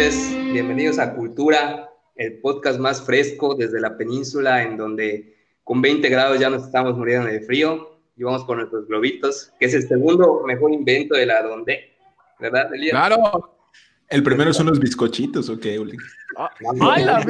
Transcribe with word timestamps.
noches, 0.00 0.34
bienvenidos 0.50 0.98
a 0.98 1.12
Cultura, 1.12 1.90
el 2.16 2.38
podcast 2.38 2.80
más 2.80 3.02
fresco 3.02 3.54
desde 3.54 3.82
la 3.82 3.98
península, 3.98 4.62
en 4.62 4.78
donde 4.78 5.36
con 5.62 5.82
20 5.82 6.08
grados 6.08 6.40
ya 6.40 6.48
nos 6.48 6.64
estamos 6.64 6.96
muriendo 6.96 7.26
de 7.26 7.42
frío 7.42 8.00
y 8.16 8.22
vamos 8.22 8.46
con 8.46 8.56
nuestros 8.56 8.86
globitos, 8.88 9.52
que 9.60 9.66
es 9.66 9.74
el 9.74 9.86
segundo 9.86 10.42
mejor 10.46 10.72
invento 10.72 11.16
de 11.16 11.26
la 11.26 11.42
donde, 11.42 11.90
¿verdad, 12.38 12.74
Elías? 12.74 12.92
Claro. 12.92 13.54
El 14.08 14.22
primero 14.22 14.54
son 14.54 14.68
los 14.68 14.80
bizcochitos, 14.80 15.50
¿o 15.50 15.60
qué, 15.60 15.78
Uli? 15.78 15.98
Ah, 16.38 16.50
la 16.98 17.20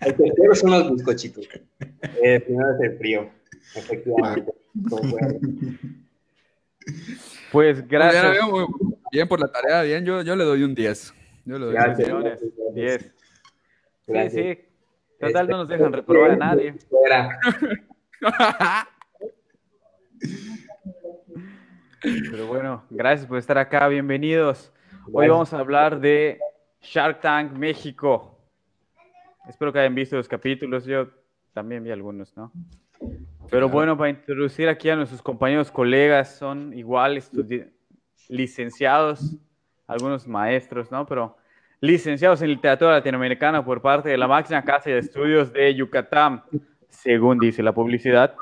el 0.00 0.16
tercero 0.16 0.54
son 0.54 0.70
los 0.70 0.92
bizcochitos. 0.92 1.46
El 2.22 2.42
primero 2.44 2.74
es 2.76 2.92
el 2.92 2.96
frío, 2.96 3.30
efectivamente. 3.74 4.54
Pues 7.52 7.86
gracias. 7.86 8.38
Bien 9.12 9.28
por 9.28 9.38
la 9.38 9.52
tarea, 9.52 9.82
bien, 9.82 10.02
yo, 10.06 10.22
yo 10.22 10.34
le 10.34 10.44
doy 10.44 10.62
un 10.62 10.74
10. 10.74 11.12
Yo 11.46 11.58
doy 11.60 11.72
Gracias. 11.72 12.10
10. 12.74 13.14
Sí, 14.00 14.30
sí. 14.30 14.58
Total, 15.20 15.46
no 15.48 15.58
nos 15.58 15.68
dejan 15.68 15.92
reprobar 15.92 16.32
a 16.32 16.36
nadie. 16.36 16.72
Fuera. 16.72 17.38
Pero 22.02 22.48
bueno, 22.48 22.84
gracias 22.90 23.28
por 23.28 23.38
estar 23.38 23.58
acá, 23.58 23.86
bienvenidos. 23.86 24.72
Hoy 25.12 25.28
vamos 25.28 25.52
a 25.54 25.60
hablar 25.60 26.00
de 26.00 26.40
Shark 26.80 27.20
Tank 27.20 27.52
México. 27.52 28.36
Espero 29.48 29.72
que 29.72 29.78
hayan 29.78 29.94
visto 29.94 30.16
los 30.16 30.26
capítulos, 30.26 30.84
yo 30.84 31.08
también 31.52 31.84
vi 31.84 31.92
algunos, 31.92 32.36
¿no? 32.36 32.50
Pero 33.48 33.68
bueno, 33.68 33.96
para 33.96 34.10
introducir 34.10 34.68
aquí 34.68 34.90
a 34.90 34.96
nuestros 34.96 35.22
compañeros 35.22 35.70
colegas, 35.70 36.34
son 36.36 36.76
igual 36.76 37.22
licenciados, 38.28 39.36
algunos 39.86 40.26
maestros, 40.26 40.90
¿no? 40.90 41.06
Pero 41.06 41.36
licenciados 41.80 42.42
en 42.42 42.48
literatura 42.48 42.92
latinoamericana 42.92 43.64
por 43.64 43.82
parte 43.82 44.08
de 44.08 44.16
la 44.16 44.28
máxima 44.28 44.64
casa 44.64 44.90
de 44.90 44.98
estudios 44.98 45.52
de 45.52 45.74
Yucatán, 45.74 46.42
según 46.88 47.38
dice 47.38 47.62
la 47.62 47.72
publicidad, 47.72 48.34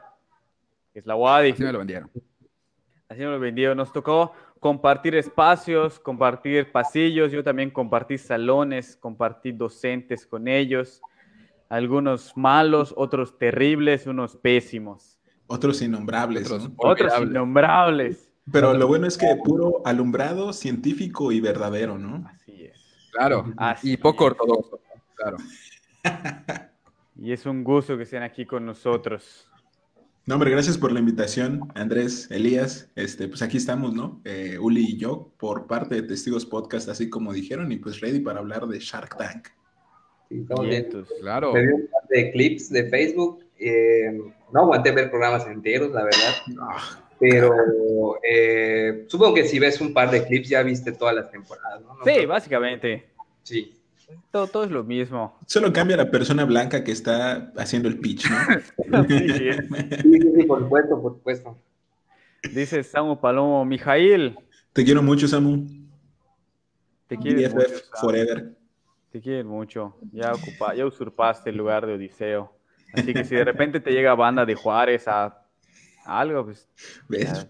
es 0.95 1.07
la 1.07 1.17
UADI. 1.17 1.51
Así 1.51 1.62
me 1.62 1.73
lo 1.73 1.79
vendieron. 1.79 2.11
Así 3.09 3.21
nos 3.21 3.33
lo 3.33 3.41
vendió. 3.41 3.75
Nos 3.75 3.93
tocó 3.93 4.33
compartir 4.61 5.15
espacios, 5.17 5.99
compartir 5.99 6.71
pasillos. 6.71 7.33
Yo 7.33 7.43
también 7.43 7.71
compartí 7.71 8.17
salones, 8.17 8.97
compartí 8.97 9.53
docentes 9.53 10.27
con 10.27 10.49
ellos. 10.49 11.03
Algunos 11.69 12.37
malos, 12.37 12.95
otros 12.97 13.37
terribles, 13.39 14.07
unos 14.07 14.37
pésimos. 14.37 15.19
Otros 15.47 15.83
innombrables. 15.83 16.51
Otros 16.51 16.62
¿no? 16.62 16.69
innombrables. 16.69 17.31
innombrables. 17.31 18.31
Pero 18.53 18.75
lo 18.75 18.87
bueno 18.87 19.07
es 19.07 19.17
que 19.17 19.27
puro 19.43 19.83
alumbrado 19.85 20.53
científico 20.53 21.33
y 21.33 21.41
verdadero, 21.41 21.99
¿no? 21.99 22.27
Así 22.29 22.65
es. 22.65 22.84
Claro, 23.15 23.53
Así 23.57 23.93
y 23.93 23.97
poco 23.97 24.25
ortodoxo, 24.27 24.81
claro. 25.15 25.37
Y 27.17 27.33
es 27.33 27.47
un 27.47 27.62
gusto 27.62 27.97
que 27.97 28.03
estén 28.03 28.23
aquí 28.25 28.45
con 28.45 28.67
nosotros. 28.67 29.48
No, 30.27 30.34
hombre, 30.34 30.51
gracias 30.51 30.77
por 30.77 30.91
la 30.91 30.98
invitación, 30.98 31.61
Andrés, 31.77 32.29
Elías. 32.31 32.91
Este, 32.97 33.29
pues 33.29 33.41
aquí 33.43 33.56
estamos, 33.59 33.95
¿no? 33.95 34.21
Eh, 34.25 34.59
Uli 34.59 34.84
y 34.95 34.97
yo, 34.98 35.31
por 35.39 35.67
parte 35.69 35.95
de 35.95 36.03
Testigos 36.03 36.45
Podcast, 36.45 36.89
así 36.89 37.09
como 37.09 37.33
dijeron, 37.33 37.71
y 37.71 37.77
pues 37.77 38.01
ready 38.01 38.19
para 38.19 38.41
hablar 38.41 38.67
de 38.67 38.81
Shark 38.81 39.17
Tank. 39.17 39.47
Sí, 40.28 40.41
estamos 40.41 40.67
bien. 40.67 40.89
Claro. 41.21 41.53
Me 41.53 41.61
vi 41.67 41.73
un 41.75 41.87
par 41.89 42.09
de 42.09 42.33
clips 42.33 42.71
de 42.71 42.89
Facebook. 42.89 43.45
eh, 43.61 44.19
no 44.53 44.61
aguanté 44.61 44.91
ver 44.91 45.09
programas 45.11 45.47
enteros, 45.47 45.93
la 45.93 46.03
verdad. 46.05 46.34
Ah, 46.61 47.00
Pero 47.21 48.17
eh, 48.28 49.05
supongo 49.06 49.34
que 49.34 49.44
si 49.44 49.61
ves 49.61 49.81
un 49.81 49.94
par 49.94 50.11
de 50.11 50.25
clips 50.27 50.49
ya 50.49 50.62
viste 50.65 50.91
todas 50.93 51.15
las 51.15 51.31
temporadas, 51.31 51.81
¿no? 51.83 51.94
No 51.94 52.05
Sí, 52.05 52.11
creo- 52.12 52.28
básicamente. 52.28 53.13
Sí. 53.44 53.81
Todo, 54.31 54.47
todo 54.49 54.65
es 54.65 54.71
lo 54.71 54.84
mismo. 54.84 55.38
solo 55.47 55.72
cambia 55.72 55.97
la 55.97 56.10
persona 56.10 56.44
blanca 56.44 56.84
que 56.84 56.93
está 56.93 57.53
haciendo 57.56 57.88
el 57.88 57.99
pitch, 58.00 58.27
¿no? 58.88 59.05
Sí, 59.09 59.28
sí, 59.31 60.21
sí, 60.37 60.44
por 60.44 60.60
supuesto, 60.60 61.00
por 61.00 61.12
supuesto. 61.15 61.59
Dice 62.53 62.82
Samu 62.82 63.19
Palomo, 63.21 63.65
Mijail, 63.65 64.37
Te 64.75 64.84
quiero 64.84 65.03
mucho, 65.03 65.27
Samu. 65.27 65.66
te 67.06 67.16
quiero 67.16 67.38
mucho. 67.41 67.60
Samu. 67.60 68.00
Forever. 68.00 68.53
Te 69.10 69.21
quieren 69.21 69.47
mucho. 69.47 69.97
Ya, 70.12 70.32
ocupa, 70.32 70.75
ya 70.75 70.84
usurpaste 70.84 71.50
el 71.50 71.56
lugar 71.56 71.87
de 71.87 71.94
Odiseo. 71.94 72.53
Así 72.93 73.15
que 73.15 73.25
si 73.25 73.34
de 73.34 73.44
repente 73.44 73.81
te 73.81 73.91
llega 73.93 74.15
banda 74.15 74.44
de 74.44 74.55
Juárez 74.55 75.09
a, 75.09 75.25
a 76.05 76.21
algo, 76.21 76.44
pues 76.44 76.69
¿Ves? 77.09 77.47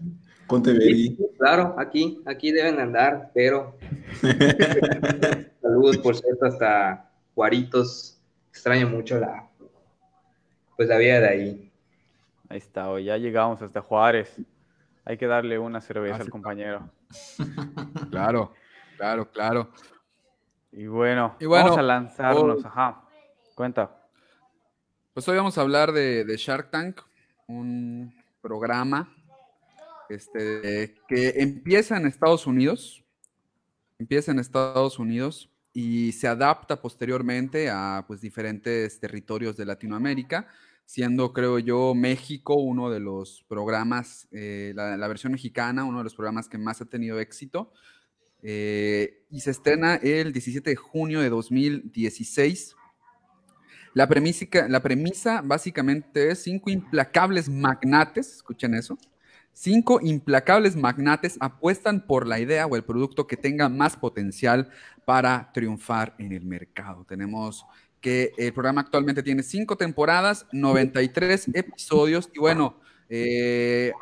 Ponte 0.47 0.71
Berry. 0.71 1.07
sí, 1.09 1.17
claro, 1.37 1.75
aquí, 1.77 2.21
aquí 2.25 2.51
deben 2.51 2.79
andar, 2.79 3.31
pero 3.33 3.75
saludos, 5.85 5.97
por 6.03 6.15
cierto, 6.15 6.45
hasta 6.45 7.11
Juaritos. 7.33 8.11
Extraño 8.49 8.87
mucho 8.87 9.19
la, 9.19 9.49
pues 10.77 10.87
la 10.87 10.97
vida 10.97 11.19
de 11.19 11.27
ahí. 11.27 11.71
ahí 12.49 12.57
está. 12.57 12.89
hoy 12.89 13.05
ya 13.05 13.17
llegamos 13.17 13.61
hasta 13.61 13.81
Juárez. 13.81 14.33
Hay 15.03 15.17
que 15.17 15.27
darle 15.27 15.59
una 15.59 15.81
cerveza 15.81 16.15
Ah, 16.15 16.19
al 16.19 16.25
sí. 16.25 16.31
compañero. 16.31 16.89
Claro, 18.11 18.53
claro, 18.97 19.29
claro. 19.31 19.69
Y 20.71 20.87
bueno, 20.87 21.35
Y 21.39 21.45
bueno, 21.45 21.65
vamos 21.65 21.77
a 21.79 21.81
lanzarnos. 21.83 22.57
hoy- 22.57 22.63
Ajá. 22.65 23.01
Cuenta. 23.55 24.01
Pues 25.13 25.27
hoy 25.29 25.37
vamos 25.37 25.57
a 25.57 25.61
hablar 25.61 25.91
de, 25.91 26.25
de 26.25 26.37
Shark 26.37 26.71
Tank, 26.71 27.01
un 27.47 28.13
programa 28.41 29.13
este, 30.09 30.95
que 31.07 31.29
empieza 31.37 31.95
en 31.97 32.05
Estados 32.05 32.45
Unidos, 32.47 33.03
empieza 33.97 34.31
en 34.31 34.39
Estados 34.39 34.99
Unidos 34.99 35.49
y 35.77 36.13
se 36.13 36.29
adapta 36.29 36.81
posteriormente 36.81 37.69
a 37.69 38.05
pues, 38.07 38.21
diferentes 38.21 38.97
territorios 38.97 39.57
de 39.57 39.65
Latinoamérica, 39.65 40.47
siendo, 40.85 41.33
creo 41.33 41.59
yo, 41.59 41.93
México 41.93 42.55
uno 42.55 42.89
de 42.89 43.01
los 43.01 43.43
programas, 43.49 44.29
eh, 44.31 44.71
la, 44.73 45.07
versión 45.09 45.33
mexicana, 45.33 45.83
uno 45.83 45.97
de 45.97 46.05
los 46.05 46.15
programas 46.15 46.47
que 46.47 46.57
más 46.57 46.79
ha 46.79 46.85
tenido 46.85 47.19
éxito. 47.19 47.73
Eh, 48.41 49.25
y 49.29 49.41
se 49.41 49.51
estrena 49.51 49.95
el 49.95 50.31
17 50.31 50.69
de 50.69 50.75
junio 50.77 51.19
de 51.19 51.29
2016. 51.29 52.73
La 53.93 54.07
premisa, 54.07 54.45
la 54.69 54.81
premisa 54.81 55.41
básicamente 55.41 56.31
es 56.31 56.43
cinco 56.43 56.69
implacables 56.69 57.49
magnates, 57.49 58.33
escuchen 58.33 58.75
eso, 58.75 58.97
cinco 59.55 59.99
implacables 60.03 60.75
magnates 60.75 61.37
apuestan 61.39 62.05
por 62.05 62.27
la 62.27 62.39
idea 62.39 62.67
o 62.67 62.75
el 62.75 62.83
producto 62.83 63.25
que 63.25 63.37
tenga 63.37 63.69
más 63.69 63.95
potencial 63.95 64.69
para 65.05 65.49
triunfar 65.53 66.13
en 66.19 66.33
el 66.33 66.45
mercado. 66.45 67.05
Tenemos 67.07 67.65
que 68.01 68.33
el 68.37 68.53
programa 68.53 68.81
actualmente 68.81 69.23
tiene 69.23 69.41
cinco 69.43 69.77
temporadas, 69.77 70.45
93 70.51 71.47
episodios 71.55 72.29
y 72.35 72.39
bueno, 72.39 72.79
eh, 73.09 73.93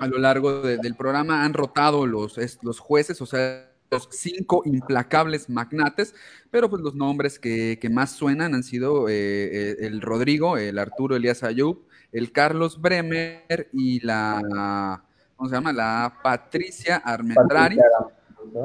a 0.00 0.06
lo 0.06 0.18
largo 0.18 0.60
de- 0.62 0.76
del 0.78 0.94
programa 0.94 1.44
han 1.44 1.54
rotado 1.54 2.06
los, 2.06 2.38
los 2.62 2.78
jueces, 2.78 3.20
o 3.22 3.26
sea, 3.26 3.64
los 3.90 4.06
cinco 4.12 4.62
implacables 4.66 5.48
magnates, 5.48 6.14
pero 6.50 6.68
pues 6.68 6.82
los 6.82 6.94
nombres 6.94 7.38
que, 7.38 7.78
que 7.80 7.88
más 7.88 8.12
suenan 8.12 8.54
han 8.54 8.62
sido 8.62 9.08
eh, 9.08 9.14
eh, 9.14 9.76
el 9.80 10.02
Rodrigo, 10.02 10.58
el 10.58 10.78
Arturo 10.78 11.16
Elías 11.16 11.42
Ayub, 11.42 11.86
el 12.12 12.32
Carlos 12.32 12.80
Bremer 12.80 13.68
y 13.72 14.04
la, 14.04 15.02
¿cómo 15.36 15.48
se 15.48 15.54
llama? 15.54 15.72
La 15.72 16.12
Patricia 16.22 16.96
Armendrari. 16.96 17.78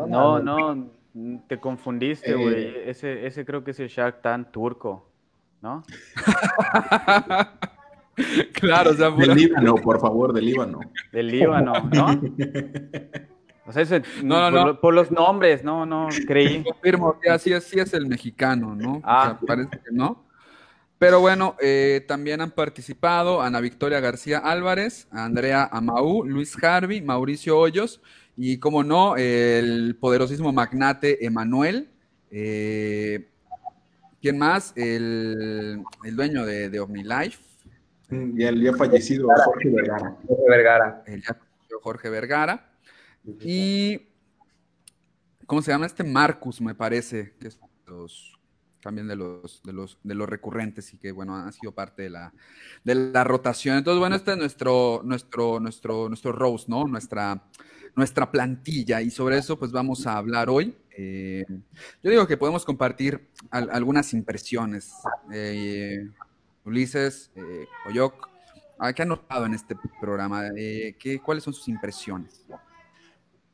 No, 0.08 0.40
no, 0.40 0.90
te 1.48 1.59
confundiste, 1.59 2.31
Eh. 2.31 2.36
güey. 2.36 2.90
Ese, 2.90 3.26
ese 3.28 3.46
creo 3.46 3.64
que 3.64 3.72
es 3.72 3.80
el 3.80 3.90
Shark 3.90 4.22
Tank 4.22 4.51
turco, 4.51 5.10
¿no? 5.62 5.84
claro, 8.54 8.92
o 8.92 8.94
sea, 8.94 9.12
Del 9.12 9.36
Líbano, 9.36 9.75
por 9.75 10.00
favor, 10.00 10.34
del 10.34 10.45
Líbano. 10.45 10.80
Del 11.12 11.28
Líbano, 11.28 11.74
¿no? 11.92 12.07
O 13.66 13.72
sea, 13.72 13.84
ese- 13.84 14.04
No, 14.22 14.42
no, 14.42 14.51
por, 14.51 14.60
no. 14.60 14.66
lo- 14.68 14.81
por 14.81 14.94
los 14.94 15.10
nombres, 15.10 15.63
no, 15.63 15.86
no, 15.86 16.10
creí. 16.28 16.62
confirmo, 16.66 17.18
que 17.18 17.30
así 17.30 17.54
es, 17.54 17.63
sí 17.63 17.80
es 17.80 17.94
el 17.94 18.07
mexicano, 18.07 18.75
¿no? 18.75 18.95
O 18.95 19.01
Ah. 19.06 19.38
sea, 19.40 19.48
parece 19.48 19.69
que 19.80 19.90
no. 19.94 20.22
Pero 21.04 21.20
bueno, 21.20 21.58
eh, 21.60 22.06
también 22.08 22.40
han 22.40 22.52
participado 22.52 23.42
Ana 23.42 23.60
Victoria 23.60 24.00
García 24.00 24.38
Álvarez, 24.38 25.10
Andrea 25.12 25.68
Amaú, 25.70 26.24
Luis 26.24 26.56
Harvey, 26.64 27.02
Mauricio 27.02 27.60
Hoyos 27.60 28.02
y, 28.38 28.58
como 28.58 28.86
no, 28.86 29.18
el 29.18 29.98
poderosísimo 30.00 30.54
magnate 30.54 31.26
Emanuel. 31.26 31.90
eh, 32.32 33.28
¿Quién 34.22 34.38
más? 34.38 34.72
El, 34.78 35.84
el 36.06 36.16
dueño 36.16 36.46
de, 36.46 36.70
de 36.70 36.80
OmniLife, 36.80 37.38
Y 38.10 38.44
el 38.46 38.62
ya 38.64 38.74
fallecido 38.74 39.28
Jorge 39.44 39.70
Vergara. 39.72 40.18
Jorge 40.26 40.44
Vergara. 40.48 41.04
el 41.06 41.22
ya 41.22 41.34
conocido 41.34 41.80
Jorge 41.82 42.10
Vergara. 42.10 42.72
Y. 43.42 44.08
¿Cómo 45.46 45.62
se 45.62 45.72
llama 45.72 45.86
este? 45.86 46.06
Marcus, 46.06 46.62
me 46.62 46.74
parece, 46.74 47.34
que 47.42 47.50
es 47.50 47.60
los, 47.88 48.32
también 48.83 49.07
de 49.07 49.15
los, 49.15 49.62
de, 49.63 49.74
los, 49.74 49.97
de 50.03 50.13
los 50.13 50.30
recurrentes 50.30 50.94
y 50.94 50.97
que, 50.97 51.12
bueno, 51.12 51.35
han 51.35 51.53
sido 51.53 51.71
parte 51.71 52.03
de 52.03 52.09
la, 52.09 52.33
de 52.83 52.95
la 52.95 53.24
rotación. 53.24 53.77
Entonces, 53.77 54.00
bueno, 54.00 54.15
este 54.15 54.31
es 54.31 54.38
nuestro, 54.38 55.01
nuestro, 55.03 55.59
nuestro, 55.59 56.09
nuestro 56.09 56.31
Rose, 56.33 56.65
¿no? 56.68 56.85
Nuestra, 56.85 57.41
nuestra 57.95 58.30
plantilla 58.31 59.01
y 59.01 59.09
sobre 59.09 59.38
eso, 59.38 59.57
pues 59.57 59.71
vamos 59.71 60.06
a 60.06 60.18
hablar 60.18 60.50
hoy. 60.50 60.75
Eh, 60.95 61.45
yo 62.03 62.12
digo 62.12 62.27
que 62.27 62.38
podemos 62.38 62.65
compartir 62.65 63.30
algunas 63.50 64.13
impresiones. 64.13 64.91
Eh, 65.31 66.07
Ulises, 66.65 67.31
eh, 67.35 67.65
Oyok, 67.88 68.30
¿qué 68.95 69.01
han 69.01 69.07
notado 69.07 69.45
en 69.45 69.53
este 69.53 69.75
programa? 70.00 70.44
¿qué, 70.53 71.19
¿Cuáles 71.24 71.44
son 71.44 71.53
sus 71.53 71.68
impresiones? 71.68 72.45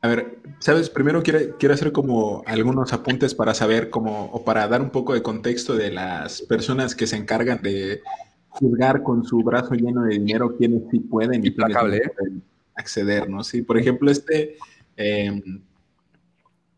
A 0.01 0.07
ver, 0.07 0.39
sabes, 0.59 0.89
primero 0.89 1.21
quiero, 1.21 1.57
quiero 1.57 1.75
hacer 1.75 1.91
como 1.91 2.41
algunos 2.45 2.93
apuntes 2.93 3.35
para 3.35 3.53
saber 3.53 3.89
cómo, 3.89 4.25
o 4.31 4.45
para 4.45 4.67
dar 4.67 4.81
un 4.81 4.91
poco 4.91 5.13
de 5.13 5.21
contexto 5.21 5.75
de 5.75 5.91
las 5.91 6.41
personas 6.43 6.95
que 6.95 7.05
se 7.05 7.17
encargan 7.17 7.61
de 7.61 8.01
juzgar 8.47 9.03
con 9.03 9.25
su 9.25 9.43
brazo 9.43 9.73
lleno 9.73 10.03
de 10.03 10.17
dinero 10.17 10.55
quiénes 10.57 10.83
sí 10.89 10.99
pueden 10.99 11.45
y 11.45 11.53
quiénes 11.53 11.77
pueden 11.77 12.43
acceder, 12.75 13.29
¿no? 13.29 13.43
Sí, 13.43 13.61
por 13.61 13.77
ejemplo, 13.77 14.09
este, 14.09 14.57
em, 14.95 15.61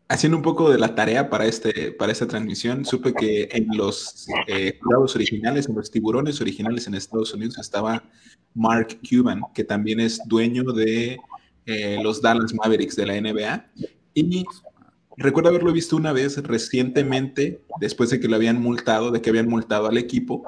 haciendo 0.08 0.36
un 0.36 0.42
poco 0.42 0.70
de 0.70 0.78
la 0.78 0.94
tarea 0.94 1.30
para, 1.30 1.46
este, 1.46 1.92
para 1.92 2.12
esta 2.12 2.26
transmisión, 2.26 2.84
supe 2.84 3.14
que 3.14 3.48
en 3.52 3.68
los 3.76 4.26
eh, 4.48 4.78
originales, 5.14 5.68
en 5.68 5.76
los 5.76 5.90
tiburones 5.90 6.40
originales 6.40 6.86
en 6.86 6.94
Estados 6.94 7.32
Unidos 7.32 7.56
estaba 7.58 8.02
Mark 8.52 8.98
Cuban, 9.08 9.42
que 9.54 9.64
también 9.64 10.00
es 10.00 10.20
dueño 10.26 10.64
de 10.64 11.18
eh, 11.66 11.98
los 12.02 12.20
Dallas 12.20 12.54
Mavericks 12.54 12.96
de 12.96 13.06
la 13.06 13.20
NBA. 13.20 13.66
Y 14.14 14.44
recuerdo 15.16 15.50
haberlo 15.50 15.72
visto 15.72 15.96
una 15.96 16.12
vez 16.12 16.42
recientemente, 16.42 17.62
después 17.80 18.10
de 18.10 18.20
que 18.20 18.28
lo 18.28 18.36
habían 18.36 18.60
multado, 18.60 19.10
de 19.10 19.20
que 19.20 19.30
habían 19.30 19.48
multado 19.48 19.86
al 19.86 19.98
equipo. 19.98 20.44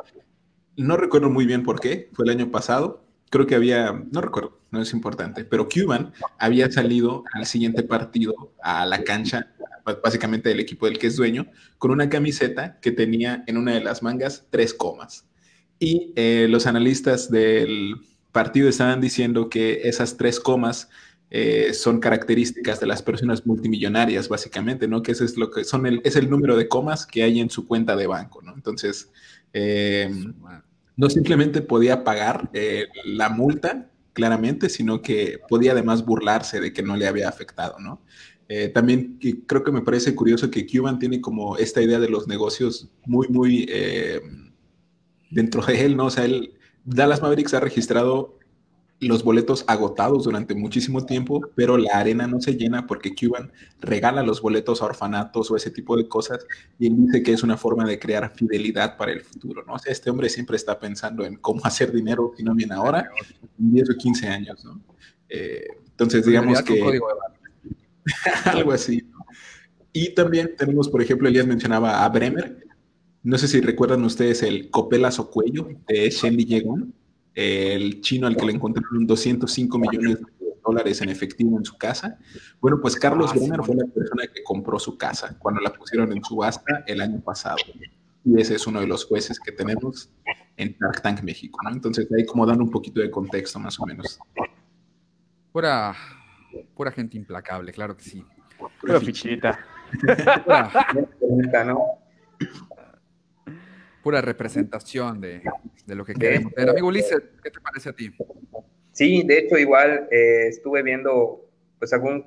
No 0.77 0.97
recuerdo 0.97 1.31
muy 1.31 1.47
bien 1.47 1.63
por 1.63 1.81
qué, 1.81 2.11
fue 2.13 2.25
el 2.25 2.33
año 2.33 2.51
pasado. 2.51 3.05
Creo 3.31 3.47
que 3.47 3.55
había, 3.55 4.05
no 4.11 4.21
recuerdo, 4.21 4.59
no 4.71 4.83
es 4.83 4.93
importante, 4.93 5.45
pero 5.45 5.69
Cuban 5.69 6.13
había 6.39 6.71
salido 6.71 7.25
al 7.33 7.47
siguiente 7.47 7.83
partido 7.83 8.53
a 8.63 8.87
la 8.87 9.03
cancha, 9.03 9.53
básicamente 10.03 10.49
del 10.49 10.61
equipo 10.61 10.87
del 10.87 10.99
que 10.99 11.07
es 11.07 11.17
dueño, 11.17 11.47
con 11.79 11.91
una 11.91 12.09
camiseta 12.09 12.79
que 12.81 12.93
tenía 12.93 13.45
en 13.47 13.57
una 13.57 13.73
de 13.73 13.81
las 13.81 14.03
mangas 14.03 14.47
tres 14.51 14.75
comas. 14.75 15.27
Y 15.79 16.13
eh, 16.17 16.47
los 16.49 16.67
analistas 16.67 17.31
del, 17.31 17.97
partido 18.35 18.69
estaban 18.69 19.01
diciendo 19.01 19.49
que 19.49 19.83
esas 19.85 20.17
tres 20.17 20.41
comas 20.41 20.91
eh, 21.31 21.73
son 21.73 22.01
características 22.01 22.81
de 22.81 22.87
las 22.87 23.01
personas 23.01 23.47
multimillonarias, 23.47 24.29
básicamente, 24.29 24.89
¿no? 24.89 25.03
Que 25.03 25.13
ese 25.13 25.25
es 25.25 25.37
lo 25.37 25.53
que 25.53 25.63
son 25.63 25.87
el, 25.87 26.01
es 26.05 26.17
el 26.17 26.29
número 26.29 26.57
de 26.57 26.67
comas 26.67 27.07
que 27.07 27.23
hay 27.23 27.39
en 27.39 27.49
su 27.49 27.65
cuenta 27.65 27.95
de 27.95 28.09
banco, 28.09 28.43
¿no? 28.43 28.53
Entonces, 28.53 29.13
eh, 29.53 30.11
no 30.97 31.11
simplemente 31.11 31.63
podía 31.63 32.03
pagar 32.03 32.51
eh, 32.53 32.89
la 33.05 33.29
multa, 33.29 33.89
claramente, 34.13 34.69
sino 34.69 35.01
que 35.01 35.39
podía 35.49 35.71
además 35.71 36.05
burlarse 36.05 36.61
de 36.61 36.73
que 36.73 36.83
no 36.83 36.97
le 36.97 37.07
había 37.07 37.29
afectado, 37.29 37.79
¿no? 37.79 38.03
también 38.73 39.19
creo 39.49 39.65
que 39.65 39.73
me 39.73 39.81
parece 39.81 40.15
curioso 40.15 40.49
que 40.49 40.65
Cuban 40.65 41.01
tiene 41.01 41.21
como 41.21 41.57
esta 41.57 41.83
idea 41.83 41.99
de 41.99 42.11
los 42.11 42.29
negocios 42.29 42.89
muy, 43.05 43.27
muy 43.27 43.67
dentro 45.31 45.65
de 45.65 45.85
él, 45.85 45.97
¿no? 45.97 46.05
O 46.05 46.11
sea, 46.11 46.27
él 46.27 46.55
Dallas 46.85 47.23
Mavericks 47.23 47.55
ha 47.55 47.61
registrado 47.61 48.39
los 49.01 49.25
boletos 49.25 49.65
agotados 49.67 50.25
durante 50.25 50.55
muchísimo 50.55 51.05
tiempo, 51.05 51.41
pero 51.55 51.77
la 51.77 51.99
arena 51.99 52.27
no 52.27 52.41
se 52.41 52.55
llena 52.55 52.87
porque 52.87 53.15
Cuban 53.15 53.53
regala 53.81 54.23
los 54.23 54.41
boletos 54.41 54.81
a 54.81 54.87
orfanatos 54.87 55.51
o 55.51 55.57
ese 55.57 55.71
tipo 55.71 55.97
de 55.97 56.09
cosas 56.09 56.47
y 56.79 56.87
él 56.87 56.97
dice 56.97 57.23
que 57.23 57.33
es 57.33 57.43
una 57.43 57.57
forma 57.57 57.85
de 57.85 57.99
crear 57.99 58.33
fidelidad 58.35 58.97
para 58.97 59.13
el 59.13 59.21
futuro, 59.21 59.65
¿no? 59.67 59.75
O 59.75 59.79
sea, 59.79 59.93
este 59.93 60.11
hombre 60.11 60.29
siempre 60.29 60.57
está 60.57 60.79
pensando 60.79 61.25
en 61.25 61.37
cómo 61.37 61.65
hacer 61.65 61.93
dinero 61.93 62.33
si 62.37 62.43
no 62.43 62.55
bien 62.55 62.73
ahora, 62.73 63.11
en 63.59 63.73
10 63.73 63.91
o 63.91 63.97
15 63.97 64.29
años, 64.29 64.65
¿no? 64.65 64.81
Eh, 65.29 65.67
entonces, 65.91 66.25
digamos 66.25 66.63
que... 66.63 67.01
algo 68.45 68.73
así. 68.73 69.03
Y 69.93 70.15
también 70.15 70.55
tenemos, 70.57 70.89
por 70.89 71.01
ejemplo, 71.01 71.29
Elías 71.29 71.47
mencionaba 71.47 72.05
a 72.05 72.09
Bremer, 72.09 72.65
no 73.25 73.39
sé 73.39 73.49
si 73.49 73.61
recuerdan 73.63 74.05
ustedes 74.05 74.43
el 74.43 74.71
copelazo 74.71 75.31
cuello 75.31 75.69
de 75.89 76.11
Shen 76.11 76.37
Yegon, 76.37 76.95
el 77.35 78.03
chino 78.03 78.27
al 78.27 78.37
que 78.37 78.45
le 78.45 78.53
encontraron 78.53 79.07
205 79.07 79.79
millones 79.79 80.19
de 80.21 80.55
dólares 80.63 81.01
en 81.01 81.09
efectivo 81.09 81.57
en 81.57 81.65
su 81.65 81.77
casa. 81.79 82.19
Bueno, 82.61 82.79
pues 82.83 82.97
Carlos 82.97 83.31
ah, 83.33 83.37
Brenner 83.37 83.63
fue 83.63 83.77
la 83.77 83.87
persona 83.87 84.25
que 84.27 84.43
compró 84.43 84.79
su 84.79 84.99
casa 84.99 85.37
cuando 85.39 85.63
la 85.63 85.73
pusieron 85.73 86.13
en 86.13 86.23
subasta 86.23 86.85
el 86.87 87.01
año 87.01 87.19
pasado. 87.21 87.57
Y 88.27 88.39
ese 88.39 88.57
es 88.57 88.67
uno 88.67 88.81
de 88.81 88.87
los 88.87 89.07
jueces 89.07 89.41
que 89.41 89.53
tenemos 89.53 90.11
en 90.59 90.77
Shark 90.79 91.01
Tank 91.01 91.23
México, 91.23 91.59
¿no? 91.65 91.71
Entonces 91.71 92.07
ahí 92.17 92.27
como 92.27 92.45
dando 92.45 92.63
un 92.63 92.71
poquito 92.71 93.01
de 93.01 93.11
contexto 93.11 93.59
más 93.59 93.81
o 93.81 93.87
menos. 93.87 94.19
Pura, 95.51 95.95
pura 96.75 96.93
gente 96.93 97.17
implacable, 97.17 97.73
claro 97.73 97.97
que 97.97 98.05
sí. 98.05 98.23
Pura 98.81 99.01
fichita. 99.01 99.59
¿no? 101.67 102.05
Pura 104.05 104.21
representación 104.21 105.19
de, 105.19 105.43
lo 105.87 106.05
que 106.05 106.13
queremos 106.13 106.53
ver. 106.53 106.69
Amigo 106.69 106.89
Ulises, 106.89 107.23
¿qué 107.43 107.51
te 107.51 107.59
parece 107.59 107.89
a 107.89 107.93
ti? 107.95 108.15
Sí, 108.93 109.23
de 109.27 109.39
hecho, 109.39 109.57
igual 109.57 110.07
eh, 110.11 110.49
estuve 110.49 110.83
viendo 110.83 111.49
pues 111.79 111.91
algún, 111.95 112.27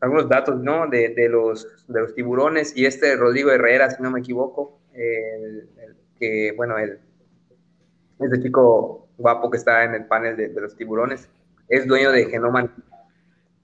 algunos 0.00 0.28
datos 0.28 0.62
¿no? 0.62 0.86
de, 0.86 1.08
de, 1.08 1.28
los, 1.28 1.84
de 1.88 2.00
los 2.00 2.14
tiburones 2.14 2.74
y 2.76 2.86
este 2.86 3.16
Rodrigo 3.16 3.50
Herrera, 3.50 3.90
si 3.90 4.00
no 4.00 4.12
me 4.12 4.20
equivoco, 4.20 4.78
el, 4.94 5.68
que, 6.20 6.52
bueno, 6.56 6.78
el, 6.78 7.00
este 8.20 8.40
chico 8.40 9.08
guapo 9.18 9.50
que 9.50 9.58
está 9.58 9.82
en 9.82 9.94
el 9.94 10.06
panel 10.06 10.36
de, 10.36 10.48
los 10.60 10.76
tiburones, 10.76 11.28
es 11.68 11.86
dueño 11.88 12.12
de 12.12 12.26
Genoma. 12.26 12.72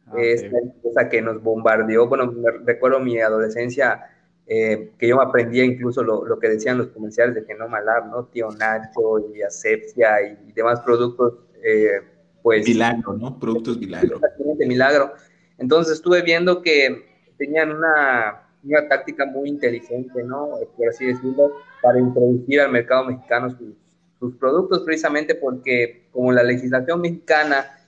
Ah, 0.08 0.14
es 0.18 0.42
la 0.50 0.58
empresa 0.58 1.08
que 1.08 1.22
nos 1.22 1.40
bombardeó. 1.40 2.08
Bueno, 2.08 2.34
recuerdo 2.64 2.98
mi 2.98 3.20
adolescencia 3.20 4.10
eh, 4.46 4.92
que 4.98 5.08
yo 5.08 5.20
aprendía 5.20 5.64
incluso 5.64 6.02
lo, 6.02 6.24
lo, 6.26 6.38
que 6.38 6.48
decían 6.48 6.78
los 6.78 6.88
comerciales 6.88 7.34
de 7.34 7.44
Genoma 7.44 7.80
Lab, 7.80 8.10
¿no? 8.10 8.24
Tío 8.26 8.50
Nacho 8.50 9.18
y 9.34 9.42
Asepsia 9.42 10.20
y 10.22 10.52
demás 10.52 10.80
productos, 10.80 11.34
eh, 11.62 12.00
pues... 12.42 12.66
Milagro, 12.66 13.14
¿no? 13.14 13.38
Productos 13.38 13.78
milagro. 13.80 14.16
Exactamente, 14.16 14.66
milagro. 14.66 15.12
Entonces 15.58 15.94
estuve 15.94 16.22
viendo 16.22 16.60
que 16.60 17.04
tenían 17.38 17.70
una, 17.70 18.48
una 18.64 18.88
táctica 18.88 19.26
muy 19.26 19.48
inteligente, 19.48 20.22
¿no? 20.24 20.50
Por 20.76 20.88
así 20.88 21.06
decirlo, 21.06 21.52
para 21.80 21.98
introducir 21.98 22.60
al 22.60 22.72
mercado 22.72 23.04
mexicano 23.04 23.50
sus, 23.50 23.74
sus 24.18 24.36
productos, 24.36 24.82
precisamente 24.84 25.34
porque 25.34 26.08
como 26.10 26.32
la 26.32 26.42
legislación 26.42 27.00
mexicana 27.00 27.78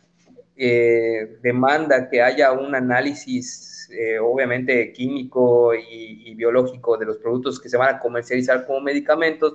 eh, 0.57 1.37
demanda 1.43 2.09
que 2.09 2.23
haya 2.23 2.53
un 2.53 2.75
análisis 2.75 3.74
eh, 3.91 4.19
obviamente 4.19 4.93
químico 4.93 5.73
y, 5.75 6.35
biológico 6.35 6.97
de 6.97 7.07
los 7.07 7.19
productos 7.19 7.61
que 7.61 7.69
se 7.69 7.77
van 7.77 7.95
a 7.95 7.99
comercializar 7.99 8.67
como 8.67 8.81
medicamentos, 8.81 9.55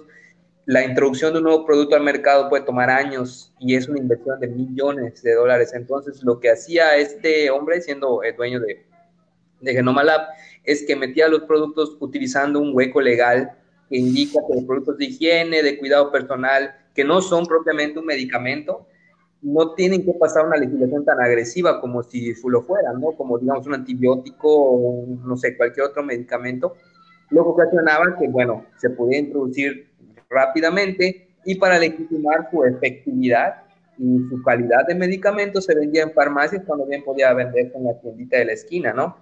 la 0.65 0.83
introducción 0.83 1.33
de 1.33 1.39
un 1.39 1.45
nuevo 1.45 1.65
producto 1.65 1.95
al 1.95 2.03
mercado 2.03 2.49
puede 2.49 2.63
tomar 2.63 2.89
años 2.89 3.53
y 3.59 3.75
es 3.75 3.87
una 3.87 3.99
inversión 3.99 4.39
de 4.39 4.47
millones 4.47 5.21
de 5.23 5.33
dólares. 5.33 5.73
Entonces, 5.73 6.23
lo 6.23 6.39
que 6.39 6.51
hacía 6.51 6.95
este 6.97 7.49
hombre, 7.49 7.81
siendo 7.81 8.21
el 8.23 8.35
dueño 8.35 8.59
de, 8.59 8.85
de 9.61 9.73
Genoma 9.73 10.03
Lab, 10.03 10.21
es 10.63 10.83
que 10.83 10.95
metía 10.95 11.27
los 11.27 11.41
productos 11.41 11.97
utilizando 11.99 12.59
un 12.59 12.75
hueco 12.75 13.01
legal 13.01 13.51
que 13.89 13.97
indica 13.97 14.39
que 14.47 14.55
los 14.55 14.65
productos 14.65 14.97
de 14.97 15.05
higiene, 15.05 15.63
de 15.63 15.79
cuidado 15.79 16.11
personal, 16.11 16.75
que 16.93 17.03
no 17.03 17.21
son 17.21 17.45
propiamente 17.45 17.97
un 17.97 18.05
medicamento, 18.05 18.87
no 19.41 19.73
tienen 19.73 20.05
que 20.05 20.13
pasar 20.13 20.45
una 20.45 20.57
legislación 20.57 21.05
tan 21.05 21.19
agresiva 21.21 21.79
como 21.79 22.03
si 22.03 22.33
lo 22.45 22.63
fueran, 22.63 22.99
¿no? 22.99 23.11
Como 23.13 23.37
digamos 23.37 23.65
un 23.67 23.75
antibiótico 23.75 24.47
o 24.47 25.05
no 25.25 25.37
sé, 25.37 25.55
cualquier 25.55 25.85
otro 25.85 26.03
medicamento, 26.03 26.75
lo 27.29 27.43
que 27.43 27.49
ocasionaba 27.49 28.17
que, 28.17 28.27
bueno, 28.27 28.65
se 28.77 28.89
podía 28.89 29.19
introducir 29.19 29.89
rápidamente 30.29 31.29
y 31.45 31.55
para 31.55 31.79
legitimar 31.79 32.49
su 32.51 32.63
efectividad 32.63 33.63
y 33.97 34.19
su 34.29 34.41
calidad 34.43 34.85
de 34.87 34.95
medicamento 34.95 35.61
se 35.61 35.75
vendía 35.75 36.03
en 36.03 36.11
farmacias 36.11 36.63
cuando 36.65 36.85
bien 36.85 37.03
podía 37.03 37.33
venderse 37.33 37.77
en 37.77 37.85
la 37.85 37.99
tiendita 37.99 38.37
de 38.37 38.45
la 38.45 38.53
esquina, 38.53 38.93
¿no? 38.93 39.17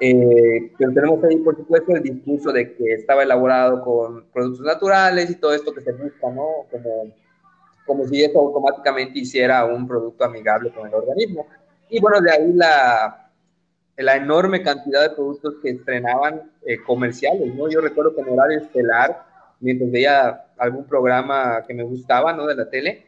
Eh, 0.00 0.72
pero 0.78 0.92
tenemos 0.92 1.22
ahí, 1.24 1.36
por 1.38 1.56
supuesto, 1.56 1.94
el 1.94 2.02
discurso 2.02 2.52
de 2.52 2.74
que 2.74 2.94
estaba 2.94 3.22
elaborado 3.22 3.82
con 3.82 4.24
productos 4.32 4.64
naturales 4.64 5.28
y 5.30 5.36
todo 5.36 5.54
esto 5.54 5.74
que 5.74 5.80
se 5.80 5.92
busca, 5.92 6.30
¿no? 6.30 6.46
Como 6.70 7.12
como 7.88 8.06
si 8.06 8.22
eso 8.22 8.38
automáticamente 8.38 9.18
hiciera 9.18 9.64
un 9.64 9.88
producto 9.88 10.24
amigable 10.24 10.70
con 10.70 10.86
el 10.86 10.94
organismo. 10.94 11.46
Y 11.88 12.00
bueno, 12.00 12.20
de 12.20 12.30
ahí 12.30 12.52
la, 12.52 13.30
la 13.96 14.16
enorme 14.16 14.62
cantidad 14.62 15.02
de 15.02 15.16
productos 15.16 15.54
que 15.62 15.70
estrenaban 15.70 16.52
eh, 16.64 16.76
comerciales, 16.86 17.52
¿no? 17.54 17.68
Yo 17.68 17.80
recuerdo 17.80 18.14
que 18.14 18.20
en 18.20 18.28
horario 18.28 18.58
estelar, 18.58 19.24
mientras 19.58 19.90
veía 19.90 20.44
algún 20.58 20.84
programa 20.84 21.64
que 21.66 21.74
me 21.74 21.82
gustaba, 21.82 22.32
¿no? 22.32 22.46
De 22.46 22.54
la 22.54 22.70
tele, 22.70 23.06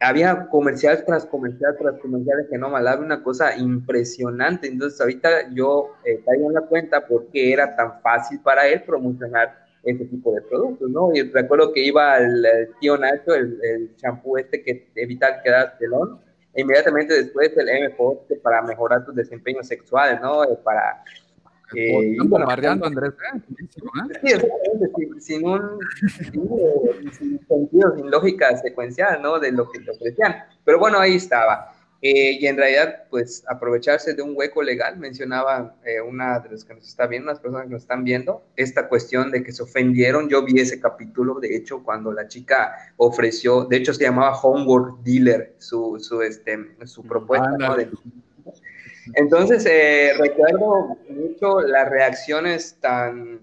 había 0.00 0.48
comerciales 0.48 1.04
tras 1.04 1.24
comerciales 1.26 1.78
tras 1.78 1.98
comerciales 2.00 2.46
que 2.50 2.58
no 2.58 2.70
malaba 2.70 3.00
una 3.00 3.22
cosa 3.22 3.56
impresionante. 3.56 4.66
Entonces 4.66 5.00
ahorita 5.00 5.52
yo 5.52 5.92
eh, 6.04 6.22
caigo 6.24 6.48
en 6.48 6.54
la 6.54 6.62
cuenta 6.62 7.06
por 7.06 7.26
qué 7.28 7.52
era 7.52 7.76
tan 7.76 8.00
fácil 8.00 8.40
para 8.40 8.66
él 8.66 8.82
promocionar 8.82 9.65
ese 9.86 10.04
tipo 10.04 10.34
de 10.34 10.42
productos, 10.42 10.90
¿no? 10.90 11.10
Y 11.14 11.22
recuerdo 11.22 11.72
que 11.72 11.84
iba 11.84 12.18
el, 12.18 12.44
tío 12.80 12.98
Nacho, 12.98 13.34
el 13.34 13.94
champú 13.96 14.36
este 14.36 14.62
que 14.62 14.88
evita 14.96 15.42
quedar 15.42 15.78
pelón, 15.78 16.20
e 16.56 16.62
inmediatamente 16.62 17.14
después 17.14 17.54
el 17.56 17.68
M 17.68 17.94
para 18.42 18.62
mejorar 18.62 19.04
tu 19.04 19.12
desempeño 19.12 19.62
sexual, 19.62 20.18
¿no? 20.22 20.42
Eh, 20.44 20.58
para, 20.64 21.04
Eh, 21.74 22.12
Están 22.12 22.30
bombardeando, 22.30 22.86
Andrés. 22.86 23.12
¿eh? 23.12 23.40
¿eh? 24.22 24.38
Sí, 24.96 25.20
sin, 25.20 25.46
un 25.46 25.78
sin, 27.12 27.44
sentido, 27.46 27.96
sin 27.96 28.10
lógica 28.10 28.56
secuencial, 28.56 29.20
¿no? 29.20 29.38
De 29.38 29.52
lo 29.52 29.68
que 29.70 29.80
te 29.80 29.90
ofrecían. 29.90 30.44
Pero 30.64 30.78
bueno, 30.78 30.98
ahí 30.98 31.16
estaba. 31.16 31.72
Eh, 32.02 32.38
y 32.40 32.46
en 32.46 32.58
realidad, 32.58 33.04
pues 33.08 33.42
aprovecharse 33.48 34.12
de 34.12 34.20
un 34.22 34.32
hueco 34.36 34.62
legal, 34.62 34.98
mencionaba 34.98 35.76
eh, 35.84 36.00
una 36.00 36.38
de 36.40 36.50
las 36.50 36.64
que 36.64 36.74
nos 36.74 36.86
está 36.86 37.06
viendo, 37.06 37.30
las 37.30 37.40
personas 37.40 37.66
que 37.66 37.72
nos 37.72 37.82
están 37.82 38.04
viendo, 38.04 38.44
esta 38.54 38.88
cuestión 38.88 39.30
de 39.30 39.42
que 39.42 39.52
se 39.52 39.62
ofendieron. 39.62 40.28
Yo 40.28 40.44
vi 40.44 40.60
ese 40.60 40.78
capítulo, 40.78 41.40
de 41.40 41.56
hecho, 41.56 41.82
cuando 41.82 42.12
la 42.12 42.28
chica 42.28 42.92
ofreció, 42.98 43.64
de 43.64 43.78
hecho 43.78 43.94
se 43.94 44.04
llamaba 44.04 44.38
Homework 44.38 45.02
Dealer, 45.02 45.54
su, 45.58 45.98
su, 45.98 46.20
este, 46.20 46.58
su 46.84 47.02
propuesta. 47.02 47.76
Entonces, 49.14 49.64
eh, 49.66 50.12
recuerdo 50.18 50.98
mucho 51.08 51.60
las 51.60 51.88
reacciones 51.88 52.76
tan 52.80 53.40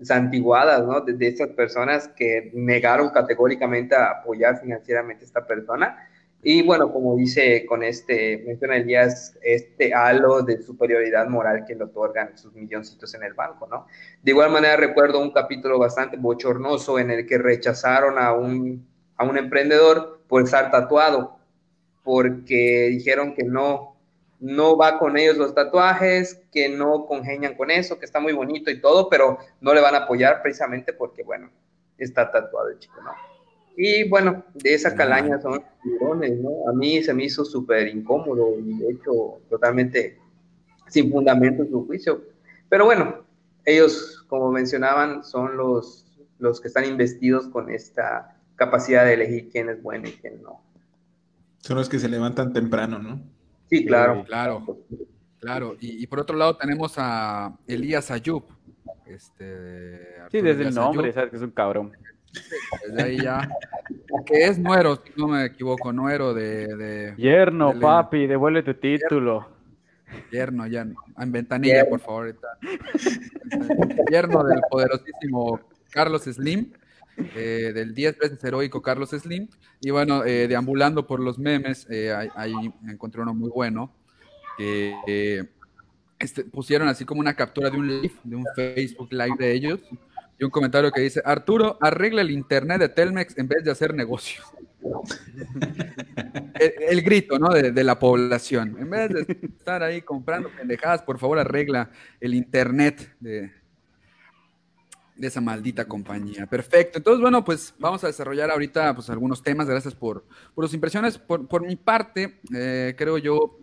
santiguadas, 0.00 0.84
¿no? 0.84 1.00
De, 1.00 1.12
de 1.12 1.28
estas 1.28 1.50
personas 1.50 2.08
que 2.08 2.50
negaron 2.54 3.10
categóricamente 3.10 3.94
a 3.94 4.10
apoyar 4.10 4.60
financieramente 4.60 5.24
a 5.24 5.26
esta 5.26 5.46
persona 5.46 6.08
y 6.44 6.62
bueno, 6.62 6.92
como 6.92 7.14
dice 7.14 7.64
con 7.66 7.84
este, 7.84 8.42
menciona 8.44 8.76
Elías, 8.76 9.38
este 9.42 9.94
halo 9.94 10.42
de 10.42 10.60
superioridad 10.60 11.28
moral 11.28 11.64
que 11.64 11.76
le 11.76 11.84
otorgan 11.84 12.36
sus 12.36 12.52
milloncitos 12.52 13.14
en 13.14 13.22
el 13.22 13.32
banco, 13.32 13.68
¿no? 13.68 13.86
De 14.22 14.32
igual 14.32 14.50
manera 14.50 14.76
recuerdo 14.76 15.20
un 15.20 15.30
capítulo 15.30 15.78
bastante 15.78 16.16
bochornoso 16.16 16.98
en 16.98 17.12
el 17.12 17.26
que 17.28 17.38
rechazaron 17.38 18.18
a 18.18 18.32
un, 18.32 18.84
a 19.16 19.24
un 19.24 19.38
emprendedor 19.38 20.20
por 20.26 20.42
estar 20.42 20.72
tatuado, 20.72 21.38
porque 22.02 22.88
dijeron 22.90 23.34
que 23.34 23.44
no, 23.44 23.96
no 24.40 24.76
va 24.76 24.98
con 24.98 25.16
ellos 25.16 25.36
los 25.36 25.54
tatuajes, 25.54 26.42
que 26.50 26.68
no 26.68 27.06
congenian 27.06 27.54
con 27.54 27.70
eso, 27.70 28.00
que 28.00 28.04
está 28.04 28.18
muy 28.18 28.32
bonito 28.32 28.68
y 28.68 28.80
todo, 28.80 29.08
pero 29.08 29.38
no 29.60 29.72
le 29.74 29.80
van 29.80 29.94
a 29.94 29.98
apoyar 29.98 30.42
precisamente 30.42 30.92
porque, 30.92 31.22
bueno, 31.22 31.50
está 31.98 32.32
tatuado 32.32 32.70
el 32.70 32.80
chico, 32.80 33.00
¿no? 33.00 33.31
Y 33.76 34.08
bueno, 34.08 34.44
de 34.54 34.74
esa 34.74 34.94
calaña 34.94 35.40
son 35.40 35.62
tiburones, 35.82 36.38
¿no? 36.38 36.68
A 36.68 36.72
mí 36.72 37.02
se 37.02 37.14
me 37.14 37.24
hizo 37.24 37.44
súper 37.44 37.88
incómodo 37.88 38.58
y 38.58 38.78
de 38.78 38.90
hecho 38.90 39.40
totalmente 39.48 40.18
sin 40.88 41.10
fundamento 41.10 41.62
en 41.62 41.70
su 41.70 41.86
juicio. 41.86 42.22
Pero 42.68 42.84
bueno, 42.84 43.24
ellos, 43.64 44.24
como 44.28 44.50
mencionaban, 44.52 45.24
son 45.24 45.56
los, 45.56 46.06
los 46.38 46.60
que 46.60 46.68
están 46.68 46.84
investidos 46.84 47.48
con 47.48 47.70
esta 47.70 48.36
capacidad 48.56 49.04
de 49.04 49.14
elegir 49.14 49.48
quién 49.50 49.68
es 49.70 49.82
bueno 49.82 50.08
y 50.08 50.12
quién 50.12 50.42
no. 50.42 50.60
Son 51.58 51.76
los 51.76 51.88
que 51.88 51.98
se 51.98 52.08
levantan 52.08 52.52
temprano, 52.52 52.98
¿no? 52.98 53.22
Sí, 53.70 53.86
claro. 53.86 54.24
claro, 54.24 54.78
claro. 55.38 55.76
Y, 55.80 56.06
por 56.08 56.20
otro 56.20 56.36
lado 56.36 56.56
tenemos 56.56 56.94
a 56.98 57.56
Elías 57.66 58.10
Ayub. 58.10 58.44
Este, 59.06 59.98
sí, 60.30 60.40
desde 60.40 60.68
el 60.68 60.74
nombre, 60.74 61.12
sabes 61.12 61.30
que 61.30 61.36
es 61.36 61.42
un 61.42 61.50
cabrón. 61.50 61.92
Desde 62.86 63.02
ahí 63.02 63.18
ya. 63.18 63.48
Que 64.26 64.46
es 64.46 64.58
nuero, 64.58 64.96
si 64.96 65.12
no 65.16 65.28
me 65.28 65.44
equivoco, 65.46 65.92
nuero 65.92 66.34
de. 66.34 66.66
de 66.76 67.14
Yerno, 67.16 67.78
papi, 67.78 68.26
devuelve 68.26 68.62
tu 68.62 68.74
título. 68.74 69.48
Yerno, 70.30 70.66
ya. 70.66 70.86
En 71.18 71.32
ventanilla, 71.32 71.88
por 71.88 72.00
favor. 72.00 72.36
Yerno 74.10 74.44
del 74.44 74.60
poderosísimo 74.70 75.60
Carlos 75.90 76.22
Slim. 76.24 76.72
Eh, 77.36 77.72
del 77.74 77.94
10 77.94 78.18
veces 78.18 78.44
heroico 78.44 78.80
Carlos 78.80 79.10
Slim. 79.10 79.48
Y 79.80 79.90
bueno, 79.90 80.24
eh, 80.24 80.48
deambulando 80.48 81.06
por 81.06 81.20
los 81.20 81.38
memes, 81.38 81.86
eh, 81.90 82.12
ahí, 82.34 82.54
encontré 82.88 83.22
uno 83.22 83.34
muy 83.34 83.50
bueno. 83.50 83.92
Que 84.56 85.48
este, 86.18 86.44
pusieron 86.44 86.88
así 86.88 87.04
como 87.04 87.20
una 87.20 87.34
captura 87.34 87.70
de 87.70 87.78
un 87.78 87.88
live, 87.88 88.14
de 88.22 88.36
un 88.36 88.44
Facebook 88.54 89.08
Live 89.10 89.36
de 89.38 89.52
ellos 89.52 89.80
y 90.42 90.44
un 90.44 90.50
comentario 90.50 90.90
que 90.90 91.00
dice, 91.00 91.22
Arturo, 91.24 91.78
arregla 91.80 92.20
el 92.20 92.32
internet 92.32 92.80
de 92.80 92.88
Telmex 92.88 93.38
en 93.38 93.46
vez 93.46 93.62
de 93.62 93.70
hacer 93.70 93.94
negocios. 93.94 94.44
el, 96.58 97.02
grito, 97.02 97.38
¿no? 97.38 97.50
De, 97.50 97.84
la 97.84 97.96
población. 97.96 98.76
En 98.76 98.90
vez 98.90 99.10
de 99.10 99.48
estar 99.56 99.84
ahí 99.84 100.02
comprando 100.02 100.50
pendejadas, 100.50 101.02
por 101.02 101.20
favor 101.20 101.38
arregla 101.38 101.90
el 102.18 102.34
internet 102.34 103.14
de, 103.20 103.52
de 105.14 105.28
esa 105.28 105.40
maldita 105.40 105.84
compañía. 105.84 106.46
Perfecto. 106.46 106.98
Entonces, 106.98 107.20
bueno, 107.20 107.44
pues 107.44 107.72
vamos 107.78 108.02
a 108.02 108.08
desarrollar 108.08 108.50
ahorita 108.50 108.96
pues, 108.96 109.08
algunos 109.10 109.44
temas. 109.44 109.68
Gracias 109.68 109.94
por, 109.94 110.24
por 110.56 110.64
sus 110.64 110.74
impresiones. 110.74 111.18
Por, 111.18 111.64
mi 111.64 111.76
parte, 111.76 112.40
eh, 112.52 112.96
creo 112.98 113.16
yo, 113.16 113.60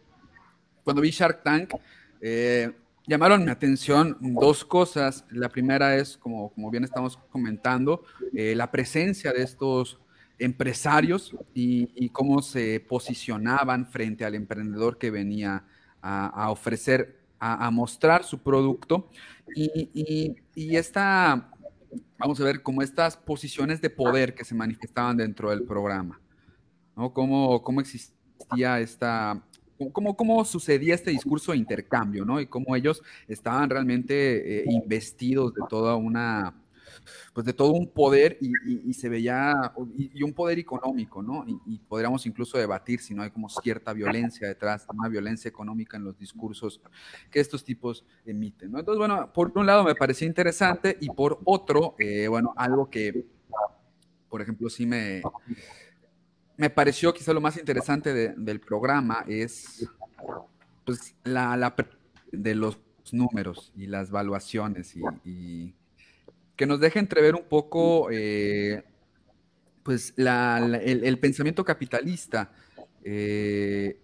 cuando 0.85 1.01
vi 1.01 1.11
Shark 1.11 1.43
Tank, 1.43 1.73
eh, 2.21 2.71
llamaron 3.09 3.43
mi 3.43 3.49
atención 3.49 4.15
dos 4.21 4.63
cosas. 4.63 5.25
La 5.31 5.49
primera 5.49 5.95
es, 5.95 6.15
como, 6.15 6.53
bien 6.71 6.83
estamos 6.83 7.17
comentando, 7.31 8.03
eh, 8.33 8.53
la 8.55 8.71
presencia 8.71 9.33
de 9.33 9.41
estos 9.41 9.99
empresarios 10.37 11.35
y, 11.53 12.07
cómo 12.09 12.41
se 12.41 12.79
posicionaban 12.87 13.87
frente 13.87 14.23
al 14.23 14.35
emprendedor 14.35 14.97
que 14.97 15.09
venía 15.09 15.65
a, 16.01 16.49
ofrecer, 16.51 17.19
a, 17.39 17.69
mostrar 17.71 18.23
su 18.23 18.41
producto. 18.41 19.09
Y, 19.55 20.75
esta, 20.75 21.51
vamos 22.19 22.39
a 22.39 22.43
ver, 22.43 22.61
como 22.61 22.83
estas 22.83 23.17
posiciones 23.17 23.81
de 23.81 23.89
poder 23.89 24.35
que 24.35 24.45
se 24.45 24.53
manifestaban 24.53 25.17
dentro 25.17 25.49
del 25.49 25.63
programa. 25.63 26.21
Cómo, 26.93 27.63
cómo 27.63 27.81
existía 27.81 28.79
esta 28.79 29.41
cómo, 29.91 30.15
cómo 30.15 30.43
sucedía 30.45 30.95
este 30.95 31.11
discurso 31.11 31.51
de 31.51 31.57
intercambio, 31.57 32.25
¿no? 32.25 32.39
Y 32.39 32.47
cómo 32.47 32.75
ellos 32.75 33.01
estaban 33.27 33.69
realmente 33.69 34.59
eh, 34.59 34.63
investidos 34.67 35.53
de 35.53 35.61
toda 35.69 35.95
una, 35.95 36.53
pues 37.33 37.45
de 37.45 37.53
todo 37.53 37.71
un 37.71 37.87
poder 37.87 38.37
y, 38.41 38.93
se 38.93 39.09
veía, 39.09 39.73
y, 39.95 40.21
un 40.23 40.33
poder 40.33 40.59
económico, 40.59 41.21
¿no? 41.21 41.45
Y, 41.65 41.79
podríamos 41.79 42.25
incluso 42.25 42.57
debatir 42.57 42.99
si 42.99 43.13
no 43.13 43.23
hay 43.23 43.31
como 43.31 43.49
cierta 43.49 43.93
violencia 43.93 44.47
detrás, 44.47 44.85
una 44.93 45.07
violencia 45.07 45.47
económica 45.47 45.97
en 45.97 46.03
los 46.03 46.17
discursos 46.17 46.81
que 47.31 47.39
estos 47.39 47.63
tipos 47.63 48.05
emiten, 48.25 48.71
¿no? 48.71 48.79
Entonces, 48.79 48.99
bueno, 48.99 49.31
por 49.33 49.51
un 49.55 49.65
lado 49.65 49.83
me 49.83 49.95
parecía 49.95 50.27
interesante 50.27 50.97
y 50.99 51.09
por 51.09 51.39
otro, 51.45 51.95
eh, 51.99 52.27
bueno, 52.27 52.53
algo 52.57 52.89
que, 52.89 53.25
por 54.29 54.41
ejemplo, 54.41 54.69
sí 54.69 54.85
me 54.85 55.21
me 56.59 56.69
pareció 56.69 57.13
quizá 57.13 57.31
lo 57.31 57.39
más 57.39 57.55
interesante 57.55 58.33
del 58.35 58.59
programa 58.59 59.23
es 59.29 59.87
pues, 60.83 61.15
la, 61.23 61.73
de 62.33 62.53
los 62.53 62.77
números 63.13 63.71
y 63.77 63.87
las 63.87 64.11
valuaciones 64.11 64.93
y, 65.23 65.73
que 66.57 66.65
nos 66.65 66.81
deje 66.81 66.99
entrever 66.99 67.35
un 67.35 67.45
poco 67.45 68.09
eh, 68.11 68.83
pues 69.83 70.13
el, 70.17 71.17
pensamiento 71.19 71.63
capitalista. 71.63 72.51
Eh, 73.05 73.97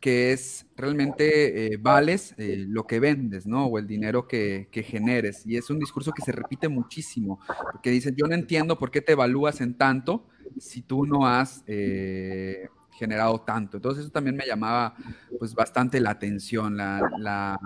que 0.00 0.32
es 0.32 0.66
realmente 0.76 1.74
eh, 1.74 1.76
vales 1.76 2.34
lo 2.38 2.86
que 2.86 3.00
vendes, 3.00 3.46
¿no? 3.46 3.66
O 3.66 3.78
el 3.78 3.86
dinero 3.86 4.28
que, 4.28 4.68
que, 4.70 4.82
generes. 4.82 5.44
Y 5.44 5.56
es 5.56 5.70
un 5.70 5.78
discurso 5.78 6.12
que 6.12 6.22
se 6.22 6.32
repite 6.32 6.68
muchísimo, 6.68 7.40
porque 7.72 7.90
dicen, 7.90 8.14
yo 8.16 8.26
no 8.26 8.34
entiendo 8.34 8.78
por 8.78 8.90
qué 8.90 9.00
te 9.00 9.12
evalúas 9.12 9.60
en 9.60 9.74
tanto 9.74 10.26
si 10.58 10.82
tú 10.82 11.04
no 11.06 11.26
has 11.26 11.64
eh, 11.66 12.68
generado 12.92 13.40
tanto. 13.40 13.76
Entonces 13.78 14.04
eso 14.04 14.12
también 14.12 14.36
me 14.36 14.46
llamaba 14.46 14.94
pues 15.38 15.54
bastante 15.54 16.00
la 16.00 16.10
atención, 16.10 16.76
la, 16.76 17.58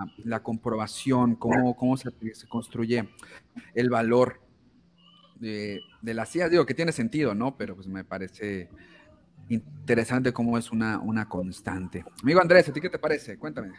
comprobación, 0.43 1.37
cómo, 1.37 1.77
cómo 1.77 1.97
se, 1.97 2.11
construye 2.49 3.09
el 3.75 3.91
valor 3.91 4.41
de, 5.37 5.81
de 6.01 6.15
las 6.15 6.31
CIA. 6.31 6.49
Digo 6.49 6.67
que 6.67 6.75
tiene 6.75 6.93
sentido, 6.93 7.35
¿no? 7.35 7.57
Pero 7.57 7.75
pues 7.75 7.87
me 7.87 8.05
parece 8.05 8.69
interesante 9.49 10.33
cómo 10.33 10.59
es 10.59 10.71
una, 10.71 10.99
una 10.99 11.29
constante. 11.29 12.05
Amigo 12.23 12.41
Andrés, 12.41 12.69
¿a 12.69 12.73
ti 12.73 12.81
qué 12.81 12.89
te 12.89 12.99
parece? 12.99 13.39
Cuéntame. 13.39 13.73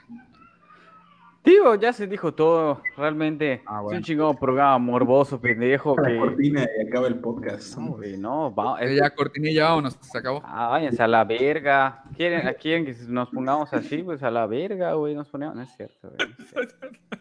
Tío, 1.44 1.76
ya 1.76 1.92
se 1.92 2.08
dijo 2.08 2.34
todo, 2.34 2.82
realmente. 2.96 3.62
Ah, 3.66 3.84
es 3.92 3.98
un 3.98 4.02
chingón 4.02 4.38
programa 4.38 4.78
morboso, 4.78 5.42
pendejo. 5.42 5.94
La 5.98 6.18
cortina 6.18 6.66
y 6.78 6.88
acaba 6.88 7.08
el 7.08 7.16
podcast. 7.16 7.78
No, 7.78 7.98
no, 8.18 8.56
va, 8.56 8.80
es... 8.80 8.98
Ya 8.98 9.10
cortinilla, 9.10 9.66
vámonos, 9.66 9.98
se 10.00 10.18
acabó. 10.18 10.42
Ah, 10.46 10.70
váyanse 10.70 11.04
a 11.04 11.08
la 11.08 11.26
verga. 11.26 12.02
¿Quieren, 12.16 12.56
¿Quieren 12.62 12.86
que 12.86 12.96
nos 13.10 13.30
pongamos 13.30 13.74
así? 13.74 14.04
Pues 14.04 14.24
a 14.24 14.32
la 14.32 14.48
verga, 14.48 14.94
güey, 14.94 15.16
nos 15.16 15.28
ponemos. 15.28 15.54
No 15.54 15.64
es 15.64 15.76
cierto, 15.76 16.12
güey. 16.12 16.30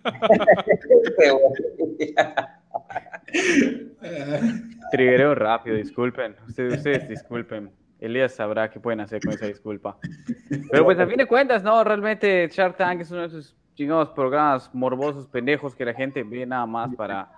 Triguereo 4.92 5.34
rápido, 5.34 5.74
disculpen. 5.74 6.36
Ustedes, 6.46 6.74
ustedes 6.74 7.08
disculpen. 7.08 7.72
Elías 8.02 8.34
sabrá 8.34 8.68
qué 8.68 8.80
pueden 8.80 9.00
hacer 9.00 9.20
con 9.22 9.32
esa 9.32 9.46
disculpa. 9.46 9.96
Pero 10.70 10.84
pues 10.84 10.98
a 10.98 11.06
fin 11.06 11.16
de 11.16 11.26
cuentas, 11.26 11.62
no, 11.62 11.82
realmente 11.84 12.48
Shark 12.52 12.76
Tank 12.76 13.00
es 13.00 13.10
uno 13.12 13.20
de 13.20 13.26
esos 13.28 13.54
chingados 13.74 14.10
programas 14.10 14.68
morbosos, 14.74 15.26
pendejos, 15.28 15.74
que 15.74 15.84
la 15.84 15.94
gente 15.94 16.22
ve 16.24 16.44
nada 16.44 16.66
más 16.66 16.94
para, 16.96 17.30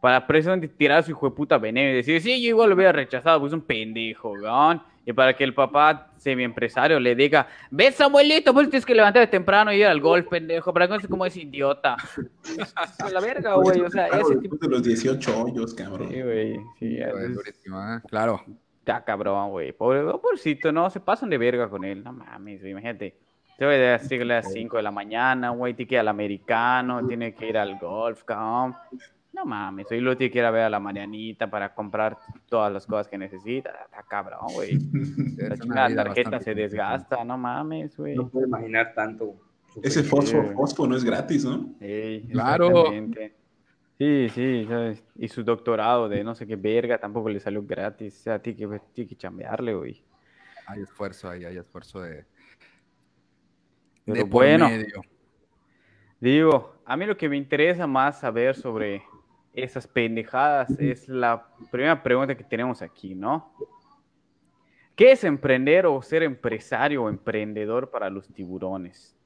para 0.00 0.24
precisamente 0.26 0.68
tirar 0.68 0.98
a 0.98 1.02
su 1.02 1.10
hijo 1.10 1.28
de 1.28 1.34
puta 1.36 1.58
veneno 1.58 1.90
y 1.90 1.94
decir, 1.96 2.20
sí, 2.20 2.40
yo 2.42 2.50
igual 2.50 2.70
lo 2.70 2.76
hubiera 2.76 2.92
rechazado, 2.92 3.40
pues 3.40 3.50
es 3.50 3.54
un 3.54 3.62
pendejo, 3.62 4.30
weón. 4.32 4.82
Y 5.04 5.12
para 5.12 5.34
que 5.34 5.42
el 5.42 5.52
papá 5.52 6.12
semi-empresario 6.16 7.00
le 7.00 7.16
diga, 7.16 7.48
ves 7.72 7.96
Samuelito, 7.96 8.54
pues 8.54 8.70
tienes 8.70 8.86
que 8.86 8.94
levantar 8.94 9.28
temprano 9.28 9.72
y 9.72 9.78
ir 9.80 9.86
al 9.86 10.00
golf, 10.00 10.28
pendejo, 10.28 10.72
para 10.72 10.86
que 10.86 10.94
no 10.94 11.00
se 11.00 11.08
como 11.08 11.26
ese 11.26 11.40
idiota. 11.40 11.96
Es 12.56 12.72
la 13.12 13.20
verga, 13.20 13.54
güey, 13.54 13.80
o 13.80 13.90
sea, 13.90 14.06
ese 14.06 14.36
tipo... 14.36 14.56
de 14.56 14.68
los 14.68 14.82
18 14.84 15.42
hoyos, 15.42 15.74
cabrón. 15.74 16.08
Sí, 16.08 16.22
güey, 16.22 16.56
sí, 16.78 16.98
Es 16.98 17.08
es- 17.12 17.66
¿eh? 17.66 18.00
Claro. 18.08 18.44
Está 18.82 19.04
cabrón, 19.04 19.50
güey. 19.50 19.70
Pobre, 19.72 20.02
pobrecito, 20.02 20.72
no, 20.72 20.90
se 20.90 20.98
pasan 20.98 21.30
de 21.30 21.38
verga 21.38 21.68
con 21.70 21.84
él. 21.84 22.02
No 22.02 22.12
mames, 22.12 22.60
güey, 22.60 22.72
imagínate. 22.72 23.14
Se 23.56 23.64
va 23.64 23.70
a 23.70 23.74
decirle 23.74 24.34
a 24.34 24.36
las 24.38 24.52
5 24.52 24.76
de 24.76 24.82
la 24.82 24.90
mañana, 24.90 25.50
güey, 25.50 25.74
tiene 25.74 25.88
que 25.88 25.94
ir 25.94 26.00
al 26.00 26.08
americano, 26.08 27.06
tiene 27.06 27.32
que 27.32 27.48
ir 27.48 27.56
al 27.58 27.78
golf, 27.78 28.24
cabrón. 28.24 28.74
No 29.32 29.44
mames, 29.46 29.86
hoy 29.92 30.00
lo 30.00 30.16
tiene 30.16 30.32
que 30.32 30.40
ir 30.40 30.44
a 30.44 30.50
ver 30.50 30.64
a 30.64 30.70
la 30.70 30.80
Marianita 30.80 31.48
para 31.48 31.72
comprar 31.72 32.18
todas 32.48 32.72
las 32.72 32.84
cosas 32.84 33.06
que 33.06 33.16
necesita. 33.16 33.70
Está 33.84 34.02
cabrón, 34.02 34.40
güey. 34.52 34.76
La 35.68 35.94
tarjeta 35.94 36.40
se 36.40 36.54
desgasta, 36.54 37.24
no 37.24 37.38
mames, 37.38 37.96
güey. 37.96 38.16
No 38.16 38.28
puedo 38.28 38.46
imaginar 38.46 38.92
tanto. 38.96 39.34
Ese 39.80 40.02
fosfo, 40.02 40.42
fosfo 40.54 40.86
no 40.88 40.96
es 40.96 41.04
gratis, 41.04 41.44
¿no? 41.44 41.72
Ey, 41.80 42.26
Claro. 42.32 42.66
exactamente. 42.68 43.41
Sí, 44.02 44.28
sí, 44.30 44.66
¿sabes? 44.68 45.04
y 45.14 45.28
su 45.28 45.44
doctorado 45.44 46.08
de 46.08 46.24
no 46.24 46.34
sé 46.34 46.44
qué 46.44 46.56
verga 46.56 46.98
tampoco 46.98 47.28
le 47.28 47.38
salió 47.38 47.62
gratis. 47.62 48.18
O 48.18 48.22
sea, 48.24 48.42
tiene 48.42 48.58
que, 48.58 48.80
tiene 48.92 49.08
que 49.08 49.14
chambearle, 49.14 49.74
güey. 49.74 50.04
Hay 50.66 50.82
esfuerzo 50.82 51.30
ahí, 51.30 51.44
hay 51.44 51.56
esfuerzo 51.56 52.00
de, 52.00 52.24
Pero 54.04 54.16
de 54.16 54.24
bueno. 54.24 54.68
medio. 54.68 55.02
Digo, 56.18 56.74
a 56.84 56.96
mí 56.96 57.06
lo 57.06 57.16
que 57.16 57.28
me 57.28 57.36
interesa 57.36 57.86
más 57.86 58.18
saber 58.18 58.56
sobre 58.56 59.04
esas 59.52 59.86
pendejadas 59.86 60.70
es 60.80 61.08
la 61.08 61.46
primera 61.70 62.02
pregunta 62.02 62.36
que 62.36 62.42
tenemos 62.42 62.82
aquí, 62.82 63.14
¿no? 63.14 63.54
¿Qué 64.96 65.12
es 65.12 65.22
emprender 65.22 65.86
o 65.86 66.02
ser 66.02 66.24
empresario 66.24 67.04
o 67.04 67.08
emprendedor 67.08 67.88
para 67.88 68.10
los 68.10 68.26
tiburones? 68.26 69.16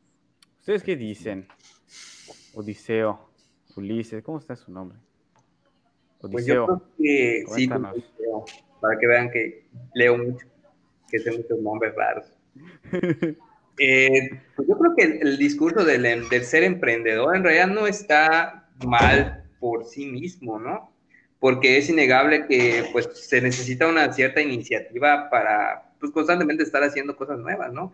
¿Ustedes 0.61 0.83
qué 0.83 0.97
dicen? 0.97 1.49
Odiseo, 2.55 3.26
Ulises, 3.77 4.23
¿cómo 4.23 4.39
está 4.39 4.57
su 4.57 4.73
nombre? 4.73 4.99
Pues 6.31 6.47
yo 6.47 6.55
Odiseo, 6.55 6.67
creo 6.67 6.83
que 6.97 7.45
sí, 7.49 7.69
para 8.81 8.99
que 8.99 9.07
vean 9.07 9.31
que 9.31 9.67
leo 9.95 10.19
mucho, 10.19 10.47
que 11.09 11.19
sé 11.19 11.33
muchos 11.33 11.59
nombres 11.61 11.95
raros. 11.95 12.27
Eh, 13.79 14.31
pues 14.55 14.67
yo 14.69 14.79
creo 14.79 14.95
que 14.97 15.03
el, 15.03 15.29
el 15.29 15.37
discurso 15.37 15.85
del, 15.85 16.07
em- 16.07 16.29
del 16.31 16.45
ser 16.45 16.63
emprendedor 16.63 17.37
en 17.37 17.45
realidad 17.45 17.67
no 17.67 17.87
está 17.87 18.71
mal 18.79 19.45
por 19.61 19.85
sí 19.85 20.07
mismo, 20.07 20.59
¿no? 20.59 20.93
Porque 21.39 21.77
es 21.77 21.91
innegable 21.91 22.47
que 22.47 22.89
pues 22.91 23.07
se 23.13 23.43
necesita 23.43 23.87
una 23.87 24.11
cierta 24.15 24.41
iniciativa 24.41 25.29
para 25.29 25.93
pues 26.01 26.11
constantemente 26.11 26.63
estar 26.63 26.83
haciendo 26.83 27.17
cosas 27.17 27.39
nuevas, 27.39 27.71
¿no? 27.71 27.93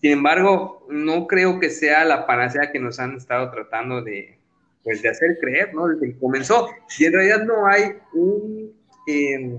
Sin 0.00 0.12
embargo, 0.12 0.86
no 0.88 1.26
creo 1.26 1.58
que 1.58 1.70
sea 1.70 2.04
la 2.04 2.26
panacea 2.26 2.70
que 2.70 2.78
nos 2.78 3.00
han 3.00 3.16
estado 3.16 3.50
tratando 3.50 4.02
de, 4.02 4.38
pues, 4.84 5.02
de 5.02 5.08
hacer 5.08 5.38
creer, 5.40 5.74
¿no? 5.74 5.88
Desde 5.88 6.12
que 6.12 6.18
comenzó. 6.18 6.68
Y 6.98 7.06
en 7.06 7.12
realidad 7.14 7.44
no 7.44 7.66
hay 7.66 7.94
un, 8.12 8.72
eh, 9.08 9.58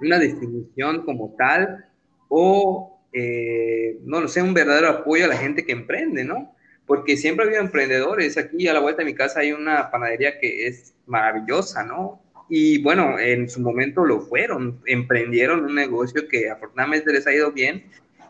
una 0.00 0.18
definición 0.18 1.04
como 1.04 1.34
tal 1.36 1.86
o, 2.28 3.00
eh, 3.12 3.98
no 4.04 4.20
lo 4.20 4.28
sé, 4.28 4.42
un 4.42 4.54
verdadero 4.54 4.88
apoyo 4.88 5.24
a 5.24 5.28
la 5.28 5.36
gente 5.36 5.64
que 5.64 5.72
emprende, 5.72 6.24
¿no? 6.24 6.54
Porque 6.86 7.16
siempre 7.16 7.44
ha 7.44 7.48
habido 7.48 7.62
emprendedores. 7.62 8.36
Aquí 8.36 8.68
a 8.68 8.74
la 8.74 8.80
vuelta 8.80 9.02
de 9.02 9.06
mi 9.06 9.14
casa 9.14 9.40
hay 9.40 9.52
una 9.52 9.90
panadería 9.90 10.38
que 10.38 10.66
es 10.66 10.94
maravillosa, 11.06 11.82
¿no? 11.82 12.22
Y 12.50 12.82
bueno, 12.82 13.18
en 13.18 13.48
su 13.48 13.60
momento 13.60 14.04
lo 14.04 14.20
fueron, 14.20 14.80
emprendieron 14.84 15.64
un 15.64 15.74
negocio 15.74 16.28
que 16.28 16.50
afortunadamente 16.50 17.10
les 17.10 17.26
ha 17.26 17.32
ido 17.32 17.52
bien 17.52 17.84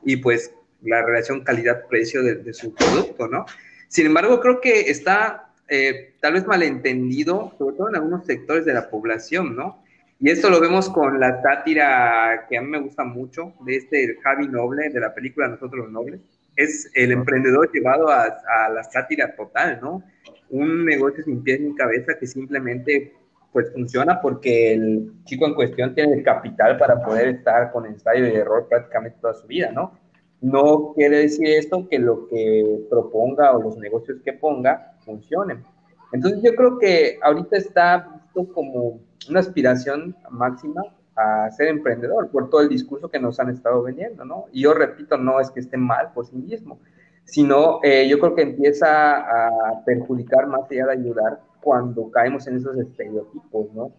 y 0.04 0.16
pues 0.18 0.54
la 0.82 1.02
relación 1.02 1.42
calidad-precio 1.42 2.22
de, 2.22 2.36
de 2.36 2.54
su 2.54 2.72
producto, 2.72 3.26
¿no? 3.26 3.44
Sin 3.88 4.06
embargo, 4.06 4.40
creo 4.40 4.60
que 4.60 4.82
está 4.90 5.43
eh, 5.68 6.14
tal 6.20 6.34
vez 6.34 6.46
malentendido, 6.46 7.54
sobre 7.58 7.76
todo 7.76 7.88
en 7.88 7.96
algunos 7.96 8.26
sectores 8.26 8.64
de 8.64 8.74
la 8.74 8.90
población, 8.90 9.56
¿no? 9.56 9.82
Y 10.20 10.30
esto 10.30 10.48
lo 10.48 10.60
vemos 10.60 10.88
con 10.88 11.18
la 11.18 11.42
sátira 11.42 12.46
que 12.48 12.56
a 12.56 12.62
mí 12.62 12.68
me 12.68 12.80
gusta 12.80 13.04
mucho, 13.04 13.54
de 13.66 13.76
este 13.76 14.16
Javi 14.22 14.48
Noble, 14.48 14.90
de 14.90 15.00
la 15.00 15.14
película 15.14 15.48
Nosotros 15.48 15.84
los 15.84 15.92
Nobles. 15.92 16.20
Es 16.56 16.90
el 16.94 17.12
emprendedor 17.12 17.70
llevado 17.72 18.08
a, 18.08 18.24
a 18.24 18.68
la 18.68 18.84
sátira 18.84 19.34
total, 19.34 19.80
¿no? 19.82 20.02
Un 20.50 20.84
negocio 20.84 21.24
sin 21.24 21.42
pies 21.42 21.60
ni 21.60 21.74
cabeza 21.74 22.16
que 22.18 22.26
simplemente 22.26 23.12
pues 23.52 23.72
funciona 23.72 24.20
porque 24.20 24.74
el 24.74 25.12
chico 25.24 25.46
en 25.46 25.54
cuestión 25.54 25.94
tiene 25.94 26.14
el 26.14 26.24
capital 26.24 26.76
para 26.76 27.00
poder 27.02 27.28
estar 27.28 27.70
con 27.70 27.86
ensayo 27.86 28.26
y 28.26 28.34
error 28.34 28.66
prácticamente 28.68 29.18
toda 29.20 29.34
su 29.34 29.46
vida, 29.46 29.70
¿no? 29.72 29.92
No 30.40 30.92
quiere 30.94 31.18
decir 31.18 31.46
esto 31.46 31.88
que 31.88 31.98
lo 31.98 32.28
que 32.28 32.80
proponga 32.90 33.56
o 33.56 33.62
los 33.62 33.78
negocios 33.78 34.18
que 34.24 34.32
ponga 34.32 34.93
funcionen. 35.04 35.64
Entonces 36.12 36.42
yo 36.42 36.54
creo 36.54 36.78
que 36.78 37.18
ahorita 37.22 37.56
está 37.56 38.08
visto 38.22 38.52
como 38.52 39.00
una 39.28 39.40
aspiración 39.40 40.16
máxima 40.30 40.82
a 41.16 41.50
ser 41.50 41.68
emprendedor 41.68 42.30
por 42.30 42.50
todo 42.50 42.62
el 42.62 42.68
discurso 42.68 43.08
que 43.08 43.20
nos 43.20 43.38
han 43.38 43.50
estado 43.50 43.82
vendiendo, 43.82 44.24
¿no? 44.24 44.46
Y 44.52 44.62
yo 44.62 44.74
repito, 44.74 45.16
no 45.16 45.40
es 45.40 45.50
que 45.50 45.60
esté 45.60 45.76
mal 45.76 46.12
por 46.12 46.26
sí 46.26 46.36
mismo, 46.36 46.78
sino 47.24 47.80
eh, 47.82 48.06
yo 48.08 48.18
creo 48.18 48.34
que 48.34 48.42
empieza 48.42 49.16
a 49.18 49.84
perjudicar 49.84 50.46
más 50.46 50.70
allá 50.70 50.86
de 50.86 50.92
ayudar 50.92 51.40
cuando 51.60 52.10
caemos 52.10 52.46
en 52.46 52.56
esos 52.56 52.76
estereotipos, 52.76 53.72
¿no? 53.74 53.92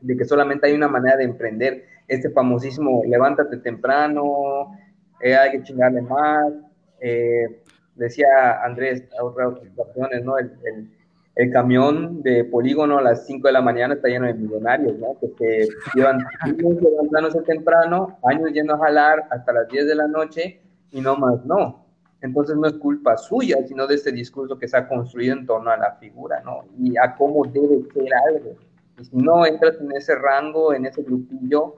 De 0.00 0.16
que 0.16 0.24
solamente 0.24 0.66
hay 0.66 0.74
una 0.74 0.88
manera 0.88 1.16
de 1.16 1.24
emprender, 1.24 1.84
este 2.08 2.30
famosísimo 2.30 3.02
levántate 3.06 3.58
temprano, 3.58 4.76
eh, 5.20 5.36
hay 5.36 5.52
que 5.52 5.62
chingarle 5.62 6.02
más, 6.02 6.52
eh, 7.00 7.59
decía 8.00 8.62
Andrés 8.64 9.04
a 9.18 9.24
otras 9.24 9.52
ocasiones, 9.76 10.24
¿no? 10.24 10.38
El, 10.38 10.52
el, 10.64 10.90
el, 11.36 11.52
camión 11.52 12.22
de 12.22 12.44
polígono 12.44 12.98
a 12.98 13.02
las 13.02 13.26
5 13.26 13.46
de 13.46 13.52
la 13.52 13.62
mañana 13.62 13.94
está 13.94 14.08
lleno 14.08 14.26
de 14.26 14.34
millonarios, 14.34 14.98
¿no? 14.98 15.16
Que 15.20 15.28
se 15.38 15.68
llevan 15.94 16.24
años 16.40 16.82
levantándose 16.82 17.42
temprano, 17.42 18.18
años 18.24 18.52
yendo 18.52 18.74
a 18.74 18.78
jalar 18.78 19.26
hasta 19.30 19.52
las 19.52 19.68
10 19.68 19.86
de 19.86 19.94
la 19.94 20.08
noche 20.08 20.60
y 20.90 21.00
no 21.00 21.16
más, 21.16 21.44
no. 21.44 21.86
Entonces 22.22 22.56
no 22.56 22.66
es 22.66 22.74
culpa 22.74 23.16
suya, 23.16 23.58
sino 23.66 23.86
de 23.86 23.94
este 23.94 24.12
discurso 24.12 24.58
que 24.58 24.68
se 24.68 24.76
ha 24.76 24.88
construido 24.88 25.34
en 25.34 25.46
torno 25.46 25.70
a 25.70 25.76
la 25.76 25.92
figura, 25.96 26.40
¿no? 26.44 26.64
Y 26.78 26.96
a 26.96 27.14
cómo 27.16 27.44
debe 27.44 27.82
ser 27.92 28.08
algo. 28.28 28.56
Y 28.98 29.04
si 29.04 29.16
no 29.16 29.46
entras 29.46 29.76
en 29.80 29.92
ese 29.92 30.14
rango, 30.14 30.74
en 30.74 30.86
ese 30.86 31.02
grupillo, 31.02 31.76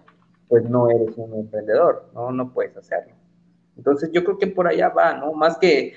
pues 0.48 0.64
no 0.64 0.88
eres 0.88 1.16
un 1.16 1.34
emprendedor, 1.34 2.10
¿no? 2.14 2.32
No 2.32 2.52
puedes 2.52 2.76
hacerlo. 2.76 3.14
Entonces 3.76 4.10
yo 4.12 4.24
creo 4.24 4.38
que 4.38 4.48
por 4.48 4.66
allá 4.66 4.88
va, 4.88 5.14
¿no? 5.14 5.32
Más 5.32 5.58
que 5.58 5.94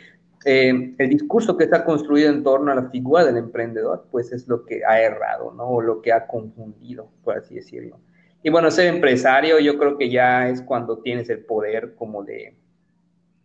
eh, 0.48 0.94
el 1.00 1.10
discurso 1.10 1.58
que 1.58 1.64
está 1.64 1.84
construido 1.84 2.30
en 2.30 2.44
torno 2.44 2.72
a 2.72 2.76
la 2.76 2.90
figura 2.92 3.26
del 3.26 3.38
emprendedor, 3.38 4.06
pues 4.12 4.32
es 4.32 4.48
lo 4.48 4.64
que 4.64 4.86
ha 4.86 5.02
errado, 5.02 5.52
¿no? 5.52 5.64
O 5.64 5.82
lo 5.82 6.04
que 6.04 6.14
ha 6.14 6.28
confundido, 6.28 7.10
por 7.24 7.36
así 7.36 7.56
decirlo. 7.56 8.00
Y 8.44 8.52
bueno, 8.52 8.70
ser 8.70 8.94
empresario 8.94 9.60
yo 9.60 9.76
creo 9.80 9.98
que 9.98 10.12
ya 10.12 10.48
es 10.48 10.62
cuando 10.62 11.00
tienes 11.00 11.32
el 11.32 11.40
poder 11.40 11.96
como 11.96 12.24
de, 12.24 12.56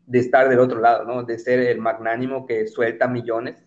de 0.07 0.19
estar 0.19 0.51
del 0.51 0.59
otro 0.59 0.79
lado, 0.79 1.05
¿no? 1.07 1.23
De 1.23 1.39
ser 1.39 1.61
el 1.61 1.79
magnánimo 1.79 2.45
que 2.45 2.67
suelta 2.67 3.09
millones 3.09 3.65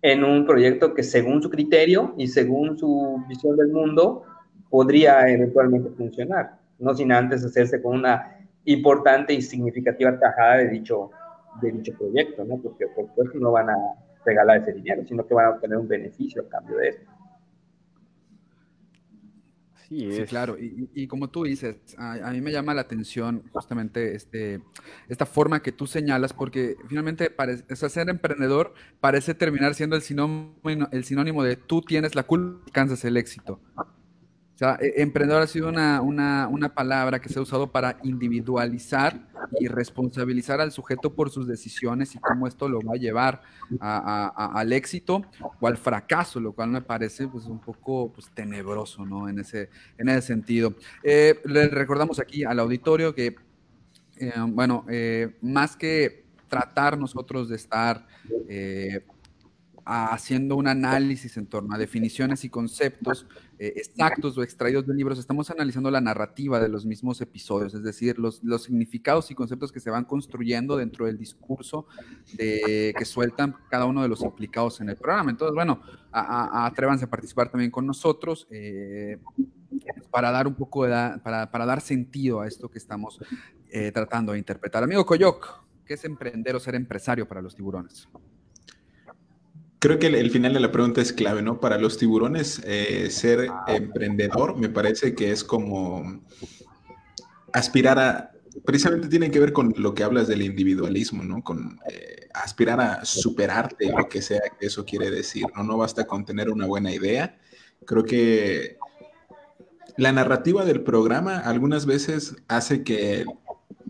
en 0.00 0.22
un 0.22 0.46
proyecto 0.46 0.94
que 0.94 1.02
según 1.02 1.42
su 1.42 1.50
criterio 1.50 2.14
y 2.16 2.28
según 2.28 2.78
su 2.78 3.24
visión 3.28 3.56
del 3.56 3.72
mundo 3.72 4.22
podría 4.70 5.28
eventualmente 5.28 5.90
funcionar, 5.90 6.60
no 6.78 6.94
sin 6.94 7.10
antes 7.10 7.44
hacerse 7.44 7.82
con 7.82 7.96
una 7.96 8.36
importante 8.66 9.32
y 9.32 9.42
significativa 9.42 10.16
tajada 10.16 10.58
de 10.58 10.68
dicho, 10.68 11.10
de 11.60 11.72
dicho 11.72 11.92
proyecto, 11.98 12.44
¿no? 12.44 12.58
Porque 12.58 12.86
por 12.88 13.06
supuesto 13.08 13.38
no 13.38 13.52
van 13.52 13.70
a 13.70 13.76
regalar 14.24 14.62
ese 14.62 14.72
dinero, 14.72 15.04
sino 15.06 15.26
que 15.26 15.34
van 15.34 15.46
a 15.46 15.50
obtener 15.50 15.78
un 15.78 15.88
beneficio 15.88 16.42
a 16.42 16.48
cambio 16.48 16.76
de 16.76 16.88
eso. 16.88 17.00
Sí, 19.88 20.12
sí, 20.12 20.22
claro. 20.24 20.58
Y, 20.58 20.90
y, 20.92 21.06
como 21.06 21.30
tú 21.30 21.44
dices, 21.44 21.76
a, 21.96 22.28
a, 22.28 22.32
mí 22.32 22.42
me 22.42 22.52
llama 22.52 22.74
la 22.74 22.82
atención 22.82 23.44
justamente 23.52 24.14
este, 24.14 24.60
esta 25.08 25.24
forma 25.24 25.62
que 25.62 25.72
tú 25.72 25.86
señalas, 25.86 26.34
porque 26.34 26.76
finalmente 26.88 27.30
parece, 27.30 27.64
o 27.72 27.74
sea, 27.74 27.88
ser 27.88 28.10
emprendedor 28.10 28.74
parece 29.00 29.34
terminar 29.34 29.74
siendo 29.74 29.96
el 29.96 30.02
sinónimo, 30.02 30.88
el 30.92 31.04
sinónimo 31.04 31.42
de 31.42 31.56
tú 31.56 31.80
tienes 31.80 32.14
la 32.14 32.24
culpa 32.24 32.60
y 32.66 32.68
alcanzas 32.68 33.02
el 33.06 33.16
éxito. 33.16 33.60
O 34.58 34.60
sea, 34.60 34.76
emprendedor 34.80 35.42
ha 35.42 35.46
sido 35.46 35.68
una, 35.68 36.00
una, 36.00 36.48
una, 36.48 36.74
palabra 36.74 37.20
que 37.20 37.28
se 37.28 37.38
ha 37.38 37.42
usado 37.42 37.70
para 37.70 37.96
individualizar 38.02 39.28
y 39.60 39.68
responsabilizar 39.68 40.60
al 40.60 40.72
sujeto 40.72 41.14
por 41.14 41.30
sus 41.30 41.46
decisiones 41.46 42.16
y 42.16 42.18
cómo 42.18 42.48
esto 42.48 42.68
lo 42.68 42.80
va 42.80 42.94
a 42.94 42.96
llevar 42.96 43.40
al 43.78 44.72
éxito 44.72 45.22
o 45.60 45.68
al 45.68 45.76
fracaso, 45.76 46.40
lo 46.40 46.54
cual 46.54 46.70
me 46.70 46.82
parece 46.82 47.28
pues, 47.28 47.44
un 47.44 47.60
poco 47.60 48.12
pues, 48.12 48.30
tenebroso 48.34 49.06
¿no? 49.06 49.28
en, 49.28 49.38
ese, 49.38 49.70
en 49.96 50.08
ese 50.08 50.22
sentido. 50.22 50.74
Eh, 51.04 51.40
le 51.44 51.68
recordamos 51.68 52.18
aquí 52.18 52.42
al 52.42 52.58
auditorio 52.58 53.14
que, 53.14 53.36
eh, 54.16 54.32
bueno, 54.48 54.84
eh, 54.88 55.36
más 55.40 55.76
que 55.76 56.24
tratar 56.48 56.98
nosotros 56.98 57.48
de 57.48 57.54
estar 57.54 58.08
haciendo 59.90 60.56
un 60.56 60.68
análisis 60.68 61.38
en 61.38 61.46
torno 61.46 61.74
a 61.74 61.78
definiciones 61.78 62.44
y 62.44 62.50
conceptos 62.50 63.26
eh, 63.58 63.72
exactos 63.76 64.36
o 64.36 64.42
extraídos 64.42 64.86
de 64.86 64.94
libros, 64.94 65.18
estamos 65.18 65.50
analizando 65.50 65.90
la 65.90 66.02
narrativa 66.02 66.60
de 66.60 66.68
los 66.68 66.84
mismos 66.84 67.22
episodios, 67.22 67.72
es 67.72 67.82
decir, 67.82 68.18
los, 68.18 68.42
significados 68.62 69.30
y 69.30 69.34
conceptos 69.34 69.72
que 69.72 69.80
se 69.80 69.88
van 69.88 70.04
construyendo 70.04 70.76
dentro 70.76 71.06
del 71.06 71.16
discurso 71.16 71.86
de, 72.34 72.94
que 72.98 73.04
sueltan 73.06 73.56
cada 73.70 73.86
uno 73.86 74.02
de 74.02 74.08
los 74.08 74.20
implicados 74.20 74.78
en 74.82 74.90
el 74.90 74.96
programa. 74.96 75.30
Entonces, 75.30 75.54
bueno, 75.54 75.80
atrévanse 76.12 77.06
a 77.06 77.10
participar 77.10 77.50
también 77.50 77.70
con 77.70 77.86
nosotros. 77.86 78.46
Eh, 78.50 79.18
para 80.10 80.30
dar 80.30 80.46
un 80.46 80.54
poco 80.54 80.84
de, 80.84 80.90
para, 81.22 81.50
para, 81.50 81.66
dar 81.66 81.80
sentido 81.80 82.40
a 82.40 82.46
esto 82.46 82.70
que 82.70 82.78
estamos 82.78 83.20
eh, 83.70 83.92
tratando 83.92 84.32
de 84.32 84.38
interpretar. 84.38 84.82
Amigo 84.82 85.04
Coyoc, 85.04 85.62
¿qué 85.84 85.94
es 85.94 86.04
emprender 86.04 86.56
o 86.56 86.60
ser 86.60 86.74
empresario 86.74 87.28
para 87.28 87.42
los 87.42 87.54
tiburones? 87.54 88.08
Creo 89.80 89.98
que 89.98 90.08
el, 90.08 90.30
final 90.30 90.54
de 90.54 90.60
la 90.60 90.72
pregunta 90.72 91.00
es 91.00 91.12
clave, 91.12 91.42
¿no? 91.42 91.60
Para 91.60 91.78
los 91.78 91.98
tiburones, 91.98 92.60
eh, 92.64 93.08
ser 93.10 93.48
emprendedor 93.68 94.56
me 94.56 94.68
parece 94.68 95.14
que 95.14 95.30
es 95.30 95.44
como 95.44 96.20
aspirar 97.52 97.98
a, 97.98 98.32
precisamente 98.64 99.08
tiene 99.08 99.30
que 99.30 99.38
ver 99.38 99.52
con 99.52 99.72
lo 99.76 99.94
que 99.94 100.02
hablas 100.02 100.26
del 100.28 100.42
individualismo, 100.42 101.22
¿no? 101.22 101.42
Con 101.42 101.78
eh, 101.90 102.28
aspirar 102.34 102.80
a 102.80 103.04
superarte, 103.04 103.92
lo 103.96 104.08
que 104.08 104.22
sea 104.22 104.40
que 104.58 104.66
eso 104.66 104.84
quiere 104.84 105.10
decir, 105.10 105.44
¿no? 105.56 105.62
No 105.62 105.76
basta 105.76 106.06
con 106.06 106.24
tener 106.24 106.50
una 106.50 106.66
buena 106.66 106.92
idea. 106.92 107.38
Creo 107.84 108.04
que 108.04 108.78
la 109.96 110.12
narrativa 110.12 110.64
del 110.64 110.82
programa 110.82 111.38
algunas 111.38 111.86
veces 111.86 112.36
hace 112.48 112.82
que 112.82 113.24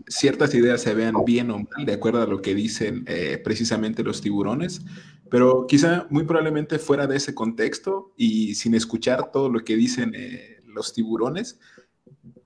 ciertas 0.07 0.53
ideas 0.55 0.81
se 0.81 0.93
vean 0.93 1.15
bien 1.25 1.51
o 1.51 1.59
mal, 1.59 1.85
de 1.85 1.93
acuerdo 1.93 2.21
a 2.21 2.25
lo 2.27 2.41
que 2.41 2.55
dicen 2.55 3.03
eh, 3.07 3.39
precisamente 3.43 4.03
los 4.03 4.21
tiburones, 4.21 4.81
pero 5.29 5.67
quizá 5.67 6.07
muy 6.09 6.23
probablemente 6.23 6.79
fuera 6.79 7.07
de 7.07 7.17
ese 7.17 7.33
contexto 7.33 8.13
y 8.17 8.55
sin 8.55 8.73
escuchar 8.73 9.31
todo 9.31 9.49
lo 9.49 9.59
que 9.63 9.75
dicen 9.75 10.13
eh, 10.15 10.61
los 10.65 10.93
tiburones, 10.93 11.59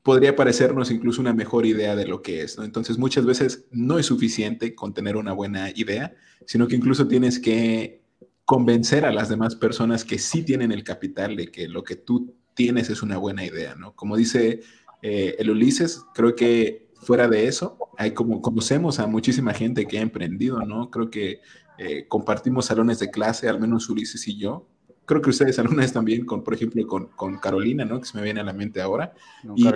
podría 0.02 0.36
parecernos 0.36 0.92
incluso 0.92 1.22
una 1.22 1.34
mejor 1.34 1.66
idea 1.66 1.96
de 1.96 2.06
lo 2.06 2.22
que 2.22 2.42
es. 2.42 2.58
Entonces 2.58 2.98
muchas 2.98 3.26
veces 3.26 3.66
no 3.72 3.98
es 3.98 4.06
suficiente 4.06 4.76
con 4.76 4.94
tener 4.94 5.16
una 5.16 5.34
buena 5.34 5.72
idea, 5.76 6.14
sino 6.46 6.68
que 6.68 6.76
incluso 6.76 7.08
tienes 7.08 7.40
que 7.40 8.04
convencer 8.46 9.06
a 9.06 9.14
las 9.14 9.30
demás 9.30 9.56
personas 9.56 10.04
que 10.04 10.20
sí 10.20 10.44
tienen 10.44 10.72
el 10.72 10.84
capital 10.84 11.36
de 11.38 11.50
que 11.50 11.68
lo 11.70 11.84
que 11.84 11.96
tú 11.96 12.36
tienes 12.54 12.90
es 12.90 13.02
una 13.02 13.18
buena 13.18 13.46
idea, 13.46 13.76
¿no? 13.76 13.96
Como 13.96 14.18
dice 14.18 14.62
eh, 15.02 15.36
el 15.40 15.50
Ulises, 15.50 16.02
creo 16.14 16.36
que 16.36 16.90
fuera 16.96 17.28
de 17.28 17.48
eso, 17.48 17.78
hay 17.98 18.12
como 18.12 18.42
conocemos 18.42 19.00
a 19.00 19.08
muchísima 19.08 19.54
gente 19.54 19.86
que 19.86 20.00
ha 20.00 20.02
emprendido, 20.02 20.60
¿no? 20.62 20.90
Creo 20.90 21.10
que 21.10 21.42
eh, 21.78 22.06
compartimos 22.08 22.66
salones 22.66 23.00
de 23.00 23.10
clase, 23.10 23.50
al 23.50 23.60
menos 23.60 23.90
Ulises 23.90 24.28
y 24.28 24.38
yo. 24.38 24.68
Creo 25.06 25.22
que 25.22 25.30
ustedes 25.30 25.60
algunas 25.60 25.92
también, 25.92 26.26
con, 26.26 26.44
por 26.44 26.54
ejemplo, 26.54 26.86
con, 26.88 27.08
con 27.08 27.38
Carolina, 27.38 27.86
¿no? 27.86 28.00
Que 28.00 28.06
se 28.06 28.18
me 28.18 28.24
viene 28.24 28.40
a 28.40 28.44
la 28.44 28.54
mente 28.54 28.82
ahora. 28.82 29.14
y, 29.56 29.68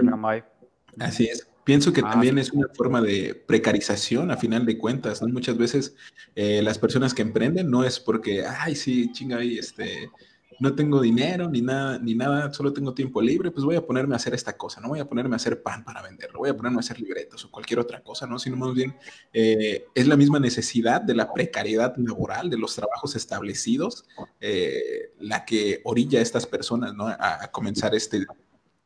así 1.00 1.26
es. 1.26 1.48
Pienso 1.64 1.92
que 1.92 2.00
ah, 2.00 2.12
también 2.12 2.38
es 2.38 2.54
una 2.54 2.70
forma 2.74 3.02
de 3.02 3.36
precarización 3.36 4.32
a 4.32 4.38
final 4.38 4.66
de 4.66 4.78
cuentas, 4.78 5.22
¿no? 5.22 5.28
Muchas 5.28 5.58
veces 5.58 5.96
eh, 6.34 6.62
las 6.62 6.80
personas 6.80 7.14
que 7.14 7.24
emprenden 7.24 7.70
no 7.70 7.84
es 7.84 8.00
porque, 8.00 8.46
ay, 8.46 8.74
sí, 8.76 9.12
chinga 9.12 9.40
ahí, 9.40 9.58
este, 9.58 10.10
no 10.60 10.76
tengo 10.76 11.02
dinero 11.02 11.50
ni 11.50 11.62
nada, 11.62 12.00
ni 12.00 12.16
nada, 12.16 12.52
solo 12.54 12.74
tengo 12.74 12.94
tiempo 12.94 13.22
libre, 13.22 13.52
pues 13.52 13.64
voy 13.64 13.76
a 13.76 13.86
ponerme 13.86 14.16
a 14.16 14.18
hacer 14.18 14.34
esta 14.34 14.58
cosa, 14.58 14.82
no 14.82 14.90
voy 14.90 15.00
a 15.00 15.06
ponerme 15.06 15.36
a 15.36 15.38
hacer 15.38 15.62
pan 15.62 15.84
para 15.84 16.02
venderlo, 16.02 16.40
voy 16.40 16.50
a 16.50 16.56
ponerme 16.56 16.78
a 16.78 16.80
hacer 16.80 17.00
libretos 17.00 17.46
o 17.46 17.52
cualquier 17.52 17.80
otra 17.80 18.02
cosa, 18.02 18.26
¿no? 18.28 18.40
Sino 18.40 18.58
más 18.58 18.74
bien 18.74 18.96
eh, 19.34 19.86
es 19.94 20.08
la 20.08 20.18
misma 20.18 20.40
necesidad 20.40 21.02
de 21.02 21.16
la 21.16 21.32
precariedad 21.34 21.96
laboral, 21.98 22.50
de 22.50 22.58
los 22.58 22.76
trabajos 22.76 23.16
establecidos, 23.16 24.06
eh, 24.40 25.14
la 25.20 25.46
que 25.46 25.82
orilla 25.84 26.20
a 26.20 26.24
estas 26.24 26.46
personas, 26.46 26.94
¿no? 26.94 27.08
A, 27.08 27.48
comenzar 27.52 27.96
este 27.96 28.26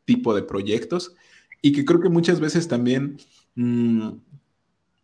tipo 0.05 0.33
de 0.33 0.43
proyectos 0.43 1.13
y 1.61 1.71
que 1.71 1.85
creo 1.85 1.99
que 1.99 2.09
muchas 2.09 2.39
veces 2.39 2.67
también... 2.67 3.17
Mm, 3.55 4.11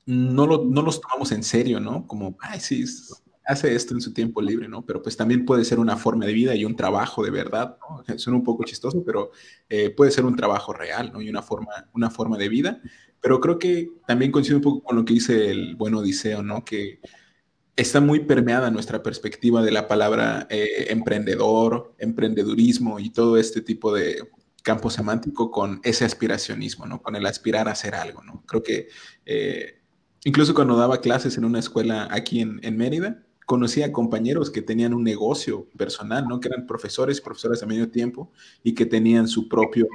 no, 0.08 0.47
lo, 0.47 0.63
no 0.63 0.82
los 0.82 1.01
tomamos 1.01 1.34
en 1.34 1.43
serio, 1.43 1.82
¿no? 1.82 2.08
Como, 2.08 2.38
ay, 2.39 2.62
sí, 2.62 2.86
hace 3.48 3.74
esto 3.74 3.94
en 3.94 4.02
su 4.02 4.14
tiempo 4.14 4.42
libre, 4.42 4.68
¿no? 4.68 4.86
Pero 4.86 5.02
pues 5.02 5.16
también 5.16 5.46
puede 5.46 5.64
ser 5.64 5.80
una 5.80 5.96
forma 5.96 6.26
de 6.26 6.34
vida 6.34 6.54
y 6.54 6.66
un 6.66 6.76
trabajo 6.76 7.24
de 7.24 7.32
verdad, 7.32 7.78
¿no? 7.80 8.04
Suena 8.20 8.38
un 8.38 8.44
poco 8.44 8.64
chistoso, 8.66 9.04
pero 9.04 9.32
eh, 9.70 9.90
puede 9.90 10.12
ser 10.12 10.26
un 10.26 10.36
trabajo 10.36 10.74
real, 10.74 11.12
¿no? 11.14 11.22
Y 11.22 11.30
una 11.30 11.42
forma, 11.42 11.72
una 11.94 12.10
forma 12.10 12.38
de 12.38 12.50
vida. 12.50 12.82
Pero 13.22 13.40
creo 13.40 13.58
que 13.58 13.90
también 14.06 14.32
coincide 14.32 14.58
un 14.58 14.62
poco 14.62 14.84
con 14.84 14.98
lo 14.98 15.06
que 15.06 15.14
dice 15.14 15.50
el 15.50 15.76
buen 15.76 15.96
Odiseo, 15.96 16.44
¿no? 16.44 16.66
Que 16.66 17.00
está 17.78 18.02
muy 18.02 18.20
permeada 18.22 18.70
nuestra 18.70 19.02
perspectiva 19.02 19.62
de 19.64 19.72
la 19.72 19.88
palabra 19.88 20.48
eh, 20.50 20.88
emprendedor, 20.90 21.96
emprendedurismo 22.00 23.00
y 23.00 23.12
todo 23.12 23.38
este 23.38 23.62
tipo 23.62 23.94
de 23.94 24.30
campo 24.62 24.90
semántico 24.90 25.52
con 25.52 25.80
ese 25.84 26.04
aspiracionismo, 26.04 26.86
¿no? 26.86 27.02
Con 27.02 27.16
el 27.16 27.26
aspirar 27.26 27.70
a 27.70 27.72
hacer 27.72 27.96
algo, 27.96 28.24
¿no? 28.24 28.44
Creo 28.46 28.62
que 28.62 28.90
eh, 29.26 29.80
incluso 30.26 30.54
cuando 30.54 30.76
daba 30.76 31.00
clases 31.00 31.38
en 31.38 31.46
una 31.46 31.60
escuela 31.60 32.10
aquí 32.12 32.42
en, 32.42 32.60
en 32.64 32.76
Mérida, 32.76 33.24
conocía 33.48 33.94
compañeros 33.94 34.52
que 34.52 34.62
tenían 34.62 34.94
un 34.94 35.06
negocio 35.06 35.70
personal, 35.78 36.28
¿no? 36.28 36.42
Que 36.42 36.50
eran 36.50 36.68
profesores, 36.68 37.22
profesoras 37.22 37.64
a 37.64 37.66
medio 37.66 37.90
tiempo 37.90 38.30
y 38.62 38.76
que 38.76 38.86
tenían 38.86 39.26
su 39.30 39.48
propio, 39.48 39.88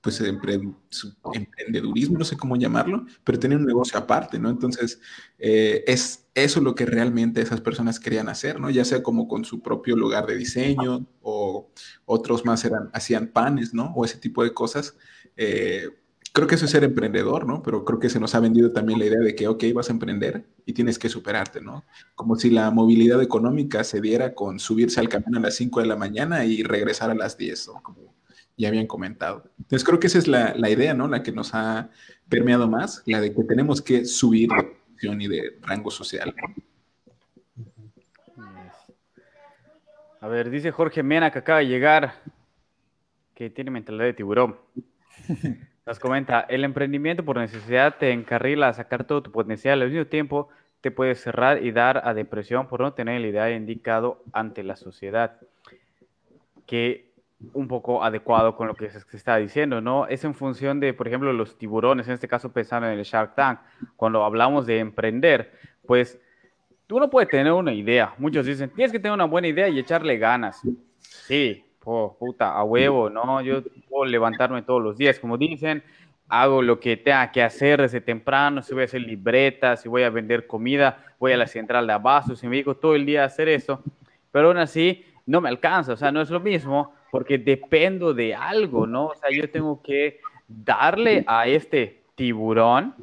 pues, 0.00 0.20
emprendedurismo, 0.20 2.16
no 2.16 2.24
sé 2.24 2.36
cómo 2.36 2.54
llamarlo, 2.54 3.04
pero 3.24 3.40
tenían 3.40 3.62
un 3.62 3.66
negocio 3.66 3.98
aparte, 3.98 4.38
¿no? 4.38 4.50
Entonces, 4.50 5.00
eh, 5.40 5.82
es 5.88 6.28
eso 6.34 6.60
lo 6.60 6.76
que 6.76 6.86
realmente 6.86 7.40
esas 7.42 7.60
personas 7.60 7.98
querían 7.98 8.28
hacer, 8.28 8.60
¿no? 8.60 8.70
Ya 8.70 8.84
sea 8.84 9.02
como 9.02 9.26
con 9.26 9.44
su 9.44 9.62
propio 9.62 9.96
lugar 9.96 10.26
de 10.26 10.36
diseño 10.36 11.04
o 11.22 11.72
otros 12.04 12.44
más 12.44 12.64
eran, 12.64 12.88
hacían 12.92 13.32
panes, 13.32 13.74
¿no? 13.74 13.92
O 13.96 14.04
ese 14.04 14.18
tipo 14.18 14.44
de 14.44 14.54
cosas. 14.54 14.96
Eh, 15.36 15.88
creo 16.32 16.46
que 16.46 16.54
eso 16.54 16.64
es 16.64 16.70
ser 16.70 16.84
emprendedor, 16.84 17.46
¿no? 17.46 17.62
Pero 17.62 17.84
creo 17.84 17.98
que 17.98 18.08
se 18.08 18.18
nos 18.18 18.34
ha 18.34 18.40
vendido 18.40 18.72
también 18.72 18.98
la 18.98 19.06
idea 19.06 19.20
de 19.20 19.34
que, 19.34 19.46
ok, 19.46 19.64
vas 19.74 19.90
a 19.90 19.92
emprender 19.92 20.44
y 20.64 20.72
tienes 20.72 20.98
que 20.98 21.08
superarte, 21.08 21.60
¿no? 21.60 21.84
Como 22.14 22.36
si 22.36 22.50
la 22.50 22.70
movilidad 22.70 23.22
económica 23.22 23.84
se 23.84 24.00
diera 24.00 24.34
con 24.34 24.58
subirse 24.58 25.00
al 25.00 25.08
camión 25.08 25.36
a 25.36 25.40
las 25.40 25.54
5 25.56 25.80
de 25.80 25.86
la 25.86 25.96
mañana 25.96 26.44
y 26.44 26.62
regresar 26.62 27.10
a 27.10 27.14
las 27.14 27.36
10, 27.36 27.68
¿no? 27.68 27.82
Como 27.82 28.14
ya 28.56 28.68
habían 28.68 28.86
comentado. 28.86 29.50
Entonces 29.58 29.84
creo 29.84 30.00
que 30.00 30.06
esa 30.06 30.18
es 30.18 30.28
la, 30.28 30.54
la 30.56 30.70
idea, 30.70 30.94
¿no? 30.94 31.08
La 31.08 31.22
que 31.22 31.32
nos 31.32 31.54
ha 31.54 31.90
permeado 32.28 32.68
más, 32.68 33.02
la 33.06 33.20
de 33.20 33.34
que 33.34 33.44
tenemos 33.44 33.82
que 33.82 34.04
subir 34.04 34.48
de 34.50 34.62
posición 34.62 35.20
y 35.20 35.28
de 35.28 35.58
rango 35.62 35.90
social. 35.90 36.34
A 40.20 40.28
ver, 40.28 40.50
dice 40.50 40.70
Jorge 40.70 41.02
Mena 41.02 41.32
que 41.32 41.40
acaba 41.40 41.58
de 41.58 41.66
llegar, 41.66 42.14
que 43.34 43.50
tiene 43.50 43.70
mentalidad 43.70 44.04
de 44.04 44.14
tiburón. 44.14 44.56
Nos 45.84 45.98
comenta, 45.98 46.40
el 46.42 46.64
emprendimiento 46.64 47.24
por 47.24 47.38
necesidad 47.38 47.96
te 47.98 48.12
encarrila 48.12 48.68
a 48.68 48.72
sacar 48.72 49.04
todo 49.04 49.22
tu 49.22 49.32
potencial, 49.32 49.82
al 49.82 49.90
mismo 49.90 50.06
tiempo 50.06 50.48
te 50.80 50.90
puede 50.90 51.14
cerrar 51.14 51.62
y 51.62 51.72
dar 51.72 52.02
a 52.04 52.14
depresión 52.14 52.68
por 52.68 52.80
no 52.80 52.92
tener 52.92 53.16
el 53.16 53.26
ideal 53.26 53.52
indicado 53.52 54.22
ante 54.32 54.62
la 54.62 54.76
sociedad. 54.76 55.40
Que 56.66 57.10
un 57.54 57.66
poco 57.66 58.04
adecuado 58.04 58.54
con 58.56 58.68
lo 58.68 58.74
que 58.74 58.88
se 58.90 59.16
está 59.16 59.36
diciendo, 59.36 59.80
¿no? 59.80 60.06
Es 60.06 60.22
en 60.22 60.34
función 60.34 60.78
de, 60.78 60.94
por 60.94 61.08
ejemplo, 61.08 61.32
los 61.32 61.58
tiburones, 61.58 62.06
en 62.06 62.14
este 62.14 62.28
caso 62.28 62.52
pensando 62.52 62.88
en 62.88 62.98
el 62.98 63.04
Shark 63.04 63.34
Tank, 63.34 63.58
cuando 63.96 64.24
hablamos 64.24 64.66
de 64.66 64.78
emprender, 64.78 65.52
pues 65.86 66.20
tú 66.86 67.00
no 67.00 67.10
puedes 67.10 67.28
tener 67.28 67.52
una 67.52 67.72
idea. 67.72 68.14
Muchos 68.18 68.46
dicen, 68.46 68.70
tienes 68.70 68.92
que 68.92 69.00
tener 69.00 69.12
una 69.12 69.24
buena 69.24 69.48
idea 69.48 69.68
y 69.68 69.78
echarle 69.78 70.18
ganas. 70.18 70.62
Sí, 71.00 71.64
oh, 71.84 72.16
puta, 72.18 72.52
a 72.52 72.64
huevo, 72.64 73.10
¿no? 73.10 73.40
Yo 73.40 73.62
puedo 73.88 74.04
levantarme 74.04 74.62
todos 74.62 74.82
los 74.82 74.96
días, 74.96 75.18
como 75.18 75.36
dicen, 75.36 75.82
hago 76.28 76.62
lo 76.62 76.80
que 76.80 76.96
tenga 76.96 77.30
que 77.30 77.42
hacer 77.42 77.80
desde 77.82 78.00
temprano, 78.00 78.62
si 78.62 78.72
voy 78.72 78.82
a 78.82 78.84
hacer 78.86 79.02
libretas, 79.02 79.82
si 79.82 79.88
voy 79.88 80.02
a 80.02 80.10
vender 80.10 80.46
comida, 80.46 81.04
voy 81.18 81.32
a 81.32 81.36
la 81.36 81.46
central 81.46 81.86
de 81.86 81.92
abasto, 81.92 82.34
si 82.36 82.46
me 82.48 82.56
digo 82.56 82.74
todo 82.76 82.94
el 82.94 83.04
día 83.04 83.24
hacer 83.24 83.48
eso, 83.48 83.82
pero 84.30 84.48
aún 84.48 84.56
así 84.56 85.04
no 85.26 85.40
me 85.40 85.48
alcanza, 85.48 85.92
o 85.92 85.96
sea, 85.96 86.10
no 86.10 86.20
es 86.20 86.30
lo 86.30 86.40
mismo 86.40 86.94
porque 87.10 87.36
dependo 87.36 88.14
de 88.14 88.34
algo, 88.34 88.86
¿no? 88.86 89.08
O 89.08 89.14
sea, 89.14 89.28
yo 89.30 89.50
tengo 89.50 89.82
que 89.82 90.20
darle 90.48 91.24
a 91.26 91.46
este 91.46 92.04
tiburón 92.14 92.94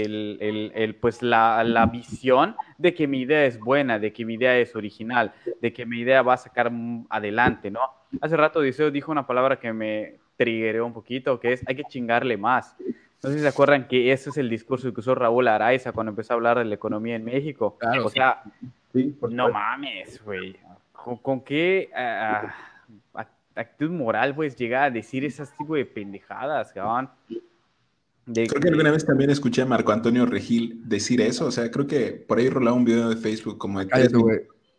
el, 0.00 0.72
el, 0.74 0.94
pues 0.94 1.22
la, 1.22 1.62
la, 1.64 1.86
visión 1.86 2.56
de 2.78 2.94
que 2.94 3.06
mi 3.06 3.20
idea 3.20 3.44
es 3.44 3.58
buena, 3.58 3.98
de 3.98 4.12
que 4.12 4.24
mi 4.24 4.34
idea 4.34 4.56
es 4.58 4.74
original, 4.74 5.32
de 5.60 5.72
que 5.72 5.84
mi 5.84 5.98
idea 6.00 6.22
va 6.22 6.34
a 6.34 6.38
sacar 6.38 6.72
adelante, 7.10 7.70
¿no? 7.70 7.80
Hace 8.20 8.36
rato 8.36 8.60
Odiseo 8.60 8.90
dijo 8.90 9.12
una 9.12 9.26
palabra 9.26 9.58
que 9.58 9.72
me 9.72 10.14
triggeró 10.36 10.86
un 10.86 10.94
poquito, 10.94 11.38
que 11.38 11.52
es 11.52 11.62
hay 11.66 11.76
que 11.76 11.84
chingarle 11.84 12.38
más. 12.38 12.74
No 13.22 13.30
sé 13.30 13.36
si 13.36 13.40
se 13.40 13.48
acuerdan 13.48 13.86
que 13.86 14.12
ese 14.12 14.30
es 14.30 14.36
el 14.38 14.48
discurso 14.48 14.92
que 14.92 15.00
usó 15.00 15.14
Raúl 15.14 15.46
Araiza 15.46 15.92
cuando 15.92 16.10
empezó 16.10 16.32
a 16.32 16.36
hablar 16.36 16.58
de 16.58 16.64
la 16.64 16.74
economía 16.74 17.14
en 17.14 17.24
México. 17.24 17.78
o 18.02 18.08
sea, 18.08 18.42
no 19.30 19.50
mames, 19.50 20.24
güey. 20.24 20.56
¿Con, 20.92 21.40
qué 21.42 21.90
ah, 21.94 22.54
ah, 23.14 23.26
actitud 23.54 23.90
moral 23.90 24.34
puedes 24.34 24.56
llegar 24.56 24.84
a 24.84 24.90
decir 24.90 25.24
ese 25.24 25.44
tipo 25.58 25.74
de 25.74 25.84
pendejadas, 25.84 26.72
cabrón? 26.72 27.10
Creo 28.26 28.60
que 28.60 28.68
alguna 28.68 28.90
vez 28.90 29.04
también 29.04 29.30
escuché 29.30 29.62
a 29.62 29.66
Marco 29.66 29.92
Antonio 29.92 30.26
Regil 30.26 30.80
decir 30.88 31.20
eso. 31.20 31.46
O 31.46 31.50
sea, 31.50 31.70
creo 31.70 31.86
que 31.86 32.12
por 32.12 32.38
ahí 32.38 32.48
rolaba 32.48 32.76
un 32.76 32.84
video 32.84 33.08
de 33.08 33.16
Facebook 33.16 33.58
como 33.58 33.80
de 33.84 33.88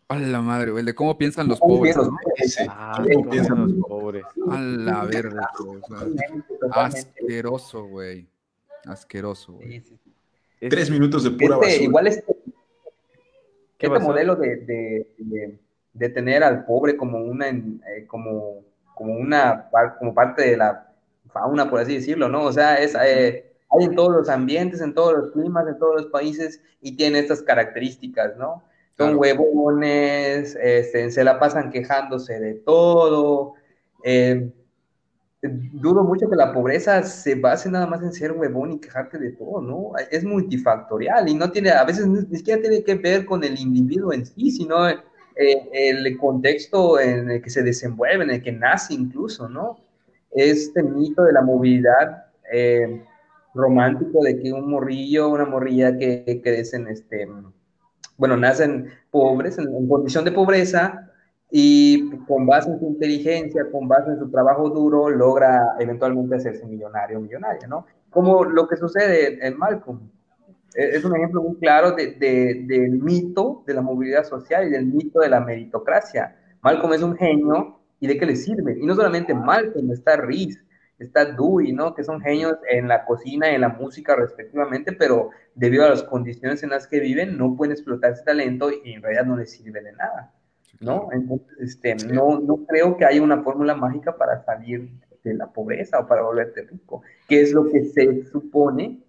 A 0.10 0.19
la 0.19 0.41
madre, 0.41 0.71
güey, 0.71 0.84
de 0.86 0.93
cómo 0.93 1.17
piensan 1.17 1.47
los 1.47 1.60
pobres. 1.60 1.95
¿no? 1.97 2.15
Ah, 2.69 3.03
cómo 3.13 3.29
piensan 3.29 3.62
los 3.67 3.73
pobres. 3.88 4.23
A 4.49 4.60
la 4.62 5.06
verga, 5.06 5.49
güey. 5.60 5.79
o 5.82 6.73
sea, 6.73 6.86
asqueroso, 6.86 7.86
güey. 7.86 8.27
Asqueroso, 8.86 9.53
güey. 9.53 9.82
Sí, 9.82 9.95
sí. 10.60 10.69
Tres 10.69 10.89
minutos 10.89 11.23
de 11.23 11.32
pura 11.32 11.56
Este, 11.56 11.65
basura. 11.67 11.84
igual 11.84 12.08
este, 12.08 12.36
¿Qué 13.77 13.88
este 13.88 13.99
modelo 13.99 14.36
de, 14.36 14.56
de- 14.58 15.08
de- 15.17 15.60
de 15.93 16.10
tener 16.10 16.43
al 16.43 16.65
pobre 16.65 16.95
como 16.97 17.19
una 17.19 17.49
eh, 17.49 18.06
como, 18.08 18.63
como 18.95 19.13
una 19.15 19.69
como 19.99 20.13
parte 20.13 20.41
de 20.49 20.58
la 20.58 20.92
fauna, 21.34 21.69
por 21.69 21.80
así 21.82 21.96
decirlo, 21.96 22.30
¿no? 22.30 22.43
O 22.43 22.54
sea, 22.54 22.76
es 22.76 22.96
eh, 22.96 23.52
hay 23.69 23.86
en 23.86 23.96
todos 23.96 24.12
los 24.13 24.30
ambientes, 24.30 24.82
en 24.82 24.93
todos 24.93 25.13
los 25.13 25.32
climas, 25.32 25.67
en 25.67 25.78
todos 25.80 25.96
los 26.04 26.06
países 26.08 26.62
y 26.82 26.96
tiene 26.96 27.19
estas 27.19 27.41
características, 27.41 28.38
¿no? 28.38 28.63
Son 28.96 29.17
Claro. 29.17 29.19
huevones, 29.19 30.56
este, 30.62 31.10
se 31.10 31.24
la 31.24 31.39
pasan 31.39 31.72
quejándose 31.72 32.39
de 32.39 32.54
todo. 32.56 33.56
eh, 34.04 34.52
dudo 35.43 36.04
mucho 36.04 36.30
que 36.30 36.36
la 36.36 36.54
pobreza 36.54 37.04
se 37.04 37.36
base 37.36 37.69
nada 37.69 37.86
más 37.86 38.02
en 38.02 38.13
ser 38.13 38.32
huevón 38.32 38.74
y 38.74 38.80
quejarte 38.80 39.17
de 39.17 39.32
todo, 39.32 39.62
¿no? 39.62 39.91
Es 40.10 40.24
multifactorial 40.24 41.28
y 41.28 41.36
no 41.36 41.52
tiene, 41.52 41.72
a 41.72 41.84
veces 41.84 42.08
ni, 42.08 42.38
siquiera 42.38 42.62
tiene 42.62 42.84
que 42.84 42.96
ver 42.96 43.26
con 43.26 43.43
el 43.43 43.60
individuo 43.60 44.13
en 44.13 44.26
sí, 44.26 44.52
sino 44.52 44.88
eh, 44.88 45.00
el 45.74 46.17
contexto 46.17 47.00
en 47.00 47.30
el 47.30 47.41
que 47.41 47.50
se 47.50 47.62
desenvuelve, 47.62 48.24
en 48.24 48.32
el 48.32 48.41
que 48.41 48.54
nace 48.54 48.93
incluso, 48.93 49.50
¿no? 49.50 49.80
Este 50.36 50.84
mito 50.84 51.24
de 51.24 51.34
la 51.34 51.41
movilidad 51.41 52.26
eh, 52.52 53.04
romántico 53.54 54.24
de 54.24 54.39
que 54.39 54.52
un 54.52 54.69
morrillo, 54.69 55.30
una 55.30 55.46
morrilla 55.46 55.98
que, 55.98 56.41
crecen, 56.43 56.88
este, 56.88 57.28
bueno, 58.17 58.38
nacen 58.38 58.89
pobres, 59.12 59.58
en, 59.58 59.74
en 59.76 59.88
condición 59.88 60.26
de 60.26 60.32
pobreza, 60.32 61.10
y 61.56 62.10
con 62.26 62.48
base 62.48 62.72
en 62.72 62.80
su 62.80 62.88
inteligencia, 62.88 63.69
con 63.72 63.88
base 63.88 64.10
en 64.10 64.17
su 64.17 64.32
trabajo 64.32 64.72
duro, 64.72 65.08
logra 65.10 65.76
eventualmente 65.80 66.38
hacerse 66.38 66.65
millonario 66.65 67.19
o 67.19 67.22
millonaria, 67.22 67.67
¿no? 67.67 67.86
Como 68.10 68.43
lo 68.43 68.67
que 68.67 68.76
sucede 68.76 69.46
en 69.46 69.56
Malcolm. 69.60 70.00
Eh, 70.74 70.93
Es 70.93 71.06
un 71.06 71.15
ejemplo 71.15 71.43
muy 71.43 71.56
claro 71.58 71.91
de, 71.91 72.13
de, 72.13 72.65
del 72.65 72.93
mito 72.93 73.63
de 73.67 73.76
la 73.76 73.84
movilidad 73.84 74.24
social 74.24 74.65
y 74.67 74.72
del 74.72 74.88
mito 74.88 75.19
de 75.19 75.30
la 75.30 75.41
meritocracia. 75.41 76.36
Malcolm 76.63 76.93
es 76.93 77.04
un 77.04 77.15
genio 77.15 77.83
y 78.04 78.08
de 78.08 78.18
qué 78.18 78.26
le 78.26 78.36
sirve. 78.36 78.78
Y 78.78 78.86
no 78.86 78.96
solamente 78.96 79.34
Malcolm, 79.34 79.89
está 79.92 80.18
Reese, 80.18 80.60
está 81.00 81.24
Dewey, 81.24 81.72
¿no? 81.72 81.96
Que 81.96 82.04
son 82.04 82.20
genios 82.20 82.58
en 82.70 82.89
la 82.89 83.06
cocina 83.06 83.50
en 83.50 83.62
la 83.62 83.70
música 83.70 84.13
respectivamente, 84.13 84.92
pero 84.92 85.30
debido 85.56 85.86
a 85.86 85.89
las 85.89 86.04
condiciones 86.04 86.63
en 86.63 86.72
las 86.72 86.86
que 86.86 87.00
viven, 87.00 87.38
no 87.38 87.56
pueden 87.56 87.72
explotar 87.72 88.12
ese 88.12 88.24
talento 88.24 88.70
y 88.84 88.92
en 88.92 89.02
realidad 89.02 89.26
no 89.26 89.38
les 89.38 89.52
sirve 89.52 89.82
de 89.82 89.94
nada. 89.94 90.34
¿no? 90.82 91.08
Entonces, 91.13 91.48
este, 91.62 91.96
no, 91.96 92.42
no 92.42 92.66
creo 92.68 92.98
que 92.98 93.06
haya 93.06 93.22
una 93.22 93.42
fórmula 93.42 93.74
mágica 93.74 94.18
para 94.18 94.44
salir 94.44 94.89
de 95.24 95.34
la 95.34 95.48
pobreza 95.48 96.00
o 96.00 96.06
para 96.06 96.24
volverte 96.24 96.63
rico, 96.63 97.04
que 97.30 97.42
es 97.42 97.54
lo 97.54 97.72
que 97.72 97.86
se 97.86 98.26
supone 98.26 99.00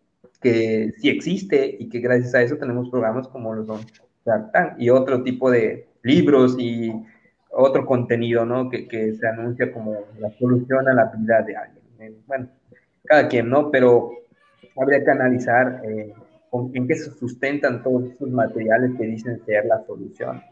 que 0.41 0.93
sí 0.99 1.09
existe 1.09 1.77
y 1.81 1.89
que 1.89 1.99
gracias 1.99 2.33
a 2.37 2.43
eso 2.43 2.59
tenemos 2.59 2.91
programas 2.91 3.27
como 3.27 3.55
los 3.55 3.67
son 3.67 3.81
Shark 4.25 4.53
Tank 4.53 4.75
y 4.79 4.91
otro 4.91 5.25
tipo 5.25 5.51
de 5.51 5.89
libros 6.05 6.55
y 6.61 6.93
otro 7.57 7.85
contenido, 7.87 8.45
¿no? 8.45 8.69
Que, 8.71 8.87
que 8.89 9.15
se 9.15 9.27
anuncia 9.29 9.73
como 9.73 9.97
la 10.19 10.31
solución 10.39 10.89
a 10.89 10.95
la 10.95 11.05
vida 11.17 11.43
de 11.43 11.57
alguien. 11.57 11.85
Eh, 12.01 12.15
Bueno, 12.27 12.49
cada 13.05 13.29
quien, 13.29 13.49
¿no? 13.49 13.71
Pero 13.71 14.11
habría 14.81 15.05
que 15.05 15.11
analizar 15.11 15.81
eh, 15.85 16.13
en 16.75 16.89
qué 16.89 16.95
se 16.95 17.11
sustentan 17.13 17.83
todos 17.83 18.05
esos 18.13 18.29
materiales 18.31 18.93
que 18.99 19.05
dicen 19.05 19.41
ser 19.45 19.67
la 19.67 19.85
solución. 19.87 20.43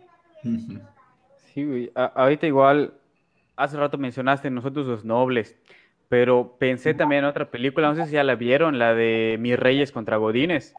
Sí, 1.52 1.64
güey. 1.64 1.92
A- 1.94 2.12
ahorita 2.14 2.46
igual, 2.46 2.94
hace 3.56 3.76
rato 3.76 3.98
mencionaste 3.98 4.50
Nosotros 4.50 4.86
los 4.86 5.04
Nobles, 5.04 5.56
pero 6.08 6.56
pensé 6.58 6.94
también 6.94 7.20
en 7.20 7.30
otra 7.30 7.50
película, 7.50 7.88
no 7.88 7.94
sé 7.94 8.06
si 8.06 8.12
ya 8.12 8.24
la 8.24 8.34
vieron, 8.34 8.78
la 8.78 8.94
de 8.94 9.36
Mis 9.40 9.58
Reyes 9.58 9.92
contra 9.92 10.16
Godines. 10.16 10.74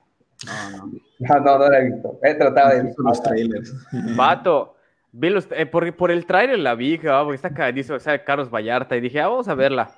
No, 0.45 0.77
no. 0.77 0.91
No, 1.19 1.57
no, 1.57 1.69
la 1.69 1.79
he 1.79 1.85
visto. 1.89 2.19
He 2.21 2.35
tratado 2.35 2.69
de 2.77 2.93
los 2.97 3.23
trailers. 3.23 3.73
Vato, 4.17 4.75
los, 5.13 5.47
eh, 5.51 5.65
por, 5.65 5.95
por 5.95 6.11
el 6.11 6.25
tráiler 6.25 6.59
la 6.59 6.75
vi, 6.75 6.97
cabrón, 6.97 7.25
porque 7.25 7.35
está 7.35 7.49
cagadizo, 7.53 7.95
o 7.95 7.99
sea, 7.99 8.23
Carlos 8.23 8.49
Vallarta, 8.49 8.97
y 8.97 9.01
dije, 9.01 9.21
ah, 9.21 9.27
vamos 9.27 9.47
a 9.47 9.55
verla. 9.55 9.91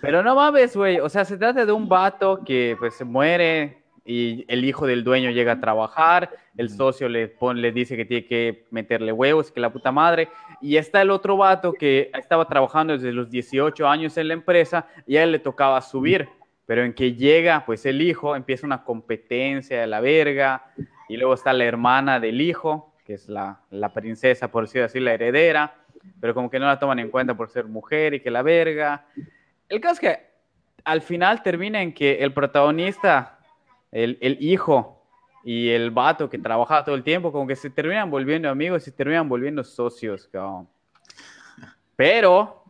Pero 0.00 0.22
no 0.22 0.34
mames, 0.34 0.76
güey, 0.76 1.00
o 1.00 1.08
sea, 1.08 1.24
se 1.24 1.36
trata 1.36 1.66
de 1.66 1.72
un 1.72 1.88
vato 1.88 2.42
que 2.44 2.76
pues 2.78 2.94
se 2.94 3.04
muere 3.04 3.82
y 4.04 4.44
el 4.48 4.64
hijo 4.64 4.86
del 4.86 5.04
dueño 5.04 5.30
llega 5.30 5.52
a 5.52 5.60
trabajar, 5.60 6.30
el 6.56 6.70
socio 6.70 7.08
le, 7.08 7.28
pone, 7.28 7.60
le 7.60 7.72
dice 7.72 7.96
que 7.96 8.04
tiene 8.04 8.24
que 8.24 8.64
meterle 8.70 9.12
huevos, 9.12 9.52
que 9.52 9.60
la 9.60 9.70
puta 9.70 9.92
madre, 9.92 10.28
y 10.62 10.76
está 10.76 11.02
el 11.02 11.10
otro 11.10 11.36
vato 11.36 11.72
que 11.72 12.10
estaba 12.14 12.46
trabajando 12.48 12.94
desde 12.94 13.12
los 13.12 13.30
18 13.30 13.86
años 13.86 14.16
en 14.16 14.28
la 14.28 14.34
empresa 14.34 14.86
y 15.06 15.16
a 15.16 15.24
él 15.24 15.32
le 15.32 15.38
tocaba 15.40 15.80
subir, 15.82 16.28
pero 16.64 16.84
en 16.84 16.94
que 16.94 17.14
llega 17.14 17.64
pues 17.66 17.84
el 17.86 18.00
hijo, 18.00 18.34
empieza 18.34 18.66
una 18.66 18.82
competencia 18.82 19.80
de 19.80 19.86
la 19.86 20.00
verga, 20.00 20.64
y 21.08 21.16
luego 21.16 21.34
está 21.34 21.52
la 21.52 21.64
hermana 21.64 22.20
del 22.20 22.40
hijo, 22.40 22.94
que 23.08 23.14
es 23.14 23.26
la, 23.26 23.58
la 23.70 23.90
princesa, 23.90 24.48
por 24.48 24.64
así, 24.64 25.00
la 25.00 25.14
heredera, 25.14 25.74
pero 26.20 26.34
como 26.34 26.50
que 26.50 26.58
no 26.58 26.66
la 26.66 26.78
toman 26.78 26.98
en 26.98 27.08
cuenta 27.08 27.34
por 27.34 27.48
ser 27.48 27.64
mujer 27.64 28.12
y 28.12 28.20
que 28.20 28.30
la 28.30 28.42
verga. 28.42 29.06
El 29.66 29.80
caso 29.80 29.94
es 29.94 30.00
que 30.00 30.26
al 30.84 31.00
final 31.00 31.42
termina 31.42 31.80
en 31.80 31.94
que 31.94 32.22
el 32.22 32.34
protagonista, 32.34 33.38
el, 33.90 34.18
el 34.20 34.36
hijo 34.42 35.02
y 35.42 35.70
el 35.70 35.90
vato 35.90 36.28
que 36.28 36.36
trabajaba 36.36 36.84
todo 36.84 36.96
el 36.96 37.02
tiempo, 37.02 37.32
como 37.32 37.46
que 37.46 37.56
se 37.56 37.70
terminan 37.70 38.10
volviendo 38.10 38.50
amigos 38.50 38.82
y 38.82 38.84
se 38.90 38.92
terminan 38.92 39.26
volviendo 39.26 39.64
socios, 39.64 40.28
cabrón. 40.30 40.68
Pero 41.96 42.62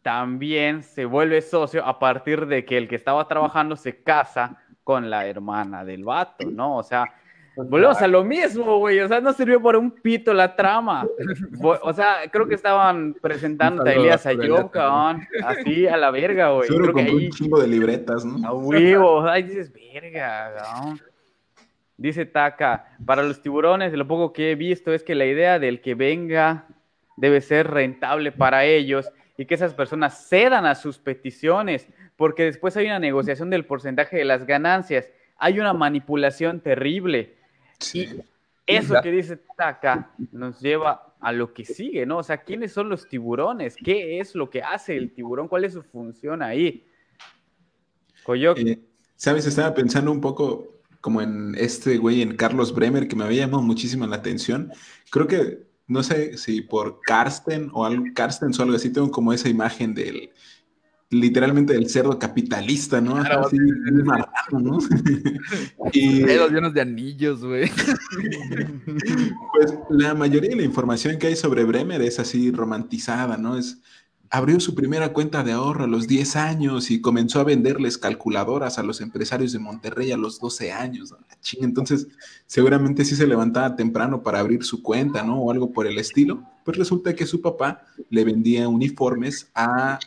también 0.00 0.84
se 0.84 1.06
vuelve 1.06 1.42
socio 1.42 1.84
a 1.84 1.98
partir 1.98 2.46
de 2.46 2.64
que 2.64 2.78
el 2.78 2.86
que 2.86 2.94
estaba 2.94 3.26
trabajando 3.26 3.74
se 3.74 4.00
casa 4.00 4.62
con 4.84 5.10
la 5.10 5.26
hermana 5.26 5.84
del 5.84 6.04
vato, 6.04 6.48
¿no? 6.48 6.76
O 6.76 6.84
sea, 6.84 7.12
volvemos 7.56 8.00
a 8.00 8.08
lo 8.08 8.24
mismo, 8.24 8.78
güey. 8.78 9.00
O 9.00 9.08
sea, 9.08 9.20
no 9.20 9.32
sirvió 9.32 9.60
por 9.60 9.76
un 9.76 9.90
pito 9.90 10.32
la 10.32 10.54
trama. 10.56 11.06
O 11.60 11.92
sea, 11.92 12.30
creo 12.30 12.46
que 12.46 12.54
estaban 12.54 13.14
presentando 13.14 13.82
a 13.82 13.92
Elías 13.92 14.26
Ayub, 14.26 14.70
cabrón. 14.70 15.26
Así 15.44 15.86
a 15.86 15.96
la 15.96 16.10
verga, 16.10 16.50
güey. 16.50 16.66
Seguro 16.66 16.92
Creo 16.92 17.06
que 17.06 17.10
ahí, 17.10 17.26
un 17.26 17.30
chingo 17.30 17.60
de 17.60 17.68
libretas, 17.68 18.24
¿no? 18.24 18.46
a 18.46 18.52
huevo. 18.52 19.22
Ahí 19.28 19.42
dices, 19.42 19.72
verga, 19.72 20.54
cabrón. 20.56 21.00
Dice 21.96 22.26
Taka, 22.26 22.96
para 23.04 23.22
los 23.22 23.42
tiburones, 23.42 23.92
de 23.92 23.98
lo 23.98 24.08
poco 24.08 24.32
que 24.32 24.50
he 24.50 24.54
visto 24.56 24.92
es 24.92 25.04
que 25.04 25.14
la 25.14 25.24
idea 25.24 25.58
del 25.58 25.80
que 25.80 25.94
venga 25.94 26.66
debe 27.16 27.40
ser 27.40 27.70
rentable 27.70 28.32
para 28.32 28.64
ellos 28.64 29.12
y 29.36 29.46
que 29.46 29.54
esas 29.54 29.74
personas 29.74 30.28
cedan 30.28 30.66
a 30.66 30.74
sus 30.74 30.98
peticiones, 30.98 31.88
porque 32.16 32.44
después 32.44 32.76
hay 32.76 32.86
una 32.86 32.98
negociación 32.98 33.50
del 33.50 33.66
porcentaje 33.66 34.16
de 34.16 34.24
las 34.24 34.46
ganancias, 34.46 35.10
hay 35.36 35.60
una 35.60 35.72
manipulación 35.72 36.60
terrible. 36.60 37.36
Sí. 37.82 38.08
Eso 38.66 38.94
que 39.02 39.10
dice 39.10 39.38
Taka 39.56 40.14
nos 40.30 40.60
lleva 40.60 41.14
a 41.20 41.32
lo 41.32 41.52
que 41.52 41.64
sigue, 41.64 42.06
¿no? 42.06 42.18
O 42.18 42.22
sea, 42.22 42.38
¿quiénes 42.38 42.72
son 42.72 42.88
los 42.88 43.08
tiburones? 43.08 43.76
¿Qué 43.76 44.20
es 44.20 44.34
lo 44.34 44.50
que 44.50 44.62
hace 44.62 44.96
el 44.96 45.12
tiburón? 45.12 45.48
¿Cuál 45.48 45.64
es 45.64 45.72
su 45.72 45.82
función 45.82 46.42
ahí? 46.42 46.86
Coyoc, 48.24 48.58
Eh, 48.58 48.80
¿Sabes? 49.16 49.46
Estaba 49.46 49.74
pensando 49.74 50.10
un 50.10 50.20
poco 50.20 50.80
como 51.00 51.20
en 51.20 51.54
este 51.56 51.98
güey, 51.98 52.22
en 52.22 52.36
Carlos 52.36 52.74
Bremer, 52.74 53.08
que 53.08 53.16
me 53.16 53.24
había 53.24 53.44
llamado 53.44 53.62
muchísimo 53.62 54.06
la 54.06 54.16
atención. 54.16 54.72
Creo 55.10 55.26
que, 55.26 55.58
no 55.88 56.02
sé 56.02 56.38
si 56.38 56.62
por 56.62 57.00
Karsten 57.00 57.70
o 57.72 57.84
algo, 57.84 58.04
Karsten 58.14 58.52
o 58.56 58.62
algo 58.62 58.76
así, 58.76 58.92
tengo 58.92 59.10
como 59.10 59.32
esa 59.32 59.48
imagen 59.48 59.94
del, 59.94 60.30
literalmente 61.12 61.74
del 61.74 61.90
cerdo 61.90 62.18
capitalista, 62.18 63.00
¿no? 63.00 63.16
Claro, 63.16 63.46
así, 63.46 63.56
sí, 63.58 64.52
¿no? 64.52 64.78
y 65.92 66.22
Dedos 66.22 66.50
llenos 66.50 66.72
de 66.72 66.80
anillos, 66.80 67.44
güey. 67.44 67.70
pues 69.52 69.74
la 69.90 70.14
mayoría 70.14 70.50
de 70.50 70.56
la 70.56 70.62
información 70.62 71.18
que 71.18 71.26
hay 71.28 71.36
sobre 71.36 71.64
Bremer 71.64 72.00
es 72.00 72.18
así 72.18 72.50
romantizada, 72.50 73.36
¿no? 73.36 73.58
Es, 73.58 73.78
abrió 74.30 74.58
su 74.58 74.74
primera 74.74 75.12
cuenta 75.12 75.44
de 75.44 75.52
ahorro 75.52 75.84
a 75.84 75.86
los 75.86 76.08
10 76.08 76.36
años 76.36 76.90
y 76.90 77.02
comenzó 77.02 77.40
a 77.40 77.44
venderles 77.44 77.98
calculadoras 77.98 78.78
a 78.78 78.82
los 78.82 79.02
empresarios 79.02 79.52
de 79.52 79.58
Monterrey 79.58 80.12
a 80.12 80.16
los 80.16 80.40
12 80.40 80.72
años. 80.72 81.14
Entonces, 81.60 82.08
seguramente 82.46 83.04
sí 83.04 83.14
se 83.16 83.26
levantaba 83.26 83.76
temprano 83.76 84.22
para 84.22 84.40
abrir 84.40 84.64
su 84.64 84.82
cuenta, 84.82 85.22
¿no? 85.22 85.42
O 85.42 85.50
algo 85.50 85.72
por 85.72 85.86
el 85.86 85.98
estilo. 85.98 86.42
Pues 86.64 86.78
resulta 86.78 87.14
que 87.14 87.26
su 87.26 87.42
papá 87.42 87.82
le 88.08 88.24
vendía 88.24 88.66
uniformes 88.66 89.50
a 89.54 89.98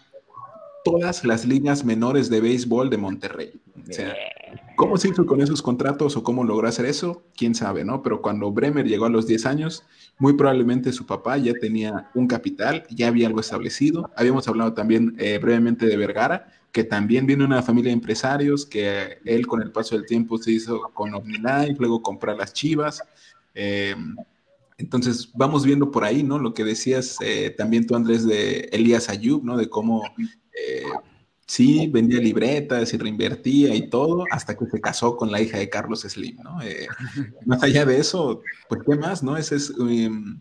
todas 0.85 1.25
las 1.25 1.45
líneas 1.45 1.83
menores 1.83 2.29
de 2.29 2.39
béisbol 2.39 2.89
de 2.89 2.97
Monterrey. 2.97 3.51
O 3.89 3.91
sea, 3.91 4.15
¿Cómo 4.75 4.97
se 4.97 5.07
hizo 5.07 5.25
con 5.25 5.41
esos 5.41 5.61
contratos 5.61 6.17
o 6.17 6.23
cómo 6.23 6.43
logró 6.43 6.67
hacer 6.67 6.85
eso? 6.85 7.23
Quién 7.35 7.55
sabe, 7.55 7.85
¿no? 7.85 8.03
Pero 8.03 8.21
cuando 8.21 8.51
Bremer 8.51 8.85
llegó 8.85 9.05
a 9.05 9.09
los 9.09 9.25
10 9.25 9.45
años, 9.45 9.83
muy 10.19 10.33
probablemente 10.33 10.91
su 10.91 11.05
papá 11.05 11.37
ya 11.37 11.53
tenía 11.53 12.09
un 12.13 12.27
capital, 12.27 12.83
ya 12.89 13.07
había 13.07 13.27
algo 13.27 13.39
establecido. 13.39 14.11
Habíamos 14.17 14.47
hablado 14.49 14.73
también 14.73 15.15
eh, 15.17 15.39
brevemente 15.41 15.85
de 15.85 15.95
Vergara, 15.95 16.51
que 16.73 16.83
también 16.83 17.25
viene 17.25 17.45
una 17.45 17.63
familia 17.63 17.89
de 17.89 17.93
empresarios, 17.93 18.65
que 18.65 19.19
él 19.23 19.47
con 19.47 19.61
el 19.61 19.71
paso 19.71 19.95
del 19.95 20.05
tiempo 20.05 20.37
se 20.37 20.51
hizo 20.51 20.81
con 20.93 21.13
OmniLife, 21.13 21.75
luego 21.79 22.01
comprar 22.01 22.35
las 22.35 22.51
chivas. 22.51 23.01
Eh, 23.53 23.95
Entonces, 24.77 25.29
vamos 25.33 25.65
viendo 25.65 25.89
por 25.89 26.03
ahí, 26.03 26.21
¿no? 26.21 26.37
Lo 26.37 26.53
que 26.53 26.65
decías 26.65 27.17
eh, 27.21 27.49
también 27.57 27.87
tú, 27.87 27.95
Andrés, 27.95 28.25
de 28.25 28.67
Elías 28.73 29.07
Ayub, 29.07 29.41
¿no? 29.41 29.55
De 29.55 29.69
cómo 29.69 30.03
eh, 30.55 30.83
sí 31.45 31.87
vendía 31.87 32.19
libretas 32.19 32.93
y 32.93 32.97
reinvertía 32.97 33.75
y 33.75 33.89
todo, 33.89 34.23
hasta 34.31 34.57
que 34.57 34.65
se 34.65 34.81
casó 34.81 35.15
con 35.15 35.31
la 35.31 35.41
hija 35.41 35.57
de 35.57 35.69
Carlos 35.69 36.01
Slim, 36.01 36.37
¿no? 36.43 36.61
Eh, 36.61 36.87
más 37.45 37.61
allá 37.63 37.85
de 37.85 37.99
eso, 37.99 38.41
pues, 38.67 38.81
¿qué 38.85 38.95
más, 38.95 39.23
no? 39.23 39.37
Ese 39.37 39.55
es 39.55 39.69
um, 39.71 40.39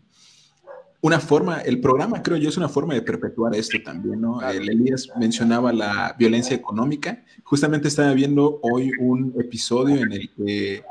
una 1.01 1.19
forma, 1.19 1.61
el 1.61 1.79
programa 1.79 2.23
creo 2.23 2.37
yo 2.37 2.49
es 2.49 2.57
una 2.57 2.69
forma 2.69 2.95
de 2.95 3.03
perpetuar 3.03 3.55
esto 3.55 3.77
también, 3.83 4.21
¿no? 4.21 4.41
El 4.41 4.67
Elías 4.67 5.09
mencionaba 5.19 5.71
la 5.71 6.15
violencia 6.17 6.55
económica. 6.55 7.23
Justamente 7.43 7.89
estaba 7.89 8.13
viendo 8.13 8.59
hoy 8.63 8.91
un 8.99 9.35
episodio 9.39 9.97
en 9.97 10.11
el 10.11 10.33
que 10.33 10.83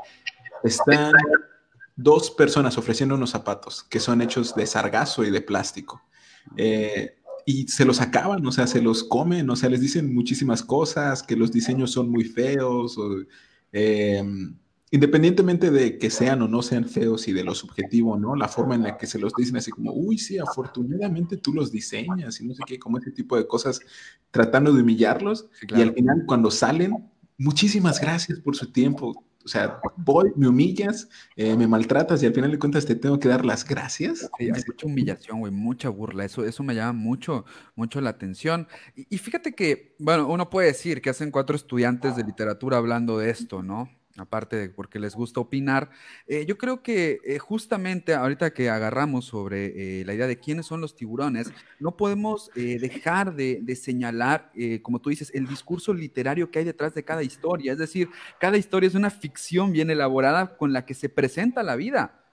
están 0.63 1.11
dos 1.97 2.31
personas 2.31 2.77
ofreciendo 2.77 3.15
unos 3.15 3.31
zapatos 3.31 3.83
que 3.83 3.99
son 3.99 4.21
hechos 4.21 4.55
de 4.55 4.65
sargazo 4.65 5.25
y 5.25 5.31
de 5.31 5.41
plástico. 5.41 6.01
Eh, 6.55 7.14
y 7.45 7.67
se 7.67 7.85
los 7.85 8.01
acaban, 8.01 8.45
o 8.45 8.51
sea, 8.51 8.65
se 8.65 8.81
los 8.81 9.03
comen, 9.03 9.49
o 9.51 9.55
sea, 9.55 9.69
les 9.69 9.79
dicen 9.79 10.13
muchísimas 10.13 10.63
cosas, 10.63 11.21
que 11.21 11.35
los 11.35 11.51
diseños 11.51 11.91
son 11.91 12.09
muy 12.09 12.23
feos, 12.23 12.97
em, 13.71 14.57
independientemente 14.89 15.69
de 15.69 15.99
que 15.99 16.09
sean 16.09 16.41
o 16.41 16.47
no 16.47 16.63
sean 16.63 16.85
feos 16.85 17.27
y 17.27 17.33
de 17.33 17.43
lo 17.43 17.53
subjetivo, 17.53 18.17
¿no? 18.17 18.35
La 18.35 18.47
forma 18.47 18.73
en 18.73 18.83
la 18.83 18.97
que 18.97 19.05
se 19.05 19.19
los 19.19 19.33
dicen 19.35 19.57
así 19.57 19.69
como, 19.69 19.93
uy, 19.93 20.17
sí, 20.17 20.39
afortunadamente 20.39 21.37
tú 21.37 21.53
los 21.53 21.71
diseñas 21.71 22.41
y 22.41 22.47
no 22.47 22.55
sé 22.55 22.63
qué, 22.65 22.79
como 22.79 22.97
ese 22.97 23.11
tipo 23.11 23.37
de 23.37 23.45
cosas, 23.45 23.79
tratando 24.31 24.73
de 24.73 24.81
humillarlos. 24.81 25.47
Y 25.75 25.81
al 25.81 25.93
final, 25.93 26.23
cuando 26.25 26.49
salen, 26.49 27.09
muchísimas 27.37 28.01
gracias 28.01 28.39
por 28.39 28.55
su 28.55 28.71
tiempo 28.71 29.23
o 29.45 29.47
sea, 29.47 29.79
voy, 29.95 30.31
me 30.35 30.47
humillas, 30.47 31.07
eh, 31.35 31.55
me 31.55 31.67
maltratas 31.67 32.23
y 32.23 32.25
al 32.25 32.33
final 32.33 32.49
de 32.49 32.57
cuentas 32.57 32.85
te 32.85 32.95
tengo 32.95 33.19
que 33.19 33.27
dar 33.27 33.45
las 33.45 33.63
gracias. 33.63 34.27
hay 34.39 34.49
mucha 34.49 34.87
humillación, 34.87 35.39
güey, 35.39 35.51
mucha 35.51 35.89
burla. 35.89 36.25
Eso, 36.25 36.43
eso 36.43 36.63
me 36.63 36.73
llama 36.73 36.93
mucho, 36.93 37.45
mucho 37.75 38.01
la 38.01 38.09
atención. 38.09 38.67
Y 38.95 39.19
fíjate 39.19 39.53
que, 39.53 39.95
bueno, 39.99 40.27
uno 40.27 40.49
puede 40.49 40.69
decir 40.69 40.99
que 40.99 41.11
hacen 41.11 41.29
cuatro 41.29 41.55
estudiantes 41.55 42.15
de 42.15 42.23
literatura 42.23 42.77
hablando 42.77 43.19
de 43.19 43.29
esto, 43.29 43.61
¿no? 43.61 43.89
Aparte 44.17 44.55
de 44.55 44.69
porque 44.69 44.99
les 44.99 45.15
gusta 45.15 45.39
opinar, 45.39 45.89
eh, 46.27 46.45
yo 46.45 46.57
creo 46.57 46.81
que 46.81 47.19
eh, 47.25 47.37
justamente 47.39 48.13
ahorita 48.13 48.53
que 48.53 48.69
agarramos 48.69 49.25
sobre 49.25 50.01
eh, 50.01 50.05
la 50.05 50.13
idea 50.13 50.27
de 50.27 50.39
quiénes 50.39 50.65
son 50.65 50.81
los 50.81 50.95
tiburones, 50.95 51.51
no 51.79 51.97
podemos 51.97 52.49
dejar 52.55 53.35
de, 53.35 53.59
de 53.61 53.75
señalar, 53.75 54.51
como 54.81 54.99
tú 54.99 55.09
dices, 55.09 55.31
el 55.33 55.47
discurso 55.47 55.93
literario 55.93 56.49
que 56.49 56.59
hay 56.59 56.65
detrás 56.65 56.93
de 56.93 57.03
cada 57.03 57.23
historia. 57.23 57.73
Es 57.73 57.77
decir, 57.77 58.09
cada 58.39 58.57
historia 58.57 58.87
es 58.87 58.95
una 58.95 59.09
ficción 59.09 59.71
bien 59.71 59.89
elaborada 59.89 60.57
con 60.57 60.73
la 60.73 60.85
que 60.85 60.93
se 60.93 61.09
presenta 61.09 61.63
la 61.63 61.75
vida. 61.75 62.24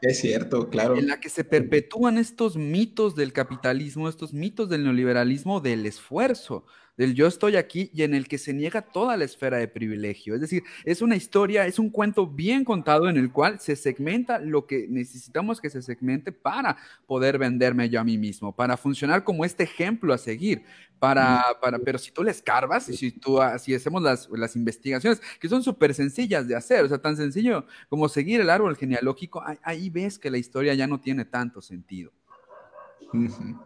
Es 0.00 0.20
cierto, 0.20 0.68
claro. 0.68 0.96
En 0.96 1.08
la 1.08 1.20
que 1.20 1.28
se 1.28 1.44
perpetúan 1.44 2.18
estos 2.18 2.56
mitos 2.56 3.14
del 3.16 3.32
capitalismo, 3.32 4.08
estos 4.08 4.32
mitos 4.32 4.68
del 4.68 4.84
neoliberalismo, 4.84 5.60
del 5.60 5.86
esfuerzo, 5.86 6.64
del 6.98 7.14
yo 7.14 7.28
estoy 7.28 7.56
aquí 7.56 7.90
y 7.94 8.02
en 8.02 8.12
el 8.12 8.26
que 8.26 8.38
se 8.38 8.52
niega 8.52 8.82
toda 8.82 9.16
la 9.16 9.24
esfera 9.24 9.56
de 9.56 9.68
privilegio. 9.68 10.34
Es 10.34 10.40
decir, 10.40 10.64
es 10.84 11.00
una 11.00 11.16
historia, 11.16 11.64
es 11.64 11.78
un 11.78 11.90
cuento 11.90 12.26
bien 12.26 12.64
contado 12.64 13.08
en 13.08 13.16
el 13.16 13.30
cual 13.32 13.60
se 13.60 13.76
segmenta 13.76 14.40
lo 14.40 14.66
que 14.66 14.86
necesitamos 14.88 15.60
que 15.60 15.70
se 15.70 15.80
segmente 15.80 16.32
para 16.32 16.76
poder 17.06 17.38
venderme 17.38 17.88
yo 17.88 18.00
a 18.00 18.04
mí 18.04 18.18
mismo, 18.18 18.54
para 18.54 18.76
funcionar 18.76 19.22
como 19.22 19.44
este 19.44 19.62
ejemplo 19.62 20.12
a 20.12 20.18
seguir. 20.18 20.62
Para, 20.98 21.44
para, 21.60 21.78
pero 21.78 21.98
si 21.98 22.10
tú 22.10 22.24
le 22.24 22.30
escarbas 22.32 22.88
y 22.88 22.96
si 22.96 23.12
tú 23.12 23.38
si 23.58 23.74
hacemos 23.74 24.02
las, 24.02 24.28
las 24.30 24.56
investigaciones, 24.56 25.22
que 25.38 25.48
son 25.48 25.62
súper 25.62 25.94
sencillas 25.94 26.48
de 26.48 26.56
hacer, 26.56 26.84
o 26.84 26.88
sea, 26.88 26.98
tan 26.98 27.16
sencillo 27.16 27.66
como 27.88 28.08
seguir 28.08 28.40
el 28.40 28.50
árbol 28.50 28.76
genealógico, 28.76 29.42
ahí 29.62 29.90
ves 29.90 30.18
que 30.18 30.30
la 30.30 30.38
historia 30.38 30.74
ya 30.74 30.86
no 30.86 31.00
tiene 31.00 31.24
tanto 31.24 31.62
sentido. 31.62 32.12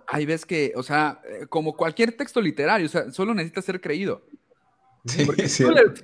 Hay 0.07 0.27
ves 0.27 0.47
que, 0.47 0.73
o 0.77 0.83
sea, 0.83 1.21
eh, 1.25 1.47
como 1.49 1.75
cualquier 1.75 2.17
texto 2.17 2.41
literario, 2.41 2.87
o 2.87 2.89
sea, 2.89 3.11
solo 3.11 3.35
necesita 3.35 3.63
ser 3.63 3.81
creído. 3.81 4.25
Sí, 5.05 5.27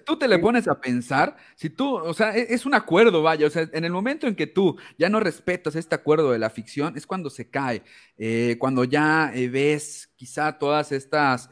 tú, 0.05 0.19
te 0.19 0.27
le 0.27 0.39
pones 0.41 0.67
a 0.67 0.81
pensar, 0.81 1.37
si 1.55 1.71
tú, 1.71 1.97
o 1.97 2.13
sea, 2.13 2.37
e, 2.37 2.53
es, 2.53 2.67
un 2.67 2.75
acuerdo, 2.75 3.23
vaya, 3.23 3.47
o 3.47 3.51
sea, 3.51 3.69
en 3.73 3.85
el 3.85 3.93
momento 3.93 4.27
en 4.27 4.35
que 4.35 4.49
tú 4.49 4.77
ya 4.99 5.09
no 5.09 5.21
respetas 5.21 5.77
este 5.77 5.95
acuerdo 5.95 6.33
de 6.33 6.39
la 6.41 6.51
ficción, 6.51 6.97
es 6.97 7.07
cuando 7.07 7.31
se 7.31 7.49
cae, 7.49 7.85
eh, 8.17 8.57
cuando 8.59 8.83
ya 8.83 9.31
eh, 9.35 9.49
ves 9.49 10.11
quizá 10.17 10.59
todas 10.59 10.91
estas, 10.91 11.49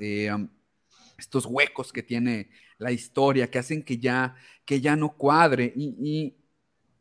estos 1.16 1.46
huecos 1.46 1.92
que 1.92 2.02
tiene 2.02 2.50
la 2.78 2.90
historia, 2.90 3.48
que 3.48 3.60
hacen 3.60 3.84
que 3.84 3.98
ya, 3.98 4.34
que 4.64 4.80
ya 4.80 4.96
no 4.96 5.16
cuadre, 5.16 5.72
y, 5.76 5.94
y, 6.00 6.36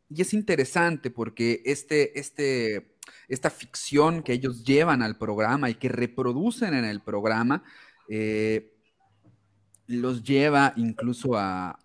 y 0.08 0.22
es 0.22 0.32
interesante 0.32 1.10
porque 1.10 1.62
este, 1.64 2.18
este 2.18 2.96
esta 3.28 3.50
ficción 3.50 4.22
que 4.22 4.32
ellos 4.32 4.64
llevan 4.64 5.02
al 5.02 5.16
programa 5.18 5.70
y 5.70 5.74
que 5.74 5.88
reproducen 5.88 6.74
en 6.74 6.84
el 6.84 7.00
programa, 7.00 7.64
eh, 8.08 8.75
los 9.86 10.22
lleva 10.22 10.72
incluso 10.76 11.36
a, 11.36 11.78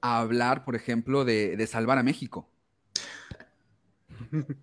hablar, 0.00 0.64
por 0.64 0.76
ejemplo, 0.76 1.24
de, 1.24 1.66
salvar 1.66 1.98
a 1.98 2.02
México. 2.02 2.48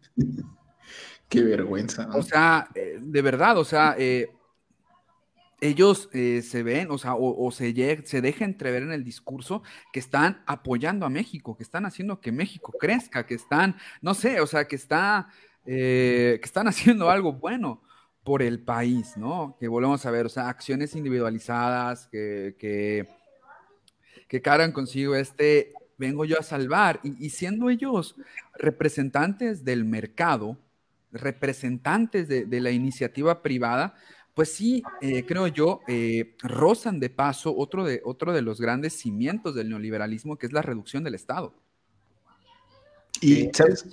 Qué 1.30 1.41
vergüenza. 1.41 2.08
O 2.13 2.22
sea, 2.22 2.69
eh, 2.76 3.00
de 3.02 3.22
verdad, 3.22 3.58
o 3.58 3.65
sea, 3.65 3.96
eh, 3.98 4.30
ellos 5.60 6.10
se 6.12 6.63
ven, 6.63 6.91
o 6.91 6.98
sea, 6.98 7.15
o, 7.15 7.52
se, 7.52 7.74
se 8.06 8.22
deja 8.22 8.46
entrever 8.46 8.84
en 8.84 8.91
el 8.91 9.04
discurso 9.04 9.63
que 9.91 10.00
están 10.00 10.43
apoyando 10.46 11.06
a 11.06 11.10
México, 11.10 11.58
que 11.58 11.63
están 11.63 11.86
haciendo 11.86 12.22
que 12.22 12.32
México 12.32 12.74
crezca, 12.80 13.26
que 13.26 13.36
están, 13.36 13.76
no 14.02 14.13
sé, 14.13 14.41
o 14.41 14.48
sea, 14.48 14.67
que 14.67 14.76
está 14.76 15.30
eh, 15.65 16.39
que 16.41 16.46
están 16.46 16.67
haciendo 16.67 17.10
algo 17.10 17.34
bueno 17.34 17.82
por 18.23 18.41
el 18.41 18.59
país, 18.59 19.17
¿no? 19.17 19.57
Que 19.59 19.67
volvemos 19.67 20.05
a 20.05 20.12
ver, 20.12 20.25
o 20.25 20.29
sea, 20.29 20.49
acciones 20.49 20.95
individualizadas 20.95 22.07
que, 22.07 22.55
que, 22.57 23.07
que 24.27 24.41
cargan 24.41 24.71
consigo 24.71 25.15
este, 25.15 25.73
vengo 25.97 26.25
yo 26.25 26.39
a 26.39 26.43
salvar, 26.43 26.99
y, 27.03 27.29
siendo 27.29 27.69
ellos 27.69 28.15
representantes 28.55 29.63
del 29.63 29.86
mercado, 29.86 30.57
representantes 31.12 32.27
de, 32.27 32.62
la 32.62 32.71
iniciativa 32.71 33.41
privada, 33.41 33.95
pues 34.33 34.51
sí, 34.51 34.83
eh, 35.01 35.25
creo 35.25 35.47
yo, 35.47 35.81
eh, 35.88 36.36
rozan 36.41 36.99
de 36.99 37.09
paso 37.09 37.55
otro 37.55 37.83
de, 37.83 38.01
otro 38.03 38.33
de 38.33 38.41
los 38.41 38.59
grandes 38.59 38.93
cimientos 38.93 39.53
del 39.53 39.69
neoliberalismo, 39.69 40.38
que 40.38 40.47
es 40.47 40.53
la 40.53 40.63
reducción 40.63 41.03
del 41.03 41.13
Estado. 41.15 41.53
Y, 43.21 43.49
¿sabes? 43.53 43.88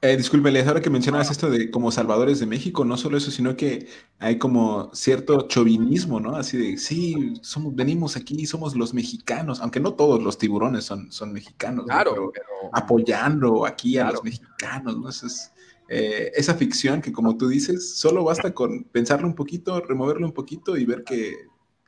Eh, 0.00 0.16
disculpe, 0.16 0.48
ahora 0.60 0.80
que 0.80 0.90
mencionabas 0.90 1.30
esto 1.32 1.50
de 1.50 1.72
como 1.72 1.90
salvadores 1.90 2.38
de 2.38 2.46
México, 2.46 2.84
no 2.84 2.96
solo 2.96 3.16
eso, 3.16 3.32
sino 3.32 3.56
que 3.56 3.88
hay 4.20 4.38
como 4.38 4.94
cierto 4.94 5.48
chauvinismo, 5.48 6.20
¿no? 6.20 6.36
Así 6.36 6.56
de, 6.56 6.78
sí, 6.78 7.34
somos, 7.42 7.74
venimos 7.74 8.16
aquí, 8.16 8.46
somos 8.46 8.76
los 8.76 8.94
mexicanos, 8.94 9.60
aunque 9.60 9.80
no 9.80 9.94
todos 9.94 10.22
los 10.22 10.38
tiburones 10.38 10.84
son, 10.84 11.10
son 11.10 11.32
mexicanos, 11.32 11.86
claro, 11.86 12.30
pero, 12.32 12.70
apoyando 12.72 13.66
aquí 13.66 13.98
a 13.98 14.12
los 14.12 14.22
mexicanos, 14.22 14.96
¿no? 14.96 15.08
es, 15.08 15.52
eh, 15.88 16.30
esa 16.36 16.54
ficción 16.54 17.00
que 17.02 17.12
como 17.12 17.36
tú 17.36 17.48
dices, 17.48 17.96
solo 17.96 18.22
basta 18.22 18.54
con 18.54 18.84
pensarlo 18.84 19.26
un 19.26 19.34
poquito, 19.34 19.80
removerlo 19.80 20.26
un 20.26 20.34
poquito 20.34 20.76
y 20.76 20.84
ver 20.84 21.02
que 21.02 21.34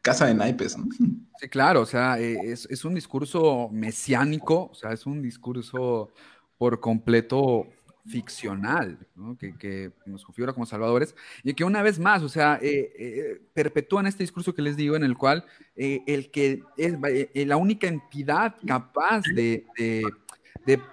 casa 0.03 0.27
de 0.27 0.35
naipes, 0.35 0.77
¿no? 0.77 0.87
Sí, 1.39 1.49
claro, 1.49 1.83
o 1.83 1.87
sea, 1.87 2.19
eh, 2.19 2.39
es, 2.43 2.67
es 2.71 2.85
un 2.85 2.95
discurso 2.95 3.69
mesiánico, 3.71 4.71
o 4.73 4.75
sea, 4.75 4.93
es 4.93 5.07
un 5.07 5.23
discurso 5.23 6.11
por 6.59 6.81
completo 6.81 7.67
ficcional, 8.11 8.99
que, 9.39 9.93
nos 10.07 10.25
configura 10.25 10.53
como 10.53 10.67
salvadores, 10.67 11.15
y 11.43 11.55
que 11.55 11.65
una 11.65 11.83
vez 11.83 11.99
más, 11.99 12.23
o 12.23 12.29
sea, 12.29 12.59
eh, 12.61 12.93
eh, 12.99 13.41
perpetúan 13.55 14.07
este 14.07 14.23
discurso 14.23 14.55
que 14.55 14.63
les 14.63 14.77
digo, 14.77 14.97
en 14.97 15.05
el 15.05 15.17
cual 15.17 15.45
eh, 15.77 16.03
el 16.07 16.31
que 16.31 16.63
es 16.77 17.47
la 17.47 17.57
única 17.57 17.87
entidad 17.87 18.57
capaz 18.67 19.23
de, 19.35 19.65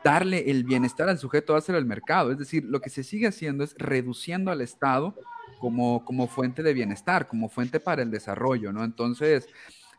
darle 0.04 0.50
el 0.50 0.64
bienestar 0.64 1.08
al 1.08 1.20
sujeto 1.20 1.54
va 1.54 1.60
a 1.60 1.62
ser 1.62 1.76
el 1.76 1.86
mercado. 1.86 2.32
Es 2.32 2.40
decir, 2.40 2.64
lo 2.64 2.82
que 2.82 2.90
se 2.90 3.04
sigue 3.04 3.28
haciendo 3.28 3.64
es 3.64 3.76
reduciendo 3.78 4.50
al 4.50 4.62
Estado 4.62 5.16
como, 5.60 6.04
como 6.04 6.28
fuente 6.28 6.64
de 6.64 6.74
bienestar, 6.74 7.28
como 7.28 7.50
fuente 7.50 7.80
para 7.80 8.02
el 8.02 8.10
desarrollo, 8.10 8.72
¿no? 8.72 8.84
Entonces, 8.84 9.48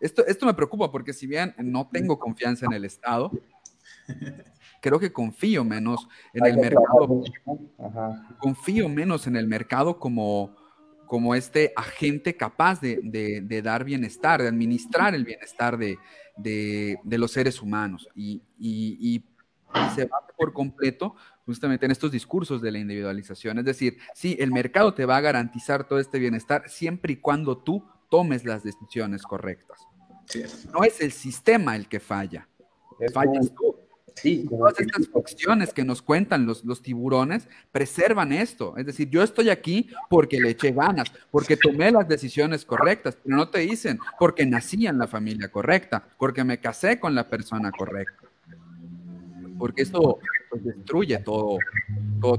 esto, 0.01 0.27
esto 0.27 0.47
me 0.47 0.55
preocupa 0.55 0.91
porque 0.91 1.13
si 1.13 1.27
bien 1.27 1.55
no 1.59 1.89
tengo 1.93 2.19
confianza 2.19 2.67
en 2.67 2.73
el 2.73 2.85
Estado, 2.85 3.31
creo 4.81 4.99
que 4.99 5.13
confío 5.13 5.65
menos 5.65 6.09
en 6.33 6.47
el 6.47 6.57
mercado. 6.57 7.23
Confío 8.39 8.89
menos 8.89 9.27
en 9.27 9.37
el 9.37 9.47
mercado 9.47 9.99
como, 9.99 10.57
como 11.07 11.35
este 11.35 11.73
agente 11.77 12.37
capaz 12.37 12.81
de, 12.81 13.61
dar 13.63 13.85
bienestar, 13.85 14.43
de 14.43 14.49
administrar 14.49 15.15
el 15.15 15.25
bienestar 15.25 15.79
de, 15.79 16.99
los 17.05 17.33
seres 17.33 17.61
humanos. 17.63 18.09
Y, 18.15 18.43
se 19.95 20.07
va 20.07 20.27
por 20.37 20.55
completo 20.55 21.15
justamente 21.45 21.85
en 21.85 21.93
estos 21.93 22.11
discursos 22.11 22.63
de 22.63 22.73
la 22.73 22.79
individualización. 22.79 23.59
Es 23.59 23.65
decir, 23.65 23.99
sí, 24.15 24.37
el 24.41 24.51
mercado 24.51 24.95
te 24.95 25.05
va 25.05 25.19
a 25.19 25.21
garantizar 25.21 25.87
todo 25.87 25.99
este 25.99 26.19
bienestar 26.19 26.69
siempre 26.69 27.13
y 27.13 27.17
cuando 27.17 27.59
tú 27.59 27.85
tomes 28.09 28.45
las 28.45 28.63
decisiones 28.63 29.23
correctas. 29.23 29.87
No 30.73 30.85
es 30.85 31.01
el 31.01 31.13
sistema 31.13 31.77
el 31.77 31.89
que 31.89 32.01
falla, 32.01 32.49
fallas 33.13 33.53
tú. 33.55 33.77
Sí, 34.21 34.47
todas 34.49 34.79
estas 34.81 35.09
funciones 35.09 35.73
que 35.73 35.85
nos 35.85 36.03
cuentan 36.03 36.47
los, 36.47 36.65
los 36.65 36.83
tiburones 36.83 37.49
preservan 37.71 38.33
esto. 38.33 38.77
Es 38.77 38.87
decir, 38.87 39.09
yo 39.11 39.23
estoy 39.23 39.51
aquí 39.51 39.91
porque 40.11 40.41
le 40.41 40.51
eché 40.51 40.73
ganas, 40.73 41.13
porque 41.31 41.57
tomé 41.57 41.91
las 41.91 42.09
decisiones 42.09 42.65
correctas, 42.65 43.17
pero 43.23 43.37
no 43.37 43.49
te 43.49 43.61
dicen 43.61 43.99
porque 44.19 44.45
nací 44.45 44.87
en 44.87 44.99
la 44.99 45.07
familia 45.07 45.49
correcta, 45.49 46.05
porque 46.19 46.45
me 46.45 46.59
casé 46.59 46.99
con 46.99 47.15
la 47.15 47.29
persona 47.29 47.71
correcta. 47.71 48.29
Porque 49.59 49.83
esto 49.83 50.19
pues, 50.51 50.65
destruye 50.65 51.19
todo, 51.19 51.59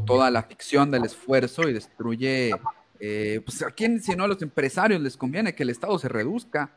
toda 0.06 0.32
la 0.32 0.44
ficción 0.44 0.92
del 0.92 1.06
esfuerzo 1.06 1.68
y 1.68 1.74
destruye, 1.74 2.52
eh, 3.00 3.42
pues 3.44 3.62
a 3.62 3.72
quién, 3.72 4.02
si 4.02 4.16
no 4.16 4.24
a 4.24 4.28
los 4.28 4.42
empresarios 4.42 5.02
les 5.02 5.18
conviene 5.18 5.54
que 5.54 5.64
el 5.64 5.70
Estado 5.70 5.98
se 6.00 6.10
reduzca. 6.10 6.72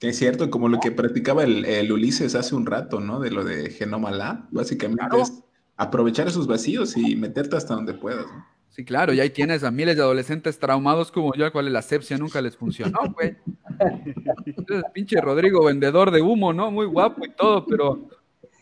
Es 0.00 0.16
cierto, 0.18 0.48
como 0.50 0.68
lo 0.68 0.78
que 0.78 0.92
practicaba 0.92 1.42
el, 1.42 1.92
Ulises 1.92 2.34
hace 2.34 2.54
un 2.54 2.66
rato, 2.66 3.00
¿no? 3.00 3.18
De 3.18 3.30
lo 3.30 3.44
de 3.44 3.70
Genoma 3.70 4.12
Lab, 4.12 4.46
básicamente 4.50 5.20
es 5.20 5.42
aprovechar 5.76 6.28
esos 6.28 6.46
vacíos 6.46 6.96
y 6.96 7.16
meterte 7.16 7.56
hasta 7.56 7.74
donde 7.74 7.94
puedas, 7.94 8.26
¿no? 8.26 8.46
Sí, 8.70 8.84
claro, 8.84 9.12
y 9.12 9.18
ahí 9.18 9.30
tienes 9.30 9.64
a 9.64 9.72
miles 9.72 9.96
de 9.96 10.02
adolescentes 10.02 10.58
traumados 10.60 11.10
como 11.10 11.34
yo, 11.34 11.46
a 11.46 11.50
cuales 11.50 11.72
la 11.72 11.80
asepsia 11.80 12.16
nunca 12.16 12.40
les 12.40 12.56
funcionó, 12.56 13.00
güey. 13.12 13.36
pinche 14.94 15.20
Rodrigo, 15.20 15.64
vendedor 15.64 16.12
de 16.12 16.22
humo, 16.22 16.52
¿no? 16.52 16.70
Muy 16.70 16.86
guapo 16.86 17.24
y 17.24 17.30
todo, 17.30 17.66
pero 17.66 18.08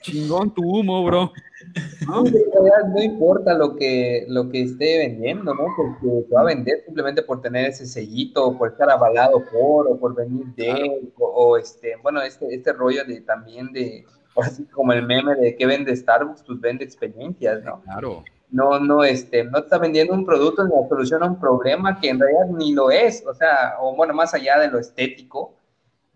chingón 0.06 0.54
tu 0.54 0.62
humo, 0.62 1.04
bro. 1.04 1.32
¿No? 2.06 2.22
no 2.22 3.02
importa 3.02 3.54
lo 3.54 3.74
que, 3.74 4.24
lo 4.28 4.48
que 4.48 4.62
esté 4.62 4.98
vendiendo, 4.98 5.54
¿no? 5.54 5.64
Porque 5.76 6.26
te 6.28 6.34
va 6.34 6.42
a 6.42 6.44
vender 6.44 6.82
simplemente 6.84 7.22
por 7.22 7.40
tener 7.40 7.70
ese 7.70 7.86
sellito, 7.86 8.56
por 8.56 8.70
estar 8.70 8.88
avalado 8.88 9.42
por, 9.50 9.88
o 9.88 9.98
por 9.98 10.14
venir 10.14 10.46
de, 10.54 11.10
o, 11.18 11.56
este, 11.56 11.96
bueno, 12.02 12.22
este, 12.22 12.54
este 12.54 12.72
rollo 12.72 13.04
de 13.04 13.20
también 13.22 13.72
de, 13.72 14.04
así 14.36 14.64
como 14.66 14.92
el 14.92 15.04
meme 15.04 15.34
de 15.34 15.56
que 15.56 15.66
vende 15.66 15.96
Starbucks, 15.96 16.44
pues 16.44 16.60
vende 16.60 16.84
experiencias, 16.84 17.62
¿no? 17.64 17.82
Claro. 17.82 18.22
No, 18.50 18.78
no, 18.78 19.02
este, 19.02 19.42
no 19.44 19.58
está 19.58 19.78
vendiendo 19.78 20.14
un 20.14 20.24
producto 20.24 20.64
ni 20.64 20.70
la 20.70 20.88
solución 20.88 21.22
a 21.22 21.26
un 21.26 21.40
problema 21.40 21.98
que 22.00 22.10
en 22.10 22.20
realidad 22.20 22.46
ni 22.56 22.72
lo 22.72 22.90
es, 22.92 23.24
o 23.26 23.34
sea, 23.34 23.74
o 23.80 23.96
bueno, 23.96 24.14
más 24.14 24.34
allá 24.34 24.60
de 24.60 24.68
lo 24.68 24.78
estético, 24.78 25.54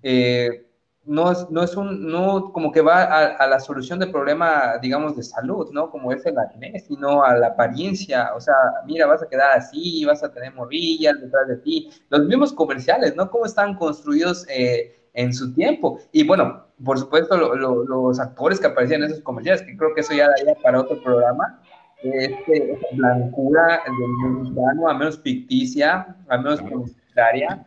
eh, 0.03 0.70
no 1.05 1.33
es, 1.33 1.51
no 1.51 1.63
es 1.63 1.77
un, 1.77 2.11
no 2.11 2.53
como 2.53 2.71
que 2.73 2.83
va 2.83 3.03
a, 3.03 3.47
la 3.47 3.59
solución 3.59 3.99
del 3.99 4.11
problema, 4.11 4.79
digamos, 4.83 5.17
de 5.17 5.23
salud, 5.23 5.71
¿no? 5.73 5.91
Como 5.91 6.13
es 6.13 6.25
el 6.27 6.39
acné, 6.39 6.79
sino 6.81 7.25
a 7.25 7.35
la 7.37 7.49
apariencia, 7.49 8.31
o 8.37 8.41
sea, 8.41 8.55
mira, 8.87 9.07
vas 9.07 9.23
a 9.23 9.29
quedar 9.29 9.59
así, 9.59 10.05
vas 10.05 10.23
a 10.23 10.33
tener 10.33 10.55
morrillas 10.55 11.21
detrás 11.21 11.49
de 11.49 11.57
ti. 11.57 11.91
Los 12.11 12.27
mismos 12.27 12.53
comerciales, 12.53 13.17
¿no? 13.17 13.31
Cómo 13.31 13.47
están 13.47 13.75
construidos 13.77 14.47
eh, 14.49 14.95
en 15.15 15.33
su 15.33 15.53
tiempo. 15.55 15.99
Y 16.13 16.27
bueno, 16.27 16.67
por 16.85 16.99
supuesto, 16.99 17.37
los 17.37 18.21
actores 18.21 18.61
que 18.61 18.67
aparecían 18.67 19.03
en 19.03 19.11
esos 19.11 19.23
comerciales, 19.23 19.63
que 19.63 19.77
creo 19.77 19.95
que 19.95 20.03
eso 20.03 20.15
ya 20.15 20.29
daría 20.29 20.55
para 20.63 20.81
otro 20.81 21.03
programa, 21.03 21.61
este, 22.03 22.79
blancura 22.93 23.83
del 23.85 24.33
mexicano, 24.33 24.89
a 24.89 24.95
menos 24.95 25.21
ficticia, 25.21 26.17
a 26.29 26.39
menos 26.39 26.63
publicitaria, 26.63 27.67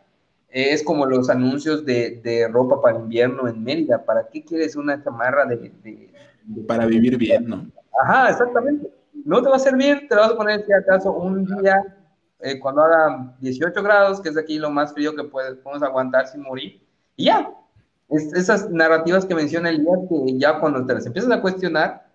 es 0.53 0.83
como 0.83 1.07
los 1.07 1.31
anuncios 1.31 1.83
de, 1.83 2.47
ropa 2.51 2.79
para 2.79 2.99
invierno 2.99 3.47
en 3.47 3.63
Mérida. 3.63 4.05
¿Para 4.05 4.27
qué 4.27 4.43
quieres 4.43 4.75
una 4.75 5.03
chamarra 5.03 5.45
de, 5.45 6.11
Para 6.67 6.85
vivir 6.85 7.17
bien, 7.17 7.47
¿no? 7.47 7.65
Ajá, 8.03 8.29
exactamente. 8.29 8.87
No 9.25 9.41
te 9.41 9.49
va 9.49 9.55
a 9.55 9.59
servir, 9.59 10.07
te 10.07 10.15
vas 10.15 10.31
a 10.31 10.37
poner, 10.37 10.63
si 10.65 10.71
acaso, 10.71 11.11
un 11.11 11.45
día 11.45 11.83
eh, 12.39 12.59
cuando 12.59 12.83
haga 12.83 13.35
18 13.39 13.81
grados, 13.81 14.21
que 14.21 14.29
es 14.29 14.37
aquí 14.37 14.59
lo 14.59 14.69
más 14.69 14.93
frío 14.93 15.15
que 15.15 15.23
puedes, 15.23 15.55
podemos 15.55 15.81
aguantar 15.81 16.27
sin 16.27 16.41
morir. 16.41 16.85
Y 17.15 17.25
ya. 17.25 17.49
esas 18.09 18.69
narrativas 18.69 19.25
que 19.25 19.33
menciona 19.33 19.69
el 19.69 19.79
día, 19.79 19.95
que 20.07 20.37
ya 20.37 20.59
cuando 20.59 20.85
te 20.85 20.93
las 20.93 21.05
empiezas 21.07 21.31
a 21.31 21.41
cuestionar, 21.41 22.05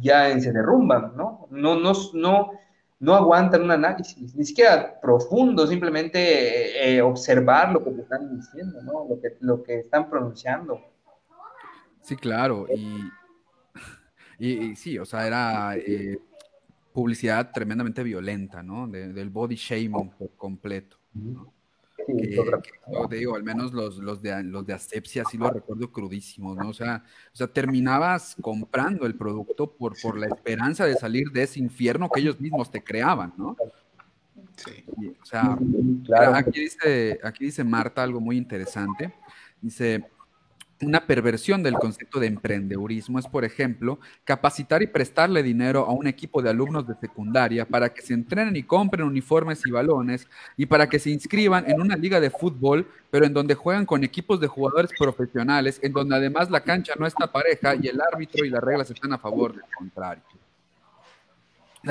ya 0.00 0.38
se 0.40 0.52
derrumban, 0.52 1.12
¿no? 1.16 1.46
No, 1.50 1.78
no, 1.78 1.92
no 2.14 2.50
no 2.98 3.14
aguantan 3.14 3.62
un 3.62 3.70
análisis, 3.70 4.34
ni 4.34 4.44
siquiera 4.44 4.98
profundo, 5.00 5.66
simplemente 5.66 6.18
eh, 6.18 6.96
eh, 6.96 7.02
observar 7.02 7.72
lo 7.72 7.84
que 7.84 7.90
te 7.90 8.02
están 8.02 8.36
diciendo, 8.36 8.82
¿no? 8.82 9.06
Lo 9.08 9.20
que, 9.20 9.36
lo 9.40 9.62
que 9.62 9.80
están 9.80 10.08
pronunciando. 10.08 10.80
Sí, 12.00 12.16
claro, 12.16 12.66
y, 12.74 13.10
y, 14.38 14.76
sí, 14.76 14.98
o 14.98 15.04
sea, 15.04 15.26
era 15.26 15.76
eh, 15.76 16.18
publicidad 16.92 17.50
tremendamente 17.52 18.02
violenta, 18.02 18.62
¿no? 18.62 18.88
del 18.88 19.28
body 19.28 19.56
shaming 19.56 20.10
por 20.10 20.30
completo. 20.36 20.96
¿no? 21.12 21.52
Te 23.08 23.16
digo, 23.16 23.36
al 23.36 23.42
menos 23.42 23.72
los, 23.72 23.98
los, 23.98 24.22
de, 24.22 24.42
los 24.44 24.66
de 24.66 24.74
asepsia 24.74 25.24
sí 25.30 25.36
lo 25.38 25.50
recuerdo 25.50 25.90
crudísimos, 25.90 26.56
¿no? 26.56 26.68
O 26.68 26.72
sea, 26.72 27.02
o 27.32 27.36
sea, 27.36 27.46
terminabas 27.46 28.36
comprando 28.40 29.06
el 29.06 29.16
producto 29.16 29.72
por, 29.72 29.94
por 30.00 30.18
la 30.18 30.26
esperanza 30.26 30.86
de 30.86 30.94
salir 30.94 31.30
de 31.30 31.42
ese 31.42 31.60
infierno 31.60 32.08
que 32.10 32.20
ellos 32.20 32.40
mismos 32.40 32.70
te 32.70 32.82
creaban, 32.82 33.34
¿no? 33.36 33.56
Sí. 34.56 34.84
o 35.20 35.24
sea, 35.24 35.58
aquí, 36.34 36.60
dice, 36.60 37.18
aquí 37.22 37.44
dice 37.44 37.62
Marta 37.62 38.02
algo 38.02 38.20
muy 38.20 38.36
interesante. 38.38 39.12
Dice, 39.60 40.06
una 40.82 41.06
perversión 41.06 41.62
del 41.62 41.74
concepto 41.74 42.20
de 42.20 42.26
emprendedurismo 42.26 43.18
es, 43.18 43.26
por 43.26 43.44
ejemplo, 43.44 43.98
capacitar 44.24 44.82
y 44.82 44.86
prestarle 44.86 45.42
dinero 45.42 45.86
a 45.86 45.92
un 45.92 46.06
equipo 46.06 46.42
de 46.42 46.50
alumnos 46.50 46.86
de 46.86 46.94
secundaria 46.96 47.66
para 47.66 47.92
que 47.94 48.02
se 48.02 48.12
entrenen 48.12 48.56
y 48.56 48.62
compren 48.62 49.06
uniformes 49.06 49.62
y 49.64 49.70
balones 49.70 50.28
y 50.56 50.66
para 50.66 50.88
que 50.88 50.98
se 50.98 51.10
inscriban 51.10 51.64
en 51.68 51.80
una 51.80 51.96
liga 51.96 52.20
de 52.20 52.30
fútbol, 52.30 52.86
pero 53.10 53.24
en 53.24 53.32
donde 53.32 53.54
juegan 53.54 53.86
con 53.86 54.04
equipos 54.04 54.38
de 54.38 54.48
jugadores 54.48 54.90
profesionales, 54.98 55.80
en 55.82 55.92
donde 55.92 56.16
además 56.16 56.50
la 56.50 56.60
cancha 56.60 56.92
no 56.98 57.06
está 57.06 57.32
pareja 57.32 57.74
y 57.74 57.88
el 57.88 57.98
árbitro 58.00 58.44
y 58.44 58.50
las 58.50 58.62
reglas 58.62 58.90
están 58.90 59.12
a 59.14 59.18
favor 59.18 59.54
del 59.54 59.64
contrario. 59.76 60.22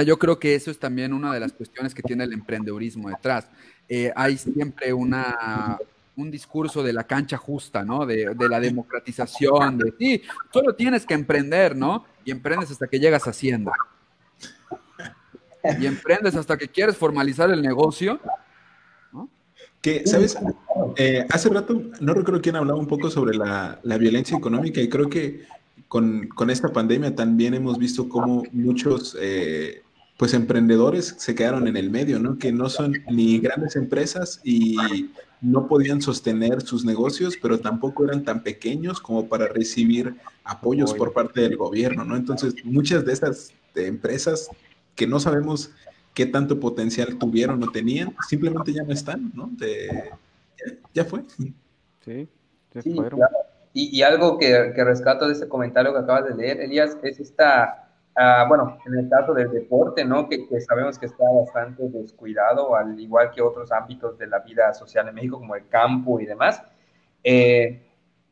yo 0.05 0.19
creo 0.19 0.37
que 0.37 0.53
eso 0.53 0.69
es 0.69 0.77
también 0.77 1.13
una 1.13 1.33
de 1.33 1.39
las 1.39 1.53
cuestiones 1.53 1.95
que 1.95 2.03
tiene 2.03 2.25
el 2.25 2.33
emprendedurismo 2.33 3.09
detrás. 3.09 3.47
Eh, 3.89 4.11
hay 4.15 4.37
siempre 4.37 4.93
una, 4.93 5.77
un 6.17 6.31
discurso 6.31 6.81
de 6.81 6.93
la 6.93 7.03
cancha 7.03 7.37
justa, 7.37 7.83
¿no? 7.83 8.05
De, 8.05 8.33
la 8.49 8.59
democratización, 8.59 9.77
de 9.77 9.93
sí, 9.97 10.21
solo 10.51 10.75
tienes 10.75 11.05
que 11.05 11.13
emprender, 11.13 11.75
¿no? 11.75 12.05
Y 12.23 12.31
emprendes 12.31 12.71
hasta 12.71 12.87
que 12.87 12.99
llegas 12.99 13.27
a 13.27 13.31
Hacienda. 13.31 13.71
Y 15.79 15.85
emprendes 15.85 16.35
hasta 16.35 16.57
que 16.57 16.67
quieres 16.67 16.95
formalizar 16.95 17.49
el 17.49 17.61
negocio. 17.61 18.19
¿no? 19.11 19.29
Que, 19.81 20.05
¿sabes? 20.05 20.37
Eh, 20.95 21.25
hace 21.29 21.49
rato, 21.49 21.81
no 21.99 22.13
recuerdo 22.13 22.41
quién 22.41 22.55
hablaba 22.55 22.79
un 22.79 22.87
poco 22.87 23.09
sobre 23.09 23.35
la, 23.35 23.79
violencia 23.83 24.37
económica 24.37 24.79
y 24.81 24.89
creo 24.89 25.09
que 25.09 25.45
con, 25.87 26.29
esta 26.49 26.69
pandemia 26.69 27.15
también 27.15 27.53
hemos 27.53 27.77
visto 27.77 28.07
cómo 28.07 28.43
muchos 28.51 29.17
eh, 29.19 29.84
pues 30.17 30.33
emprendedores 30.33 31.15
se 31.17 31.35
quedaron 31.35 31.67
en 31.67 31.75
el 31.75 31.89
medio, 31.89 32.19
¿no? 32.19 32.37
Que 32.37 32.51
no 32.51 32.69
son 32.69 32.93
ni 33.11 33.39
grandes 33.39 33.75
empresas 33.75 34.39
y 34.43 34.77
no 35.41 35.67
podían 35.67 36.01
sostener 36.01 36.61
sus 36.61 36.85
negocios, 36.85 37.37
pero 37.41 37.59
tampoco 37.59 38.05
eran 38.05 38.23
tan 38.23 38.41
pequeños 38.41 39.01
como 39.01 39.27
para 39.27 39.47
recibir 39.47 40.15
apoyos 40.43 40.93
por 40.93 41.11
parte 41.11 41.41
del 41.41 41.57
gobierno, 41.57 42.05
¿no? 42.05 42.15
Entonces, 42.15 42.55
muchas 42.63 43.05
de 43.05 43.13
esas 43.13 43.53
empresas 43.75 44.49
que 44.95 45.05
no 45.05 45.19
sabemos 45.19 45.71
qué 46.13 46.25
tanto 46.25 46.61
potencial 46.61 47.17
tuvieron 47.17 47.61
o 47.61 47.71
tenían, 47.71 48.15
simplemente 48.27 48.71
ya 48.71 48.83
no 48.83 48.93
están, 48.93 49.31
¿no? 49.33 49.51
ya, 50.93 51.03
fue. 51.03 51.23
Sí, 52.05 52.27
se 52.71 52.81
fueron. 52.81 53.19
Y, 53.73 53.97
y, 53.97 54.03
algo 54.03 54.37
que, 54.37 54.71
que 54.73 54.83
rescato 54.85 55.27
de 55.27 55.33
ese 55.33 55.49
comentario 55.49 55.91
que 55.91 55.99
acabas 55.99 56.29
de 56.29 56.35
leer, 56.35 56.61
Elías, 56.61 56.97
es 57.03 57.19
esta 57.19 57.84
Ah, 58.17 58.45
bueno, 58.47 58.77
en 58.85 58.97
el 58.97 59.09
caso 59.09 59.33
del 59.33 59.51
deporte, 59.51 60.05
¿no? 60.05 60.29
Que, 60.29 60.47
sabemos 60.61 60.97
que 60.97 61.05
está 61.05 61.25
bastante 61.29 61.83
descuidado, 61.89 62.73
al 62.73 62.97
igual 62.97 63.31
que 63.31 63.41
otros 63.41 63.71
ámbitos 63.73 64.17
de 64.17 64.27
la 64.27 64.39
vida 64.39 64.73
social 64.73 65.09
en 65.09 65.15
México, 65.15 65.37
como 65.37 65.55
el 65.55 65.67
campo 65.67 66.19
y 66.21 66.25
demás. 66.25 66.63
Eh, 67.23 67.81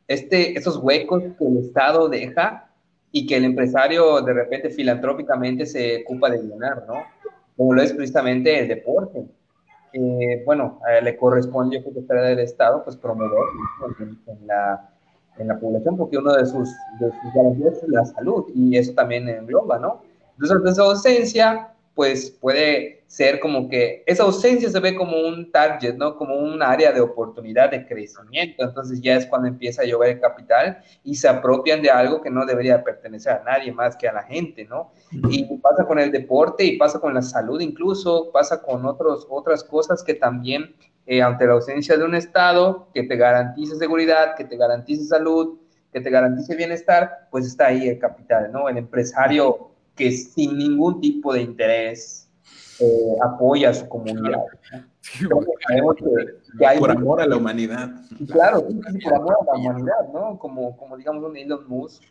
este, 0.07 0.57
esos 0.57 0.77
huecos 0.77 1.23
que 1.37 1.45
el 1.45 1.57
Estado 1.57 2.07
deja 2.07 2.69
y 3.11 3.27
que 3.27 3.35
el 3.35 3.43
empresario 3.43 4.21
de 4.21 4.33
repente 4.33 4.69
filantrópicamente 4.69 5.65
se 5.65 6.03
ocupa 6.03 6.29
de 6.29 6.43
llenar, 6.43 6.85
¿no? 6.87 7.03
Como 7.57 7.73
lo 7.73 7.81
es 7.81 7.93
precisamente 7.93 8.57
el 8.59 8.69
deporte. 8.69 9.25
Eh, 9.91 10.43
bueno, 10.45 10.79
le 11.01 11.17
corresponde, 11.17 11.77
yo 11.77 11.83
creo 11.83 12.07
que 12.07 12.13
del 12.13 12.39
Estado, 12.39 12.83
pues 12.83 12.95
promover 12.95 13.43
en 13.99 14.47
la 14.47 14.92
en 15.37 15.47
la 15.47 15.59
población, 15.59 15.97
porque 15.97 16.17
uno 16.17 16.33
de 16.33 16.45
sus, 16.45 16.69
de 16.99 17.09
sus 17.09 17.33
garantías 17.33 17.81
es 17.81 17.89
la 17.89 18.05
salud 18.05 18.45
y 18.53 18.77
eso 18.77 18.93
también 18.93 19.27
engloba, 19.27 19.79
¿no? 19.79 20.01
Entonces, 20.39 20.73
esa 20.73 20.83
ausencia, 20.83 21.69
pues 21.95 22.31
puede 22.31 23.03
ser 23.13 23.39
como 23.39 23.69
que 23.69 24.03
esa 24.07 24.23
ausencia 24.23 24.67
se 24.71 24.79
ve 24.79 24.95
como 24.95 25.15
un 25.15 25.51
target, 25.51 25.95
¿no? 25.97 26.17
Como 26.17 26.35
un 26.35 26.63
área 26.63 26.91
de 26.91 26.99
oportunidad 26.99 27.69
de 27.69 27.85
crecimiento. 27.85 28.63
Entonces 28.63 28.99
ya 29.01 29.15
es 29.15 29.27
cuando 29.27 29.47
empieza 29.47 29.83
a 29.83 29.85
llover 29.85 30.13
el 30.15 30.19
capital 30.19 30.79
y 31.03 31.13
se 31.13 31.27
apropian 31.27 31.83
de 31.83 31.91
algo 31.91 32.21
que 32.21 32.31
no 32.31 32.43
debería 32.43 32.83
pertenecer 32.83 33.33
a 33.33 33.43
nadie 33.43 33.71
más 33.71 33.95
que 33.95 34.07
a 34.07 34.13
la 34.13 34.23
gente, 34.23 34.65
¿no? 34.65 34.91
Y 35.29 35.43
pasa 35.59 35.85
con 35.85 35.99
el 35.99 36.11
deporte 36.11 36.65
y 36.65 36.77
pasa 36.77 36.99
con 36.99 37.13
la 37.13 37.21
salud 37.21 37.61
incluso, 37.61 38.31
pasa 38.31 38.63
con 38.63 38.83
otros, 38.83 39.27
otras 39.29 39.63
cosas 39.63 40.03
que 40.03 40.15
también 40.15 40.73
eh, 41.05 41.21
ante 41.21 41.45
la 41.45 41.53
ausencia 41.53 41.97
de 41.97 42.03
un 42.03 42.15
Estado 42.15 42.87
que 42.93 43.03
te 43.03 43.17
garantice 43.17 43.75
seguridad, 43.75 44.35
que 44.35 44.45
te 44.45 44.55
garantice 44.55 45.03
salud, 45.03 45.59
que 45.91 45.99
te 45.99 46.09
garantice 46.09 46.55
bienestar, 46.55 47.27
pues 47.29 47.45
está 47.45 47.67
ahí 47.67 47.89
el 47.89 47.99
capital, 47.99 48.51
¿no? 48.51 48.69
El 48.69 48.77
empresario 48.77 49.71
que 49.95 50.11
sin 50.11 50.57
ningún 50.57 51.01
tipo 51.01 51.33
de 51.33 51.41
interés 51.41 52.29
eh, 52.79 53.15
apoya 53.21 53.69
a 53.69 53.73
su 53.73 53.87
comunidad. 53.87 54.43
por 56.79 56.91
amor 56.91 57.21
a 57.21 57.27
la 57.27 57.35
humanidad. 57.35 57.91
Claro, 58.31 58.65
por 58.65 59.13
amor 59.13 59.37
a 59.41 59.45
la 59.45 59.59
humanidad, 59.59 60.07
¿no? 60.13 60.39
Como, 60.39 60.75
como 60.77 60.97
digamos 60.97 61.23
un 61.23 61.35
Elon 61.35 61.67
Musk, 61.67 62.03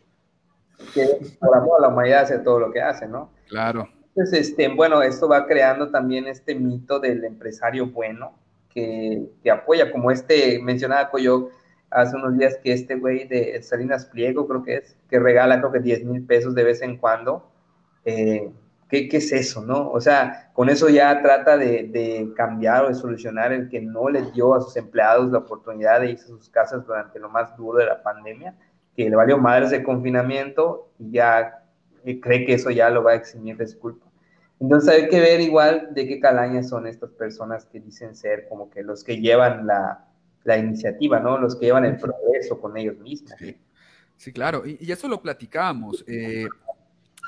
que 0.93 1.19
por 1.39 1.57
amor 1.57 1.79
a 1.79 1.81
la 1.81 1.87
humanidad 1.89 2.21
hace 2.21 2.39
todo 2.39 2.59
lo 2.59 2.71
que 2.71 2.81
hace, 2.81 3.07
¿no? 3.07 3.31
Claro. 3.49 3.89
Entonces, 4.09 4.49
este, 4.49 4.67
bueno, 4.67 5.01
esto 5.01 5.27
va 5.27 5.47
creando 5.47 5.89
también 5.89 6.27
este 6.27 6.53
mito 6.53 6.99
del 6.99 7.23
empresario 7.25 7.87
bueno 7.87 8.42
que, 8.73 9.29
que 9.43 9.51
apoya, 9.51 9.91
como 9.91 10.11
este, 10.11 10.59
mencionaba 10.61 11.09
Coyo 11.09 11.49
hace 11.89 12.15
unos 12.15 12.37
días 12.37 12.57
que 12.63 12.73
este 12.73 12.95
güey 12.95 13.27
de 13.27 13.61
Salinas 13.61 14.05
Pliego, 14.05 14.47
creo 14.47 14.63
que 14.63 14.77
es, 14.77 14.97
que 15.09 15.19
regala 15.19 15.59
creo 15.59 15.71
que 15.71 15.79
10 15.79 16.05
mil 16.05 16.25
pesos 16.25 16.55
de 16.55 16.63
vez 16.63 16.81
en 16.81 16.97
cuando. 16.97 17.49
Eh, 18.05 18.51
¿qué, 18.89 19.07
¿qué, 19.07 19.17
es 19.17 19.31
eso, 19.31 19.61
no? 19.61 19.89
O 19.91 20.01
sea, 20.01 20.51
con 20.53 20.69
eso 20.69 20.89
ya 20.89 21.21
trata 21.21 21.57
de, 21.57 21.83
de, 21.83 22.33
cambiar 22.35 22.85
o 22.85 22.89
de 22.89 22.95
solucionar 22.95 23.53
el 23.53 23.69
que 23.69 23.81
no 23.81 24.09
le 24.09 24.23
dio 24.31 24.55
a 24.55 24.61
sus 24.61 24.75
empleados 24.75 25.31
la 25.31 25.39
oportunidad 25.39 26.01
de 26.01 26.11
irse 26.11 26.25
a 26.25 26.27
sus 26.27 26.49
casas 26.49 26.85
durante 26.85 27.19
lo 27.19 27.29
más 27.29 27.55
duro 27.55 27.79
de 27.79 27.85
la 27.85 28.01
pandemia, 28.01 28.55
que 28.95 29.09
le 29.09 29.15
valió 29.15 29.37
madres 29.37 29.71
de 29.71 29.83
confinamiento 29.83 30.89
y 30.99 31.11
ya 31.11 31.63
cree 32.21 32.45
que 32.45 32.53
eso 32.53 32.69
ya 32.69 32.89
lo 32.89 33.03
va 33.03 33.11
a 33.11 33.15
eximir 33.15 33.57
de. 33.57 33.65
Entonces 34.63 34.89
hay 34.89 35.09
que 35.09 35.19
ver 35.19 35.41
igual 35.41 35.89
de 35.91 36.07
qué 36.07 36.21
calañas 36.21 36.69
son 36.69 36.87
estas 36.87 37.11
personas 37.11 37.65
que 37.65 37.81
dicen 37.81 38.15
ser 38.15 38.47
como 38.47 38.69
que 38.69 38.81
los 38.81 39.03
que 39.03 39.19
llevan 39.19 39.67
la, 39.67 40.07
la 40.45 40.57
iniciativa, 40.57 41.19
¿no? 41.19 41.37
Los 41.37 41.57
que 41.57 41.65
llevan 41.65 41.83
el 41.83 41.97
progreso 41.97 42.61
con 42.61 42.77
ellos 42.77 42.97
mismos. 42.99 43.33
Sí, 44.15 44.31
claro, 44.31 44.65
y, 44.65 44.77
y, 44.79 44.89
eso 44.89 45.09
lo 45.09 45.21
platicábamos, 45.21 46.05
eh, 46.07 46.47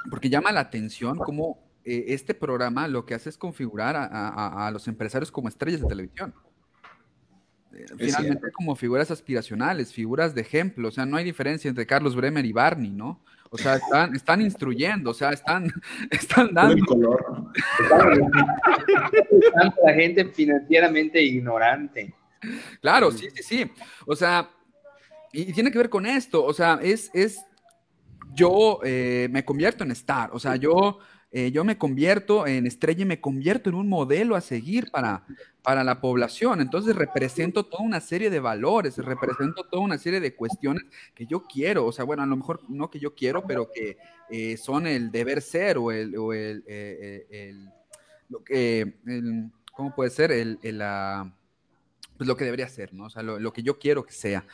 porque 0.10 0.30
llama 0.30 0.54
la 0.54 0.62
atención 0.62 1.18
cómo 1.18 1.60
eh, 1.84 2.06
este 2.08 2.34
programa 2.36 2.88
lo 2.88 3.06
que 3.06 3.16
hace 3.16 3.28
es 3.28 3.38
configurar 3.38 3.98
a, 3.98 4.06
a, 4.06 4.68
a 4.68 4.72
los 4.72 4.88
empresarios 4.88 5.30
como 5.30 5.50
estrellas 5.50 5.82
de 5.82 5.88
televisión. 5.88 6.34
Eh, 7.74 7.86
finalmente 7.98 8.50
como 8.54 8.78
figuras 8.78 9.12
aspiracionales, 9.12 9.92
figuras 9.92 10.34
de 10.34 10.40
ejemplo, 10.40 10.88
o 10.88 10.92
sea, 10.92 11.06
no 11.06 11.18
hay 11.18 11.26
diferencia 11.26 11.68
entre 11.68 11.86
Carlos 11.86 12.16
Bremer 12.16 12.46
y 12.46 12.54
Barney, 12.54 12.92
¿no? 12.92 13.20
O 13.50 13.58
sea, 13.58 13.76
están, 13.76 14.16
están 14.16 14.42
instruyendo, 14.42 15.12
o 15.12 15.14
sea, 15.14 15.30
están, 15.32 15.72
están 16.12 16.54
dando. 16.54 16.86
color. 16.86 17.52
la 19.86 19.94
gente 19.94 20.26
financieramente 20.26 21.22
ignorante. 21.22 22.14
Claro, 22.82 23.12
sí, 23.12 23.28
sí, 23.34 23.44
sí. 23.44 23.72
O 24.06 24.16
sea, 24.16 24.50
y, 25.32 25.52
tiene 25.54 25.72
que 25.72 25.78
ver 25.78 25.90
con 25.90 26.06
esto. 26.06 26.44
O 26.44 26.54
sea, 26.54 26.80
es, 26.82 27.12
es 27.14 27.46
yo 28.34 28.80
eh, 28.84 29.28
me 29.32 29.46
convierto 29.46 29.84
en 29.84 29.92
star. 29.92 30.30
O 30.34 30.40
sea, 30.40 30.56
yo, 30.56 31.00
eh, 31.38 31.52
yo 31.52 31.66
me 31.66 31.78
convierto 31.78 32.48
en 32.48 32.66
estrella 32.66 33.02
y 33.02 33.06
me 33.06 33.20
convierto 33.20 33.70
en 33.70 33.76
un 33.76 33.90
modelo 33.90 34.38
a 34.38 34.42
seguir 34.42 34.90
para, 34.90 35.26
para 35.62 35.84
la 35.84 36.00
población. 36.00 36.62
Entonces 36.62 36.96
represento 36.96 37.66
toda 37.66 37.84
una 37.84 38.00
serie 38.00 38.30
de 38.30 38.40
valores, 38.40 38.98
represento 38.98 39.66
toda 39.66 39.84
una 39.84 39.98
serie 39.98 40.22
de 40.22 40.34
cuestiones 40.34 40.86
que 41.14 41.26
yo 41.26 41.44
quiero. 41.44 41.88
O 41.88 41.92
sea, 41.92 42.06
bueno, 42.06 42.24
a 42.24 42.26
lo 42.26 42.38
mejor 42.38 42.62
no 42.70 42.90
que 42.90 43.00
yo 43.00 43.14
quiero, 43.16 43.46
pero 43.46 43.70
que 43.70 43.98
eh, 44.30 44.56
son 44.56 44.88
el 44.88 45.12
deber 45.12 45.42
ser 45.42 45.78
o 45.78 45.92
el, 45.92 46.16
o 46.16 46.32
el, 46.32 46.64
eh, 46.68 47.54
lo 48.30 48.42
que, 48.42 48.94
¿cómo 49.74 49.94
puede 49.94 50.12
ser? 50.12 50.32
El, 50.32 50.58
el 50.64 50.78
la 50.78 51.34
pues 52.18 52.28
lo 52.28 52.36
que 52.38 52.46
debería 52.46 52.68
ser, 52.68 52.94
¿no? 52.94 53.06
O 53.06 53.10
sea, 53.10 53.24
lo, 53.24 53.40
lo 53.40 53.52
que 53.54 53.64
yo 53.64 53.78
quiero 53.80 54.06
que 54.06 54.14
sea. 54.14 54.46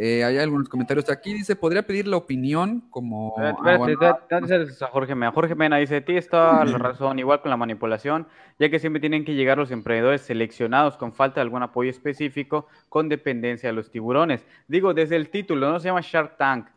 Eh, 0.00 0.22
hay 0.22 0.38
algunos 0.38 0.68
comentarios 0.68 1.10
aquí, 1.10 1.34
dice, 1.34 1.56
¿podría 1.56 1.82
pedir 1.82 2.06
la 2.06 2.16
opinión 2.16 2.82
como... 2.90 3.34
Espérate, 3.36 3.92
espérate, 3.92 4.84
a 4.84 4.86
Jorge 4.88 5.14
Mena. 5.16 5.32
Jorge 5.32 5.56
Mena 5.56 5.76
dice, 5.78 6.00
tienes 6.00 6.28
toda 6.28 6.64
la 6.64 6.78
razón, 6.78 7.18
igual 7.18 7.42
con 7.42 7.50
la 7.50 7.56
manipulación, 7.56 8.28
ya 8.60 8.70
que 8.70 8.78
siempre 8.78 9.00
tienen 9.00 9.24
que 9.24 9.34
llegar 9.34 9.58
los 9.58 9.72
emprendedores 9.72 10.20
seleccionados 10.20 10.96
con 10.96 11.12
falta 11.12 11.40
de 11.40 11.42
algún 11.42 11.64
apoyo 11.64 11.90
específico, 11.90 12.68
con 12.88 13.08
dependencia 13.08 13.70
de 13.70 13.72
los 13.72 13.90
tiburones. 13.90 14.46
Digo, 14.68 14.94
desde 14.94 15.16
el 15.16 15.30
título, 15.30 15.68
no 15.68 15.80
se 15.80 15.88
llama 15.88 16.00
Shark 16.00 16.36
Tank. 16.36 16.68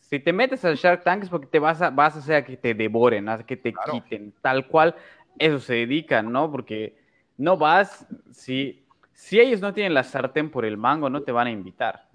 Si 0.00 0.20
te 0.20 0.34
metes 0.34 0.62
al 0.66 0.76
Shark 0.76 1.04
Tank 1.04 1.22
es 1.22 1.30
porque 1.30 1.46
te 1.46 1.58
vas 1.58 1.80
a, 1.80 1.88
vas 1.88 2.16
a 2.16 2.18
hacer 2.18 2.36
a 2.36 2.44
que 2.44 2.58
te 2.58 2.74
devoren, 2.74 3.30
a 3.30 3.38
que 3.46 3.56
te 3.56 3.72
claro. 3.72 3.92
quiten, 3.92 4.34
tal 4.42 4.66
cual, 4.66 4.94
eso 5.38 5.58
se 5.58 5.72
dedican, 5.72 6.30
¿no? 6.30 6.50
Porque 6.52 6.98
no 7.38 7.56
vas, 7.56 8.06
si 8.30 8.84
si 9.18 9.40
ellos 9.40 9.60
no 9.60 9.74
tienen 9.74 9.94
la 9.94 10.04
sartén 10.04 10.48
por 10.48 10.64
el 10.64 10.76
mango, 10.76 11.10
no 11.10 11.22
te 11.24 11.32
van 11.32 11.48
a 11.48 11.50
invitar, 11.50 12.08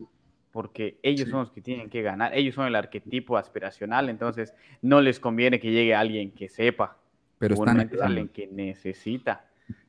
porque 0.54 1.00
ellos 1.04 1.28
son 1.28 1.42
los 1.42 1.52
que 1.52 1.60
tienen 1.60 1.90
que 1.90 2.02
ganar, 2.02 2.34
ellos 2.34 2.56
son 2.56 2.66
el 2.66 2.76
arquetipo 2.76 3.36
aspiracional, 3.36 4.08
entonces 4.08 4.56
no 4.82 5.02
les 5.02 5.20
conviene 5.20 5.60
que 5.60 5.70
llegue 5.70 5.94
alguien 5.94 6.32
que 6.32 6.48
sepa, 6.48 6.98
pero 7.38 7.56
están 7.56 7.82
es 7.82 8.02
alguien 8.02 8.30
que 8.30 8.48
necesita. 8.48 9.46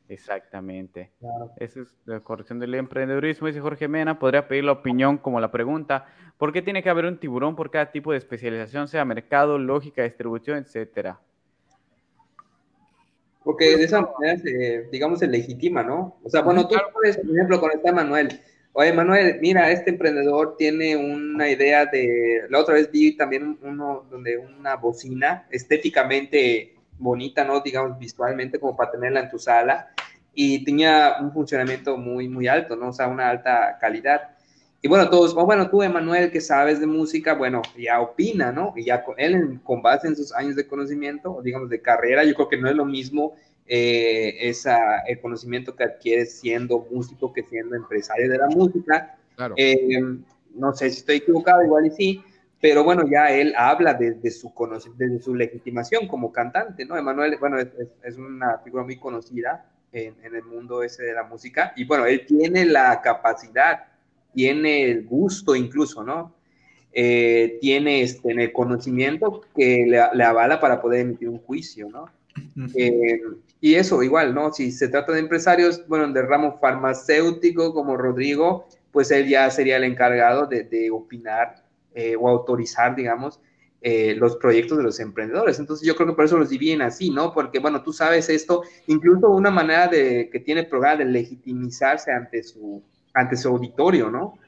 Exactamente. 0.08 1.12
Claro. 1.20 1.52
Esa 1.56 1.82
es 1.82 1.96
la 2.04 2.18
corrección 2.18 2.58
del 2.58 2.74
emprendedurismo, 2.74 3.46
dice 3.46 3.60
Jorge 3.60 3.86
Mena. 3.86 4.18
Podría 4.18 4.48
pedir 4.48 4.64
la 4.64 4.72
opinión 4.72 5.16
como 5.16 5.38
la 5.38 5.52
pregunta, 5.52 6.06
¿por 6.36 6.52
qué 6.52 6.62
tiene 6.62 6.82
que 6.82 6.90
haber 6.90 7.04
un 7.04 7.18
tiburón 7.18 7.54
por 7.54 7.70
cada 7.70 7.92
tipo 7.92 8.10
de 8.10 8.18
especialización, 8.18 8.88
sea 8.88 9.04
mercado, 9.04 9.56
lógica, 9.56 10.02
distribución, 10.02 10.58
etcétera? 10.58 11.20
Porque 13.44 13.76
de 13.76 13.84
esa 13.84 14.00
manera, 14.00 14.38
se, 14.38 14.88
digamos, 14.90 15.18
se 15.18 15.26
legitima, 15.26 15.82
¿no? 15.82 16.18
O 16.24 16.30
sea, 16.30 16.40
bueno, 16.40 16.66
tú 16.66 16.76
puedes, 16.92 17.18
por 17.18 17.30
ejemplo, 17.30 17.60
con 17.60 17.70
esta 17.72 17.92
Manuel. 17.92 18.40
Oye, 18.72 18.92
Manuel, 18.92 19.38
mira, 19.40 19.70
este 19.70 19.90
emprendedor 19.90 20.56
tiene 20.56 20.96
una 20.96 21.48
idea 21.48 21.86
de. 21.86 22.46
La 22.48 22.58
otra 22.58 22.74
vez 22.74 22.90
vi 22.90 23.16
también 23.16 23.58
uno 23.62 24.06
donde 24.10 24.38
una 24.38 24.76
bocina 24.76 25.46
estéticamente 25.50 26.74
bonita, 26.98 27.44
¿no? 27.44 27.60
Digamos, 27.60 27.98
visualmente, 27.98 28.58
como 28.58 28.76
para 28.76 28.90
tenerla 28.90 29.20
en 29.20 29.30
tu 29.30 29.38
sala. 29.38 29.90
Y 30.32 30.64
tenía 30.64 31.16
un 31.20 31.32
funcionamiento 31.32 31.96
muy, 31.96 32.28
muy 32.28 32.48
alto, 32.48 32.74
¿no? 32.74 32.88
O 32.88 32.92
sea, 32.92 33.06
una 33.08 33.28
alta 33.28 33.78
calidad. 33.80 34.33
Y 34.84 34.88
bueno, 34.88 35.08
todos, 35.08 35.34
oh, 35.34 35.46
bueno, 35.46 35.70
tú, 35.70 35.82
Emanuel, 35.82 36.30
que 36.30 36.42
sabes 36.42 36.78
de 36.78 36.86
música, 36.86 37.32
bueno, 37.32 37.62
ya 37.74 38.02
opina, 38.02 38.52
¿no? 38.52 38.74
Y 38.76 38.84
ya 38.84 39.02
con 39.02 39.18
él, 39.18 39.58
con 39.62 39.80
base 39.80 40.08
en 40.08 40.14
sus 40.14 40.30
años 40.34 40.56
de 40.56 40.66
conocimiento, 40.66 41.40
digamos, 41.42 41.70
de 41.70 41.80
carrera, 41.80 42.22
yo 42.22 42.34
creo 42.34 42.50
que 42.50 42.58
no 42.58 42.68
es 42.68 42.76
lo 42.76 42.84
mismo 42.84 43.34
eh, 43.66 44.36
esa, 44.42 44.98
el 45.06 45.22
conocimiento 45.22 45.74
que 45.74 45.84
adquieres 45.84 46.38
siendo 46.38 46.86
músico 46.90 47.32
que 47.32 47.44
siendo 47.44 47.74
empresario 47.76 48.28
de 48.28 48.36
la 48.36 48.46
música. 48.48 49.16
Claro. 49.36 49.54
Eh, 49.56 50.02
no 50.54 50.74
sé 50.74 50.90
si 50.90 50.98
estoy 50.98 51.16
equivocado, 51.16 51.64
igual 51.64 51.86
y 51.86 51.90
sí, 51.90 52.22
pero 52.60 52.84
bueno, 52.84 53.08
ya 53.10 53.30
él 53.30 53.54
habla 53.56 53.94
desde 53.94 54.20
de 54.20 54.30
su, 54.32 54.52
de 54.98 55.18
su 55.18 55.34
legitimación 55.34 56.06
como 56.06 56.30
cantante, 56.30 56.84
¿no? 56.84 56.98
Emanuel, 56.98 57.38
bueno, 57.40 57.58
es, 57.58 57.68
es 58.02 58.18
una 58.18 58.58
figura 58.58 58.84
muy 58.84 58.98
conocida 58.98 59.64
en, 59.92 60.14
en 60.22 60.34
el 60.34 60.44
mundo 60.44 60.82
ese 60.82 61.04
de 61.04 61.14
la 61.14 61.22
música, 61.22 61.72
y 61.74 61.86
bueno, 61.86 62.04
él 62.04 62.26
tiene 62.26 62.66
la 62.66 63.00
capacidad 63.00 63.93
tiene 64.34 64.90
el 64.90 65.04
gusto 65.04 65.54
incluso, 65.54 66.02
¿no? 66.02 66.34
Eh, 66.92 67.58
tiene 67.60 68.02
este, 68.02 68.30
el 68.30 68.52
conocimiento 68.52 69.42
que 69.56 69.84
le, 69.86 70.00
le, 70.14 70.24
avala 70.24 70.60
para 70.60 70.80
poder 70.80 71.00
emitir 71.00 71.28
un 71.28 71.38
juicio, 71.38 71.88
¿no? 71.88 72.06
Eh, 72.76 73.20
y 73.60 73.74
eso, 73.74 74.02
igual, 74.02 74.34
¿no? 74.34 74.52
Si 74.52 74.70
se 74.70 74.88
trata 74.88 75.12
de 75.12 75.20
empresarios, 75.20 75.86
bueno, 75.88 76.12
del 76.12 76.28
ramo 76.28 76.58
farmacéutico 76.58 77.72
como 77.72 77.96
Rodrigo, 77.96 78.66
pues 78.92 79.10
él 79.10 79.28
ya 79.28 79.50
sería 79.50 79.76
el 79.76 79.84
encargado 79.84 80.46
de, 80.46 80.64
de 80.64 80.90
opinar 80.90 81.64
eh, 81.94 82.16
o 82.16 82.28
autorizar, 82.28 82.94
digamos, 82.94 83.40
eh, 83.80 84.14
los 84.16 84.36
proyectos 84.36 84.78
de 84.78 84.84
los 84.84 84.98
emprendedores. 84.98 85.58
Entonces 85.58 85.86
yo 85.86 85.94
creo 85.94 86.08
que 86.08 86.14
por 86.14 86.24
eso 86.24 86.38
los 86.38 86.50
dividen 86.50 86.82
así, 86.82 87.10
¿no? 87.10 87.32
Porque, 87.32 87.58
bueno, 87.58 87.82
tú 87.82 87.92
sabes 87.92 88.28
esto, 88.28 88.62
incluso 88.86 89.28
una 89.28 89.50
manera 89.50 89.88
de 89.88 90.28
que 90.30 90.40
tiene 90.40 90.62
el 90.62 90.66
programa 90.68 90.96
de 90.96 91.04
legitimizarse 91.04 92.10
ante 92.10 92.42
su, 92.42 92.82
ante 93.14 93.36
su 93.36 93.48
auditorio, 93.48 94.10
¿no? 94.10 94.38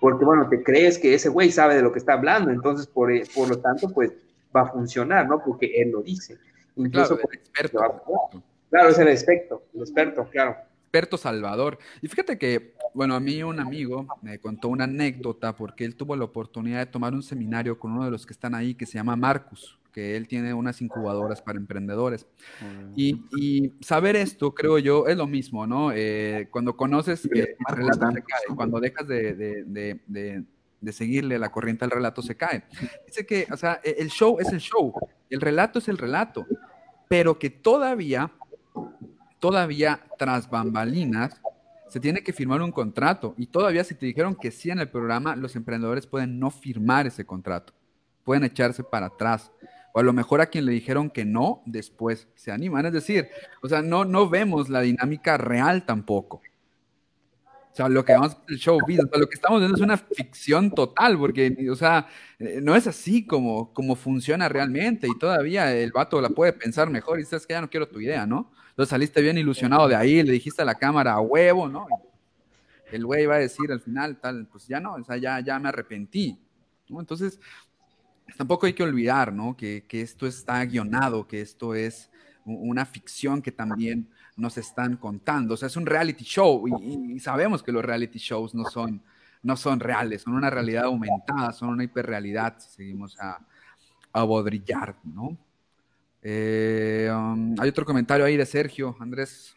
Porque, 0.00 0.24
bueno, 0.24 0.48
te 0.48 0.62
crees 0.62 0.98
que 0.98 1.14
ese 1.14 1.28
güey 1.28 1.50
sabe 1.50 1.76
de 1.76 1.82
lo 1.82 1.92
que 1.92 1.98
está 1.98 2.14
hablando, 2.14 2.50
entonces, 2.50 2.86
por, 2.86 3.10
eh, 3.10 3.24
por 3.34 3.48
lo 3.48 3.58
tanto, 3.58 3.88
pues 3.88 4.12
va 4.54 4.62
a 4.62 4.66
funcionar, 4.66 5.26
¿no? 5.26 5.42
Porque 5.42 5.72
él 5.80 5.90
lo 5.92 6.02
dice. 6.02 6.38
Incluso 6.76 7.16
claro, 7.16 7.30
el 7.32 7.38
experto. 7.38 7.78
Va, 7.78 8.42
claro, 8.68 8.88
es 8.90 8.98
el 8.98 9.08
experto, 9.08 9.62
el 9.74 9.80
experto, 9.80 10.28
claro. 10.28 10.56
Experto 10.82 11.16
Salvador. 11.16 11.78
Y 12.02 12.08
fíjate 12.08 12.36
que, 12.38 12.74
bueno, 12.92 13.14
a 13.14 13.20
mí 13.20 13.42
un 13.42 13.60
amigo 13.60 14.06
me 14.22 14.38
contó 14.38 14.68
una 14.68 14.84
anécdota 14.84 15.54
porque 15.56 15.84
él 15.84 15.96
tuvo 15.96 16.16
la 16.16 16.24
oportunidad 16.24 16.78
de 16.80 16.86
tomar 16.86 17.14
un 17.14 17.22
seminario 17.22 17.78
con 17.78 17.92
uno 17.92 18.04
de 18.04 18.10
los 18.10 18.26
que 18.26 18.32
están 18.32 18.54
ahí 18.54 18.74
que 18.74 18.86
se 18.86 18.94
llama 18.94 19.16
Marcus 19.16 19.78
que 19.96 20.14
él 20.14 20.28
tiene 20.28 20.52
unas 20.52 20.82
incubadoras 20.82 21.40
para 21.40 21.56
emprendedores. 21.56 22.26
Y, 22.94 23.22
y, 23.34 23.72
saber 23.80 24.14
esto, 24.14 24.54
creo 24.54 24.78
yo, 24.78 25.06
es 25.06 25.16
lo 25.16 25.26
mismo, 25.26 25.66
¿no? 25.66 25.90
Eh, 25.90 26.48
cuando 26.50 26.76
conoces, 26.76 27.24
eh, 27.34 27.56
el 27.66 27.76
relato 27.76 28.12
se 28.12 28.22
cae, 28.22 28.54
cuando 28.54 28.78
dejas 28.78 29.08
de, 29.08 29.34
de, 29.34 29.64
de, 30.06 30.44
de, 30.82 30.92
seguirle 30.92 31.38
la 31.38 31.50
corriente 31.50 31.86
al 31.86 31.90
relato, 31.90 32.20
se 32.20 32.36
cae. 32.36 32.64
Dice 33.06 33.24
que, 33.24 33.46
o 33.50 33.56
sea, 33.56 33.80
e, 33.82 33.96
el 33.98 34.10
show 34.10 34.36
es 34.38 34.52
el 34.52 34.60
show, 34.60 34.92
el 35.30 35.40
relato 35.40 35.78
es 35.78 35.88
el 35.88 35.96
relato, 35.96 36.44
pero 37.08 37.38
que 37.38 37.48
todavía, 37.48 38.30
todavía 39.40 40.04
tras 40.18 40.50
bambalinas, 40.50 41.40
se 41.88 42.00
tiene 42.00 42.22
que 42.22 42.34
firmar 42.34 42.60
un 42.60 42.70
contrato. 42.70 43.34
Y 43.38 43.46
todavía 43.46 43.82
si 43.82 43.94
te 43.94 44.04
dijeron 44.04 44.34
que 44.34 44.50
sí 44.50 44.68
en 44.68 44.78
el 44.78 44.90
programa, 44.90 45.36
los 45.36 45.56
emprendedores 45.56 46.06
pueden 46.06 46.38
no 46.38 46.50
firmar 46.50 47.06
ese 47.06 47.24
contrato. 47.24 47.72
Pueden 48.24 48.44
echarse 48.44 48.84
para 48.84 49.06
atrás. 49.06 49.50
O 49.96 49.98
a 49.98 50.02
lo 50.02 50.12
mejor 50.12 50.42
a 50.42 50.46
quien 50.48 50.66
le 50.66 50.72
dijeron 50.72 51.08
que 51.08 51.24
no, 51.24 51.62
después 51.64 52.28
se 52.34 52.52
animan. 52.52 52.84
Es 52.84 52.92
decir, 52.92 53.30
o 53.62 53.68
sea, 53.68 53.80
no, 53.80 54.04
no 54.04 54.28
vemos 54.28 54.68
la 54.68 54.82
dinámica 54.82 55.38
real 55.38 55.86
tampoco. 55.86 56.42
O 57.72 57.74
sea, 57.74 57.88
lo 57.88 58.04
que 58.04 58.12
vamos 58.12 58.36
el 58.46 58.58
show 58.58 58.76
o 58.76 58.86
sea, 58.86 59.18
lo 59.18 59.26
que 59.26 59.34
estamos 59.34 59.58
viendo 59.58 59.74
es 59.74 59.80
una 59.80 59.96
ficción 59.96 60.70
total, 60.70 61.16
porque, 61.16 61.66
o 61.72 61.74
sea, 61.74 62.08
eh, 62.38 62.60
no 62.62 62.76
es 62.76 62.86
así 62.86 63.26
como, 63.26 63.72
como 63.72 63.96
funciona 63.96 64.50
realmente 64.50 65.08
y 65.08 65.18
todavía 65.18 65.74
el 65.74 65.92
vato 65.92 66.20
la 66.20 66.28
puede 66.28 66.52
pensar 66.52 66.90
mejor 66.90 67.18
y 67.18 67.22
dices 67.22 67.46
que 67.46 67.54
ya 67.54 67.62
no 67.62 67.70
quiero 67.70 67.88
tu 67.88 67.98
idea, 67.98 68.26
¿no? 68.26 68.52
Entonces 68.68 68.90
saliste 68.90 69.22
bien 69.22 69.38
ilusionado 69.38 69.88
de 69.88 69.96
ahí, 69.96 70.22
le 70.22 70.32
dijiste 70.32 70.60
a 70.60 70.66
la 70.66 70.74
cámara 70.74 71.14
a 71.14 71.20
huevo, 71.22 71.70
¿no? 71.70 71.86
El 72.92 73.06
güey 73.06 73.24
va 73.24 73.36
a 73.36 73.38
decir 73.38 73.72
al 73.72 73.80
final, 73.80 74.20
tal, 74.20 74.46
pues 74.46 74.68
ya 74.68 74.78
no, 74.78 74.92
o 74.92 75.04
sea, 75.04 75.16
ya, 75.16 75.40
ya 75.40 75.58
me 75.58 75.70
arrepentí, 75.70 76.38
¿no? 76.90 77.00
Entonces, 77.00 77.40
tampoco 78.36 78.66
hay 78.66 78.72
que 78.72 78.82
olvidar, 78.82 79.32
¿no? 79.32 79.56
Que, 79.56 79.84
que 79.86 80.00
esto 80.00 80.26
está 80.26 80.64
guionado, 80.64 81.26
que 81.26 81.40
esto 81.40 81.74
es 81.74 82.10
una 82.44 82.86
ficción 82.86 83.42
que 83.42 83.52
también 83.52 84.08
nos 84.36 84.58
están 84.58 84.96
contando. 84.96 85.54
O 85.54 85.56
sea, 85.56 85.66
es 85.66 85.76
un 85.76 85.86
reality 85.86 86.24
show 86.24 86.66
y, 86.68 87.18
sabemos 87.20 87.62
que 87.62 87.72
los 87.72 87.84
reality 87.84 88.18
shows 88.18 88.54
no 88.54 88.64
son, 88.64 89.02
no 89.42 89.56
son 89.56 89.80
reales, 89.80 90.22
son 90.22 90.34
una 90.34 90.50
realidad 90.50 90.84
aumentada, 90.84 91.52
son 91.52 91.70
una 91.70 91.84
hiperrealidad 91.84 92.58
si 92.58 92.70
seguimos 92.70 93.18
a, 93.18 93.40
a 94.12 94.22
bodrillar, 94.22 94.96
¿no? 95.04 95.36
Eh, 96.22 97.08
um, 97.12 97.54
hay 97.58 97.68
otro 97.68 97.84
comentario 97.84 98.24
ahí 98.24 98.36
de 98.36 98.46
Sergio, 98.46 98.96
Andrés. 99.00 99.56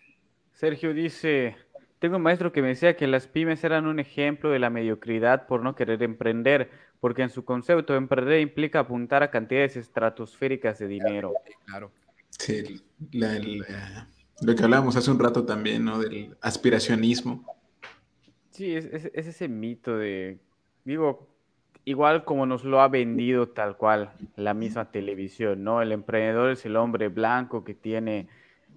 Sergio 0.54 0.94
dice, 0.94 1.56
tengo 2.00 2.18
un 2.18 2.22
maestro 2.22 2.52
que 2.52 2.62
me 2.62 2.70
decía 2.70 2.96
que 2.96 3.08
las 3.08 3.28
pymes 3.28 3.64
eran 3.64 3.88
un 3.88 4.00
ejemplo 4.00 4.52
de 4.52 4.60
la 4.60 4.70
mediocridad 4.70 5.48
por 5.48 5.64
no 5.64 5.76
querer 5.76 6.04
emprender, 6.04 6.70
porque 7.00 7.24
en 7.24 7.30
su 7.30 7.46
concepto 7.46 7.96
emprender 7.96 8.40
implica 8.42 8.80
apuntar 8.80 9.24
a 9.24 9.32
cantidades 9.32 9.78
estratosféricas 9.78 10.80
de 10.80 10.88
dinero. 10.88 11.34
Claro. 11.66 11.92
Sí, 12.30 12.82
la, 13.12 13.40
lo 14.42 14.56
que 14.56 14.64
hablábamos 14.64 14.96
hace 14.96 15.12
un 15.12 15.20
rato 15.20 15.46
también, 15.46 15.86
¿no? 15.86 16.00
Del 16.00 16.36
aspiracionismo. 16.42 17.44
Sí, 18.52 18.76
es, 18.76 18.86
ese 19.14 19.48
mito 19.48 19.98
de, 19.98 20.38
digo, 20.86 21.28
igual 21.86 22.24
como 22.24 22.46
nos 22.46 22.64
lo 22.64 22.82
ha 22.82 22.88
vendido 22.88 23.50
tal 23.50 23.78
cual 23.78 24.12
la 24.36 24.54
misma 24.54 24.92
televisión, 24.92 25.64
¿no? 25.64 25.82
El 25.82 25.92
emprendedor 25.92 26.52
es 26.52 26.66
el 26.66 26.76
hombre 26.76 27.08
blanco 27.08 27.64
que 27.64 27.74
tiene 27.74 28.28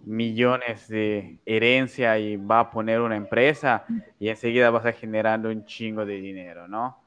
millones 0.04 0.88
de 0.88 1.38
herencia 1.46 2.18
y 2.18 2.36
va 2.36 2.60
a 2.60 2.70
poner 2.70 3.00
una 3.00 3.16
empresa 3.16 3.84
y 4.18 4.28
enseguida 4.28 4.70
vas 4.70 4.86
a 4.86 4.92
generando 4.92 5.48
un 5.48 5.64
chingo 5.64 6.04
de 6.04 6.20
dinero, 6.20 6.66
¿no? 6.66 7.01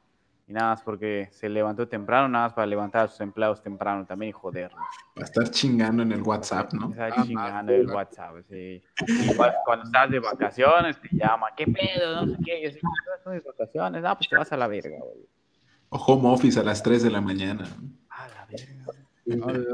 Y 0.47 0.53
nada 0.53 0.69
más 0.69 0.83
porque 0.83 1.27
se 1.31 1.49
levantó 1.49 1.87
temprano, 1.87 2.27
nada 2.29 2.45
más 2.45 2.53
para 2.53 2.67
levantar 2.67 3.05
a 3.05 3.07
sus 3.07 3.19
empleados 3.21 3.63
temprano 3.63 4.05
también 4.05 4.29
y 4.29 4.31
joderlos. 4.31 4.79
Va 5.17 5.21
a 5.21 5.25
estar 5.25 5.49
chingando 5.49 6.03
en 6.03 6.11
el 6.11 6.21
WhatsApp, 6.21 6.71
¿no? 6.73 6.91
Estar 6.91 7.13
ah, 7.15 7.23
chingando 7.23 7.73
en 7.73 7.81
el 7.81 7.89
WhatsApp, 7.89 8.35
sí. 8.47 8.83
Igual 9.31 9.55
cuando 9.65 9.85
estás 9.85 10.11
de 10.11 10.19
vacaciones 10.19 11.01
te 11.01 11.09
llama, 11.11 11.47
¿qué 11.57 11.65
pedo? 11.65 12.25
No 12.25 12.35
sé 12.35 12.37
qué. 12.45 12.63
Yo 12.63 12.71
sé, 12.71 12.79
son 13.23 13.33
mis 13.33 13.43
vacaciones. 13.43 14.03
Ah, 14.05 14.15
pues 14.15 14.29
te 14.29 14.37
vas 14.37 14.51
a 14.51 14.57
la 14.57 14.67
verga, 14.67 14.97
güey. 14.99 15.27
O 15.89 15.97
home 15.97 16.29
office 16.29 16.59
a 16.59 16.63
las 16.63 16.83
3 16.83 17.03
de 17.03 17.09
la 17.09 17.21
mañana. 17.21 17.65
A 18.09 18.27
la 18.27 18.45
verga. 18.45 19.04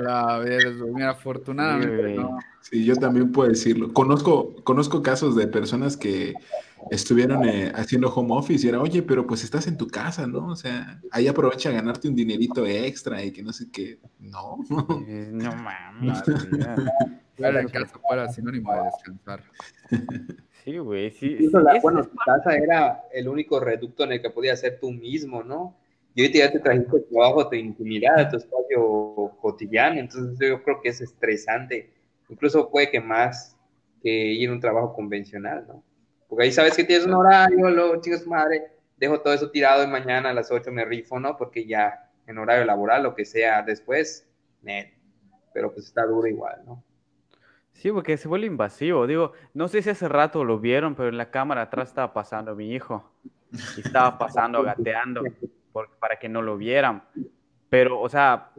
A 0.07 0.37
ver, 0.39 0.75
mira, 0.93 1.11
afortunadamente. 1.11 2.17
Sí, 2.61 2.85
yo 2.85 2.95
también 2.95 3.31
puedo 3.31 3.49
decirlo. 3.49 3.91
Conozco, 3.91 4.55
conozco 4.63 5.01
casos 5.01 5.35
de 5.35 5.47
personas 5.47 5.97
que 5.97 6.33
estuvieron 6.89 7.43
eh, 7.47 7.71
haciendo 7.75 8.13
home 8.13 8.33
office 8.33 8.65
y 8.65 8.69
era, 8.69 8.79
oye, 8.81 9.03
pero 9.03 9.27
pues 9.27 9.43
estás 9.43 9.67
en 9.67 9.77
tu 9.77 9.87
casa, 9.87 10.25
¿no? 10.25 10.47
O 10.47 10.55
sea, 10.55 11.01
ahí 11.11 11.27
aprovecha 11.27 11.69
a 11.69 11.73
ganarte 11.73 12.07
un 12.07 12.15
dinerito 12.15 12.65
extra 12.65 13.23
y 13.23 13.31
que 13.31 13.43
no 13.43 13.51
sé 13.51 13.69
qué. 13.71 13.99
No. 14.19 14.57
no 14.69 15.55
mames. 15.55 16.23
Fuera 17.35 17.59
de 17.59 17.65
casa 17.69 17.99
fuera 18.07 18.29
sinónimo 18.29 18.73
de 18.73 18.83
descansar. 18.83 19.43
Sí, 20.63 20.77
güey, 20.77 21.09
sí. 21.09 21.49
bueno, 21.81 22.03
tu 22.03 22.15
casa 22.17 22.55
era 22.55 23.01
el 23.11 23.27
único 23.27 23.59
reducto 23.59 24.03
en 24.03 24.11
el 24.11 24.21
que 24.21 24.29
podías 24.29 24.59
ser 24.59 24.79
tú 24.79 24.91
mismo, 24.91 25.43
¿no? 25.43 25.75
Y 26.13 26.21
ahorita 26.21 26.39
ya 26.39 26.51
te 26.51 26.59
trajiste 26.59 26.89
tu 26.89 27.09
trabajo, 27.09 27.47
tu 27.47 27.55
intimidad, 27.55 28.29
tu 28.29 28.37
espacio 28.37 29.37
cotidiano, 29.41 29.99
entonces 29.99 30.37
yo 30.39 30.61
creo 30.63 30.81
que 30.81 30.89
es 30.89 31.01
estresante. 31.01 31.93
Incluso 32.29 32.69
puede 32.69 32.89
que 32.89 32.99
más 32.99 33.57
que 34.01 34.09
ir 34.09 34.49
a 34.49 34.53
un 34.53 34.59
trabajo 34.59 34.93
convencional, 34.93 35.65
¿no? 35.67 35.83
Porque 36.27 36.45
ahí 36.45 36.51
sabes 36.51 36.75
que 36.75 36.83
tienes 36.83 37.05
un 37.05 37.13
horario, 37.13 37.69
lo 37.69 37.99
chicos, 38.01 38.25
madre, 38.25 38.71
dejo 38.97 39.19
todo 39.21 39.33
eso 39.33 39.51
tirado 39.51 39.83
y 39.83 39.87
mañana 39.87 40.29
a 40.29 40.33
las 40.33 40.51
8 40.51 40.71
me 40.71 40.85
rifo, 40.85 41.19
¿no? 41.19 41.37
Porque 41.37 41.65
ya 41.65 42.09
en 42.27 42.37
horario 42.37 42.65
laboral, 42.65 43.03
lo 43.03 43.15
que 43.15 43.25
sea 43.25 43.61
después, 43.61 44.27
net. 44.61 44.93
Pero 45.53 45.73
pues 45.73 45.87
está 45.87 46.05
duro 46.05 46.27
igual, 46.27 46.61
¿no? 46.65 46.83
Sí, 47.73 47.91
porque 47.91 48.15
se 48.15 48.27
vuelve 48.27 48.47
invasivo. 48.47 49.07
Digo, 49.07 49.33
no 49.53 49.67
sé 49.67 49.81
si 49.81 49.89
hace 49.89 50.07
rato 50.07 50.43
lo 50.43 50.59
vieron, 50.59 50.95
pero 50.95 51.09
en 51.09 51.17
la 51.17 51.31
cámara 51.31 51.63
atrás 51.63 51.89
estaba 51.89 52.13
pasando 52.13 52.55
mi 52.55 52.73
hijo. 52.73 53.03
Y 53.51 53.81
estaba 53.81 54.17
pasando, 54.17 54.63
gateando, 54.63 55.23
para 55.99 56.17
que 56.17 56.29
no 56.29 56.41
lo 56.41 56.57
vieran. 56.57 57.03
Pero, 57.69 57.99
o 58.01 58.09
sea, 58.09 58.51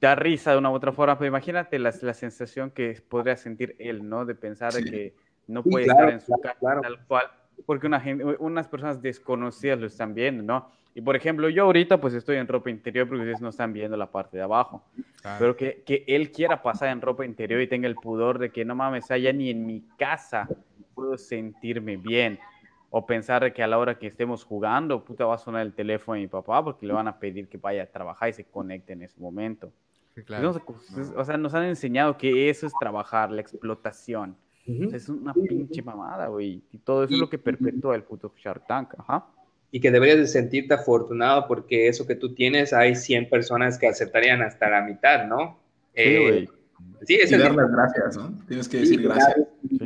da 0.00 0.14
risa 0.14 0.52
de 0.52 0.58
una 0.58 0.70
u 0.70 0.74
otra 0.74 0.92
forma. 0.92 1.18
Pero 1.18 1.28
imagínate 1.28 1.78
la, 1.78 1.92
la 2.02 2.14
sensación 2.14 2.70
que 2.70 3.00
podría 3.08 3.36
sentir 3.36 3.76
él, 3.78 4.08
¿no? 4.08 4.24
De 4.24 4.34
pensar 4.34 4.72
de 4.72 4.84
que 4.84 5.14
no 5.46 5.62
puede 5.62 5.86
estar 5.86 6.10
en 6.10 6.20
su 6.20 6.32
casa 6.40 6.80
tal 6.80 7.04
cual, 7.06 7.30
porque 7.66 7.86
una 7.86 8.00
gente, 8.00 8.24
unas 8.38 8.68
personas 8.68 9.02
desconocidas 9.02 9.80
lo 9.80 9.86
están 9.86 10.14
viendo, 10.14 10.42
¿no? 10.42 10.70
Y 10.94 11.00
por 11.00 11.16
ejemplo, 11.16 11.48
yo 11.48 11.64
ahorita 11.64 12.00
pues 12.00 12.14
estoy 12.14 12.36
en 12.36 12.48
ropa 12.48 12.70
interior 12.70 13.06
porque 13.06 13.22
ustedes 13.22 13.40
no 13.40 13.50
están 13.50 13.72
viendo 13.72 13.96
la 13.96 14.10
parte 14.10 14.36
de 14.36 14.42
abajo. 14.42 14.82
Pero 15.38 15.56
que, 15.56 15.82
que, 15.86 16.04
él 16.08 16.32
quiera 16.32 16.62
pasar 16.62 16.88
en 16.88 17.00
ropa 17.00 17.24
interior 17.24 17.60
y 17.60 17.68
tenga 17.68 17.86
el 17.86 17.94
pudor 17.94 18.38
de 18.38 18.50
que 18.50 18.64
no 18.64 18.74
mames, 18.74 19.10
allá 19.10 19.32
ni 19.32 19.50
en 19.50 19.64
mi 19.66 19.84
casa 19.96 20.48
puedo 20.94 21.16
sentirme 21.16 21.96
bien. 21.96 22.38
O 22.90 23.04
pensar 23.04 23.52
que 23.52 23.62
a 23.62 23.66
la 23.66 23.78
hora 23.78 23.98
que 23.98 24.06
estemos 24.06 24.44
jugando, 24.44 25.04
puta, 25.04 25.26
va 25.26 25.34
a 25.34 25.38
sonar 25.38 25.62
el 25.62 25.74
teléfono 25.74 26.14
de 26.14 26.22
mi 26.22 26.28
papá 26.28 26.64
porque 26.64 26.86
le 26.86 26.94
van 26.94 27.06
a 27.06 27.18
pedir 27.18 27.48
que 27.48 27.58
vaya 27.58 27.82
a 27.82 27.86
trabajar 27.86 28.30
y 28.30 28.32
se 28.32 28.44
conecte 28.44 28.94
en 28.94 29.02
ese 29.02 29.20
momento. 29.20 29.72
claro. 30.24 30.54
o 31.16 31.24
sea, 31.24 31.36
nos 31.36 31.54
han 31.54 31.64
enseñado 31.64 32.16
que 32.16 32.48
eso 32.48 32.66
es 32.66 32.72
trabajar, 32.80 33.30
la 33.30 33.40
explotación. 33.40 34.36
Es 34.92 35.08
una 35.08 35.32
pinche 35.32 35.80
mamada, 35.80 36.26
güey. 36.26 36.62
Y 36.72 36.78
todo 36.78 37.04
eso 37.04 37.14
es 37.14 37.20
lo 37.20 37.30
que 37.30 37.38
perpetúa 37.38 37.94
el 37.94 38.02
puto 38.02 38.32
Shark 38.36 38.66
Tank, 38.66 38.94
ajá. 38.98 39.26
Y 39.70 39.80
que 39.80 39.90
deberías 39.90 40.18
de 40.18 40.26
sentirte 40.26 40.74
afortunado 40.74 41.46
porque 41.46 41.88
eso 41.88 42.06
que 42.06 42.14
tú 42.14 42.34
tienes, 42.34 42.74
hay 42.74 42.94
100 42.94 43.30
personas 43.30 43.78
que 43.78 43.86
aceptarían 43.86 44.42
hasta 44.42 44.68
la 44.68 44.82
mitad, 44.82 45.26
¿no? 45.26 45.58
Sí, 45.94 46.02
eh, 46.02 46.20
güey. 46.20 46.48
sí, 47.06 47.14
es 47.14 47.32
y 47.32 47.38
dar 47.38 47.54
las 47.54 47.70
gracias, 47.70 48.16
¿no? 48.18 48.38
Tienes 48.46 48.68
que 48.68 48.78
decir 48.78 49.02
gracias. 49.02 49.36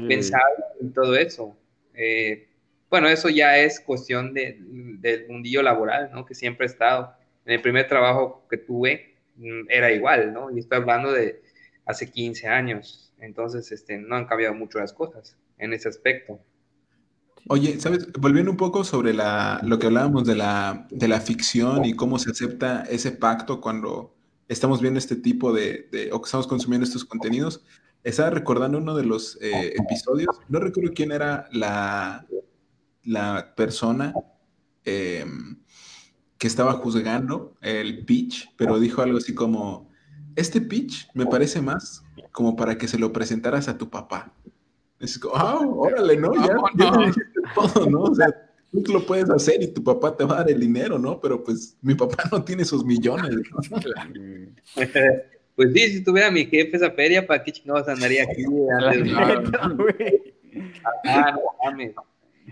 Pensar 0.09 0.43
en 0.81 0.93
todo 0.93 1.15
eso. 1.15 1.57
Eh, 1.95 2.49
bueno, 2.93 3.09
eso 3.09 3.31
ya 3.31 3.57
es 3.57 3.81
cuestión 3.81 4.35
de, 4.35 4.59
del 4.61 5.27
mundillo 5.27 5.63
laboral, 5.63 6.11
¿no? 6.13 6.27
Que 6.27 6.35
siempre 6.35 6.67
he 6.67 6.69
estado. 6.69 7.15
En 7.47 7.55
el 7.55 7.63
primer 7.63 7.89
trabajo 7.89 8.47
que 8.51 8.59
tuve 8.59 9.17
mm, 9.37 9.71
era 9.71 9.91
igual, 9.91 10.35
¿no? 10.35 10.55
Y 10.55 10.59
estoy 10.59 10.77
hablando 10.77 11.11
de 11.11 11.43
hace 11.87 12.11
15 12.11 12.49
años. 12.49 13.11
Entonces, 13.19 13.73
este, 13.73 13.97
no 13.97 14.15
han 14.15 14.27
cambiado 14.27 14.53
mucho 14.53 14.79
las 14.79 14.93
cosas 14.93 15.39
en 15.57 15.73
ese 15.73 15.89
aspecto. 15.89 16.39
Oye, 17.49 17.81
¿sabes? 17.81 18.13
Volviendo 18.13 18.51
un 18.51 18.59
poco 18.59 18.85
sobre 18.85 19.15
la, 19.15 19.59
lo 19.63 19.79
que 19.79 19.87
hablábamos 19.87 20.27
de 20.27 20.37
la, 20.37 20.87
de 20.91 21.09
la 21.09 21.23
ficción 21.23 21.87
y 21.87 21.95
cómo 21.95 22.19
se 22.19 22.31
acepta 22.31 22.83
ese 22.91 23.13
pacto 23.13 23.63
cuando 23.63 24.15
estamos 24.49 24.83
viendo 24.83 24.99
este 24.99 25.17
tipo 25.17 25.55
de, 25.55 26.11
o 26.13 26.21
que 26.21 26.27
estamos 26.27 26.47
consumiendo 26.47 26.85
estos 26.85 27.07
contenidos, 27.07 27.65
estaba 28.05 28.29
recordando 28.29 28.77
uno 28.77 28.95
de 28.95 29.05
los 29.05 29.41
eh, 29.41 29.77
episodios, 29.77 30.39
no 30.51 30.61
recuerdo 30.61 30.93
quién 30.95 31.11
era 31.11 31.49
la, 31.53 32.27
la 33.05 33.55
persona 33.55 34.15
em, 34.85 35.57
que 36.39 36.47
estaba 36.47 36.73
juzgando 36.73 37.57
el 37.61 38.05
pitch, 38.05 38.55
pero 38.57 38.79
dijo 38.79 39.03
algo 39.03 39.19
así 39.19 39.35
como, 39.35 39.91
este 40.37 40.61
pitch 40.61 41.09
me 41.15 41.27
parece 41.27 41.61
más 41.61 42.05
como 42.33 42.57
para 42.57 42.79
que 42.79 42.89
se 42.89 42.99
lo 42.99 43.13
presentaras 43.13 43.69
a 43.69 43.79
tu 43.79 43.91
papá. 43.91 44.33
Es 44.99 45.19
como, 45.19 45.37
ah, 45.37 45.61
órale, 45.61 46.17
¿no? 46.17 46.33
Ya, 46.35 46.55
no, 46.55 46.65
todo, 47.55 47.91
¿no? 47.91 48.03
O 48.03 48.15
sea, 48.15 48.29
tú 48.71 48.93
lo 48.93 49.05
puedes 49.05 49.29
hacer 49.31 49.63
y 49.63 49.67
tu 49.69 49.83
papá 49.85 50.17
te 50.17 50.25
va 50.25 50.35
a 50.35 50.39
dar 50.39 50.51
el 50.51 50.61
dinero, 50.61 50.99
¿no? 50.99 51.21
Pero 51.21 51.43
pues 51.43 51.77
mi 51.83 51.95
papá 51.95 52.25
no 52.33 52.43
tiene 52.43 52.63
esos 52.63 52.85
millones. 52.85 53.35
pues 55.55 55.73
sí, 55.73 55.91
si 55.91 56.05
tuviera 56.05 56.31
mi 56.31 56.47
jefe 56.47 56.77
esa 56.77 56.91
feria, 56.93 57.27
¿para 57.27 57.43
qué 57.45 57.53
chingados 57.53 57.89
andaría 57.89 58.25
aquí? 58.25 58.45
Ah, 61.07 61.33
no 61.33 61.41
mames. 61.65 61.95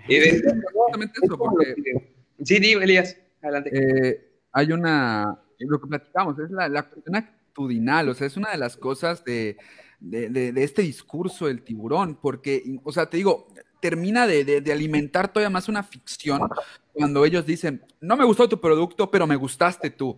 Sí, 2.43 2.59
dime, 2.59 2.85
Elías, 2.85 3.19
adelante. 3.43 3.71
Eh, 3.71 4.31
hay 4.53 4.73
una, 4.73 5.39
lo 5.59 5.79
que 5.79 5.89
platicamos, 5.89 6.39
es 6.39 6.51
la, 6.51 6.69
la 6.69 6.89
cuestión 6.89 7.17
actitudinal, 7.17 8.09
o 8.09 8.15
sea, 8.15 8.27
es 8.27 8.39
una 8.39 8.51
de 8.51 8.57
las 8.57 8.79
cosas 8.79 9.23
de, 9.25 9.59
de, 10.01 10.53
este 10.57 10.83
discurso 10.83 11.47
del 11.47 11.63
tiburón, 11.63 12.19
porque, 12.21 12.63
o 12.83 12.93
sea, 12.93 13.07
te 13.07 13.19
digo, 13.19 13.49
termina 13.81 14.27
de, 14.27 14.63
alimentar 14.73 15.33
todavía 15.33 15.51
más 15.51 15.69
una 15.69 15.83
ficción 15.83 16.49
cuando 16.93 17.25
ellos 17.25 17.47
dicen, 17.47 17.85
no 18.01 18.17
me 18.17 18.25
gustó 18.25 18.49
tu 18.49 18.61
producto, 18.61 19.11
pero 19.11 19.27
me 19.27 19.37
gustaste 19.37 19.91
tú. 19.91 20.17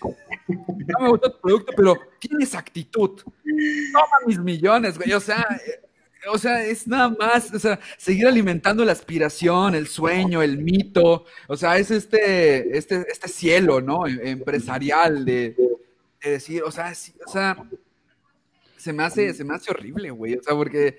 No 0.00 1.00
me 1.00 1.08
gustó 1.08 1.32
tu 1.32 1.40
producto, 1.40 1.72
pero 1.76 1.96
tienes 2.18 2.54
actitud. 2.54 3.20
Toma 3.20 4.16
mis 4.26 4.38
millones, 4.38 4.98
güey. 4.98 5.12
O 5.12 5.20
sea, 5.20 5.46
eh, 5.66 5.88
o 6.28 6.38
sea, 6.38 6.64
es 6.64 6.86
nada 6.86 7.08
más, 7.08 7.52
o 7.54 7.58
sea, 7.58 7.78
seguir 7.96 8.26
alimentando 8.26 8.84
la 8.84 8.92
aspiración, 8.92 9.74
el 9.74 9.86
sueño, 9.86 10.42
el 10.42 10.58
mito. 10.58 11.24
O 11.48 11.56
sea, 11.56 11.78
es 11.78 11.90
este, 11.90 12.76
este, 12.76 13.06
este 13.10 13.28
cielo, 13.28 13.80
¿no? 13.80 14.06
Em, 14.06 14.20
empresarial 14.24 15.24
de, 15.24 15.56
decir, 16.22 16.62
o 16.62 16.70
sea, 16.70 16.92
o 17.26 17.30
sea, 17.30 17.56
se 18.76 18.92
me 18.92 19.02
hace, 19.02 19.32
se 19.32 19.44
me 19.44 19.54
hace 19.54 19.70
horrible, 19.70 20.10
güey. 20.10 20.34
O 20.34 20.42
sea, 20.42 20.54
porque 20.54 20.98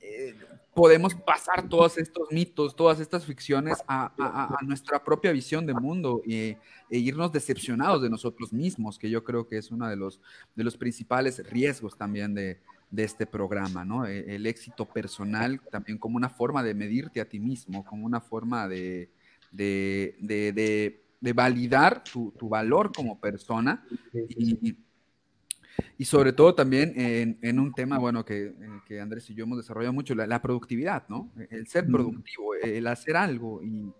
eh, 0.00 0.34
podemos 0.74 1.14
pasar 1.14 1.68
todos 1.68 1.98
estos 1.98 2.30
mitos, 2.30 2.74
todas 2.74 3.00
estas 3.00 3.24
ficciones 3.26 3.78
a, 3.86 4.12
nuestra 4.62 5.02
propia 5.04 5.32
visión 5.32 5.66
de 5.66 5.74
mundo 5.74 6.22
y, 6.24 6.56
e 6.90 6.98
irnos 6.98 7.32
decepcionados 7.32 8.02
de 8.02 8.10
nosotros 8.10 8.52
mismos, 8.52 8.98
que 8.98 9.10
yo 9.10 9.22
creo 9.22 9.46
que 9.46 9.58
es 9.58 9.70
uno 9.70 9.88
de 9.88 9.96
los, 9.96 10.20
de 10.54 10.64
los 10.64 10.76
principales 10.76 11.42
riesgos 11.50 11.96
también 11.96 12.34
de, 12.34 12.60
este 12.96 13.26
programa, 13.26 13.84
¿no? 13.84 14.06
E, 14.06 14.34
el, 14.34 14.46
éxito 14.46 14.84
personal 14.86 15.60
también 15.70 15.98
como 15.98 16.16
una 16.16 16.28
forma 16.28 16.62
de 16.62 16.74
medirte 16.74 17.20
a 17.20 17.28
ti 17.28 17.40
mismo, 17.40 17.84
como 17.84 18.06
una 18.06 18.20
forma 18.20 18.68
de, 18.68 19.10
de, 19.50 21.00
validar 21.34 22.04
tu, 22.04 22.32
valor 22.48 22.92
como 22.94 23.18
persona 23.18 23.84
y, 24.12 24.76
y 25.98 26.04
sobre 26.04 26.32
todo 26.32 26.54
también 26.54 26.92
en, 26.96 27.58
un 27.58 27.72
tema, 27.72 27.98
bueno, 27.98 28.24
que, 28.24 28.54
que, 28.86 29.00
Andrés 29.00 29.28
y 29.30 29.34
yo 29.34 29.44
hemos 29.44 29.58
desarrollado 29.58 29.92
mucho, 29.92 30.14
la, 30.14 30.42
productividad, 30.42 31.08
¿no? 31.08 31.30
El 31.50 31.66
ser 31.66 31.86
productivo, 31.86 32.54
el 32.54 32.86
hacer 32.86 33.16
algo 33.16 33.62
y, 33.62 33.92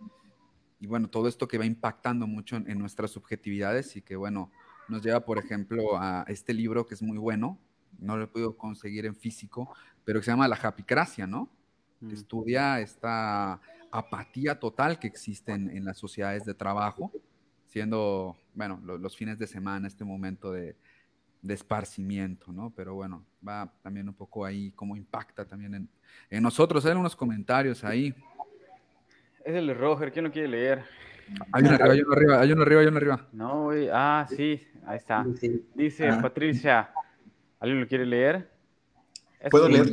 y, 0.80 0.86
bueno, 0.86 1.08
todo 1.08 1.28
esto 1.28 1.48
que 1.48 1.58
va 1.58 1.66
impactando 1.66 2.26
mucho 2.26 2.56
en, 2.56 2.78
nuestras 2.78 3.10
subjetividades 3.10 3.96
y 3.96 4.02
que, 4.02 4.16
bueno, 4.16 4.50
nos 4.88 5.02
lleva, 5.02 5.24
por 5.24 5.38
ejemplo, 5.38 5.96
a 5.98 6.24
este 6.28 6.52
libro 6.52 6.86
que 6.86 6.94
es 6.94 7.02
muy 7.02 7.18
bueno, 7.18 7.58
no 7.98 8.16
lo 8.16 8.24
he 8.24 8.26
podido 8.26 8.56
conseguir 8.56 9.06
en 9.06 9.14
físico, 9.14 9.74
pero 10.04 10.20
que 10.20 10.24
se 10.24 10.30
llama 10.30 10.48
La 10.48 10.56
Japicracia, 10.56 11.26
¿no? 11.26 11.48
Que 12.00 12.14
estudia 12.14 12.80
esta 12.80 13.60
apatía 13.90 14.58
total 14.58 14.98
que 14.98 15.06
existe 15.06 15.52
en, 15.52 15.84
las 15.84 15.96
sociedades 15.96 16.44
de 16.44 16.54
trabajo, 16.54 17.12
siendo, 17.66 18.36
bueno, 18.54 18.80
los 18.84 19.16
fines 19.16 19.38
de 19.38 19.46
semana, 19.46 19.88
este 19.88 20.04
momento 20.04 20.52
de, 20.52 20.76
de 21.44 21.54
esparcimiento, 21.54 22.52
¿no? 22.52 22.72
Pero 22.74 22.94
bueno, 22.94 23.24
va 23.46 23.70
también 23.82 24.08
un 24.08 24.14
poco 24.14 24.44
ahí, 24.44 24.72
cómo 24.72 24.96
impacta 24.96 25.44
también 25.44 25.74
en, 25.74 25.88
en 26.30 26.42
nosotros. 26.42 26.84
Hay 26.86 26.92
unos 26.92 27.14
comentarios 27.14 27.84
ahí. 27.84 28.14
Es 29.44 29.54
el 29.54 29.66
de 29.66 29.74
Roger, 29.74 30.10
¿quién 30.10 30.24
lo 30.24 30.32
quiere 30.32 30.48
leer? 30.48 30.84
Hay 31.52 31.62
uno 31.64 31.74
arriba, 31.74 31.92
hay 31.92 32.00
uno 32.00 32.12
arriba, 32.12 32.40
hay 32.40 32.52
uno 32.52 32.62
arriba, 32.62 32.80
hay 32.80 32.86
uno 32.86 32.96
arriba. 32.96 33.28
No, 33.32 33.62
güey, 33.64 33.88
ah, 33.92 34.26
sí, 34.28 34.66
ahí 34.86 34.96
está. 34.96 35.24
Dice 35.74 36.08
ah. 36.08 36.18
Patricia, 36.20 36.90
¿alguien 37.64 37.80
lo 37.80 37.88
quiere 37.88 38.04
leer? 38.04 38.50
¿Puedo 39.50 39.68
leer? 39.68 39.90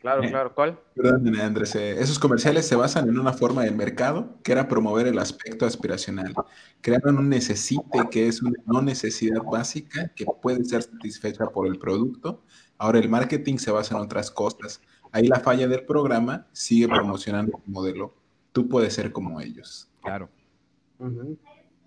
Claro, 0.00 0.22
claro. 0.22 0.52
¿Cuál? 0.52 0.80
Perdón, 0.96 1.38
Andrés. 1.38 1.76
Eh, 1.76 1.92
esos 2.00 2.18
comerciales 2.18 2.66
se 2.66 2.74
basan 2.74 3.08
en 3.08 3.20
una 3.20 3.32
forma 3.32 3.62
de 3.62 3.70
mercado 3.70 4.36
que 4.42 4.50
era 4.50 4.66
promover 4.66 5.06
el 5.06 5.18
aspecto 5.20 5.64
aspiracional. 5.64 6.34
Crearon 6.80 7.18
un 7.18 7.28
necesite 7.28 8.08
que 8.10 8.26
es 8.26 8.42
una 8.42 8.58
no 8.66 8.82
necesidad 8.82 9.40
básica 9.44 10.08
que 10.16 10.26
puede 10.42 10.64
ser 10.64 10.82
satisfecha 10.82 11.46
por 11.46 11.68
el 11.68 11.78
producto. 11.78 12.42
Ahora 12.78 12.98
el 12.98 13.08
marketing 13.08 13.58
se 13.58 13.70
basa 13.70 13.94
en 13.94 14.02
otras 14.02 14.32
cosas. 14.32 14.80
Ahí 15.12 15.28
la 15.28 15.38
falla 15.38 15.68
del 15.68 15.84
programa 15.84 16.48
sigue 16.50 16.88
promocionando 16.88 17.62
el 17.64 17.72
modelo. 17.72 18.16
Tú 18.50 18.68
puedes 18.68 18.94
ser 18.94 19.12
como 19.12 19.40
ellos. 19.40 19.88
Claro. 20.02 20.28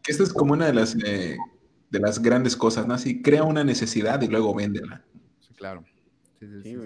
Esta 0.08 0.24
es 0.24 0.32
como 0.32 0.54
una 0.54 0.68
de 0.68 0.74
las, 0.74 0.96
eh, 1.04 1.36
de 1.90 2.00
las 2.00 2.22
grandes 2.22 2.56
cosas, 2.56 2.88
¿no? 2.88 2.94
Así, 2.94 3.22
crea 3.22 3.44
una 3.44 3.66
necesidad 3.66 4.22
y 4.22 4.28
luego 4.30 4.56
véndela. 4.56 5.04
Sí, 5.56 5.58
claro. 5.58 5.84
Sí, 6.40 6.78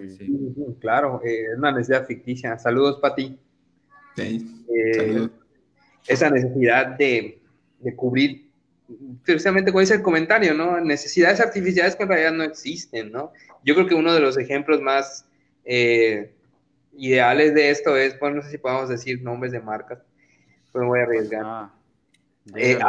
claro, 0.79 1.21
eh, 1.23 1.47
es 1.51 1.57
una 1.57 1.71
necesidad 1.71 2.05
ficticia. 2.05 2.57
Saludos, 2.59 2.99
Pati. 3.01 3.37
Sí, 4.15 4.65
eh, 4.73 5.27
esa 6.07 6.29
necesidad 6.29 6.97
de, 6.97 7.41
cubrir, 7.95 8.49
precisamente 9.23 9.71
con 9.71 9.81
ese 9.81 10.01
comentario, 10.01 10.53
¿no? 10.53 10.79
Necesidades 10.79 11.39
artificiales 11.39 11.95
que 11.95 12.03
en 12.03 12.09
realidad 12.09 12.31
no 12.33 12.43
existen, 12.43 13.11
¿no? 13.11 13.31
Yo 13.63 13.75
creo 13.75 13.87
que 13.87 13.95
uno 13.95 14.13
de 14.13 14.19
los 14.19 14.37
ejemplos 14.37 14.81
más 14.81 15.25
eh, 15.65 16.33
ideales 16.93 17.53
de 17.53 17.69
esto 17.69 17.97
es, 17.97 18.19
bueno, 18.19 18.37
no 18.37 18.41
sé 18.43 18.51
si 18.51 18.57
podemos 18.57 18.89
decir 18.89 19.21
nombres 19.21 19.51
de 19.51 19.61
marcas, 19.61 19.99
pero 20.71 20.85
me 20.85 20.89
voy 20.89 20.99
a 20.99 21.03
arriesgar. 21.03 21.41
Ah, 21.43 21.73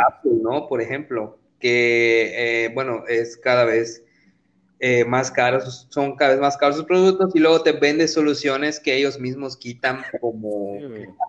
Apple, 0.09 0.33
¿no? 0.43 0.68
Por 0.68 0.81
ejemplo, 0.81 1.39
que, 1.59 2.70
bueno, 2.74 3.05
es 3.09 3.37
cada 3.37 3.64
vez 3.64 4.05
eh, 4.83 5.05
más 5.05 5.31
caros, 5.31 5.87
son 5.91 6.16
cada 6.16 6.31
vez 6.31 6.41
más 6.41 6.57
caros 6.57 6.76
sus 6.76 6.87
productos 6.87 7.37
y 7.37 7.39
luego 7.39 7.62
te 7.62 7.72
venden 7.72 8.09
soluciones 8.09 8.81
que 8.81 8.97
ellos 8.97 9.20
mismos 9.20 9.55
quitan 9.55 10.03
como, 10.22 10.78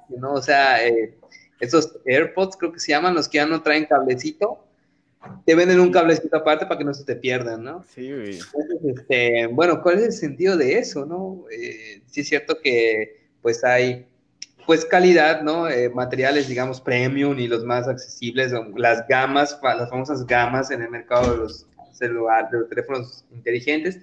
¿no? 0.07 0.35
O 0.35 0.41
sea, 0.41 0.87
eh, 0.87 1.17
esos 1.59 1.99
AirPods 2.05 2.55
creo 2.55 2.71
que 2.71 2.79
se 2.79 2.93
llaman, 2.93 3.13
los 3.13 3.27
que 3.27 3.39
ya 3.39 3.45
no 3.45 3.61
traen 3.61 3.87
cablecito, 3.87 4.65
te 5.45 5.53
venden 5.53 5.81
un 5.81 5.91
cablecito 5.91 6.37
aparte 6.37 6.65
para 6.65 6.77
que 6.77 6.85
no 6.85 6.93
se 6.93 7.03
te 7.03 7.17
pierdan, 7.17 7.61
¿no? 7.61 7.83
Sí, 7.93 8.09
güey. 8.09 8.39
Este, 8.85 9.47
bueno, 9.47 9.81
¿cuál 9.81 9.97
es 9.97 10.05
el 10.05 10.13
sentido 10.13 10.55
de 10.55 10.77
eso, 10.77 11.05
no? 11.05 11.43
Eh, 11.51 12.03
sí 12.05 12.21
es 12.21 12.29
cierto 12.29 12.57
que 12.63 13.27
pues 13.41 13.65
hay 13.65 14.07
pues 14.65 14.85
calidad, 14.85 15.41
¿no? 15.41 15.65
materiales, 15.93 16.47
digamos, 16.47 16.79
premium 16.79 17.37
y 17.37 17.49
los 17.49 17.65
más 17.65 17.87
accesibles, 17.89 18.53
las 18.77 19.05
gamas, 19.09 19.59
las 19.61 19.89
famosas 19.89 20.25
gamas 20.25 20.71
en 20.71 20.83
el 20.83 20.89
mercado 20.89 21.31
de 21.31 21.37
los 21.37 21.67
celular, 21.93 22.49
de 22.49 22.59
los 22.59 22.69
teléfonos 22.69 23.25
inteligentes, 23.31 23.99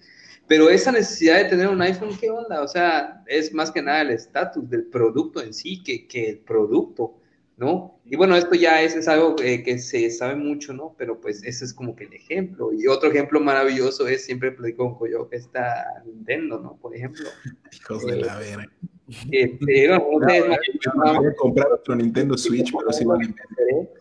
pero 0.48 0.70
esa 0.70 0.90
necesidad 0.90 1.36
de 1.36 1.44
tener 1.44 1.68
un 1.68 1.82
iPhone, 1.82 2.16
¿qué 2.18 2.30
onda? 2.30 2.62
O 2.62 2.68
sea, 2.68 3.22
es 3.26 3.52
más 3.52 3.70
que 3.70 3.82
nada 3.82 4.00
el 4.00 4.10
estatus 4.10 4.68
del 4.70 4.86
producto 4.86 5.42
en 5.42 5.52
sí 5.52 5.82
que, 5.82 6.08
que, 6.08 6.30
el 6.30 6.38
producto, 6.38 7.16
¿no? 7.58 8.00
Y 8.06 8.16
bueno, 8.16 8.34
esto 8.34 8.54
ya 8.54 8.80
es, 8.80 8.96
es 8.96 9.08
algo 9.08 9.36
eh, 9.42 9.62
que 9.62 9.78
se 9.78 10.10
sabe 10.10 10.36
mucho, 10.36 10.72
¿no? 10.72 10.94
Pero 10.96 11.20
pues 11.20 11.44
ese 11.44 11.66
es 11.66 11.74
como 11.74 11.94
que 11.94 12.04
el 12.04 12.14
ejemplo. 12.14 12.72
Y 12.72 12.86
otro 12.86 13.10
ejemplo 13.10 13.40
maravilloso 13.40 14.08
es, 14.08 14.24
siempre 14.24 14.50
platico 14.52 14.98
con 14.98 15.10
yo, 15.10 15.28
que 15.28 15.36
está 15.36 15.84
Nintendo, 16.06 16.58
¿no? 16.58 16.78
Por 16.80 16.96
ejemplo. 16.96 17.28
Hijos 17.70 18.06
de 18.06 18.16
la 18.16 18.38
vera. 18.38 18.66
Este, 19.30 19.88
no, 19.88 20.00
voy 20.00 21.26
a 21.26 21.34
comprar 21.36 21.72
otro 21.72 21.94
Nintendo 21.94 22.38
Switch, 22.38 22.72
pero 22.76 22.90
sí 22.92 23.04
vale. 23.04 23.34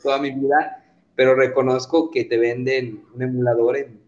Toda 0.02 0.20
mi 0.20 0.32
vida 0.32 0.87
pero 1.18 1.36
reconozco 1.36 2.12
que 2.12 2.24
te 2.24 2.38
venden 2.38 3.04
un 3.14 3.22
emulador 3.24 3.76
en 3.76 4.00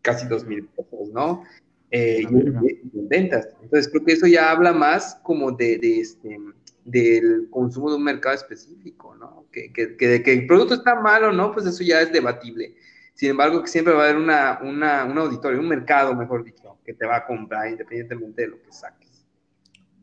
casi 0.00 0.26
dos 0.26 0.44
mil 0.44 0.64
pesos, 0.64 1.10
¿no? 1.12 1.44
Eh, 1.90 2.22
y, 2.22 2.90
ventas. 3.08 3.48
Entonces 3.62 3.88
creo 3.92 4.04
que 4.04 4.12
eso 4.12 4.26
ya 4.26 4.50
habla 4.50 4.72
más 4.72 5.20
como 5.22 5.52
de, 5.52 5.78
de 5.78 6.00
este, 6.00 6.40
del 6.84 7.48
consumo 7.50 7.90
de 7.90 7.96
un 7.96 8.04
mercado 8.04 8.34
específico, 8.34 9.14
¿no? 9.14 9.44
Que, 9.52 9.70
que, 9.70 9.96
que 9.96 10.32
el 10.32 10.46
producto 10.46 10.74
está 10.74 10.94
malo, 10.94 11.30
¿no? 11.30 11.52
Pues 11.52 11.66
eso 11.66 11.84
ya 11.84 12.00
es 12.00 12.10
debatible. 12.10 12.74
Sin 13.12 13.30
embargo, 13.30 13.62
que 13.62 13.68
siempre 13.68 13.92
va 13.92 14.00
a 14.00 14.04
haber 14.04 14.16
una, 14.16 14.58
una, 14.62 15.04
un 15.04 15.18
auditorio, 15.18 15.60
un 15.60 15.68
mercado, 15.68 16.14
mejor 16.14 16.42
dicho, 16.42 16.78
que 16.86 16.94
te 16.94 17.06
va 17.06 17.16
a 17.16 17.26
comprar 17.26 17.70
independientemente 17.70 18.42
de 18.42 18.48
lo 18.48 18.62
que 18.62 18.72
saques. 18.72 19.26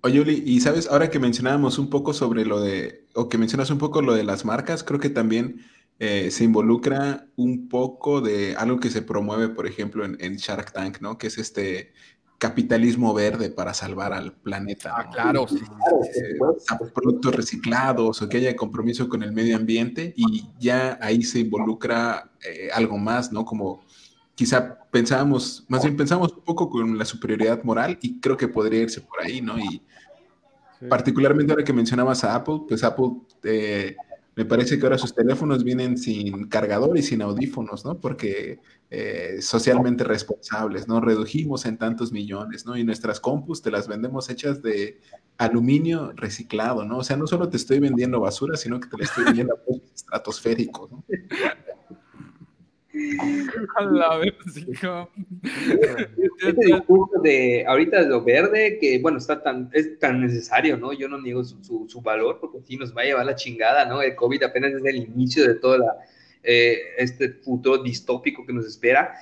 Oye, 0.01 0.19
Uli, 0.19 0.43
y 0.45 0.59
sabes, 0.59 0.87
ahora 0.87 1.09
que 1.09 1.17
mencionábamos 1.17 1.79
un 1.79 1.89
poco 1.89 2.13
sobre 2.13 2.45
lo 2.45 2.59
de, 2.61 3.07
o 3.15 3.27
que 3.27 3.39
mencionas 3.39 3.71
un 3.71 3.79
poco 3.79 4.01
lo 4.01 4.13
de 4.13 4.23
las 4.23 4.45
marcas, 4.45 4.83
creo 4.83 4.99
que 4.99 5.09
también 5.09 5.61
eh, 6.05 6.31
se 6.31 6.43
involucra 6.43 7.27
un 7.37 7.69
poco 7.69 8.19
de 8.19 8.57
algo 8.57 8.77
que 8.77 8.89
se 8.89 9.01
promueve, 9.01 9.47
por 9.47 9.65
ejemplo, 9.65 10.03
en, 10.03 10.35
Shark 10.35 10.73
Tank, 10.73 10.99
¿no? 10.99 11.17
Que 11.17 11.27
es 11.27 11.37
este 11.37 11.93
capitalismo 12.37 13.13
verde 13.13 13.49
para 13.49 13.73
salvar 13.73 14.11
al 14.11 14.33
planeta. 14.33 14.93
Ah, 14.97 15.09
claro, 15.09 15.47
sí. 15.47 15.59
Eh, 15.59 16.37
productos 16.93 17.33
reciclados 17.33 18.21
o 18.21 18.27
que 18.27 18.35
haya 18.35 18.53
compromiso 18.53 19.07
con 19.07 19.23
el 19.23 19.31
medio 19.31 19.55
ambiente 19.55 20.13
y 20.17 20.49
ya 20.59 20.99
ahí 21.01 21.23
se 21.23 21.39
involucra 21.39 22.33
eh, 22.45 22.67
algo 22.73 22.97
más, 22.97 23.31
¿no? 23.31 23.45
Como 23.45 23.85
quizá 24.35 24.79
pensábamos, 24.91 25.63
más 25.69 25.83
bien 25.83 25.95
pensamos 25.95 26.33
un 26.33 26.43
poco 26.43 26.69
con 26.69 26.97
la 26.97 27.05
superioridad 27.05 27.63
moral 27.63 27.97
y 28.01 28.19
creo 28.19 28.35
que 28.35 28.49
podría 28.49 28.81
irse 28.81 28.99
por 28.99 29.21
ahí, 29.21 29.39
¿no? 29.39 29.57
Y 29.57 29.81
particularmente 30.89 31.53
ahora 31.53 31.63
que 31.63 31.71
mencionabas 31.71 32.25
a 32.25 32.35
Apple, 32.35 32.63
pues 32.67 32.83
Apple 32.83 33.11
me 34.35 34.45
parece 34.45 34.79
que 34.79 34.85
ahora 34.85 34.97
sus 34.97 35.13
teléfonos 35.13 35.63
vienen 35.63 35.97
sin 35.97 36.47
cargador 36.47 36.97
y 36.97 37.03
sin 37.03 37.21
audífonos, 37.21 37.85
¿no? 37.85 37.99
Porque 37.99 38.59
eh, 38.89 39.37
socialmente 39.41 40.03
responsables, 40.03 40.87
¿no? 40.87 40.99
Redujimos 41.01 41.65
en 41.65 41.77
tantos 41.77 42.11
millones, 42.11 42.65
¿no? 42.65 42.75
Y 42.75 42.83
nuestras 42.83 43.19
compus 43.19 43.61
te 43.61 43.69
las 43.69 43.87
vendemos 43.87 44.29
hechas 44.29 44.63
de 44.63 44.99
aluminio 45.37 46.13
reciclado, 46.15 46.83
¿no? 46.83 46.99
O 46.99 47.03
sea, 47.03 47.15
no 47.15 47.27
solo 47.27 47.49
te 47.49 47.57
estoy 47.57 47.79
vendiendo 47.79 48.19
basura, 48.19 48.57
sino 48.57 48.79
que 48.79 48.89
te 48.89 48.97
la 48.97 49.03
estoy 49.03 49.25
vendiendo 49.25 49.53
a 49.53 49.59
estratosférico, 49.93 50.89
¿no? 50.91 51.03
A 53.75 53.85
la 53.85 54.17
vez, 54.17 54.33
este 56.37 56.65
discurso 56.65 57.19
de 57.23 57.65
ahorita 57.67 58.01
de 58.01 58.07
lo 58.07 58.23
verde, 58.23 58.77
que 58.79 58.99
bueno, 58.99 59.17
está 59.17 59.41
tan, 59.41 59.69
es 59.73 59.97
tan 59.97 60.21
necesario, 60.21 60.77
¿no? 60.77 60.93
Yo 60.93 61.07
no 61.09 61.19
niego 61.19 61.43
su, 61.43 61.87
su, 61.87 62.01
valor, 62.01 62.37
porque 62.39 62.59
sí 62.61 62.77
nos 62.77 62.95
va 62.95 63.01
a 63.01 63.05
llevar 63.05 63.25
la 63.25 63.35
chingada, 63.35 63.85
¿no? 63.85 64.01
El 64.01 64.15
COVID 64.15 64.43
apenas 64.43 64.73
es 64.73 64.85
el 64.85 64.97
inicio 64.97 65.47
de 65.47 65.55
todo 65.55 65.77
eh, 66.43 66.77
este 66.97 67.29
futuro 67.29 67.81
distópico 67.81 68.45
que 68.45 68.53
nos 68.53 68.67
espera. 68.67 69.15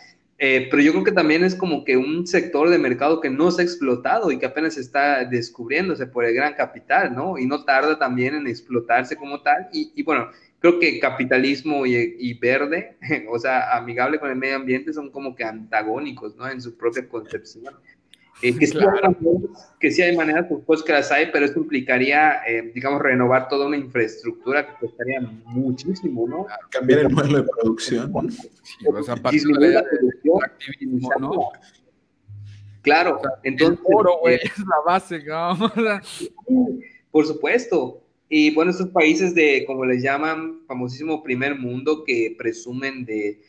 Eh, 0.43 0.69
pero 0.71 0.81
yo 0.81 0.91
creo 0.91 1.03
que 1.03 1.11
también 1.11 1.43
es 1.43 1.53
como 1.53 1.83
que 1.85 1.97
un 1.97 2.25
sector 2.25 2.67
de 2.67 2.79
mercado 2.79 3.21
que 3.21 3.29
no 3.29 3.51
se 3.51 3.61
ha 3.61 3.65
explotado 3.65 4.31
y 4.31 4.39
que 4.39 4.47
apenas 4.47 4.75
está 4.75 5.23
descubriéndose 5.23 6.07
por 6.07 6.25
el 6.25 6.33
gran 6.33 6.55
capital, 6.55 7.13
¿no? 7.13 7.37
Y 7.37 7.45
no 7.45 7.63
tarda 7.63 7.99
también 7.99 8.33
en 8.33 8.47
explotarse 8.47 9.15
como 9.15 9.43
tal. 9.43 9.69
Y, 9.71 9.91
y 9.95 10.01
bueno, 10.01 10.29
creo 10.57 10.79
que 10.79 10.99
capitalismo 10.99 11.85
y, 11.85 12.33
verde, 12.39 12.97
o 13.29 13.37
sea, 13.37 13.77
amigable 13.77 14.19
con 14.19 14.31
el 14.31 14.35
medio 14.35 14.55
ambiente, 14.55 14.93
son 14.93 15.11
como 15.11 15.35
que 15.35 15.43
antagónicos, 15.43 16.35
¿no? 16.35 16.49
En 16.49 16.59
su 16.59 16.75
propia 16.75 17.07
concepción. 17.07 17.75
Eh, 18.41 18.57
que, 18.57 18.65
sí 18.65 18.77
que, 19.79 19.91
sí 19.91 20.01
hay 20.01 20.15
maneras, 20.15 20.47
pues 20.65 20.81
que 20.81 20.91
las 20.91 21.11
hay, 21.11 21.27
pero 21.31 21.45
eso 21.45 21.59
implicaría, 21.59 22.41
eh, 22.47 22.71
digamos, 22.73 23.01
renovar 23.01 23.47
toda 23.47 23.67
una 23.67 23.77
infraestructura 23.77 24.65
que 24.65 24.87
costaría 24.87 25.21
muchísimo, 25.45 26.27
¿no? 26.27 26.47
Cambiar 26.71 26.99
el 26.99 27.09
modelo 27.09 27.43
de 27.43 27.49
producción. 27.49 28.31
Sí, 28.31 28.87
o 28.87 29.03
sea, 29.03 29.15
disminuir 29.29 29.73
la 29.73 29.83
producción. 29.83 30.43
Activismo, 30.43 31.09
¿no? 31.19 31.31
Claro, 32.81 33.21
entonces... 33.43 33.79
El 33.87 33.95
oro, 33.95 34.17
güey, 34.21 34.35
eh, 34.35 34.41
es 34.43 34.57
la 34.59 34.81
base, 34.85 35.23
¿no? 35.23 35.55
Por 37.11 37.27
supuesto. 37.27 38.01
Y 38.27 38.55
bueno, 38.55 38.71
estos 38.71 38.87
países 38.87 39.35
de, 39.35 39.65
como 39.67 39.85
les 39.85 40.01
llaman, 40.01 40.61
famosísimo 40.65 41.21
primer 41.21 41.59
mundo, 41.59 42.03
que 42.05 42.33
presumen 42.37 43.05
de 43.05 43.41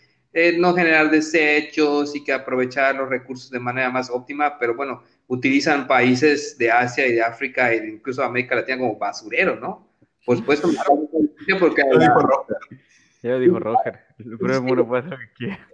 no 0.59 0.75
generar 0.75 1.11
desechos 1.11 2.17
y 2.17 2.25
que 2.25 2.33
aprovechar 2.33 2.95
los 2.95 3.09
recursos 3.09 3.51
de 3.51 3.59
manera 3.59 3.91
más 3.91 4.11
óptima, 4.11 4.59
pero 4.59 4.75
bueno, 4.75 5.03
utilizan 5.27 5.87
países 5.87 6.57
de 6.59 6.71
Asia 6.71 7.07
y 7.07 7.13
de 7.13 7.23
África 7.23 7.73
e 7.73 7.87
incluso 7.89 8.23
América 8.23 8.55
Latina 8.55 8.79
como 8.79 8.99
basurero, 8.99 9.57
¿no? 9.57 9.89
Por 10.25 10.37
supuesto, 10.37 10.69
porque... 11.59 11.83
Lo 11.91 11.99
dijo 11.99 12.21
Roger. 12.21 12.57
Ya 13.23 13.31
lo 13.31 13.41
dijo 13.41 13.59
Roger. 13.59 14.01
El 14.19 14.63
mundo 14.63 14.87
puede 14.87 15.01
hacer 15.01 15.13
lo 15.13 15.19
que 15.19 15.33
quiera. 15.35 15.69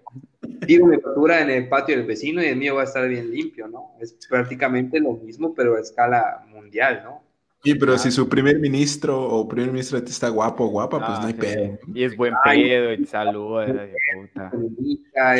Mi 0.67 1.01
factura 1.01 1.41
en 1.43 1.51
el 1.51 1.69
patio 1.69 1.97
del 1.97 2.07
vecino 2.07 2.43
y 2.43 2.47
el 2.47 2.57
mío 2.57 2.75
va 2.75 2.83
a 2.83 2.85
estar 2.85 3.07
bien 3.09 3.31
limpio, 3.31 3.69
¿no? 3.69 3.95
Es 4.01 4.17
prácticamente 4.29 5.01
lo 5.01 5.13
mismo, 5.13 5.55
pero 5.55 5.77
a 5.77 5.81
escala 5.81 6.45
mundial, 6.49 7.03
¿no? 7.05 7.28
Sí, 7.65 7.75
pero 7.75 7.99
si 7.99 8.11
su 8.11 8.29
primer 8.29 8.59
ministro 8.61 9.21
o 9.21 9.49
primer 9.49 9.73
ministro 9.73 9.99
está 9.99 10.29
guapo 10.29 10.65
o 10.65 10.69
guapa, 10.69 11.05
pues 11.05 11.21
no 11.21 11.27
hay 11.27 11.35
pedo. 11.35 11.79
Y 11.93 12.05
es 12.05 12.17
buen 12.17 12.35
pedo 12.45 12.93
y 12.93 13.05
saluda. 13.05 13.67
puta. 14.15 14.53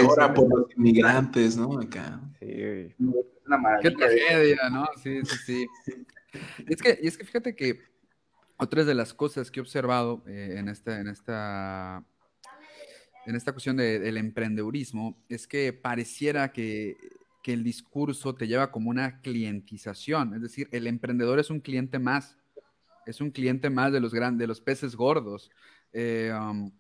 Ahora 0.03 0.35
por 0.35 0.49
los 0.49 0.77
inmigrantes, 0.77 1.57
¿no? 1.57 1.79
Acá. 1.79 2.21
Sí. 2.41 2.95
Una 3.47 3.79
Qué 3.81 3.91
tragedia, 3.93 4.69
¿no? 4.71 4.87
Sí, 5.03 5.21
sí, 5.25 5.37
sí. 5.47 5.67
Es 6.67 6.83
que, 6.83 6.99
y 7.01 7.07
es 7.07 7.17
que 7.17 7.25
fíjate 7.25 7.55
que 7.55 7.81
otras 8.59 8.87
de 8.87 8.95
las 8.95 9.15
cosas 9.15 9.51
que 9.51 9.61
he 9.61 9.63
observado 9.63 10.23
eh, 10.27 10.57
en, 10.59 10.69
esta, 10.69 11.01
en, 11.01 11.09
esta, 11.09 12.05
en 13.27 13.37
esta 13.37 13.53
cuestión 13.53 13.77
del 13.77 14.17
emprendedurismo 14.17 15.17
es 15.29 15.47
que 15.47 15.73
pareciera 15.73 16.53
que 16.53 16.97
que 17.43 17.53
el 17.53 17.63
discurso 17.63 18.35
te 18.35 18.47
lleva 18.47 18.71
como 18.71 18.91
una 18.91 19.21
clientización, 19.21 20.35
es 20.35 20.43
decir, 20.43 20.69
el 20.73 20.87
emprendedor 20.87 21.39
es 21.39 21.51
un 21.51 21.61
cliente 21.61 21.99
más, 21.99 22.37
es 23.07 23.21
un 23.21 23.31
cliente 23.31 23.71
más 23.71 23.93
de 23.93 24.01
los 24.01 24.13
grandes, 24.13 24.41
de 24.41 24.47
los 24.47 24.61
peces 24.61 24.95
gordos. 24.97 25.51
Eh, 25.93 26.33
um, 26.33 26.71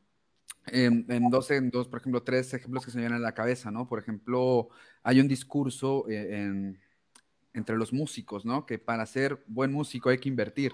en, 0.66 1.30
dos, 1.30 1.50
en 1.50 1.70
dos, 1.70 1.88
por 1.88 2.00
ejemplo, 2.00 2.22
tres 2.22 2.52
ejemplos 2.52 2.84
que 2.84 2.90
se 2.90 2.98
me 2.98 3.02
vienen 3.02 3.18
a 3.18 3.22
la 3.22 3.34
cabeza, 3.34 3.70
¿no? 3.70 3.88
Por 3.88 3.98
ejemplo, 3.98 4.68
hay 5.02 5.20
un 5.20 5.28
discurso 5.28 6.04
eh, 6.08 6.74
entre 7.54 7.76
los 7.76 7.92
músicos, 7.92 8.44
¿no? 8.44 8.66
Que 8.66 8.78
para 8.78 9.06
ser 9.06 9.42
buen 9.46 9.72
músico 9.72 10.10
hay 10.10 10.18
que 10.18 10.28
invertir. 10.28 10.72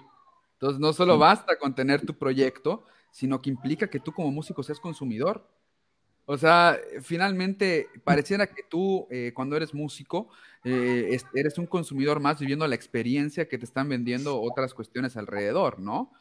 Entonces, 0.55 0.81
no 0.81 0.93
solo 0.93 1.19
basta 1.19 1.59
con 1.59 1.75
tener 1.75 2.05
tu 2.05 2.17
proyecto, 2.17 2.85
sino 3.11 3.41
que 3.41 3.51
implica 3.51 3.89
que 3.89 4.01
tú 4.01 4.13
como 4.13 4.31
músico 4.31 4.63
seas 4.63 4.81
consumidor. 4.81 5.49
O 6.27 6.39
sea, 6.39 6.81
finalmente 7.03 7.89
pareciera 8.03 8.47
que 8.47 8.63
tú, 8.63 9.07
eh, 9.11 9.33
cuando 9.35 9.57
eres 9.57 9.75
músico, 9.75 10.31
eh, 10.65 11.19
eres 11.35 11.59
un 11.59 11.67
consumidor 11.67 12.19
más 12.19 12.41
viviendo 12.41 12.67
la 12.67 12.75
experiencia 12.75 13.47
que 13.47 13.59
te 13.59 13.67
están 13.67 13.91
vendiendo 13.91 14.41
otras 14.41 14.73
cuestiones 14.73 15.19
alrededor, 15.19 15.79
¿no? 15.81 16.13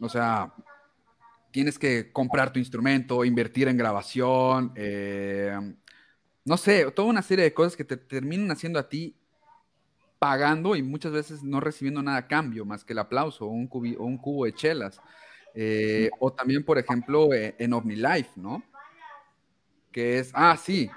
O 0.00 0.08
sea, 0.08 0.54
tienes 1.50 1.78
que 1.78 2.10
comprar 2.12 2.50
tu 2.50 2.58
instrumento, 2.58 3.24
invertir 3.26 3.68
en 3.68 3.76
grabación, 3.76 4.72
eh, 4.74 5.54
no 6.46 6.56
sé, 6.56 6.90
toda 6.92 7.08
una 7.08 7.22
serie 7.22 7.44
de 7.44 7.52
cosas 7.52 7.76
que 7.76 7.84
te 7.84 7.98
terminan 7.98 8.50
haciendo 8.50 8.78
a 8.78 8.88
ti 8.88 9.16
pagando 10.18 10.76
y 10.76 10.82
muchas 10.82 11.12
veces 11.12 11.42
no 11.42 11.60
recibiendo 11.60 12.02
nada 12.02 12.16
a 12.18 12.26
cambio, 12.26 12.64
más 12.64 12.84
que 12.84 12.94
el 12.94 13.00
aplauso 13.00 13.44
o 13.44 13.50
un, 13.50 13.68
o 13.70 14.04
un 14.04 14.16
cubo 14.16 14.46
de 14.46 14.54
chelas. 14.54 14.98
o 16.20 16.32
también, 16.32 16.64
por 16.64 16.78
ejemplo, 16.78 17.28
en 17.32 17.72
OmniLife, 17.74 18.30
¿no? 18.36 18.62
Que 19.96 20.18
es, 20.18 20.30
ah, 20.34 20.58
sí, 20.62 20.90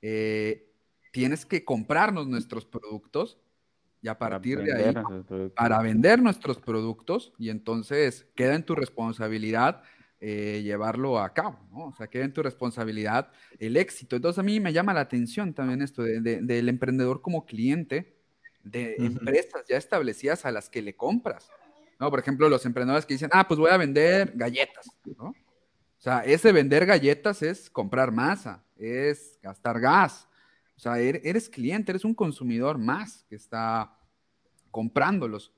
eh, 0.00 0.68
tienes 1.12 1.46
que 1.46 1.64
comprarnos 1.64 2.26
nuestros 2.26 2.66
productos 2.66 3.38
y 4.00 4.08
a 4.08 4.18
partir 4.18 4.58
de 4.58 4.72
ahí, 4.72 4.92
para 5.54 5.80
vender 5.80 6.20
nuestros 6.20 6.58
productos, 6.58 7.32
y 7.38 7.50
entonces 7.50 8.26
queda 8.34 8.56
en 8.56 8.64
tu 8.64 8.74
responsabilidad 8.74 9.84
eh, 10.18 10.60
llevarlo 10.64 11.20
a 11.20 11.32
cabo, 11.32 11.60
¿no? 11.70 11.84
O 11.86 11.94
sea, 11.94 12.08
queda 12.08 12.24
en 12.24 12.32
tu 12.32 12.42
responsabilidad 12.42 13.30
el 13.60 13.76
éxito. 13.76 14.16
Entonces 14.16 14.40
a 14.40 14.42
mí 14.42 14.58
me 14.58 14.72
llama 14.72 14.92
la 14.92 15.02
atención 15.02 15.54
también 15.54 15.80
esto 15.80 16.02
del 16.02 16.68
emprendedor 16.68 17.22
como 17.22 17.46
cliente 17.46 18.16
de 18.64 18.96
empresas 18.98 19.62
ya 19.68 19.76
establecidas 19.76 20.44
a 20.46 20.50
las 20.50 20.68
que 20.68 20.82
le 20.82 20.96
compras, 20.96 21.48
¿no? 22.00 22.10
Por 22.10 22.18
ejemplo, 22.18 22.48
los 22.48 22.66
emprendedores 22.66 23.06
que 23.06 23.14
dicen, 23.14 23.30
ah, 23.32 23.46
pues 23.46 23.60
voy 23.60 23.70
a 23.70 23.76
vender 23.76 24.32
galletas, 24.34 24.90
¿no? 25.16 25.32
O 26.02 26.04
sea, 26.04 26.24
ese 26.24 26.50
vender 26.50 26.84
galletas 26.84 27.42
es 27.42 27.70
comprar 27.70 28.10
masa, 28.10 28.60
es 28.76 29.38
gastar 29.40 29.78
gas. 29.78 30.26
O 30.76 30.80
sea, 30.80 30.98
er-, 30.98 31.20
eres 31.22 31.48
cliente, 31.48 31.92
eres 31.92 32.04
un 32.04 32.12
consumidor 32.12 32.76
más 32.76 33.24
que 33.28 33.36
está 33.36 33.96
comprando 34.72 35.28
los, 35.28 35.52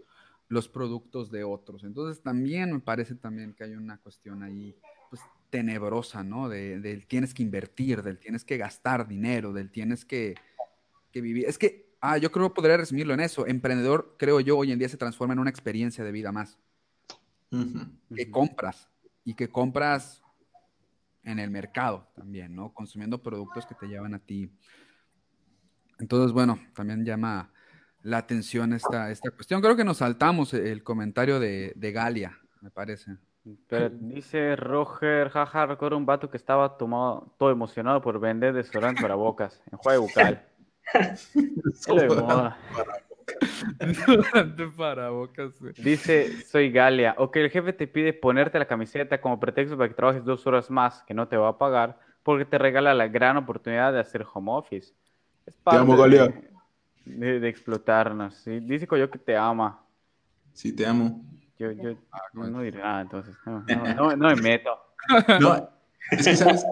los 0.49 0.69
productos 0.69 1.31
de 1.31 1.45
otros. 1.45 1.83
Entonces 1.83 2.23
también 2.23 2.75
me 2.75 2.81
parece 2.81 3.15
también 3.15 3.55
que 3.55 3.65
hay 3.65 3.75
una 3.75 3.97
cuestión 3.97 4.43
ahí 4.43 4.77
pues, 5.09 5.23
tenebrosa, 5.49 6.23
¿no? 6.23 6.51
De, 6.51 6.79
del 6.79 7.07
tienes 7.07 7.33
que 7.33 7.43
invertir, 7.43 8.03
del 8.03 8.19
tienes 8.19 8.45
que 8.45 8.59
gastar 8.59 9.09
dinero, 9.09 9.55
del 9.55 9.71
tienes 9.71 10.05
que, 10.05 10.35
vivir. 11.15 11.47
Es 11.47 11.57
que, 11.57 11.97
ah, 12.03 12.19
yo 12.19 12.31
creo 12.31 12.51
que 12.51 12.57
podría 12.57 12.77
resumirlo 12.77 13.15
en 13.15 13.21
eso. 13.21 13.47
Emprendedor, 13.47 14.17
creo 14.19 14.41
yo, 14.41 14.59
hoy 14.59 14.73
en 14.73 14.79
día 14.79 14.91
se 14.91 14.99
transforma 14.99 15.33
en 15.33 15.39
una 15.39 15.49
experiencia 15.49 16.05
de 16.05 16.13
vida 16.13 16.33
más. 16.33 16.59
Que 18.15 18.31
compras 18.31 18.91
y 19.25 19.33
que 19.33 19.49
compras 19.49 20.21
en 21.25 21.39
el 21.39 21.51
mercado 21.51 22.09
también, 22.15 22.55
¿no? 22.55 22.73
Consumiendo 22.73 23.23
productos 23.23 23.67
que 23.67 23.75
te 23.75 23.87
llevan 23.87 24.15
a 24.15 24.19
ti. 24.19 24.51
Entonces, 25.99 26.33
bueno, 26.33 26.59
también 26.75 27.05
llama 27.05 27.51
la 28.03 28.19
atención 28.19 28.73
esta, 28.73 29.11
esta 29.11 29.31
cuestión. 29.31 29.61
Creo 29.61 29.77
que 29.77 29.85
nos 29.85 29.99
saltamos 29.99 30.53
el 30.55 30.83
comentario 30.83 31.41
de, 31.41 31.73
de 31.77 31.93
Galia, 31.93 32.39
me 32.61 32.71
parece. 32.71 33.17
Pero 33.69 33.91
dice 33.91 34.57
Roger, 34.57 35.29
jaja, 35.29 35.67
recuerdo 35.67 35.99
un 35.99 36.07
vato 36.07 36.31
que 36.31 36.39
estaba 36.39 36.79
tomado, 36.79 37.35
todo 37.39 37.51
emocionado 37.51 38.01
por 38.01 38.19
vender 38.19 38.55
desodorante 38.55 39.03
para 39.03 39.17
bocas, 39.17 39.63
en 39.71 39.79
juego 39.79 40.03
bucal. 40.03 40.47
para 41.87 42.57
bocas. 45.11 45.53
Dice, 45.83 46.43
soy 46.45 46.71
Galia. 46.71 47.15
O 47.19 47.31
que 47.31 47.45
el 47.45 47.51
jefe 47.51 47.73
te 47.73 47.87
pide 47.87 48.13
ponerte 48.13 48.59
la 48.59 48.67
camiseta 48.67 49.21
como 49.21 49.41
pretexto 49.41 49.77
para 49.77 49.89
que 49.89 49.95
trabajes 49.95 50.25
dos 50.25 50.47
horas 50.47 50.71
más, 50.71 51.03
que 51.07 51.15
no 51.15 51.29
te 51.29 51.37
va 51.37 51.49
a 51.49 51.59
pagar, 51.59 51.99
porque 52.23 52.45
te 52.45 52.59
regala 52.59 52.95
la 52.95 53.09
gran 53.09 53.37
oportunidad 53.37 53.93
de 53.93 54.01
hacer 54.01 54.25
home 54.33 54.53
office. 54.53 54.93
te 55.45 55.77
amo, 55.77 55.97
Galia. 55.97 56.33
De, 57.05 57.49
explotarnos. 57.49 58.45
Dice 58.45 58.87
Coyo 58.87 59.11
que 59.11 59.19
te 59.19 59.37
ama. 59.37 59.83
Sí, 60.53 60.75
te 60.75 60.87
amo. 60.87 61.23
Yo, 61.59 61.71
yo 61.73 61.95
ah, 62.11 62.21
no, 62.33 62.61
diré 62.63 62.79
nada, 62.79 63.03
entonces. 63.03 63.37
No, 63.97 64.17
no, 64.17 64.29
me 64.29 64.37
meto. 64.37 64.71
No, 65.41 65.69
es 66.11 66.25
que, 66.25 66.37
¿sabes? 66.37 66.65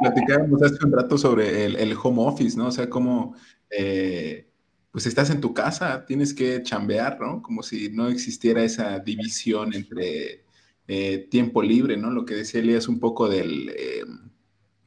Platicábamos 0.00 0.62
hace 0.62 0.84
un 0.84 0.92
rato 0.92 1.16
sobre 1.16 1.64
el, 1.64 1.76
el 1.76 1.96
home 2.00 2.22
office, 2.22 2.56
¿no? 2.56 2.66
O 2.66 2.70
sea, 2.70 2.88
cómo... 2.88 3.34
Eh, 3.70 4.49
pues 4.90 5.06
estás 5.06 5.30
en 5.30 5.40
tu 5.40 5.54
casa, 5.54 6.04
tienes 6.04 6.34
que 6.34 6.62
chambear, 6.62 7.20
¿no? 7.20 7.42
Como 7.42 7.62
si 7.62 7.90
no 7.90 8.08
existiera 8.08 8.62
esa 8.62 8.98
división 8.98 9.72
entre 9.74 10.44
eh, 10.88 11.28
tiempo 11.30 11.62
libre, 11.62 11.96
¿no? 11.96 12.10
Lo 12.10 12.24
que 12.24 12.34
decía 12.34 12.60
Elías 12.60 12.88
un 12.88 12.98
poco 12.98 13.28
del, 13.28 13.68
eh, 13.70 14.04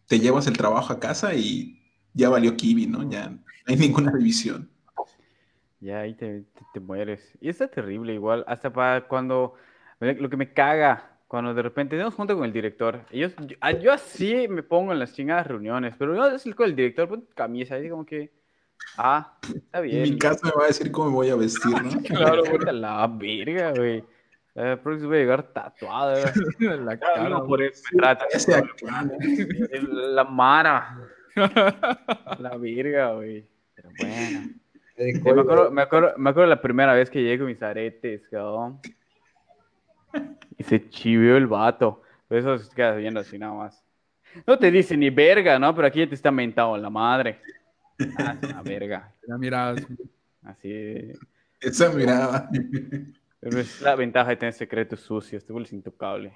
te 0.08 0.20
llevas 0.20 0.48
el 0.48 0.58
trabajo 0.58 0.92
a 0.92 1.00
casa 1.00 1.34
y 1.34 1.80
ya 2.14 2.30
valió 2.30 2.56
Kiwi, 2.56 2.88
¿no? 2.88 3.10
Ya 3.10 3.30
no 3.30 3.42
hay 3.66 3.78
ninguna 3.78 4.12
división. 4.12 4.70
Ya 5.80 6.00
ahí 6.00 6.14
te, 6.14 6.46
mueres. 6.80 7.38
Y 7.42 7.50
está 7.50 7.68
terrible 7.68 8.14
igual, 8.14 8.44
hasta 8.48 8.72
para 8.72 9.08
cuando, 9.08 9.56
lo 10.00 10.30
que 10.30 10.38
me 10.38 10.54
caga 10.54 11.20
cuando 11.28 11.54
de 11.54 11.62
repente 11.62 11.98
nos 11.98 12.14
junta 12.14 12.36
con 12.36 12.46
el 12.46 12.54
director. 12.54 13.06
Ah, 13.60 13.72
yo 13.72 13.92
así 13.92 14.48
me 14.48 14.64
pongo 14.64 14.94
en 14.94 15.00
las 15.00 15.14
chingadas 15.14 15.48
reuniones, 15.48 15.96
pero 15.98 16.16
yo 16.16 16.28
es 16.28 16.44
con 16.56 16.68
el 16.68 16.76
director, 16.76 17.10
ponte 17.10 17.34
camisa, 17.34 17.80
y 17.80 17.90
como 17.90 18.06
que, 18.06 18.32
ah, 18.98 19.38
está 19.54 19.82
bien. 19.82 20.04
En 20.04 20.10
mi 20.12 20.18
casa 20.18 20.48
me 20.48 20.52
va 20.52 20.64
a 20.66 20.68
decir 20.68 20.92
cómo 20.92 21.10
me 21.10 21.16
voy 21.16 21.30
a 21.30 21.36
vestir, 21.36 21.72
¿no? 21.82 22.02
Claro, 22.04 22.44
a 22.68 22.72
la 22.72 23.08
verga, 23.08 23.72
güey. 23.72 24.04
Eh, 24.56 24.78
próximo 24.84 25.10
voy 25.10 25.18
a 25.18 25.22
llegar 25.22 25.44
tatuada. 25.52 26.32
La 26.60 26.98
cara, 27.00 27.30
No, 27.30 27.38
güey. 27.40 27.48
por 27.48 27.62
eso 27.64 27.84
me 27.92 28.00
trata. 28.00 28.26
Ese 28.32 28.54
acá, 28.56 29.04
¿no? 29.04 29.14
La 29.90 30.24
Mara. 30.24 30.98
La 32.40 32.58
verga, 32.58 33.14
güey. 33.14 33.48
Pero 33.76 33.90
bueno. 34.00 34.40
Eh, 34.96 35.12
Sí, 35.16 35.22
me, 35.24 35.32
acuerdo, 35.42 35.72
me, 35.72 35.82
acuerdo, 35.82 36.14
me 36.18 36.30
acuerdo 36.30 36.50
la 36.50 36.62
primera 36.62 36.94
vez 36.94 37.10
que 37.10 37.20
llegué 37.20 37.40
con 37.40 37.48
mis 37.48 37.62
aretes, 37.64 38.28
cabrón. 38.30 38.80
Y 40.56 40.64
se 40.64 40.88
chivió 40.88 41.36
el 41.36 41.48
vato. 41.48 42.04
Pero 42.28 42.40
eso 42.56 42.64
se 42.64 42.76
queda 42.76 42.94
viendo 42.96 43.20
así 43.20 43.40
nada 43.40 43.54
más. 43.54 43.84
No 44.46 44.58
te 44.58 44.70
dice 44.70 44.96
ni 44.96 45.10
verga, 45.10 45.58
¿no? 45.58 45.74
Pero 45.74 45.88
aquí 45.88 46.00
ya 46.00 46.08
te 46.08 46.14
está 46.14 46.30
mentado 46.32 46.78
la 46.78 46.92
madre. 46.92 47.40
Ah, 48.18 48.38
es 48.42 48.50
una 48.50 48.62
verga. 48.64 49.14
Ya 49.28 49.38
miras, 49.38 49.82
Así. 50.44 51.12
Esa 51.62 51.90
mirada. 51.92 52.50
Pero 53.40 53.60
es 53.60 53.82
la 53.82 53.96
ventaja 53.96 54.32
de 54.32 54.36
tener 54.38 54.54
secretos 54.54 55.00
sucios. 55.00 55.46
Te 55.46 55.54
vuelves 55.54 55.72
intocable. 55.74 56.34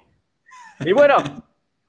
Y 0.80 0.92
bueno, 0.92 1.16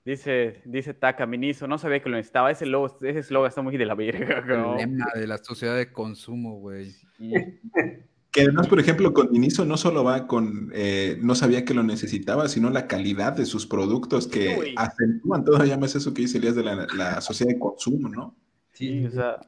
dice, 0.04 0.62
dice 0.66 0.94
Taka 0.94 1.26
Miniso, 1.26 1.68
no 1.68 1.78
sabía 1.78 2.02
que 2.02 2.10
lo 2.10 2.18
necesitaba. 2.18 2.52
Ese 2.52 2.66
logo, 2.66 2.98
ese 3.02 3.20
eslogan 3.20 3.50
está 3.50 3.62
muy 3.62 3.78
de 3.78 3.86
la 3.86 3.96
verga, 3.96 4.76
lema 4.76 5.06
de 5.16 5.28
la 5.28 5.38
sociedad 5.38 5.78
de 5.78 5.92
consumo, 5.92 6.60
güey. 6.60 6.94
Y- 7.20 7.34
Que 8.32 8.42
además, 8.42 8.68
por 8.68 8.80
ejemplo, 8.80 9.12
con 9.12 9.34
Iniso 9.34 9.66
no 9.66 9.76
solo 9.76 10.04
va 10.04 10.28
con, 10.28 10.70
eh, 10.76 11.18
no 11.22 11.34
sabía 11.34 11.66
que 11.66 11.74
lo 11.74 11.82
necesitaba, 11.82 12.48
sino 12.48 12.70
la 12.70 12.86
calidad 12.86 13.34
de 13.34 13.46
sus 13.46 13.66
productos 13.66 14.28
que 14.28 14.56
Uy. 14.60 14.76
acentúan 14.78 15.44
todavía 15.44 15.78
más 15.78 15.96
eso 15.96 16.14
que 16.14 16.22
dice 16.24 16.38
Elías 16.38 16.56
de 16.56 16.64
la, 16.64 16.86
la 16.96 17.22
sociedad 17.22 17.52
de 17.54 17.58
consumo, 17.60 18.08
¿no? 18.08 18.36
Sí, 18.74 19.04
o 19.06 19.10
sea, 19.12 19.40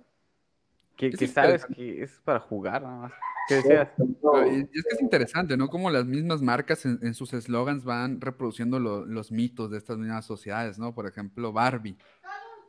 que, 1.09 1.15
Es 1.15 1.19
que 1.19 1.27
sabes 1.27 1.65
que 1.65 2.03
es 2.03 2.11
para 2.23 2.39
jugar 2.39 2.83
nada 2.83 2.95
más. 2.97 3.11
¿Qué 3.47 3.55
decías? 3.55 3.87
Pero, 3.97 4.47
y- 4.47 4.61
es 4.61 4.69
que 4.69 4.95
es 4.95 5.01
interesante, 5.01 5.57
¿no? 5.57 5.67
Como 5.67 5.89
las 5.89 6.05
mismas 6.05 6.41
marcas 6.41 6.85
en, 6.85 6.99
en 7.01 7.13
sus 7.15 7.33
eslogans 7.33 7.83
van 7.83 8.21
reproduciendo 8.21 8.79
lo- 8.79 9.05
los 9.05 9.31
mitos 9.31 9.71
de 9.71 9.77
estas 9.79 9.97
mismas 9.97 10.25
sociedades, 10.25 10.77
¿no? 10.77 10.93
Por 10.93 11.07
ejemplo, 11.07 11.51
Barbie. 11.51 11.97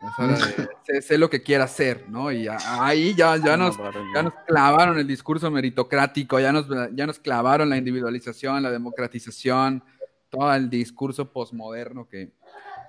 De, 0.01 0.09
sé, 0.87 1.03
sé 1.03 1.19
lo 1.19 1.29
que 1.31 1.43
quiera 1.43 1.65
hacer, 1.65 2.07
¿no? 2.09 2.33
Y 2.33 2.49
a- 2.49 2.57
ahí 2.85 3.15
ya, 3.15 3.37
ya, 3.37 3.57
nos, 3.57 3.77
ya 4.15 4.23
nos 4.23 4.33
clavaron 4.47 4.99
el 4.99 5.07
discurso 5.07 5.51
meritocrático, 5.51 6.41
ya 6.41 6.53
nos, 6.53 6.67
ya 6.95 7.07
nos 7.07 7.19
clavaron 7.19 7.69
la 7.69 7.77
individualización, 7.77 8.63
la 8.63 8.71
democratización, 8.71 9.85
todo 10.31 10.53
el 10.55 10.71
discurso 10.71 11.31
posmoderno 11.31 12.09
que, 12.09 12.33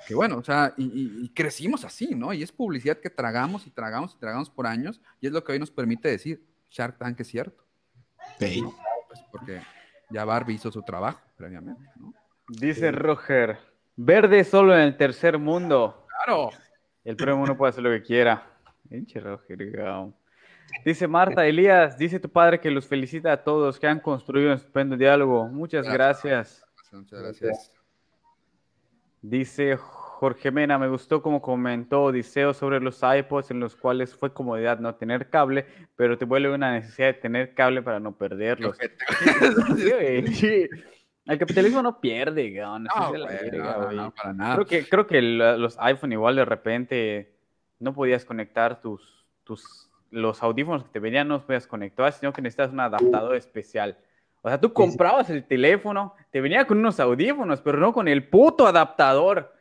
que 0.07 0.15
bueno, 0.15 0.37
o 0.37 0.43
sea, 0.43 0.73
y, 0.77 0.85
y- 0.85 1.25
y 1.25 1.29
crecimos 1.29 1.83
así, 1.85 2.13
¿no? 2.15 2.33
Y 2.33 2.43
es 2.43 2.51
publicidad 2.51 2.97
que 2.97 3.09
tragamos 3.09 3.65
y 3.67 3.71
tragamos 3.71 4.13
y 4.15 4.19
tragamos 4.19 4.49
por 4.49 4.67
años, 4.67 5.01
y 5.21 5.27
es 5.27 5.33
lo 5.33 5.43
que 5.43 5.51
hoy 5.53 5.59
nos 5.59 5.71
permite 5.71 6.09
decir, 6.09 6.45
Shark 6.69 6.97
Tank 6.97 7.19
es 7.19 7.27
cierto 7.27 7.63
Sí. 8.39 8.63
pues 9.07 9.19
porque 9.31 9.61
ya 10.09 10.25
Barbie 10.25 10.55
hizo 10.55 10.71
su 10.71 10.81
trabajo 10.81 11.21
previamente, 11.37 11.83
¿no? 11.97 12.13
Dice 12.47 12.91
Roger, 12.91 13.57
verde 13.95 14.43
solo 14.43 14.73
en 14.75 14.81
el 14.81 14.97
tercer 14.97 15.37
mundo. 15.37 16.05
Claro. 16.25 16.49
El 17.03 17.15
primer 17.15 17.35
mundo 17.35 17.55
puede 17.57 17.69
hacer 17.71 17.83
lo 17.83 17.89
que 17.89 18.01
quiera. 18.01 18.47
Pinche 18.89 19.19
Roger, 19.19 19.71
gao. 19.71 20.13
Dice 20.85 21.07
Marta 21.07 21.45
Elías, 21.45 21.97
dice 21.97 22.19
tu 22.19 22.29
padre 22.29 22.59
que 22.59 22.71
los 22.71 22.87
felicita 22.87 23.31
a 23.31 23.43
todos 23.43 23.79
que 23.79 23.87
han 23.87 23.99
construido 23.99 24.49
un 24.49 24.55
estupendo 24.55 24.97
diálogo. 24.97 25.47
Muchas 25.47 25.85
gracias. 25.87 26.65
Muchas 26.91 27.21
gracias. 27.21 27.71
Dice 29.23 29.77
Jorge 29.77 30.51
Mena, 30.51 30.77
me 30.77 30.89
gustó 30.89 31.21
como 31.21 31.41
comentó 31.41 32.03
Odiseo 32.03 32.53
sobre 32.53 32.81
los 32.81 33.01
iPods 33.01 33.51
en 33.51 33.61
los 33.61 33.77
cuales 33.77 34.13
fue 34.13 34.33
comodidad 34.33 34.79
no 34.79 34.95
tener 34.95 35.29
cable, 35.29 35.65
pero 35.95 36.17
te 36.17 36.25
vuelve 36.25 36.53
una 36.53 36.73
necesidad 36.73 37.07
de 37.07 37.13
tener 37.13 37.53
cable 37.53 37.81
para 37.81 37.99
no 37.99 38.17
perderlos. 38.17 38.77
Sí. 40.33 40.67
El 41.25 41.39
capitalismo 41.39 41.81
no 41.81 42.01
pierde, 42.01 42.53
No, 42.53 43.09
güey, 43.09 43.23
verga, 43.23 44.11
para 44.11 44.33
nada. 44.33 44.55
Creo 44.55 44.65
que, 44.65 44.89
creo 44.89 45.07
que 45.07 45.21
los 45.21 45.77
iPhone 45.79 46.11
igual 46.11 46.35
de 46.35 46.43
repente 46.43 47.33
no 47.79 47.93
podías 47.93 48.25
conectar 48.25 48.81
tus, 48.81 49.25
tus 49.45 49.89
los 50.11 50.43
audífonos 50.43 50.83
que 50.83 50.89
te 50.89 50.99
venían, 50.99 51.29
no 51.29 51.35
los 51.35 51.43
podías 51.43 51.65
conectar, 51.65 52.11
sino 52.11 52.33
que 52.33 52.41
necesitas 52.41 52.73
un 52.73 52.81
adaptador 52.81 53.35
especial. 53.37 53.97
O 54.43 54.49
sea, 54.49 54.59
tú 54.59 54.73
comprabas 54.73 55.29
el 55.29 55.45
teléfono, 55.45 56.13
te 56.29 56.41
venía 56.41 56.67
con 56.67 56.77
unos 56.77 56.99
audífonos, 56.99 57.61
pero 57.61 57.77
no 57.77 57.93
con 57.93 58.09
el 58.09 58.27
puto 58.27 58.67
adaptador. 58.67 59.53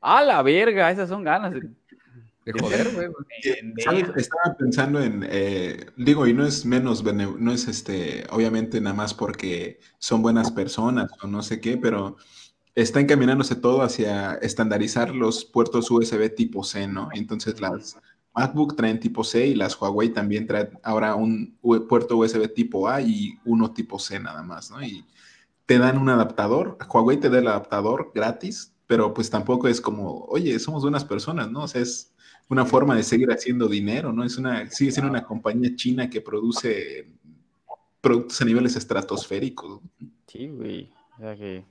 A 0.00 0.22
la 0.22 0.40
verga, 0.42 0.92
esas 0.92 1.08
son 1.08 1.24
ganas 1.24 1.52
de 1.52 1.62
De 2.44 2.52
joder, 2.52 2.94
güey. 2.94 3.08
Estaba 4.16 4.56
pensando 4.56 5.02
en, 5.02 5.26
eh, 5.28 5.86
digo, 5.96 6.24
y 6.28 6.34
no 6.34 6.46
es 6.46 6.64
menos, 6.64 7.02
no 7.02 7.52
es 7.52 7.66
este, 7.66 8.26
obviamente 8.30 8.80
nada 8.80 8.94
más 8.94 9.12
porque 9.12 9.80
son 9.98 10.22
buenas 10.22 10.52
personas 10.52 11.10
o 11.20 11.26
no 11.26 11.42
sé 11.42 11.60
qué, 11.60 11.76
pero 11.76 12.16
está 12.76 13.00
encaminándose 13.00 13.56
todo 13.56 13.82
hacia 13.82 14.34
estandarizar 14.34 15.12
los 15.12 15.44
puertos 15.44 15.90
USB 15.90 16.32
tipo 16.32 16.62
C, 16.62 16.86
¿no? 16.86 17.08
Entonces 17.12 17.60
las 17.60 17.98
MacBook 18.38 18.76
traen 18.76 19.00
tipo 19.00 19.24
C 19.24 19.46
y 19.48 19.54
las 19.54 19.80
Huawei 19.80 20.10
también 20.10 20.46
traen 20.46 20.78
ahora 20.82 21.14
un 21.14 21.56
puerto 21.88 22.16
USB 22.16 22.52
tipo 22.54 22.88
A 22.88 23.00
y 23.00 23.38
uno 23.44 23.72
tipo 23.72 23.98
C 23.98 24.18
nada 24.20 24.42
más, 24.42 24.70
¿no? 24.70 24.82
Y 24.82 25.04
te 25.66 25.78
dan 25.78 25.98
un 25.98 26.08
adaptador, 26.08 26.78
Huawei 26.88 27.18
te 27.18 27.28
da 27.28 27.38
el 27.38 27.48
adaptador 27.48 28.12
gratis, 28.14 28.72
pero 28.86 29.12
pues 29.12 29.28
tampoco 29.28 29.68
es 29.68 29.80
como, 29.80 30.24
oye, 30.26 30.58
somos 30.58 30.82
buenas 30.82 31.04
personas, 31.04 31.50
¿no? 31.50 31.64
O 31.64 31.68
sea, 31.68 31.82
es 31.82 32.12
una 32.48 32.64
forma 32.64 32.94
de 32.96 33.02
seguir 33.02 33.30
haciendo 33.30 33.68
dinero, 33.68 34.12
¿no? 34.12 34.24
Es 34.24 34.38
una, 34.38 34.70
sigue 34.70 34.92
siendo 34.92 35.10
una 35.10 35.24
compañía 35.24 35.76
china 35.76 36.08
que 36.08 36.22
produce 36.22 37.06
productos 38.00 38.40
a 38.40 38.44
niveles 38.46 38.76
estratosféricos. 38.76 39.80
Sí, 40.26 40.48
güey. 40.48 40.90
O 41.18 41.20
sea 41.20 41.36
que 41.36 41.64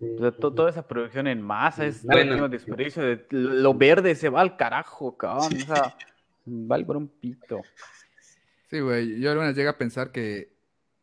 o 0.00 0.18
sea, 0.18 0.32
to- 0.32 0.52
toda 0.52 0.70
esa 0.70 0.88
producción 0.88 1.26
en 1.26 1.42
masa 1.42 1.84
es 1.86 2.02
Bueno. 2.02 2.32
bueno. 2.32 2.48
desperdicio 2.48 3.02
de 3.02 3.26
lo 3.30 3.74
verde 3.74 4.14
se 4.14 4.30
va 4.30 4.40
al 4.40 4.56
carajo, 4.56 5.16
cabrón. 5.16 5.52
O 5.62 5.66
sea, 5.66 5.94
vale 6.44 6.84
por 6.84 6.96
un 6.96 7.08
pito. 7.08 7.60
Sí, 8.70 8.80
güey. 8.80 9.20
Yo 9.20 9.30
algunas 9.30 9.54
llega 9.56 9.70
a 9.70 9.78
pensar 9.78 10.10
que 10.12 10.52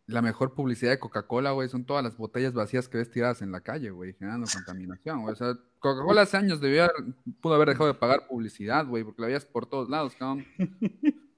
la 0.07 0.21
mejor 0.21 0.53
publicidad 0.53 0.91
de 0.91 0.99
Coca-Cola, 0.99 1.51
güey, 1.51 1.69
son 1.69 1.85
todas 1.85 2.03
las 2.03 2.17
botellas 2.17 2.53
vacías 2.53 2.89
que 2.89 2.97
ves 2.97 3.09
tiradas 3.11 3.41
en 3.41 3.51
la 3.51 3.61
calle, 3.61 3.91
güey, 3.91 4.13
generando 4.13 4.45
contaminación, 4.51 5.21
güey. 5.21 5.31
O 5.33 5.35
sea, 5.35 5.53
Coca-Cola 5.79 6.23
hace 6.23 6.35
años 6.37 6.59
debió 6.59 6.83
haber- 6.83 7.13
pudo 7.39 7.53
haber 7.55 7.69
dejado 7.69 7.87
de 7.87 7.93
pagar 7.93 8.27
publicidad, 8.27 8.85
güey, 8.87 9.03
porque 9.03 9.21
la 9.21 9.27
veías 9.27 9.45
por 9.45 9.65
todos 9.67 9.89
lados, 9.89 10.15
cabrón. 10.15 10.45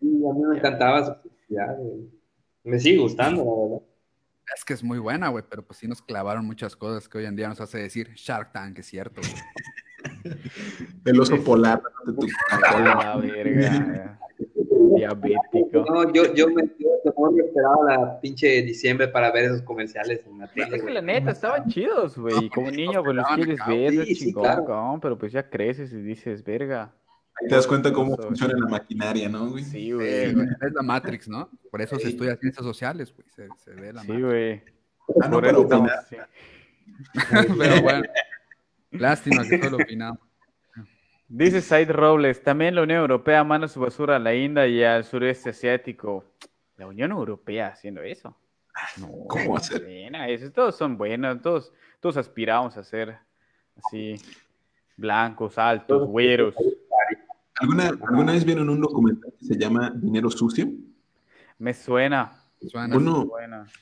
Sí, 0.00 0.06
a 0.06 0.32
mí 0.32 0.40
me 0.48 0.58
encantaba 0.58 1.04
su 1.04 1.20
publicidad, 1.22 1.76
güey. 1.76 2.08
Me 2.62 2.78
sigue 2.78 2.98
gustando, 2.98 3.44
la 3.44 3.50
verdad. 3.76 3.86
Es 4.56 4.64
que 4.64 4.72
es 4.74 4.82
muy 4.84 4.98
buena, 4.98 5.28
güey, 5.28 5.44
pero 5.50 5.62
pues 5.66 5.78
sí 5.80 5.88
nos 5.88 6.00
clavaron 6.02 6.46
muchas 6.46 6.76
cosas 6.76 7.08
que 7.08 7.18
hoy 7.18 7.24
en 7.24 7.34
día 7.36 7.48
nos 7.48 7.60
hace 7.60 7.78
decir 7.78 8.12
Shark 8.14 8.52
Tank, 8.52 8.78
es 8.78 8.86
cierto, 8.86 9.20
güey. 9.20 9.32
El 11.04 11.20
oso 11.20 11.42
polar 11.44 11.82
de 12.06 12.12
tu 12.12 12.26
la 12.60 13.16
verga. 13.16 14.18
Diabético. 14.94 15.84
No, 15.88 16.12
yo, 16.12 16.32
yo 16.34 16.48
me 16.48 16.62
yo 16.78 17.44
esperaba 17.44 17.84
la 17.88 18.20
pinche 18.20 18.62
diciembre 18.62 19.08
para 19.08 19.30
ver 19.32 19.46
esos 19.46 19.62
comerciales 19.62 20.24
en 20.26 20.38
la 20.38 20.44
Es 20.46 20.52
tele. 20.52 20.80
que 20.84 20.90
la 20.90 21.00
neta 21.02 21.30
estaban 21.32 21.66
chidos, 21.68 22.16
güey. 22.18 22.44
Y 22.44 22.50
como 22.50 22.70
niño, 22.70 23.02
pues 23.02 23.16
los 23.16 23.26
quieres 23.34 23.58
ver, 23.66 24.04
sí, 24.06 24.14
chingón, 24.14 24.42
claro. 24.44 24.64
cabrón, 24.64 25.00
pero 25.00 25.18
pues 25.18 25.32
ya 25.32 25.48
creces 25.48 25.92
y 25.92 26.00
dices, 26.02 26.44
verga. 26.44 26.92
Ahí 27.40 27.48
te 27.48 27.54
das 27.54 27.66
cuenta 27.66 27.92
cómo 27.92 28.14
Eso, 28.14 28.22
funciona 28.24 28.54
la 28.58 28.68
maquinaria, 28.68 29.28
¿no, 29.28 29.50
güey? 29.50 29.64
Sí, 29.64 29.70
Sí, 29.70 29.92
güey. 29.92 30.08
es 30.24 30.72
la 30.74 30.82
Matrix, 30.82 31.28
¿no? 31.28 31.48
Por 31.70 31.80
eso 31.82 31.96
se 31.98 32.08
estudia 32.08 32.36
ciencias 32.36 32.64
sociales, 32.64 33.14
güey, 33.14 33.28
se, 33.30 33.48
se 33.58 33.70
ve 33.80 33.92
la 33.92 34.02
Sí, 34.02 34.08
Matrix. 34.08 34.26
güey. 34.26 34.62
Ah, 35.22 35.28
no, 35.28 35.30
Por 35.30 35.42
pero. 35.42 35.68
Pero 37.58 37.82
bueno, 37.82 38.02
lástima 38.90 39.42
que 39.48 39.62
solo 39.62 39.76
opinamos. 39.82 40.20
Dice 41.28 41.60
Said 41.60 41.90
Robles, 41.90 42.42
también 42.42 42.74
la 42.74 42.82
Unión 42.82 43.00
Europea 43.00 43.44
manda 43.44 43.68
su 43.68 43.80
basura 43.80 44.16
a 44.16 44.18
la 44.18 44.34
India 44.34 44.66
y 44.66 44.82
al 44.82 45.04
sureste 45.04 45.50
asiático. 45.50 46.24
La 46.76 46.86
Unión 46.86 47.10
Europea 47.10 47.68
haciendo 47.68 48.02
eso. 48.02 48.34
¿Cómo 49.26 49.52
va 49.52 49.58
a 49.58 49.62
ser? 49.62 49.86
Eso, 50.28 50.50
todos 50.52 50.76
son 50.76 50.96
buenos, 50.96 51.42
todos, 51.42 51.72
todos 52.00 52.16
aspiramos 52.16 52.76
a 52.76 52.84
ser 52.84 53.18
así, 53.76 54.14
blancos, 54.96 55.58
altos, 55.58 56.08
güeros. 56.08 56.54
¿Alguna, 57.60 57.88
¿Alguna 57.88 58.32
vez 58.32 58.44
vieron 58.44 58.70
un 58.70 58.80
documental 58.80 59.32
que 59.38 59.44
se 59.44 59.58
llama 59.58 59.92
Dinero 59.94 60.30
Sucio? 60.30 60.68
Me 61.58 61.74
suena, 61.74 62.38
Suena 62.66 62.96
Uno, 62.96 63.30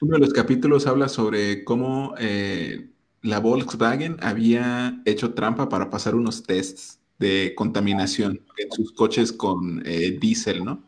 uno 0.00 0.14
de 0.14 0.18
los 0.18 0.32
capítulos 0.32 0.86
habla 0.86 1.08
sobre 1.08 1.64
cómo 1.64 2.14
eh, 2.18 2.90
la 3.22 3.40
Volkswagen 3.40 4.16
había 4.20 5.00
hecho 5.04 5.34
trampa 5.34 5.68
para 5.68 5.90
pasar 5.90 6.14
unos 6.14 6.42
tests 6.42 7.00
de 7.18 7.54
contaminación 7.56 8.42
en 8.58 8.70
sus 8.72 8.92
coches 8.92 9.32
con 9.32 9.82
eh, 9.86 10.18
diésel, 10.20 10.64
¿no? 10.64 10.84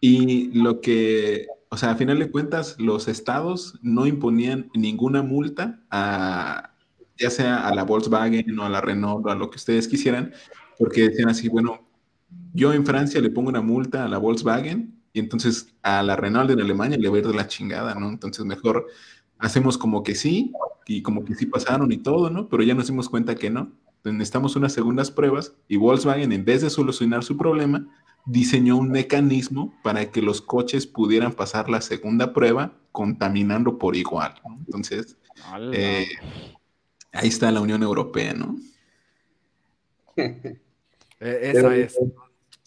Y 0.00 0.50
lo 0.58 0.80
que, 0.80 1.46
o 1.68 1.76
sea, 1.76 1.92
a 1.92 1.96
final 1.96 2.18
de 2.18 2.30
cuentas, 2.30 2.76
los 2.78 3.08
estados 3.08 3.78
no 3.82 4.06
imponían 4.06 4.70
ninguna 4.74 5.22
multa 5.22 5.80
a 5.90 6.72
ya 7.18 7.30
sea 7.30 7.66
a 7.66 7.74
la 7.74 7.82
Volkswagen 7.82 8.58
o 8.58 8.64
a 8.64 8.68
la 8.68 8.80
Renault 8.80 9.26
o 9.26 9.30
a 9.30 9.34
lo 9.34 9.50
que 9.50 9.56
ustedes 9.56 9.88
quisieran, 9.88 10.32
porque 10.78 11.08
decían 11.08 11.28
así, 11.28 11.48
bueno, 11.48 11.84
yo 12.54 12.72
en 12.72 12.86
Francia 12.86 13.20
le 13.20 13.30
pongo 13.30 13.48
una 13.48 13.60
multa 13.60 14.04
a 14.04 14.08
la 14.08 14.18
Volkswagen 14.18 15.02
y 15.12 15.18
entonces 15.18 15.74
a 15.82 16.02
la 16.02 16.16
Renault 16.16 16.50
en 16.50 16.60
Alemania 16.60 16.96
le 16.96 17.08
va 17.08 17.16
a 17.16 17.18
ir 17.18 17.26
de 17.26 17.34
la 17.34 17.48
chingada, 17.48 17.94
¿no? 17.94 18.08
Entonces 18.08 18.44
mejor 18.44 18.86
hacemos 19.38 19.76
como 19.76 20.02
que 20.02 20.14
sí 20.14 20.52
y 20.88 21.02
como 21.02 21.22
que 21.22 21.34
sí 21.34 21.44
pasaron 21.44 21.92
y 21.92 21.98
todo, 21.98 22.30
¿no? 22.30 22.48
Pero 22.48 22.62
ya 22.62 22.74
nos 22.74 22.86
dimos 22.86 23.10
cuenta 23.10 23.34
que 23.34 23.50
no. 23.50 23.70
Entonces 23.98 24.14
necesitamos 24.14 24.56
unas 24.56 24.72
segundas 24.72 25.10
pruebas 25.10 25.54
y 25.68 25.76
Volkswagen 25.76 26.32
en 26.32 26.46
vez 26.46 26.62
de 26.62 26.70
solucionar 26.70 27.22
su 27.22 27.36
problema, 27.36 27.86
diseñó 28.24 28.78
un 28.78 28.90
mecanismo 28.90 29.74
para 29.84 30.10
que 30.10 30.22
los 30.22 30.40
coches 30.40 30.86
pudieran 30.86 31.32
pasar 31.32 31.68
la 31.68 31.82
segunda 31.82 32.32
prueba 32.32 32.72
contaminando 32.90 33.76
por 33.76 33.96
igual. 33.96 34.34
¿no? 34.48 34.56
Entonces, 34.60 35.18
eh, 35.74 36.06
ahí 37.12 37.28
está 37.28 37.52
la 37.52 37.60
Unión 37.60 37.82
Europea, 37.82 38.32
¿no? 38.34 38.56
Eh, 41.20 41.50
esa 41.52 41.74
es. 41.74 41.98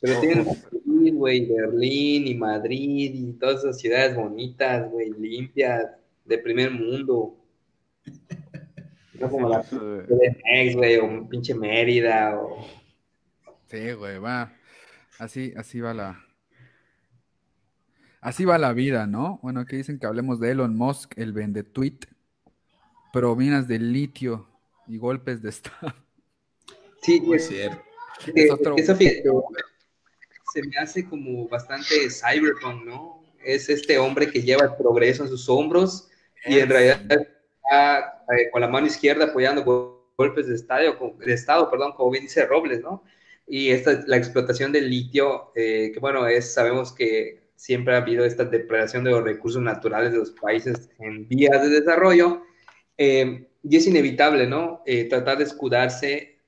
Pero 0.02 0.20
tienen 0.20 0.46
Berlín, 0.46 1.16
güey, 1.16 1.46
Berlín 1.46 2.28
y 2.28 2.36
Madrid 2.36 3.14
y 3.14 3.32
todas 3.40 3.60
esas 3.60 3.80
ciudades 3.80 4.14
bonitas, 4.14 4.92
güey, 4.92 5.10
limpias, 5.18 5.86
de 6.26 6.38
primer 6.38 6.70
mundo. 6.72 7.41
No 9.14 9.30
como 9.30 9.50
la 9.50 9.62
de 9.62 10.42
Nex, 10.46 10.76
güey, 10.76 10.98
o 10.98 11.06
un 11.06 11.30
pinche 11.30 11.54
Mérida, 11.54 12.40
o... 12.42 12.66
Sí, 13.68 13.92
güey, 13.92 14.18
va. 14.18 14.52
Así, 15.20 15.54
así 15.56 15.80
va 15.80 15.94
la. 15.94 16.26
Así 18.20 18.46
va 18.46 18.58
la 18.58 18.74
vida, 18.74 19.06
¿no? 19.06 19.40
Bueno, 19.44 19.60
aquí 19.60 19.76
dicen 19.76 20.00
que 20.00 20.08
hablemos 20.08 20.40
de 20.40 20.50
Elon 20.50 20.76
Musk, 20.76 21.14
el 21.18 21.34
vende 21.34 21.62
tweet, 21.62 22.00
provinas 23.14 23.68
de 23.68 23.78
litio 23.78 24.50
y 24.88 24.98
golpes 24.98 25.44
de 25.44 25.50
estado. 25.50 25.94
Sí, 27.04 27.22
es 27.34 27.48
cierto. 27.48 27.84
Eso 28.36 28.98
se 30.54 30.64
me 30.64 30.78
hace 30.78 31.06
como 31.06 31.48
bastante 31.48 32.10
cyberpunk, 32.10 32.84
¿no? 32.84 33.24
Es 33.44 33.70
este 33.70 33.98
hombre 33.98 34.30
que 34.30 34.42
lleva 34.42 34.66
el 34.66 34.76
progreso 34.76 35.24
en 35.24 35.30
sus 35.30 35.48
hombros 35.50 36.10
y 36.46 36.60
en 36.60 36.70
realidad 36.70 37.02
está 37.64 38.24
eh, 38.36 38.50
con 38.52 38.62
la 38.62 38.68
mano 38.68 38.88
izquierda 38.88 39.26
apoyando 39.26 39.64
golpes 40.18 40.48
de, 40.48 40.56
estadio, 40.56 40.98
de 41.20 41.34
Estado, 41.34 41.70
perdón, 41.70 41.94
como 41.94 42.12
bien 42.12 42.24
dice 42.24 42.46
Robles, 42.46 42.82
¿no? 42.82 43.04
Y 43.48 43.72
esta, 43.72 44.04
la 44.06 44.18
explotación 44.18 44.72
del 44.72 44.90
litio, 44.90 45.52
eh, 45.56 45.92
que 45.94 46.00
bueno, 46.00 46.28
es, 46.28 46.54
sabemos 46.54 46.94
que 46.94 47.52
siempre 47.56 47.94
ha 47.94 47.98
habido 47.98 48.26
esta 48.26 48.46
depredación 48.46 49.04
de 49.04 49.12
los 49.12 49.24
recursos 49.24 49.62
naturales 49.62 50.12
de 50.12 50.20
los 50.20 50.32
países 50.32 50.90
en 51.00 51.28
vías 51.28 51.62
de 51.62 51.70
desarrollo, 51.70 52.44
eh, 52.98 53.48
y 53.64 53.78
es 53.78 53.88
inevitable, 53.88 54.48
¿no? 54.48 54.84
tratar 55.10 55.38
de 55.38 55.44
escudarse 55.44 56.40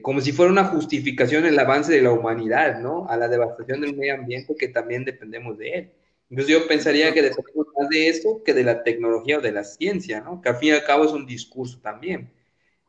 como 0.00 0.20
si 0.20 0.30
fuera 0.30 0.52
una 0.52 0.64
justificación 0.64 1.44
el 1.44 1.58
avance 1.58 1.92
de 1.92 2.02
la 2.02 2.12
humanidad, 2.12 2.78
¿no? 2.78 3.06
A 3.08 3.16
la 3.16 3.26
devastación 3.26 3.80
del 3.80 3.96
medio 3.96 4.14
ambiente 4.14 4.54
que 4.56 4.68
también 4.68 5.04
dependemos 5.04 5.58
de 5.58 5.70
él. 5.70 5.92
Entonces 6.30 6.54
yo 6.54 6.66
pensaría 6.66 7.12
que 7.12 7.20
dependemos 7.20 7.61
más 7.82 7.88
de 7.88 8.08
eso 8.08 8.42
que 8.44 8.54
de 8.54 8.64
la 8.64 8.82
tecnología 8.82 9.38
o 9.38 9.40
de 9.40 9.52
la 9.52 9.64
ciencia, 9.64 10.20
¿no? 10.20 10.40
Que 10.40 10.50
al 10.50 10.56
fin 10.56 10.70
y 10.70 10.72
al 10.72 10.84
cabo 10.84 11.04
es 11.04 11.12
un 11.12 11.26
discurso 11.26 11.78
también. 11.80 12.30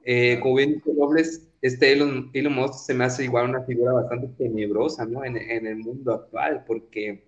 Eh, 0.04 0.40
como 0.42 0.56
bien 0.56 0.74
dice 0.74 0.92
Robles, 0.98 1.48
este 1.62 1.94
Elon, 1.94 2.30
Elon, 2.34 2.54
Musk 2.54 2.86
se 2.86 2.94
me 2.94 3.06
hace 3.06 3.24
igual 3.24 3.50
una 3.50 3.64
figura 3.64 3.94
bastante 3.94 4.28
tenebrosa, 4.38 5.06
¿no? 5.06 5.24
En, 5.24 5.38
en, 5.38 5.66
el 5.66 5.78
mundo 5.78 6.14
actual, 6.14 6.64
porque 6.68 7.24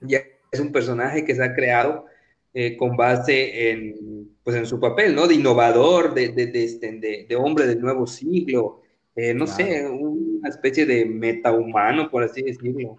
ya 0.00 0.20
es 0.52 0.60
un 0.60 0.70
personaje 0.72 1.24
que 1.24 1.34
se 1.34 1.42
ha 1.42 1.54
creado 1.54 2.06
eh, 2.52 2.76
con 2.76 2.96
base 2.96 3.70
en, 3.70 4.28
pues 4.42 4.56
en 4.56 4.66
su 4.66 4.78
papel, 4.78 5.14
¿no? 5.14 5.26
De 5.26 5.34
innovador, 5.34 6.14
de, 6.14 6.28
de, 6.28 6.46
de, 6.46 6.64
este, 6.64 7.26
de 7.28 7.36
hombre 7.36 7.66
del 7.66 7.80
nuevo 7.80 8.06
siglo, 8.06 8.82
eh, 9.16 9.32
no 9.32 9.46
sé, 9.46 9.86
una 9.88 10.48
especie 10.48 10.84
de 10.86 11.04
metahumano, 11.04 12.10
por 12.10 12.24
así 12.24 12.42
decirlo 12.42 12.98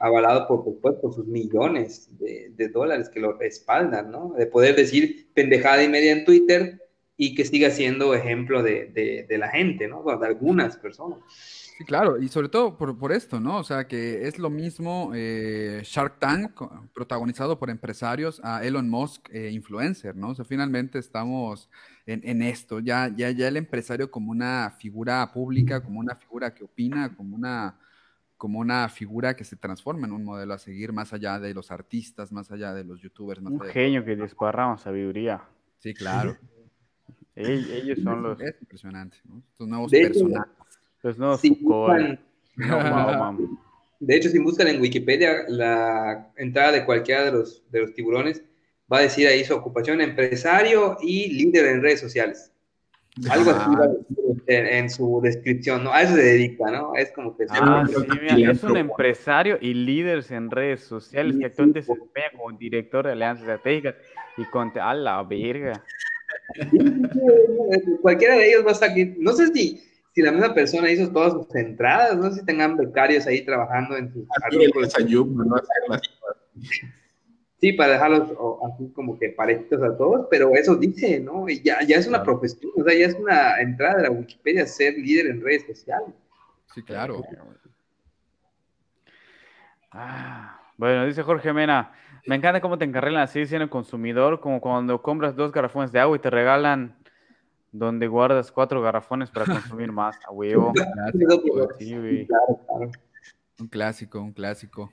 avalado 0.00 0.48
por, 0.48 0.80
por 0.80 1.14
sus 1.14 1.26
millones 1.26 2.08
de, 2.18 2.68
dólares 2.70 3.10
que 3.10 3.20
lo 3.20 3.34
respaldan, 3.34 4.10
¿no? 4.10 4.32
De 4.36 4.46
poder 4.46 4.74
decir 4.74 5.28
pendejada 5.34 5.84
y 5.84 5.88
media 5.88 6.12
en 6.12 6.24
Twitter 6.24 6.80
y 7.18 7.34
que 7.34 7.44
siga 7.44 7.70
siendo 7.70 8.14
ejemplo 8.14 8.62
de, 8.62 9.26
de, 9.28 9.38
la 9.38 9.50
gente, 9.50 9.88
¿no? 9.88 10.02
De 10.02 10.26
algunas 10.26 10.78
personas. 10.78 11.18
Sí, 11.28 11.84
claro, 11.84 12.18
y 12.18 12.28
sobre 12.28 12.48
todo 12.48 12.78
por, 12.78 12.98
por 12.98 13.12
esto, 13.12 13.40
¿no? 13.40 13.58
O 13.58 13.62
sea, 13.62 13.86
que 13.86 14.26
es 14.26 14.38
lo 14.38 14.48
mismo 14.48 15.12
eh, 15.14 15.82
Shark 15.84 16.18
Tank, 16.18 16.62
protagonizado 16.94 17.58
por 17.58 17.68
empresarios, 17.68 18.40
a 18.42 18.64
Elon 18.64 18.88
Musk, 18.88 19.28
eh, 19.30 19.50
influencer, 19.50 20.16
¿no? 20.16 20.30
O 20.30 20.34
sea, 20.34 20.46
finalmente 20.46 20.98
estamos 20.98 21.68
en, 22.06 22.22
en, 22.24 22.40
esto, 22.40 22.80
ya, 22.80 23.12
ya, 23.14 23.30
ya 23.32 23.48
el 23.48 23.58
empresario 23.58 24.10
como 24.10 24.30
una 24.30 24.74
figura 24.78 25.30
pública, 25.30 25.82
como 25.82 26.00
una 26.00 26.16
figura 26.16 26.54
que 26.54 26.64
opina, 26.64 27.14
como 27.14 27.36
una 27.36 27.78
como 28.40 28.58
una 28.58 28.88
figura 28.88 29.36
que 29.36 29.44
se 29.44 29.54
transforma 29.54 30.06
en 30.06 30.14
un 30.14 30.24
modelo 30.24 30.54
a 30.54 30.58
seguir 30.58 30.94
más 30.94 31.12
allá 31.12 31.38
de 31.38 31.52
los 31.52 31.70
artistas, 31.70 32.32
más 32.32 32.50
allá 32.50 32.72
de 32.72 32.84
los 32.84 32.98
youtubers. 32.98 33.42
Más 33.42 33.52
un 33.52 33.60
genio 33.60 34.02
que 34.02 34.16
desparrama 34.16 34.78
sabiduría. 34.78 35.42
Sí, 35.76 35.92
claro. 35.92 36.38
ellos, 37.36 37.98
son 38.02 38.22
los... 38.22 38.40
Es 38.40 38.56
impresionante, 38.62 39.18
¿no? 39.26 39.42
Estos 39.46 39.68
nuevos 39.68 39.90
personajes. 39.90 40.52
Los 41.02 41.18
nuevos 41.18 41.42
De 44.00 44.16
hecho, 44.16 44.30
si 44.30 44.38
buscan 44.38 44.68
en 44.68 44.80
Wikipedia 44.80 45.44
la 45.48 46.32
entrada 46.36 46.72
de 46.72 46.86
cualquiera 46.86 47.26
de 47.26 47.32
los, 47.32 47.62
de 47.70 47.82
los 47.82 47.92
tiburones, 47.92 48.42
va 48.90 49.00
a 49.00 49.02
decir 49.02 49.26
ahí 49.26 49.44
su 49.44 49.54
ocupación 49.54 50.00
empresario 50.00 50.96
y 51.02 51.30
líder 51.30 51.66
en 51.66 51.82
redes 51.82 52.00
sociales. 52.00 52.50
Algo 53.28 53.50
así 53.50 53.70
en, 54.50 54.90
su 54.90 55.20
descripción, 55.22 55.84
¿no? 55.84 55.92
A 55.92 56.02
eso 56.02 56.14
se 56.14 56.22
dedica, 56.22 56.70
¿no? 56.70 56.94
Es 56.94 57.12
como 57.12 57.36
que... 57.36 57.46
Ah, 57.50 57.84
es 57.88 58.62
un 58.64 58.76
empresario 58.76 59.58
y 59.60 59.74
líder 59.74 60.24
en 60.30 60.50
redes 60.50 60.80
sociales 60.82 61.36
que 61.38 61.46
actualmente 61.46 61.82
se 61.82 61.92
desempeña 61.92 62.30
como 62.32 62.56
director 62.58 63.06
de 63.06 63.12
alianzas 63.12 63.42
estratégicas 63.42 63.94
y 64.36 64.44
con... 64.46 64.72
¡A 64.78 64.94
la 64.94 65.22
verga! 65.22 65.82
Cualquiera 68.02 68.36
de 68.36 68.48
ellos 68.48 68.64
va 68.64 68.70
a 68.70 68.72
estar 68.72 68.90
aquí. 68.90 69.14
No 69.18 69.32
sé 69.32 69.48
si, 69.48 69.82
si 70.12 70.22
la 70.22 70.32
misma 70.32 70.52
persona 70.54 70.90
hizo 70.90 71.10
todas 71.10 71.32
sus 71.32 71.54
entradas, 71.54 72.16
no 72.16 72.30
sé 72.30 72.40
si 72.40 72.46
tengan 72.46 72.76
becarios 72.76 73.26
ahí 73.26 73.44
trabajando 73.44 73.96
en 73.96 74.12
sus 74.12 74.26
artículos. 74.42 74.92
Sí, 77.60 77.74
para 77.74 77.92
dejarlos 77.92 78.30
así 78.72 78.90
como 78.94 79.18
que 79.18 79.28
parejitos 79.28 79.82
a 79.82 79.94
todos, 79.94 80.26
pero 80.30 80.54
eso 80.54 80.76
dice, 80.76 81.20
¿no? 81.20 81.46
Y 81.46 81.62
ya, 81.62 81.82
ya 81.86 81.96
es 81.96 82.06
una 82.06 82.22
profesión, 82.22 82.72
o 82.74 82.82
sea, 82.82 82.98
ya 82.98 83.06
es 83.06 83.14
una 83.14 83.60
entrada 83.60 83.98
de 83.98 84.02
la 84.04 84.10
Wikipedia 84.10 84.66
ser 84.66 84.94
líder 84.94 85.26
en 85.26 85.42
redes 85.42 85.66
sociales. 85.66 86.14
Sí, 86.74 86.82
claro. 86.82 87.22
Ah, 89.92 90.58
bueno, 90.78 91.04
dice 91.04 91.22
Jorge 91.22 91.52
Mena, 91.52 91.92
me 92.26 92.36
encanta 92.36 92.62
cómo 92.62 92.78
te 92.78 92.86
encarrelan 92.86 93.22
así 93.22 93.44
siendo 93.44 93.68
consumidor, 93.68 94.40
como 94.40 94.62
cuando 94.62 95.02
compras 95.02 95.36
dos 95.36 95.52
garrafones 95.52 95.92
de 95.92 96.00
agua 96.00 96.16
y 96.16 96.20
te 96.20 96.30
regalan 96.30 96.96
donde 97.72 98.06
guardas 98.06 98.50
cuatro 98.50 98.80
garrafones 98.80 99.30
para 99.30 99.44
consumir 99.44 99.92
más, 99.92 100.16
a 100.26 100.32
huevo. 100.32 100.72
Un 103.58 103.68
clásico, 103.68 104.18
un 104.18 104.32
clásico. 104.32 104.90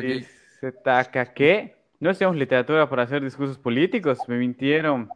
aquí. 0.00 0.24
Se 0.24 0.47
taca 0.82 1.32
que 1.32 1.76
no 2.00 2.10
estudiamos 2.10 2.36
literatura 2.36 2.88
para 2.88 3.02
hacer 3.02 3.22
discursos 3.22 3.58
políticos, 3.58 4.18
me 4.28 4.38
mintieron. 4.38 5.08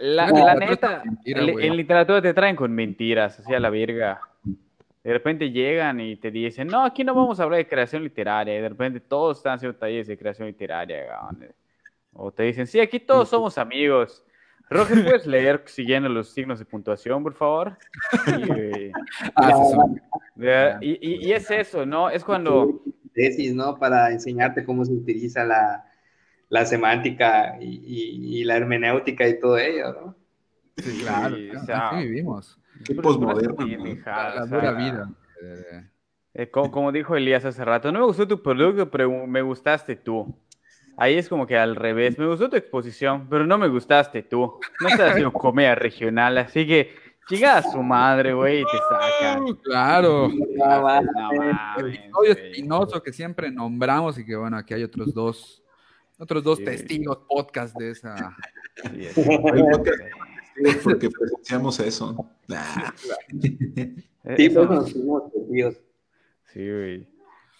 La, 0.00 0.54
neta, 0.54 1.02
en, 1.24 1.76
literatura 1.76 2.22
te 2.22 2.32
traen 2.32 2.56
con 2.56 2.72
mentiras, 2.72 3.38
o 3.40 3.42
sea, 3.42 3.60
la 3.60 3.68
verga. 3.68 4.20
De 5.04 5.12
repente 5.12 5.50
llegan 5.50 6.00
y 6.00 6.16
te 6.16 6.30
dicen, 6.30 6.68
no, 6.68 6.84
aquí 6.84 7.04
no 7.04 7.14
vamos 7.14 7.40
a 7.40 7.42
hablar 7.42 7.58
de 7.58 7.68
creación 7.68 8.02
literaria. 8.02 8.56
Y 8.56 8.62
de 8.62 8.68
repente 8.68 9.00
todos 9.00 9.38
están 9.38 9.54
haciendo 9.54 9.76
talleres 9.76 10.06
de 10.06 10.16
creación 10.16 10.48
literaria. 10.48 11.04
O 12.14 12.30
te 12.30 12.44
dicen, 12.44 12.66
sí, 12.66 12.80
aquí 12.80 13.00
todos 13.00 13.28
somos 13.28 13.58
amigos. 13.58 14.24
Roger, 14.70 15.02
¿puedes 15.04 15.26
leer 15.26 15.62
siguiendo 15.66 16.08
los 16.08 16.30
signos 16.30 16.58
de 16.58 16.64
puntuación, 16.64 17.22
por 17.22 17.34
favor? 17.34 17.76
Ah, 20.44 20.78
y, 20.80 21.28
y, 21.28 21.32
es 21.32 21.50
eso, 21.50 21.86
¿no? 21.86 22.10
Es 22.10 22.24
cuando 22.24 22.82
tesis, 23.12 23.54
¿no? 23.54 23.78
Para 23.78 24.10
enseñarte 24.10 24.64
cómo 24.64 24.84
se 24.84 24.92
utiliza 24.92 25.44
la, 25.44 25.84
la 26.48 26.66
semántica 26.66 27.56
y, 27.60 28.40
y, 28.40 28.44
la 28.44 28.56
hermenéutica 28.56 29.26
y 29.28 29.40
todo 29.40 29.58
ello, 29.58 29.92
¿no? 29.92 30.16
Sí, 30.76 31.00
claro, 31.02 31.36
sí, 31.36 32.06
vivimos. 32.06 32.58
Qué 32.84 32.94
posmoderno. 32.94 33.66
La, 34.04 34.46
dura 34.46 34.72
vida. 34.72 35.10
Eh, 36.34 36.50
como, 36.50 36.70
como, 36.70 36.92
dijo 36.92 37.14
Elías 37.14 37.44
hace 37.44 37.64
rato, 37.64 37.92
no 37.92 38.00
me 38.00 38.06
gustó 38.06 38.26
tu 38.26 38.42
producto, 38.42 38.90
pero 38.90 39.26
me 39.26 39.42
gustaste 39.42 39.96
tú. 39.96 40.34
Ahí 40.96 41.16
es 41.16 41.28
como 41.28 41.46
que 41.46 41.56
al 41.56 41.76
revés, 41.76 42.18
me 42.18 42.26
gustó 42.26 42.50
tu 42.50 42.56
exposición, 42.56 43.28
pero 43.28 43.46
no 43.46 43.58
me 43.58 43.68
gustaste 43.68 44.22
tú. 44.22 44.58
No 44.80 44.88
estás 44.88 45.10
haciendo 45.10 45.32
comedia 45.32 45.74
regional, 45.74 46.38
así 46.38 46.66
que 46.66 46.94
Chica 47.32 47.56
a 47.56 47.62
su 47.62 47.82
madre, 47.82 48.34
güey, 48.34 48.62
te 48.62 48.78
sacan. 48.90 49.54
Claro. 49.62 50.30
el 51.78 51.94
episodio 51.94 52.32
espinoso 52.32 53.02
que 53.02 53.10
siempre 53.10 53.50
nombramos 53.50 54.18
y 54.18 54.26
que 54.26 54.36
bueno, 54.36 54.58
aquí 54.58 54.74
hay 54.74 54.82
otros 54.82 55.14
dos, 55.14 55.62
otros 56.18 56.44
dos 56.44 56.62
testigos 56.62 57.20
podcast 57.26 57.74
de 57.78 57.90
esa. 57.92 58.36
Sí, 60.54 60.66
porque 60.84 61.08
presenciamos 61.08 61.80
eso. 61.80 62.30
Nah. 62.46 62.92
Sí. 64.36 64.50
Sí, 66.52 66.70
güey. 66.70 67.08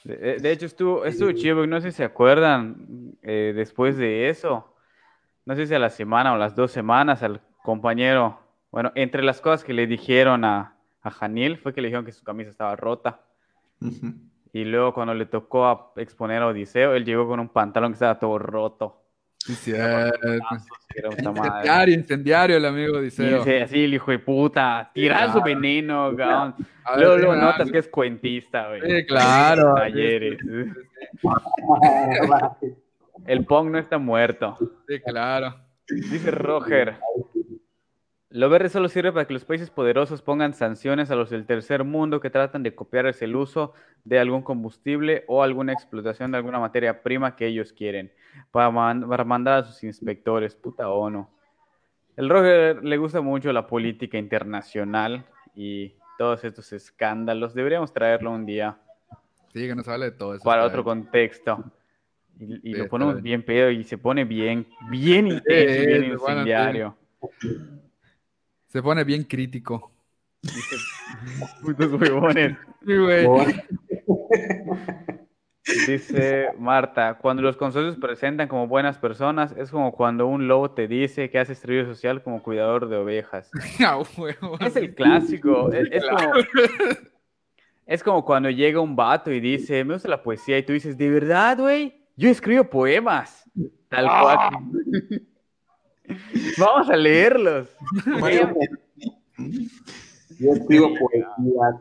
De, 0.04 0.36
de 0.38 0.52
hecho, 0.52 0.66
estuvo, 0.66 1.06
estuvo 1.06 1.32
chido, 1.32 1.66
no 1.66 1.80
sé 1.80 1.92
si 1.92 1.96
se 1.96 2.04
acuerdan, 2.04 3.16
eh, 3.22 3.54
después 3.56 3.96
de 3.96 4.28
eso, 4.28 4.74
no 5.46 5.56
sé 5.56 5.66
si 5.66 5.74
a 5.74 5.78
la 5.78 5.88
semana 5.88 6.34
o 6.34 6.36
las 6.36 6.54
dos 6.54 6.72
semanas 6.72 7.22
al 7.22 7.40
compañero, 7.64 8.41
bueno, 8.72 8.90
entre 8.96 9.22
las 9.22 9.40
cosas 9.40 9.62
que 9.62 9.72
le 9.72 9.86
dijeron 9.86 10.44
a, 10.44 10.76
a 11.02 11.10
Janil 11.10 11.58
fue 11.58 11.72
que 11.72 11.80
le 11.80 11.88
dijeron 11.88 12.04
que 12.04 12.12
su 12.12 12.24
camisa 12.24 12.50
estaba 12.50 12.74
rota. 12.74 13.20
Y 14.52 14.64
luego 14.64 14.92
cuando 14.94 15.14
le 15.14 15.26
tocó 15.26 15.66
a 15.66 15.92
exponer 15.96 16.42
a 16.42 16.48
Odiseo, 16.48 16.94
él 16.94 17.04
llegó 17.04 17.28
con 17.28 17.38
un 17.40 17.48
pantalón 17.48 17.92
que 17.92 17.94
estaba 17.94 18.18
todo 18.18 18.38
roto. 18.38 18.98
Sí. 19.38 19.72
Incendiario, 21.18 21.94
incendiario 21.94 22.56
el 22.58 22.64
amigo 22.64 22.94
Y 22.94 22.98
Odiseo. 22.98 23.38
dice 23.38 23.62
así, 23.62 23.84
el 23.84 23.94
hijo 23.94 24.10
de 24.12 24.18
puta, 24.20 24.90
tirar 24.94 25.32
su 25.32 25.42
veneno, 25.42 26.14
cabrón. 26.16 26.54
Ver, 26.96 26.98
Luego, 26.98 27.34
notas 27.34 27.70
que 27.70 27.78
es 27.78 27.88
cuentista, 27.88 28.68
güey. 28.68 28.80
Sí, 28.82 29.06
claro. 29.06 29.74
Talleres. 29.76 30.38
El 33.26 33.44
Pong 33.46 33.70
no 33.70 33.78
está 33.78 33.98
muerto. 33.98 34.56
Sí, 34.88 35.00
claro. 35.00 35.56
Dice 35.88 36.30
Roger. 36.30 36.96
Lo 38.34 38.48
verde 38.48 38.70
solo 38.70 38.88
sirve 38.88 39.12
para 39.12 39.26
que 39.26 39.34
los 39.34 39.44
países 39.44 39.68
poderosos 39.70 40.22
pongan 40.22 40.54
sanciones 40.54 41.10
a 41.10 41.14
los 41.16 41.28
del 41.28 41.44
tercer 41.44 41.84
mundo 41.84 42.18
que 42.18 42.30
tratan 42.30 42.62
de 42.62 42.74
copiarse 42.74 43.26
el 43.26 43.36
uso 43.36 43.74
de 44.04 44.18
algún 44.18 44.40
combustible 44.42 45.24
o 45.28 45.42
alguna 45.42 45.74
explotación 45.74 46.30
de 46.30 46.38
alguna 46.38 46.58
materia 46.58 47.02
prima 47.02 47.36
que 47.36 47.46
ellos 47.46 47.74
quieren, 47.74 48.10
para, 48.50 48.70
man- 48.70 49.06
para 49.06 49.24
mandar 49.24 49.58
a 49.58 49.64
sus 49.64 49.84
inspectores, 49.84 50.54
puta 50.54 50.88
ONU. 50.88 51.28
El 52.16 52.30
Roger 52.30 52.82
le 52.82 52.96
gusta 52.96 53.20
mucho 53.20 53.52
la 53.52 53.66
política 53.66 54.16
internacional 54.16 55.26
y 55.54 55.94
todos 56.16 56.42
estos 56.44 56.72
escándalos. 56.72 57.52
Deberíamos 57.54 57.92
traerlo 57.92 58.30
un 58.30 58.46
día 58.46 58.78
Sí, 59.52 59.66
que 59.66 59.74
nos 59.74 59.86
hable 59.88 60.06
de 60.06 60.12
todo 60.12 60.34
eso. 60.34 60.44
para 60.44 60.64
otro 60.64 60.82
contexto. 60.82 61.62
Y, 62.40 62.54
y 62.70 62.72
Sí, 62.72 62.78
lo 62.78 62.88
ponemos 62.88 63.20
bien. 63.20 63.42
pedo 63.44 63.70
y 63.70 63.84
se 63.84 63.98
pone 63.98 64.24
bien, 64.24 64.66
bien 64.90 65.26
intenso, 65.26 65.74
Sí, 65.74 65.86
bien 65.86 66.04
incendiario. 66.04 66.96
Se 68.72 68.82
pone 68.82 69.04
bien 69.04 69.24
crítico. 69.24 69.92
Putos 71.62 71.92
huevones. 71.92 72.56
Sí, 72.86 72.96
güey. 72.96 73.26
Dice 75.86 76.48
Marta, 76.58 77.18
cuando 77.20 77.42
los 77.42 77.58
consorcios 77.58 77.96
presentan 77.98 78.48
como 78.48 78.66
buenas 78.66 78.96
personas, 78.96 79.54
es 79.58 79.70
como 79.70 79.92
cuando 79.92 80.26
un 80.26 80.48
lobo 80.48 80.70
te 80.70 80.88
dice 80.88 81.28
que 81.28 81.38
hace 81.38 81.52
estudio 81.52 81.84
social 81.84 82.22
como 82.22 82.42
cuidador 82.42 82.88
de 82.88 82.96
ovejas. 82.96 83.50
Huevo. 84.16 84.58
Es 84.58 84.74
el 84.76 84.94
clásico. 84.94 85.70
Es, 85.70 85.90
es 85.92 86.04
como, 86.08 86.32
es 87.84 88.02
como 88.02 88.24
cuando 88.24 88.48
llega 88.48 88.80
un 88.80 88.96
vato 88.96 89.30
y 89.30 89.40
dice, 89.40 89.84
me 89.84 89.92
gusta 89.92 90.08
la 90.08 90.22
poesía, 90.22 90.56
y 90.56 90.62
tú 90.62 90.72
dices, 90.72 90.96
¿de 90.96 91.10
verdad, 91.10 91.58
güey? 91.58 92.06
Yo 92.16 92.30
escribo 92.30 92.64
poemas. 92.64 93.44
Tal 93.90 94.06
cual. 94.06 95.26
Vamos 96.58 96.90
a 96.90 96.96
leerlos. 96.96 97.68
Yo 100.38 100.52
escribo 100.52 100.94
poesías. 100.98 101.76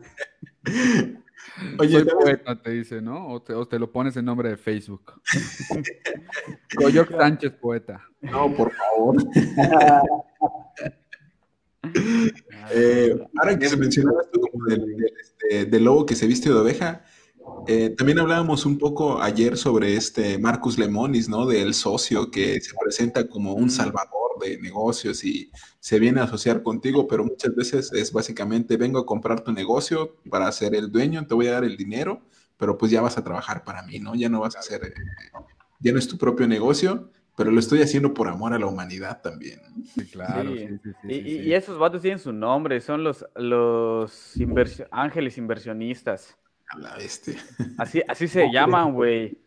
Oye, 1.78 2.00
Soy 2.00 2.04
poeta, 2.04 2.60
te 2.60 2.70
dice, 2.70 3.00
¿no? 3.00 3.28
O 3.28 3.42
te, 3.42 3.52
o 3.52 3.66
te 3.66 3.78
lo 3.78 3.90
pones 3.90 4.16
en 4.16 4.24
nombre 4.24 4.48
de 4.50 4.56
Facebook. 4.56 5.20
Coyoc 6.76 7.10
Sánchez, 7.10 7.52
poeta. 7.52 8.02
No, 8.20 8.52
por 8.54 8.72
favor. 8.72 9.16
Eh, 12.70 13.12
ahora 13.38 13.58
que 13.58 13.68
se 13.68 13.76
mencionaba 13.76 14.22
esto 14.22 14.40
como 14.40 14.64
del, 14.66 14.86
del, 14.86 15.12
este, 15.20 15.64
del 15.66 15.84
lobo 15.84 16.06
que 16.06 16.14
se 16.14 16.28
viste 16.28 16.48
de 16.48 16.54
oveja, 16.54 17.04
eh, 17.66 17.90
también 17.96 18.18
hablábamos 18.18 18.66
un 18.66 18.78
poco 18.78 19.20
ayer 19.22 19.56
sobre 19.56 19.94
este 19.94 20.38
Marcus 20.38 20.78
Lemonis, 20.78 21.28
¿no? 21.28 21.46
Del 21.46 21.74
socio 21.74 22.30
que 22.30 22.60
se 22.60 22.72
presenta 22.82 23.28
como 23.28 23.54
un 23.54 23.70
salvador 23.70 24.12
de 24.40 24.58
negocios 24.58 25.24
y 25.24 25.50
se 25.78 25.98
viene 26.00 26.20
a 26.20 26.24
asociar 26.24 26.62
contigo, 26.62 27.06
pero 27.06 27.24
muchas 27.24 27.54
veces 27.54 27.92
es 27.92 28.12
básicamente 28.12 28.76
vengo 28.76 28.98
a 28.98 29.06
comprar 29.06 29.40
tu 29.42 29.52
negocio 29.52 30.16
para 30.30 30.50
ser 30.52 30.74
el 30.74 30.90
dueño, 30.90 31.26
te 31.26 31.34
voy 31.34 31.46
a 31.46 31.52
dar 31.52 31.64
el 31.64 31.76
dinero, 31.76 32.22
pero 32.56 32.76
pues 32.76 32.90
ya 32.90 33.00
vas 33.00 33.16
a 33.18 33.24
trabajar 33.24 33.64
para 33.64 33.82
mí, 33.82 33.98
¿no? 34.00 34.14
Ya 34.14 34.28
no 34.28 34.40
vas 34.40 34.56
a 34.56 34.60
hacer, 34.60 34.82
eh, 34.84 34.94
ya 35.80 35.92
no 35.92 35.98
es 35.98 36.08
tu 36.08 36.18
propio 36.18 36.46
negocio, 36.48 37.10
pero 37.36 37.50
lo 37.50 37.60
estoy 37.60 37.80
haciendo 37.82 38.12
por 38.12 38.28
amor 38.28 38.52
a 38.52 38.58
la 38.58 38.66
humanidad 38.66 39.20
también. 39.22 39.60
Sí, 39.94 40.04
claro. 40.10 40.54
Sí. 40.56 40.66
Sí, 40.68 40.78
sí, 40.82 40.90
Y, 41.08 41.14
sí, 41.14 41.20
y- 41.20 41.30
sí. 41.30 41.40
y 41.48 41.54
esos 41.54 41.78
vatos 41.78 42.02
tienen 42.02 42.18
su 42.18 42.32
nombre, 42.32 42.80
son 42.80 43.04
los, 43.04 43.24
los 43.36 44.36
inversio- 44.36 44.86
ángeles 44.90 45.38
inversionistas. 45.38 46.36
La 46.78 46.96
bestia. 46.96 47.34
Así, 47.78 48.02
así 48.08 48.28
se 48.28 48.50
llaman, 48.52 48.92
güey. 48.94 49.38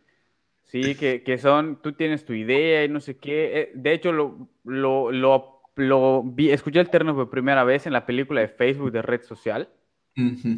Sí, 0.64 0.96
que, 0.96 1.24
que 1.24 1.38
son, 1.38 1.82
tú 1.82 1.94
tienes 1.94 2.26
tu 2.26 2.34
idea 2.34 2.84
y 2.84 2.90
no 2.90 3.00
sé 3.00 3.18
qué. 3.18 3.60
Eh, 3.62 3.72
De 3.76 3.94
hecho, 3.94 4.12
lo, 4.12 4.50
lo, 4.64 5.12
lo, 5.12 5.62
lo 5.76 6.24
vi, 6.24 6.52
escuché 6.52 6.80
el 6.80 6.90
término 6.90 7.16
por 7.16 7.30
primera 7.30 7.64
vez 7.64 7.86
en 7.88 7.94
la 7.94 8.06
película 8.06 8.42
de 8.42 8.48
Facebook 8.48 8.92
de 8.92 9.02
Red 9.02 9.22
Social, 9.24 9.70
Ujú. 10.18 10.58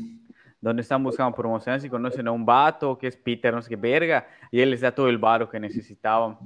donde 0.61 0.81
están 0.81 1.03
buscando 1.03 1.35
promociones 1.35 1.84
y 1.84 1.89
conocen 1.89 2.27
a 2.27 2.31
un 2.31 2.45
vato 2.45 2.98
que 2.98 3.07
es 3.07 3.18
Peter, 3.18 3.53
no 3.53 3.61
sé 3.61 3.69
qué 3.69 3.76
verga, 3.76 4.27
y 4.52 4.61
él 4.61 4.72
les 4.72 4.81
da 4.81 4.94
todo 4.94 5.10
el 5.10 5.18
varo 5.18 5.49
que 5.49 5.60
necesitaban. 5.60 6.38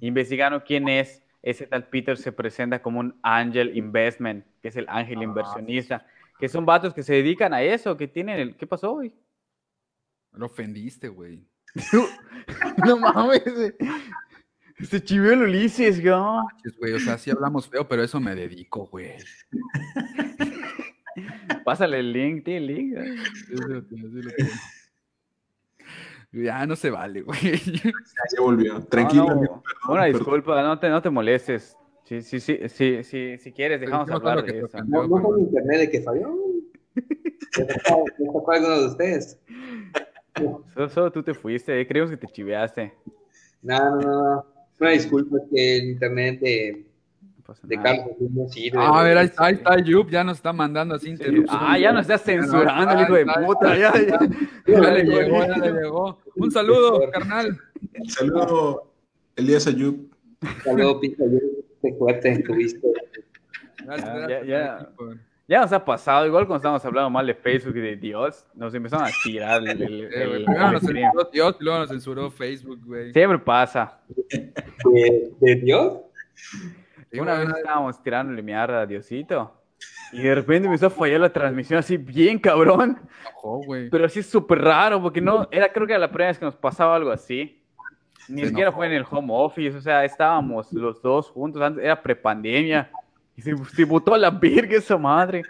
Investigaron 0.00 0.62
quién 0.64 0.88
es. 0.88 1.22
Ese 1.42 1.66
tal 1.66 1.86
Peter 1.88 2.16
se 2.16 2.32
presenta 2.32 2.82
como 2.82 2.98
un 3.00 3.14
Angel 3.22 3.76
Investment, 3.76 4.44
que 4.60 4.68
es 4.68 4.76
el 4.76 4.86
ángel 4.88 5.22
inversionista, 5.22 6.04
que 6.40 6.48
son 6.48 6.66
vatos 6.66 6.92
que 6.92 7.02
se 7.04 7.14
dedican 7.14 7.54
a 7.54 7.62
eso, 7.62 7.96
que 7.96 8.08
tienen 8.08 8.40
el... 8.40 8.56
¿Qué 8.56 8.66
pasó, 8.66 8.94
güey? 8.94 9.12
Lo 10.36 10.46
ofendiste, 10.46 11.08
güey. 11.08 11.44
No 12.86 12.98
mames. 12.98 13.42
Se 14.82 15.02
chivió 15.02 15.32
el 15.32 15.42
Ulises, 15.42 16.00
güey. 16.02 16.14
Manches, 16.14 16.76
güey, 16.78 16.92
O 16.92 17.00
sea, 17.00 17.16
sí 17.18 17.30
hablamos 17.30 17.68
feo, 17.68 17.88
pero 17.88 18.02
eso 18.02 18.20
me 18.20 18.34
dedico, 18.34 18.86
güey. 18.86 19.12
Pásale 21.64 21.98
el 22.00 22.12
link, 22.12 22.44
tiene 22.44 22.58
el 22.58 22.66
link. 22.66 22.98
Sí, 23.34 23.56
sí 23.58 24.22
sí. 24.22 24.50
Ya 26.42 26.66
no 26.66 26.76
se 26.76 26.90
vale, 26.90 27.22
güey. 27.22 27.40
Ya 27.82 28.40
volvió. 28.40 28.80
Tranquilo. 28.84 29.24
No, 29.34 29.62
Una 29.88 30.02
perdón, 30.02 30.12
disculpa, 30.18 30.62
no 30.62 30.78
te, 30.78 30.90
no 30.90 31.00
te 31.00 31.08
molestes. 31.10 31.76
Si, 32.04 32.20
si, 32.22 32.38
si, 32.40 32.68
si, 32.68 33.02
si, 33.02 33.38
si 33.38 33.52
quieres, 33.52 33.80
dejamos 33.80 34.06
Sí, 34.06 34.12
sí 34.12 34.16
hablar 34.16 34.44
de 34.44 34.52
te 34.52 34.58
eso. 34.58 34.66
ofendió. 34.66 35.02
No, 35.02 35.08
no 35.08 35.22
fue 35.28 35.40
internet 35.40 35.78
de 35.80 35.90
que 35.90 36.02
falló. 36.02 36.36
¿Le 36.94 37.64
tocó 37.64 38.52
alguno 38.52 38.80
de 38.80 38.86
ustedes? 38.88 39.40
Solo, 40.74 40.88
solo 40.88 41.10
tú 41.10 41.22
te 41.22 41.34
fuiste, 41.34 41.80
eh, 41.80 41.86
creímos 41.86 42.10
que 42.10 42.16
te 42.16 42.26
chiveaste. 42.26 42.92
No, 43.62 43.78
no, 43.96 44.00
no. 44.00 44.46
Una 44.78 44.90
disculpa, 44.90 45.38
es 45.38 45.44
que 45.50 45.76
el 45.78 45.84
internet 45.92 46.40
de, 46.40 46.86
No 47.48 47.54
de. 47.62 47.76
Carlos 47.82 48.06
no 48.30 48.48
sirve. 48.48 48.78
Ah, 48.78 49.00
a 49.00 49.02
ver, 49.02 49.16
ahí 49.16 49.26
está, 49.26 49.44
ahí 49.46 49.54
está 49.54 49.78
Yup, 49.78 50.10
ya 50.10 50.22
nos 50.22 50.36
está 50.36 50.52
mandando 50.52 50.94
así 50.94 51.06
Sí, 51.06 51.12
interrupción. 51.12 51.58
Ah, 51.60 51.78
ya 51.78 51.92
nos 51.92 52.02
estás 52.02 52.22
censurando, 52.22 52.92
el 52.92 53.00
hijo 53.00 53.14
de 53.14 53.20
está, 53.22 53.46
puta. 53.46 53.78
Ya, 53.78 53.88
está. 53.90 54.18
ya. 54.66 54.80
Ya 54.80 54.90
le 54.90 55.04
llegó, 55.04 55.46
ya 55.46 55.56
le 55.56 55.72
llegó. 55.72 56.18
Un 56.36 56.50
saludo, 56.50 57.10
carnal. 57.10 57.58
Saludo, 58.08 58.92
Elías 59.36 59.66
Ayub. 59.66 60.10
Saludos, 60.62 60.98
Pita. 61.00 61.24
Yo 61.24 61.38
qué 61.82 61.94
fuerte 61.94 62.42
tuviste. 62.42 62.86
Gracias, 63.84 64.06
Ya, 64.06 64.18
gracias, 64.18 64.46
ya. 64.46 64.90
Ya 65.48 65.60
nos 65.60 65.72
ha 65.72 65.84
pasado, 65.84 66.26
igual 66.26 66.44
cuando 66.46 66.56
estábamos 66.56 66.84
hablando 66.84 67.08
mal 67.08 67.24
de 67.26 67.34
Facebook 67.34 67.76
y 67.76 67.80
de 67.80 67.96
Dios, 67.96 68.44
nos 68.54 68.74
empezaron 68.74 69.06
a 69.06 69.10
tirar 69.22 69.62
el, 69.62 69.68
el- 69.80 70.04
Eh, 70.12 70.22
el- 70.38 70.44
Primero 70.44 70.72
nos 70.72 70.82
censuró 70.82 71.24
Dios 71.32 71.56
y 71.60 71.64
luego 71.64 71.78
nos 71.80 71.88
censuró 71.88 72.30
Facebook, 72.30 72.80
güey. 72.84 73.12
Siempre 73.12 73.38
pasa. 73.38 74.00
¿De, 74.08 75.30
de 75.40 75.54
Dios? 75.56 75.98
Sí, 77.12 77.20
Una 77.20 77.38
vez 77.38 77.48
estábamos 77.48 78.02
tirándole 78.02 78.42
mierda 78.42 78.80
a 78.82 78.86
Diosito 78.86 79.52
y 80.12 80.22
de 80.22 80.34
repente 80.34 80.66
empezó 80.66 80.86
a 80.86 80.90
fallar 80.90 81.20
la 81.20 81.32
transmisión 81.32 81.78
así 81.78 81.96
bien 81.96 82.38
cabrón, 82.40 82.98
güey. 83.66 83.88
pero 83.88 84.06
así 84.06 84.22
súper 84.24 84.60
raro 84.62 85.00
porque 85.00 85.20
no, 85.20 85.48
era 85.52 85.72
creo 85.72 85.86
que 85.86 85.92
era 85.92 86.00
la 86.00 86.08
primera 86.08 86.28
vez 86.30 86.38
que 86.38 86.44
nos 86.44 86.56
pasaba 86.56 86.96
algo 86.96 87.10
así. 87.12 87.62
Ni 88.28 88.40
Se 88.42 88.48
siquiera 88.48 88.68
enojó. 88.70 88.78
fue 88.78 88.86
en 88.88 88.92
el 88.94 89.04
home 89.08 89.28
office, 89.30 89.76
o 89.76 89.80
sea, 89.80 90.04
estábamos 90.04 90.72
los 90.72 91.00
dos 91.00 91.30
juntos, 91.30 91.62
antes 91.62 91.84
era 91.84 92.02
prepandemia 92.02 92.90
y 93.36 93.42
se, 93.42 93.54
se 93.74 93.84
botó 93.84 94.14
a 94.14 94.18
la 94.18 94.30
verga 94.30 94.76
esa 94.76 94.96
madre. 94.96 95.42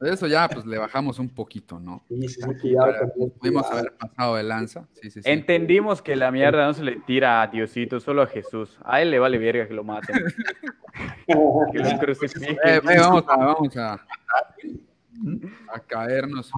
Eso 0.00 0.26
ya, 0.26 0.46
pues 0.46 0.66
le 0.66 0.76
bajamos 0.76 1.18
un 1.18 1.28
poquito, 1.30 1.80
¿no? 1.80 2.04
Sí, 2.08 2.28
sí, 2.28 2.40
cuidado 2.60 2.90
eso, 2.90 3.32
Pudimos 3.38 3.70
haber 3.70 3.94
pasado 3.96 4.36
de 4.36 4.42
lanza. 4.42 4.86
Sí, 4.92 5.10
sí, 5.10 5.22
sí. 5.22 5.30
Entendimos 5.30 6.02
que 6.02 6.16
la 6.16 6.30
mierda 6.30 6.66
no 6.66 6.74
se 6.74 6.84
le 6.84 6.96
tira 7.06 7.40
a 7.40 7.46
Diosito, 7.46 7.98
solo 7.98 8.20
a 8.20 8.26
Jesús. 8.26 8.78
A 8.84 9.00
él 9.00 9.10
le 9.10 9.18
vale 9.18 9.38
verga 9.38 9.66
que 9.66 9.72
lo 9.72 9.84
maten, 9.84 10.16
que 11.26 11.78
lo 11.78 11.98
crucifiquen. 11.98 12.56
Eh, 12.56 12.76
eh, 12.76 12.80
vamos 12.98 13.24
a, 13.26 13.36
vamos 13.36 13.76
a, 13.78 13.94
a 15.72 15.80
caernos. 15.86 16.52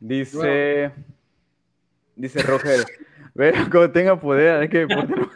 Dice, 0.00 0.90
Dice 2.20 2.42
Roger, 2.42 2.84
ve, 3.34 3.52
cuando 3.70 3.90
tenga 3.92 4.20
poder, 4.20 4.60
hay 4.60 4.68
que 4.68 4.86
portarlo. 4.86 5.30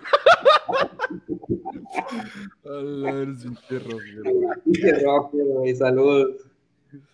Dice 4.66 4.92
Roger, 5.02 5.44
güey, 5.46 5.74
saludos. 5.74 6.46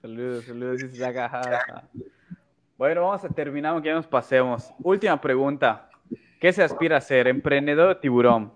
Saludos, 0.03 0.45
saludos. 0.45 0.83
Bueno, 2.77 3.03
vamos 3.03 3.25
a 3.25 3.29
terminar, 3.29 3.81
que 3.81 3.89
ya 3.89 3.95
nos 3.95 4.09
pasemos. 4.09 4.73
Última 4.83 5.21
pregunta. 5.21 5.89
¿Qué 6.41 6.53
se 6.53 6.65
aspira 6.65 6.97
a 6.97 7.01
ser? 7.01 7.29
¿Emprendedor 7.29 7.91
o 7.91 7.97
tiburón? 7.99 8.53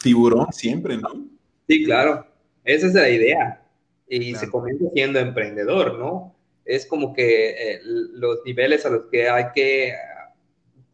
Tiburón 0.00 0.52
siempre, 0.52 0.96
¿no? 0.98 1.26
Sí, 1.66 1.84
claro. 1.84 2.24
Esa 2.64 2.86
es 2.86 2.94
la 2.94 3.08
idea. 3.08 3.60
Y 4.08 4.36
se 4.36 4.48
comienza 4.48 4.84
siendo 4.94 5.18
emprendedor, 5.18 5.98
¿no? 5.98 6.32
Es 6.64 6.86
como 6.86 7.12
que 7.12 7.50
eh, 7.50 7.80
los 7.82 8.38
niveles 8.44 8.86
a 8.86 8.90
los 8.90 9.06
que 9.06 9.28
hay 9.28 9.46
que 9.54 9.94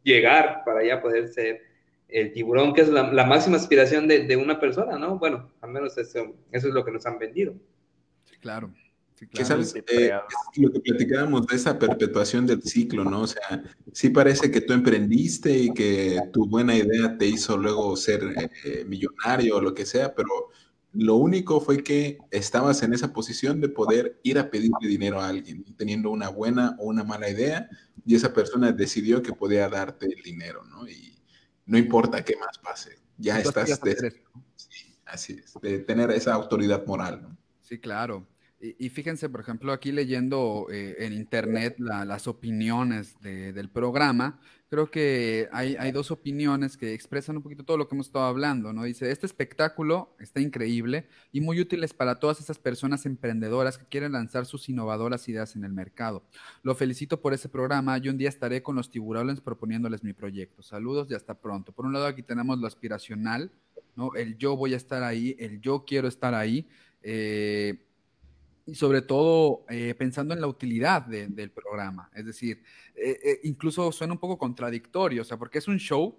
llegar 0.04 0.62
para 0.64 0.84
ya 0.84 1.02
poder 1.02 1.28
ser 1.28 1.62
el 2.08 2.32
tiburón, 2.32 2.72
que 2.72 2.82
es 2.82 2.88
la, 2.88 3.24
máxima 3.24 3.56
aspiración 3.56 4.06
de, 4.06 4.36
una 4.36 4.60
persona, 4.60 4.96
¿no? 4.98 5.18
Bueno, 5.18 5.50
al 5.60 5.70
menos 5.70 5.98
eso, 5.98 6.34
eso 6.52 6.68
es 6.68 6.74
lo 6.74 6.84
que 6.84 6.92
nos 6.92 7.04
han 7.06 7.18
vendido. 7.18 7.54
Sí, 8.24 8.36
claro. 8.36 8.72
¿sabes? 9.42 9.74
Eh, 9.74 10.12
lo 10.56 10.72
que 10.72 10.80
platicábamos 10.80 11.46
de 11.46 11.56
esa 11.56 11.78
perpetuación 11.78 12.46
del 12.46 12.62
ciclo, 12.62 13.04
¿no? 13.04 13.22
O 13.22 13.26
sea, 13.26 13.62
sí 13.92 14.10
parece 14.10 14.50
que 14.50 14.60
tú 14.60 14.72
emprendiste 14.72 15.56
y 15.56 15.72
que 15.72 16.20
tu 16.32 16.46
buena 16.46 16.76
idea 16.76 17.16
te 17.16 17.26
hizo 17.26 17.56
luego 17.56 17.96
ser 17.96 18.22
eh, 18.64 18.84
millonario 18.86 19.56
o 19.56 19.60
lo 19.60 19.74
que 19.74 19.86
sea, 19.86 20.14
pero 20.14 20.50
lo 20.92 21.16
único 21.16 21.60
fue 21.60 21.82
que 21.82 22.18
estabas 22.30 22.82
en 22.82 22.92
esa 22.92 23.12
posición 23.12 23.60
de 23.60 23.68
poder 23.68 24.18
ir 24.22 24.38
a 24.38 24.50
pedirle 24.50 24.88
dinero 24.88 25.20
a 25.20 25.28
alguien, 25.28 25.64
teniendo 25.76 26.10
una 26.10 26.28
buena 26.28 26.76
o 26.78 26.86
una 26.86 27.04
mala 27.04 27.28
idea, 27.28 27.68
y 28.04 28.14
esa 28.14 28.32
persona 28.32 28.72
decidió 28.72 29.22
que 29.22 29.32
podía 29.32 29.68
darte 29.68 30.06
el 30.06 30.22
dinero, 30.22 30.64
¿no? 30.64 30.86
Y 30.88 31.18
no 31.66 31.78
importa 31.78 32.24
qué 32.24 32.36
más 32.36 32.58
pase, 32.58 32.98
ya 33.16 33.38
estás... 33.38 33.80
De, 33.80 34.22
así 35.06 35.40
es, 35.44 35.54
de 35.60 35.78
tener 35.80 36.10
esa 36.10 36.34
autoridad 36.34 36.86
moral, 36.86 37.22
¿no? 37.22 37.36
Sí, 37.62 37.78
claro. 37.78 38.26
Y, 38.60 38.88
fíjense, 38.88 39.28
por 39.28 39.40
ejemplo, 39.40 39.72
aquí 39.72 39.92
leyendo 39.92 40.68
eh, 40.70 40.96
en 41.00 41.12
internet 41.12 41.76
las 41.78 42.26
opiniones 42.26 43.20
del 43.20 43.68
programa, 43.68 44.40
creo 44.74 44.90
que 44.90 45.48
hay, 45.52 45.92
dos 45.92 46.10
opiniones 46.10 46.76
que 46.76 46.94
expresan 46.94 47.36
un 47.36 47.42
poquito 47.44 47.62
todo 47.62 47.76
lo 47.76 47.86
que 47.86 47.94
hemos 47.94 48.08
estado 48.08 48.24
hablando, 48.24 48.72
¿no? 48.72 48.82
Dice, 48.82 49.08
este 49.08 49.24
espectáculo 49.24 50.16
está 50.18 50.40
increíble 50.40 51.06
y 51.30 51.40
muy 51.40 51.60
útil 51.60 51.86
para 51.96 52.18
todas 52.18 52.40
esas 52.40 52.58
personas 52.58 53.06
emprendedoras 53.06 53.78
que 53.78 53.84
quieren 53.84 54.10
lanzar 54.10 54.46
sus 54.46 54.68
innovadoras 54.68 55.28
ideas 55.28 55.54
en 55.54 55.62
el 55.62 55.72
mercado. 55.72 56.24
Lo 56.64 56.74
felicito 56.74 57.20
por 57.20 57.32
ese 57.34 57.48
programa. 57.48 57.98
Yo 57.98 58.10
un 58.10 58.18
día 58.18 58.28
estaré 58.28 58.64
con 58.64 58.74
los 58.74 58.90
tiburones 58.90 59.40
proponiéndoles 59.40 60.02
mi 60.02 60.12
proyecto. 60.12 60.60
Saludos 60.62 61.06
y 61.08 61.14
hasta 61.14 61.34
pronto. 61.34 61.70
Por 61.70 61.86
un 61.86 61.92
lado, 61.92 62.06
aquí 62.06 62.24
tenemos 62.24 62.58
lo 62.58 62.66
aspiracional, 62.66 63.52
¿no? 63.94 64.16
El 64.16 64.36
yo 64.38 64.56
voy 64.56 64.74
a 64.74 64.76
estar 64.76 65.04
ahí, 65.04 65.36
el 65.38 65.60
yo 65.60 65.84
quiero 65.86 66.08
estar 66.08 66.34
ahí. 66.34 66.66
Eh, 67.00 67.83
y 68.66 68.74
sobre 68.74 69.02
todo 69.02 69.64
eh, 69.68 69.94
pensando 69.96 70.34
en 70.34 70.40
la 70.40 70.46
utilidad 70.46 71.02
del 71.02 71.50
programa. 71.50 72.10
Es 72.14 72.24
decir, 72.24 72.62
eh, 72.94 73.18
eh, 73.22 73.40
incluso 73.44 73.92
suena 73.92 74.14
un 74.14 74.18
poco 74.18 74.38
contradictorio, 74.38 75.22
o 75.22 75.24
sea, 75.24 75.36
porque 75.36 75.58
es 75.58 75.68
un 75.68 75.78
show 75.78 76.18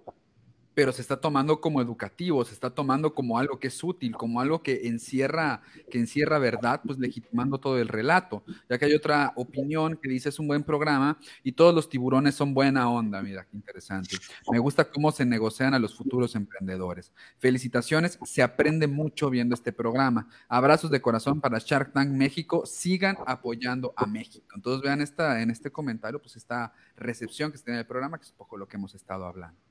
pero 0.76 0.92
se 0.92 1.00
está 1.00 1.16
tomando 1.18 1.58
como 1.58 1.80
educativo, 1.80 2.44
se 2.44 2.52
está 2.52 2.68
tomando 2.68 3.14
como 3.14 3.38
algo 3.38 3.58
que 3.58 3.68
es 3.68 3.82
útil, 3.82 4.14
como 4.14 4.42
algo 4.42 4.62
que 4.62 4.88
encierra, 4.88 5.62
que 5.90 5.98
encierra 5.98 6.38
verdad, 6.38 6.82
pues 6.84 6.98
legitimando 6.98 7.56
todo 7.56 7.78
el 7.78 7.88
relato. 7.88 8.44
Ya 8.68 8.76
que 8.76 8.84
hay 8.84 8.92
otra 8.92 9.32
opinión 9.36 9.96
que 9.96 10.10
dice 10.10 10.28
es 10.28 10.38
un 10.38 10.48
buen 10.48 10.64
programa 10.64 11.18
y 11.42 11.52
todos 11.52 11.74
los 11.74 11.88
tiburones 11.88 12.34
son 12.34 12.52
buena 12.52 12.90
onda, 12.90 13.22
mira, 13.22 13.46
qué 13.46 13.56
interesante. 13.56 14.18
Me 14.52 14.58
gusta 14.58 14.90
cómo 14.90 15.10
se 15.12 15.24
negocian 15.24 15.72
a 15.72 15.78
los 15.78 15.96
futuros 15.96 16.34
emprendedores. 16.34 17.10
Felicitaciones, 17.38 18.18
se 18.26 18.42
aprende 18.42 18.86
mucho 18.86 19.30
viendo 19.30 19.54
este 19.54 19.72
programa. 19.72 20.28
Abrazos 20.46 20.90
de 20.90 21.00
corazón 21.00 21.40
para 21.40 21.58
Shark 21.58 21.94
Tank 21.94 22.10
México, 22.10 22.66
sigan 22.66 23.16
apoyando 23.26 23.94
a 23.96 24.04
México. 24.04 24.46
Entonces 24.54 24.82
vean 24.82 25.00
esta, 25.00 25.40
en 25.40 25.48
este 25.48 25.72
comentario, 25.72 26.20
pues 26.20 26.36
esta 26.36 26.74
recepción 26.96 27.50
que 27.50 27.56
se 27.56 27.64
tiene 27.64 27.78
en 27.78 27.80
el 27.80 27.86
programa, 27.86 28.18
que 28.18 28.24
es 28.24 28.30
un 28.32 28.36
poco 28.36 28.58
lo 28.58 28.68
que 28.68 28.76
hemos 28.76 28.94
estado 28.94 29.24
hablando. 29.24 29.65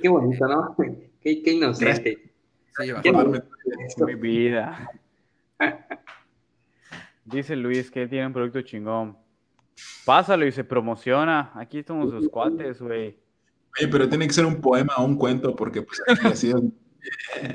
Qué 0.00 0.08
bonito, 0.08 0.46
¿no? 0.46 0.76
Qué, 1.22 1.40
qué 1.42 1.52
inocente. 1.52 2.32
Sí, 2.76 2.92
Mi 4.04 4.14
vida. 4.14 4.90
Dice 7.24 7.54
Luis 7.54 7.90
que 7.90 8.08
tiene 8.08 8.26
un 8.26 8.32
producto 8.32 8.62
chingón. 8.62 9.16
Pásalo 10.04 10.44
y 10.44 10.52
se 10.52 10.64
promociona. 10.64 11.52
Aquí 11.54 11.78
estamos 11.78 12.12
los 12.12 12.28
cuates, 12.28 12.80
güey. 12.80 13.16
Oye, 13.78 13.88
pero 13.88 14.08
tiene 14.08 14.26
que 14.26 14.32
ser 14.32 14.44
un 14.44 14.60
poema 14.60 14.96
o 14.98 15.04
un 15.04 15.16
cuento, 15.16 15.54
porque 15.54 15.82
pues 15.82 16.02
así 16.24 16.52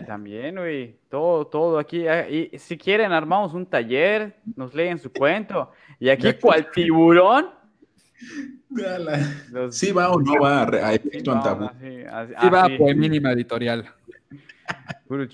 También, 0.06 0.56
güey. 0.56 0.98
Todo, 1.10 1.46
todo 1.48 1.80
aquí. 1.80 2.08
Ah, 2.08 2.30
y 2.30 2.58
si 2.58 2.78
quieren, 2.78 3.12
armamos 3.12 3.54
un 3.54 3.66
taller, 3.66 4.40
nos 4.56 4.74
leen 4.74 4.98
su 4.98 5.12
cuento. 5.12 5.72
Y 6.00 6.10
aquí, 6.10 6.34
cual 6.34 6.72
tiburón, 6.72 7.50
sí 9.72 9.92
va 9.92 10.12
o 10.12 10.20
no 10.20 10.40
va 10.42 10.64
a, 10.64 10.94
efecto 10.94 11.32
Antabú. 11.32 11.70
Sí, 11.80 12.04
va 12.50 12.66
a 12.66 12.70
mínima 12.96 13.32
editorial. 13.32 13.86
Oye, 15.10 15.30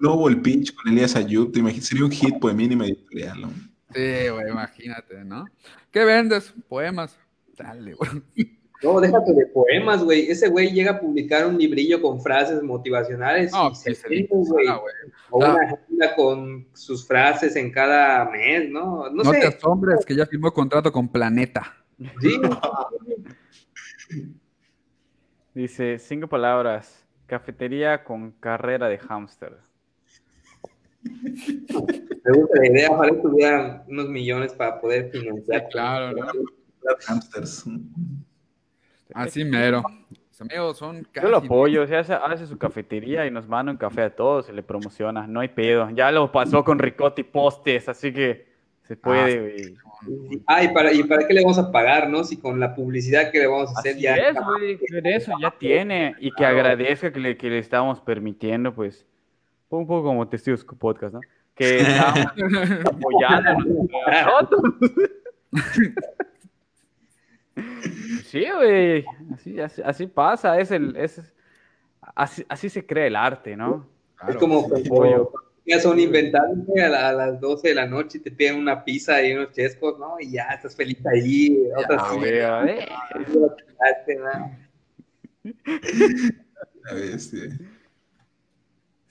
no, 0.00 0.14
hubo 0.14 0.28
el 0.28 0.40
pinch 0.42 0.74
con 0.74 0.92
Elías 0.92 1.16
Ayub, 1.16 1.52
te 1.52 1.60
imaginas, 1.60 1.86
sería 1.86 2.04
un 2.04 2.10
hit 2.10 2.38
poemínima 2.38 2.84
editorial, 2.84 3.40
¿no? 3.40 3.48
Sí, 3.94 4.28
güey, 4.28 4.50
imagínate, 4.50 5.24
¿no? 5.24 5.46
¿Qué 5.90 6.04
vendes? 6.04 6.52
Poemas. 6.68 7.18
Dale, 7.56 7.94
güey. 7.94 8.10
No, 8.82 9.00
déjate 9.00 9.32
de 9.32 9.46
poemas, 9.46 10.02
güey. 10.04 10.30
Ese 10.30 10.48
güey 10.48 10.70
llega 10.72 10.92
a 10.92 11.00
publicar 11.00 11.46
un 11.46 11.56
librillo 11.56 12.02
con 12.02 12.20
frases 12.20 12.62
motivacionales. 12.62 13.52
No, 13.52 13.70
y 13.70 13.74
se 13.74 14.26
güey. 14.28 14.68
O 15.30 15.38
una 15.38 15.54
agenda 15.54 16.14
con 16.14 16.66
sus 16.74 17.06
frases 17.06 17.56
en 17.56 17.70
cada 17.70 18.24
mes, 18.30 18.68
¿no? 18.68 19.08
No, 19.10 19.24
no 19.24 19.32
sé. 19.32 19.40
te 19.40 19.46
asombres 19.46 20.04
que 20.04 20.14
ya 20.14 20.26
firmó 20.26 20.52
contrato 20.52 20.92
con 20.92 21.08
Planeta. 21.08 21.74
Sí. 22.20 22.40
Dice, 25.54 25.98
cinco 25.98 26.28
palabras. 26.28 27.06
Cafetería 27.26 28.04
con 28.04 28.32
carrera 28.32 28.88
de 28.88 28.98
hámster. 28.98 29.56
Me 31.02 32.32
gusta 32.32 32.58
la 32.60 32.66
idea, 32.66 32.90
ojalá 32.90 33.22
tuvieran 33.22 33.84
unos 33.88 34.08
millones 34.08 34.52
para 34.52 34.80
poder 34.80 35.10
financiar. 35.10 35.68
claro, 35.68 36.12
¿no? 36.16 36.26
Hamsters. 37.06 37.64
Así 39.14 39.44
mero. 39.44 39.82
Mis 40.10 40.40
amigos 40.40 40.78
son 40.78 41.06
Yo 41.14 41.28
lo 41.28 41.36
apoyo, 41.36 41.82
o 41.82 41.86
sea, 41.86 42.00
hace, 42.00 42.46
su 42.46 42.58
cafetería 42.58 43.24
y 43.24 43.30
nos 43.30 43.46
manda 43.46 43.70
un 43.70 43.78
café 43.78 44.02
a 44.02 44.10
todos, 44.10 44.46
se 44.46 44.52
le 44.52 44.64
promociona, 44.64 45.26
no 45.28 45.40
hay 45.40 45.48
pedo. 45.48 45.88
Ya 45.90 46.10
lo 46.10 46.32
pasó 46.32 46.64
con 46.64 46.80
Ricotti 46.80 47.22
Postes, 47.22 47.88
así 47.88 48.12
que 48.12 48.52
se 48.82 48.96
puede. 48.96 49.74
Ah, 50.46 50.62
¿y 50.62 50.68
para, 50.74 50.92
¿y 50.92 51.04
para 51.04 51.26
qué 51.26 51.34
le 51.34 51.42
vamos 51.42 51.58
a 51.58 51.70
pagar, 51.70 52.10
no? 52.10 52.24
Si 52.24 52.36
con 52.36 52.58
la 52.58 52.74
publicidad 52.74 53.30
que 53.30 53.38
le 53.38 53.46
vamos 53.46 53.70
a 53.74 53.78
hacer 53.78 53.96
ya. 53.96 54.16
Es, 54.16 54.34
güey, 54.34 54.78
eso 55.04 55.32
ya 55.40 55.52
tiene. 55.52 56.14
Y 56.18 56.32
que 56.32 56.44
agradezca 56.44 57.12
que 57.12 57.20
le, 57.20 57.36
que 57.36 57.48
le 57.48 57.58
estamos 57.58 58.00
permitiendo, 58.00 58.74
pues. 58.74 59.06
Un 59.70 59.86
poco 59.86 60.04
como 60.04 60.28
testigos 60.28 60.64
podcast, 60.64 61.14
¿no? 61.14 61.20
Que 61.54 61.78
estamos 61.78 62.80
apoyando 62.84 63.64
Sí, 68.34 68.44
güey, 68.52 69.04
así, 69.32 69.60
así, 69.60 70.06
pasa, 70.08 70.58
es 70.58 70.72
el, 70.72 70.96
es, 70.96 71.22
así, 72.16 72.44
así 72.48 72.68
se 72.68 72.84
crea 72.84 73.06
el 73.06 73.14
arte, 73.14 73.56
¿no? 73.56 73.88
es 74.28 74.34
como 74.38 74.68
cuando 74.68 75.30
ya 75.64 75.78
son 75.78 76.00
inventados 76.00 76.58
a, 76.76 77.12
las 77.12 77.40
12 77.40 77.68
de 77.68 77.74
la 77.76 77.86
noche 77.86 78.18
y 78.18 78.22
te 78.22 78.32
piden 78.32 78.56
una 78.56 78.84
pizza 78.84 79.22
y 79.22 79.34
unos 79.34 79.52
chescos, 79.52 80.00
¿no? 80.00 80.16
Y 80.18 80.32
ya 80.32 80.48
estás 80.48 80.74
feliz 80.74 80.98
ahí. 81.06 81.64
Otras 81.76 82.02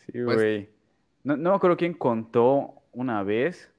Sí, 0.05 0.21
güey. 0.21 0.69
No, 1.23 1.37
no 1.37 1.51
me 1.51 1.55
acuerdo 1.55 1.77
quién 1.77 1.93
contó 1.93 2.83
una 2.91 3.23
vez. 3.23 3.71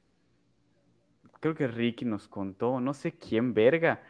Creo 1.41 1.55
que 1.55 1.67
Ricky 1.67 2.07
nos 2.07 2.29
contó, 2.29 2.81
no 2.81 2.95
sé 2.95 3.13
quién 3.13 3.53
verga 3.53 4.01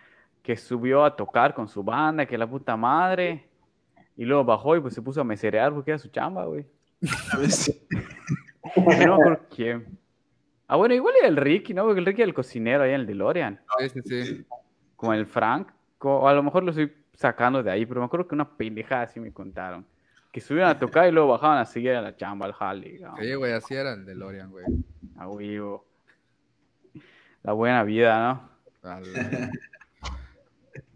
que 0.44 0.56
subió 0.58 1.04
a 1.06 1.16
tocar 1.16 1.54
con 1.54 1.66
su 1.66 1.82
banda, 1.82 2.26
que 2.26 2.36
la 2.36 2.46
puta 2.46 2.76
madre, 2.76 3.48
y 4.14 4.26
luego 4.26 4.44
bajó 4.44 4.76
y 4.76 4.80
pues 4.80 4.92
se 4.92 5.00
puso 5.00 5.22
a 5.22 5.24
meserear 5.24 5.72
porque 5.72 5.90
era 5.90 5.98
su 5.98 6.08
chamba, 6.08 6.44
güey. 6.44 6.66
No 9.06 9.16
por 9.16 9.48
quién. 9.48 9.98
Ah, 10.68 10.76
bueno, 10.76 10.94
igual 10.94 11.14
era 11.18 11.28
el 11.28 11.36
Ricky, 11.36 11.72
¿no? 11.72 11.84
Porque 11.84 12.00
el 12.00 12.06
Ricky 12.06 12.20
era 12.20 12.28
el 12.28 12.34
cocinero 12.34 12.82
ahí 12.82 12.90
en 12.90 13.00
el 13.00 13.06
DeLorean. 13.06 13.58
Sí, 13.78 13.88
sí, 13.88 14.24
sí. 14.24 14.46
Con 14.96 15.14
el 15.14 15.26
Frank, 15.26 15.68
o 16.00 16.28
a 16.28 16.34
lo 16.34 16.42
mejor 16.42 16.62
lo 16.62 16.70
estoy 16.70 16.92
sacando 17.14 17.62
de 17.62 17.70
ahí, 17.70 17.86
pero 17.86 18.00
me 18.00 18.06
acuerdo 18.06 18.28
que 18.28 18.34
una 18.34 18.56
pendejada 18.56 19.02
así 19.02 19.20
me 19.20 19.32
contaron. 19.32 19.86
Que 20.30 20.42
subían 20.42 20.68
a 20.68 20.78
tocar 20.78 21.08
y 21.08 21.12
luego 21.12 21.30
bajaban 21.30 21.56
a 21.58 21.64
seguir 21.64 21.92
a 21.92 22.02
la 22.02 22.14
chamba, 22.16 22.44
al 22.44 22.54
Harley. 22.58 23.00
Sí, 23.18 23.34
güey, 23.34 23.52
así 23.52 23.74
era 23.74 23.94
el 23.94 24.04
DeLorean, 24.04 24.50
güey. 24.50 24.66
Ah, 25.16 25.24
güey. 25.26 25.58
La 27.42 27.52
buena 27.52 27.82
vida, 27.82 28.40
¿no? 28.82 29.00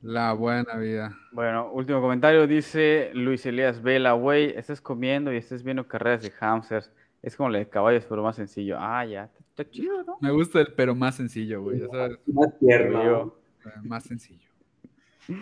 La 0.09 0.33
buena 0.33 0.75
vida. 0.77 1.15
Bueno, 1.33 1.71
último 1.71 2.01
comentario, 2.01 2.47
dice 2.47 3.11
Luis 3.13 3.45
Elías 3.45 3.83
Vela, 3.83 4.13
güey, 4.13 4.57
estás 4.57 4.81
comiendo 4.81 5.31
y 5.31 5.37
estás 5.37 5.63
viendo 5.63 5.87
carreras 5.87 6.23
de 6.23 6.31
hamsters. 6.31 6.91
Es 7.23 7.37
como 7.37 7.51
la 7.51 7.59
de 7.59 7.69
caballos, 7.69 8.07
pero 8.09 8.23
más 8.23 8.37
sencillo. 8.37 8.79
Ah, 8.81 9.05
ya, 9.05 9.31
está 9.51 9.69
chido, 9.69 10.03
¿no? 10.05 10.17
Me 10.23 10.31
gusta 10.31 10.63
el 10.63 10.73
pero 10.73 10.95
más 10.95 11.17
sencillo, 11.17 11.61
güey. 11.61 11.81
ya 11.81 11.89
sabes, 11.89 12.19
Más 12.27 12.59
tierno. 12.59 13.35
Eh, 13.67 13.69
más 13.83 14.05
sencillo. 14.05 14.49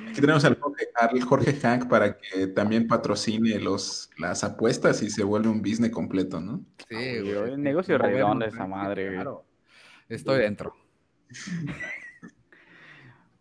Aquí 0.08 0.20
tenemos 0.20 0.44
al 0.44 0.58
Jorge, 0.58 0.88
al 0.96 1.22
Jorge 1.22 1.52
Hank 1.52 1.88
para 1.88 2.18
que 2.18 2.48
también 2.48 2.88
patrocine 2.88 3.60
los, 3.60 4.10
las 4.18 4.42
apuestas 4.42 5.00
y 5.00 5.10
se 5.10 5.22
vuelve 5.22 5.48
un 5.48 5.62
business 5.62 5.92
completo, 5.92 6.40
¿no? 6.40 6.64
Sí, 6.88 7.20
güey. 7.20 7.34
güey, 7.34 7.56
negocio 7.56 7.98
redondo 7.98 8.44
esa 8.44 8.66
madre, 8.66 9.04
güey. 9.04 9.14
Claro. 9.14 9.44
Estoy 10.08 10.40
dentro. 10.40 10.74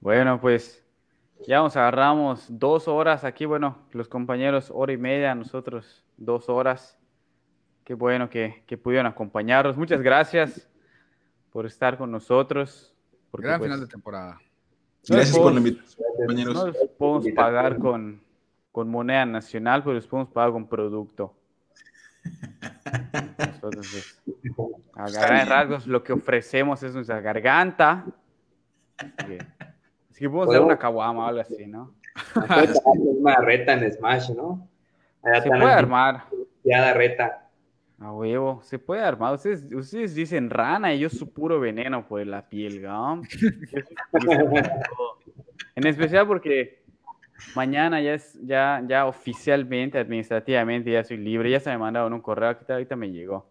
Bueno, 0.05 0.39
pues 0.39 0.84
ya 1.47 1.59
nos 1.59 1.75
agarramos 1.75 2.45
dos 2.49 2.87
horas 2.87 3.23
aquí. 3.23 3.45
Bueno, 3.45 3.77
los 3.91 4.07
compañeros 4.07 4.71
hora 4.73 4.93
y 4.93 4.97
media, 4.97 5.35
nosotros 5.35 6.03
dos 6.17 6.49
horas. 6.49 6.97
Qué 7.83 7.93
bueno 7.93 8.29
que, 8.29 8.63
que 8.65 8.77
pudieron 8.77 9.05
acompañarnos. 9.05 9.77
Muchas 9.77 10.01
gracias 10.01 10.67
por 11.51 11.65
estar 11.65 11.97
con 11.97 12.11
nosotros. 12.11 12.95
porque, 13.31 13.47
Gran 13.47 13.59
pues, 13.59 13.69
final 13.69 13.79
de 13.81 13.87
temporada. 13.87 14.41
Gracias 15.07 15.37
por 15.37 15.51
la 15.51 15.59
invitación, 15.59 16.07
compañeros. 16.17 16.53
No 16.53 16.67
les 16.67 16.89
podemos 16.97 17.27
pagar 17.35 17.77
con, 17.77 18.21
con 18.71 18.89
moneda 18.89 19.25
nacional, 19.25 19.83
pero 19.83 19.95
les 19.95 20.07
podemos 20.07 20.33
pagar 20.33 20.51
con 20.51 20.67
producto. 20.67 21.35
Nosotros, 23.37 24.17
pues, 24.41 24.67
a 24.95 25.09
grandes 25.11 25.47
rasgos, 25.47 25.87
lo 25.87 26.03
que 26.03 26.13
ofrecemos 26.13 26.81
es 26.81 26.93
nuestra 26.93 27.21
garganta. 27.21 28.05
Que, 28.97 29.37
así 30.15 30.23
que 30.23 30.29
podemos 30.29 30.47
Bueno. 30.47 30.65
una 30.67 30.79
caguama 30.79 31.25
o 31.25 31.27
algo 31.27 31.41
así, 31.41 31.67
¿no? 31.67 31.93
Hacer 32.49 32.81
una 32.95 33.35
reta 33.35 33.73
en 33.73 33.91
Smash, 33.91 34.29
¿no? 34.29 34.65
Allá 35.21 35.41
Se 35.41 35.49
puede 35.49 35.65
armar. 35.65 36.23
anticuada 36.31 36.93
reta. 36.93 37.41
A 37.99 38.11
huevo, 38.13 38.61
se 38.63 38.79
puede 38.79 39.01
armar. 39.01 39.33
Ustedes, 39.33 39.65
ustedes 39.73 40.15
dicen 40.15 40.49
rana 40.49 40.93
y 40.93 40.99
yo 40.99 41.09
su 41.09 41.33
puro 41.33 41.59
veneno 41.59 42.07
por 42.07 42.25
la 42.25 42.47
piel, 42.47 42.81
¿no? 42.81 43.21
En 45.75 45.85
especial 45.87 46.25
porque 46.27 46.81
mañana 47.55 48.01
ya 48.01 48.13
es, 48.13 48.39
ya, 48.41 48.81
ya 48.87 49.05
oficialmente, 49.07 49.97
administrativamente, 49.97 50.91
ya 50.91 51.03
soy 51.03 51.17
libre. 51.17 51.49
Ya 51.49 51.59
se 51.59 51.69
me 51.71 51.77
mandaron 51.77 52.13
un 52.13 52.21
correo, 52.21 52.47
ahorita, 52.49 52.73
ahorita 52.73 52.95
me 52.95 53.11
llegó. 53.11 53.49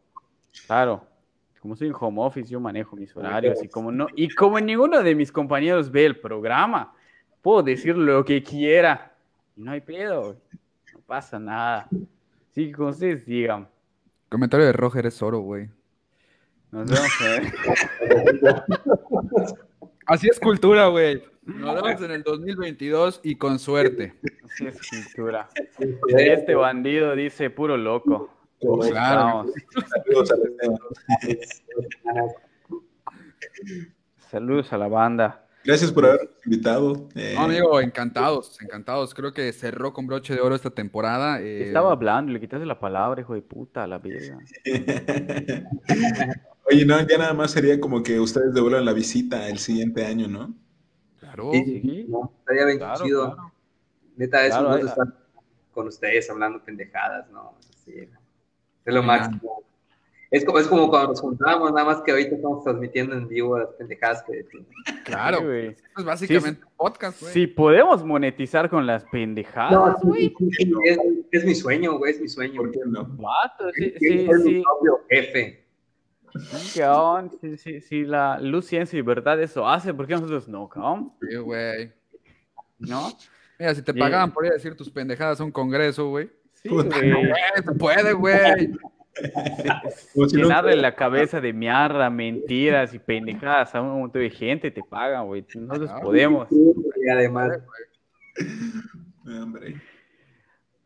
Claro, 0.66 1.07
como 1.65 1.77
soy 1.77 1.86
en 1.89 1.95
home 1.99 2.20
office, 2.20 2.51
yo 2.51 2.61
manejo 2.61 2.95
mis 2.95 3.16
horarios 3.16 3.65
y 3.65 3.69
como 3.69 3.91
no, 3.91 4.07
y 4.15 4.28
como 4.28 4.61
ninguno 4.61 5.03
de 5.03 5.15
mis 5.15 5.32
compañeros 5.32 5.91
ve 5.91 6.05
el 6.05 6.20
programa, 6.20 6.93
puedo 7.41 7.62
decir 7.62 7.97
lo 7.97 8.23
que 8.23 8.43
quiera. 8.43 9.15
Y 9.57 9.62
no 9.62 9.70
hay 9.70 9.81
pedo, 9.81 10.20
güey. 10.24 10.36
no 10.93 11.01
pasa 11.07 11.39
nada. 11.39 11.89
Así 12.51 12.66
que 12.66 12.73
como 12.73 12.91
ustedes 12.91 13.24
digan. 13.24 13.66
Comentario 14.28 14.66
de 14.66 14.74
Roger 14.74 15.07
es 15.07 15.23
oro, 15.23 15.39
güey. 15.39 15.70
Nos 16.70 16.86
vemos. 16.86 17.09
eh. 17.23 17.53
Así 20.07 20.28
es 20.28 20.39
cultura, 20.39 20.89
güey. 20.89 21.23
Nos 21.47 21.82
vemos 21.82 22.03
en 22.03 22.11
el 22.11 22.23
2022 22.24 23.20
y 23.23 23.36
con 23.36 23.59
suerte. 23.59 24.12
Así 24.45 24.66
es 24.66 24.78
cultura. 24.86 25.49
Este 26.09 26.55
bandido 26.55 27.16
dice 27.16 27.49
puro 27.49 27.78
loco. 27.78 28.28
Claro. 28.91 29.24
Vamos. 29.24 29.53
Saludos 30.05 30.31
a 30.31 30.35
Esteban. 30.35 30.78
Saludos 34.31 34.73
a 34.73 34.78
la 34.78 34.89
banda. 34.89 35.41
Gracias 35.65 35.91
por 35.93 36.05
habernos 36.05 36.28
invitado. 36.45 37.09
eh, 37.15 37.32
No, 37.36 37.45
amigo, 37.45 37.81
encantados, 37.81 38.61
encantados. 38.61 39.15
Creo 39.15 39.32
que 39.32 39.51
cerró 39.53 39.93
con 39.95 40.07
broche 40.07 40.35
de 40.35 40.41
oro 40.41 40.55
esta 40.55 40.70
temporada. 40.70 41.41
eh, 41.41 41.69
Estaba 41.69 41.93
hablando, 41.93 42.32
le 42.32 42.41
quitaste 42.41 42.66
la 42.66 42.78
palabra, 42.78 43.23
hijo 43.23 43.32
de 43.35 43.41
puta, 43.43 43.85
a 43.85 43.86
la 43.86 43.99
verga. 43.99 44.39
Oye, 46.70 46.85
no, 46.85 47.01
ya 47.07 47.19
nada 47.19 47.32
más 47.32 47.51
sería 47.53 47.81
como 47.81 48.03
que 48.03 48.20
ustedes 48.20 48.53
devuelvan 48.53 48.85
la 48.85 48.93
visita 48.93 49.49
el 49.49 49.59
siguiente 49.59 50.05
año, 50.05 50.28
¿no? 50.28 50.55
Claro. 51.20 51.51
Sí, 51.53 51.81
sí. 51.81 52.07
no, 52.09 52.32
estaría 52.41 52.65
bien 52.66 52.78
Claro, 52.78 53.05
chido. 53.05 53.35
claro. 53.35 53.53
Neta, 54.16 54.47
es 54.47 54.51
Claro, 54.53 54.69
un 54.69 54.73
gusto 54.81 54.86
estar 55.03 55.07
con 55.73 55.89
ustedes 55.89 56.31
hablando 56.31 56.62
pendejadas, 56.62 57.28
¿no? 57.31 57.55
Sí, 57.85 58.09
es 58.85 58.94
lo 58.94 59.02
máximo. 59.02 59.65
Es 60.31 60.44
como, 60.44 60.59
es 60.59 60.66
como 60.66 60.90
cuando 60.90 61.11
nos 61.11 61.20
juntábamos, 61.20 61.73
nada 61.73 61.86
más 61.86 62.02
que 62.02 62.11
ahorita 62.11 62.35
estamos 62.35 62.65
transmitiendo 62.65 63.15
en 63.15 63.28
vivo 63.28 63.56
las 63.56 63.69
pendejadas 63.74 64.24
que 64.24 64.39
decimos. 64.39 64.66
Claro. 65.05 65.43
Güey. 65.43 65.77
Es 65.97 66.05
básicamente 66.05 66.61
podcast, 66.77 67.20
güey. 67.20 67.32
Si 67.32 67.47
podemos 67.47 68.05
monetizar 68.05 68.69
con 68.69 68.85
las 68.85 69.05
pendejadas, 69.05 69.94
güey. 70.02 70.35
sí, 70.36 70.51
sí, 70.51 70.73
es, 70.86 70.98
es 71.31 71.44
mi 71.44 71.55
sueño, 71.55 71.98
güey, 71.98 72.15
es 72.15 72.20
mi 72.20 72.28
sueño. 72.28 72.62
¿Por 72.62 72.73
qué 72.73 72.81
no? 72.85 73.05
Vato, 73.05 73.70
sí, 73.74 73.93
Quiero 73.97 74.19
sí, 74.19 74.27
ser 74.27 74.39
mi 74.39 74.62
propio 74.62 75.01
jefe. 75.09 75.65
Sí, 77.56 77.81
sí, 77.81 78.05
la 78.05 78.40
luz, 78.40 78.66
ciencia 78.66 78.98
y 78.98 79.02
verdad 79.02 79.40
eso 79.40 79.69
hace, 79.69 79.94
¿por 79.94 80.09
qué 80.09 80.15
nosotros 80.15 80.48
no, 80.48 80.69
cabrón? 80.69 81.12
Sí, 81.20 81.36
güey. 81.36 81.93
¿No? 82.78 83.12
Mira, 83.56 83.73
si 83.73 83.82
te 83.82 83.94
pagaban 83.94 84.32
por 84.32 84.44
ir 84.44 84.51
a 84.51 84.55
decir 84.55 84.77
tus 84.77 84.90
pendejadas 84.90 85.40
a 85.40 85.44
un 85.44 85.52
congreso, 85.52 86.09
güey. 86.09 86.28
Sí, 86.65 86.69
Puta, 86.70 86.99
güey. 86.99 87.11
Güey, 87.12 87.62
se 87.65 87.73
puede, 87.73 88.12
güey. 88.15 88.70
Como 90.15 90.27
si 90.28 90.36
no- 90.39 90.43
Llenarle 90.49 90.77
la 90.77 90.95
cabeza 90.97 91.41
de 91.41 91.53
mierda, 91.53 92.11
mentiras 92.11 92.93
y 92.95 92.99
pendejadas 92.99 93.74
a 93.74 93.81
un 93.82 94.01
montón 94.01 94.23
de 94.23 94.31
gente 94.31 94.70
te 94.73 94.82
pagan, 94.82 95.27
güey. 95.27 95.45
Nosotros 95.55 95.91
Ah, 95.93 96.01
podemos. 96.01 96.49
Y 96.51 97.09
además, 97.09 97.59
Hombre. 99.27 99.81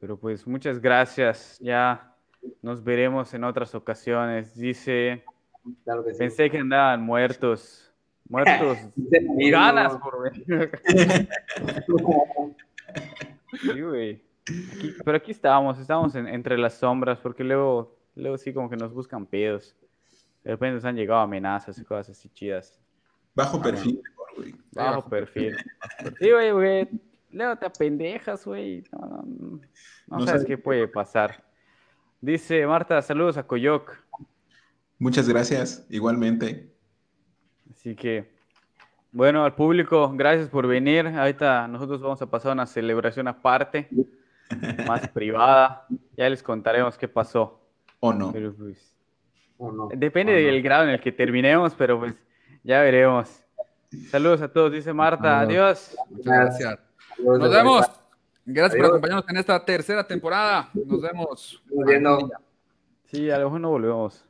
Pero 0.00 0.16
pues 0.18 0.46
muchas 0.46 0.80
gracias. 0.80 1.58
Ya 1.60 2.12
nos 2.60 2.82
veremos 2.84 3.32
en 3.34 3.44
otras 3.44 3.74
ocasiones. 3.74 4.54
Dice, 4.56 5.24
claro 5.84 6.04
que 6.04 6.12
sí. 6.12 6.18
pensé 6.18 6.50
que 6.50 6.58
andaban 6.58 7.02
muertos. 7.02 7.92
Muertos. 8.28 8.78
Dice. 8.96 9.50
Ganas 9.50 9.96
por 9.96 10.22
venir. 10.22 10.70
Sí, 13.62 13.80
güey. 13.80 14.27
Aquí- 14.72 14.94
pero 15.04 15.16
aquí 15.16 15.30
estábamos, 15.30 15.78
estábamos 15.78 16.14
en- 16.14 16.26
entre 16.28 16.56
las 16.58 16.74
sombras, 16.74 17.18
porque 17.20 17.44
luego, 17.44 17.96
luego 18.14 18.38
sí 18.38 18.52
como 18.52 18.68
que 18.70 18.76
nos 18.76 18.92
buscan 18.92 19.26
pedos. 19.26 19.76
De 20.44 20.52
repente 20.52 20.74
nos 20.76 20.84
han 20.84 20.96
llegado 20.96 21.20
amenazas 21.20 21.78
y 21.78 21.84
cosas 21.84 22.10
así 22.10 22.28
chidas. 22.30 22.78
Bajo 23.34 23.60
perfil, 23.60 24.00
mejor, 24.02 24.26
güey. 24.36 24.54
Bajo 24.72 24.96
bajo 24.96 25.08
perfil. 25.10 25.56
Sí, 26.18 26.30
güey, 26.30 26.50
güey. 26.52 26.88
Luego 27.30 27.56
te 27.56 27.66
apendejas, 27.66 28.44
güey. 28.46 28.82
No, 28.92 28.98
no, 29.00 29.08
no, 29.08 29.24
no 29.26 29.60
No 30.06 30.18
sabes 30.20 30.26
sabes. 30.42 30.44
qué 30.46 30.58
puede 30.58 30.88
pasar. 30.88 31.44
Dice 32.20 32.66
Marta, 32.66 33.00
saludos 33.02 33.36
a 33.36 33.46
Coyoc. 33.46 33.92
Muchas 34.98 35.28
gracias, 35.28 35.86
igualmente. 35.90 36.72
Así 37.70 37.94
que, 37.94 38.32
bueno, 39.12 39.44
al 39.44 39.54
público, 39.54 40.10
gracias 40.14 40.48
por 40.48 40.66
venir. 40.66 41.06
Ahorita 41.06 41.68
nosotros 41.68 42.00
vamos 42.00 42.20
a 42.22 42.26
pasar 42.30 42.52
una 42.52 42.66
celebración 42.66 43.28
aparte, 43.28 43.88
más 44.86 45.08
privada. 45.08 45.86
Ya 46.16 46.28
les 46.28 46.42
contaremos 46.42 46.96
qué 46.98 47.08
pasó. 47.08 47.60
¿O 48.00 48.12
no? 48.12 48.32
Pero 48.32 48.54
pues, 48.54 48.96
¿O 49.56 49.72
no? 49.72 49.88
depende 49.94 50.32
no. 50.32 50.38
del 50.38 50.62
grado 50.62 50.84
en 50.84 50.90
el 50.90 51.00
que 51.00 51.12
terminemos, 51.12 51.74
pero 51.74 51.98
pues 51.98 52.14
ya 52.62 52.80
veremos. 52.80 53.44
Saludos 54.10 54.42
a 54.42 54.52
todos, 54.52 54.72
dice 54.72 54.92
Marta. 54.92 55.40
Adiós. 55.40 55.96
Muchas 56.10 56.24
gracias. 56.26 56.78
Nos 57.18 57.50
vemos. 57.50 57.86
Gracias 58.44 58.78
por 58.78 58.86
acompañarnos 58.86 59.28
en 59.28 59.36
esta 59.36 59.64
tercera 59.64 60.06
temporada. 60.06 60.70
Nos 60.74 61.02
vemos. 61.02 61.62
Estamos 61.64 61.86
viendo. 61.86 62.30
Sí, 63.06 63.30
a 63.30 63.38
lo 63.38 63.44
mejor 63.44 63.60
no 63.60 63.70
volvemos. 63.70 64.27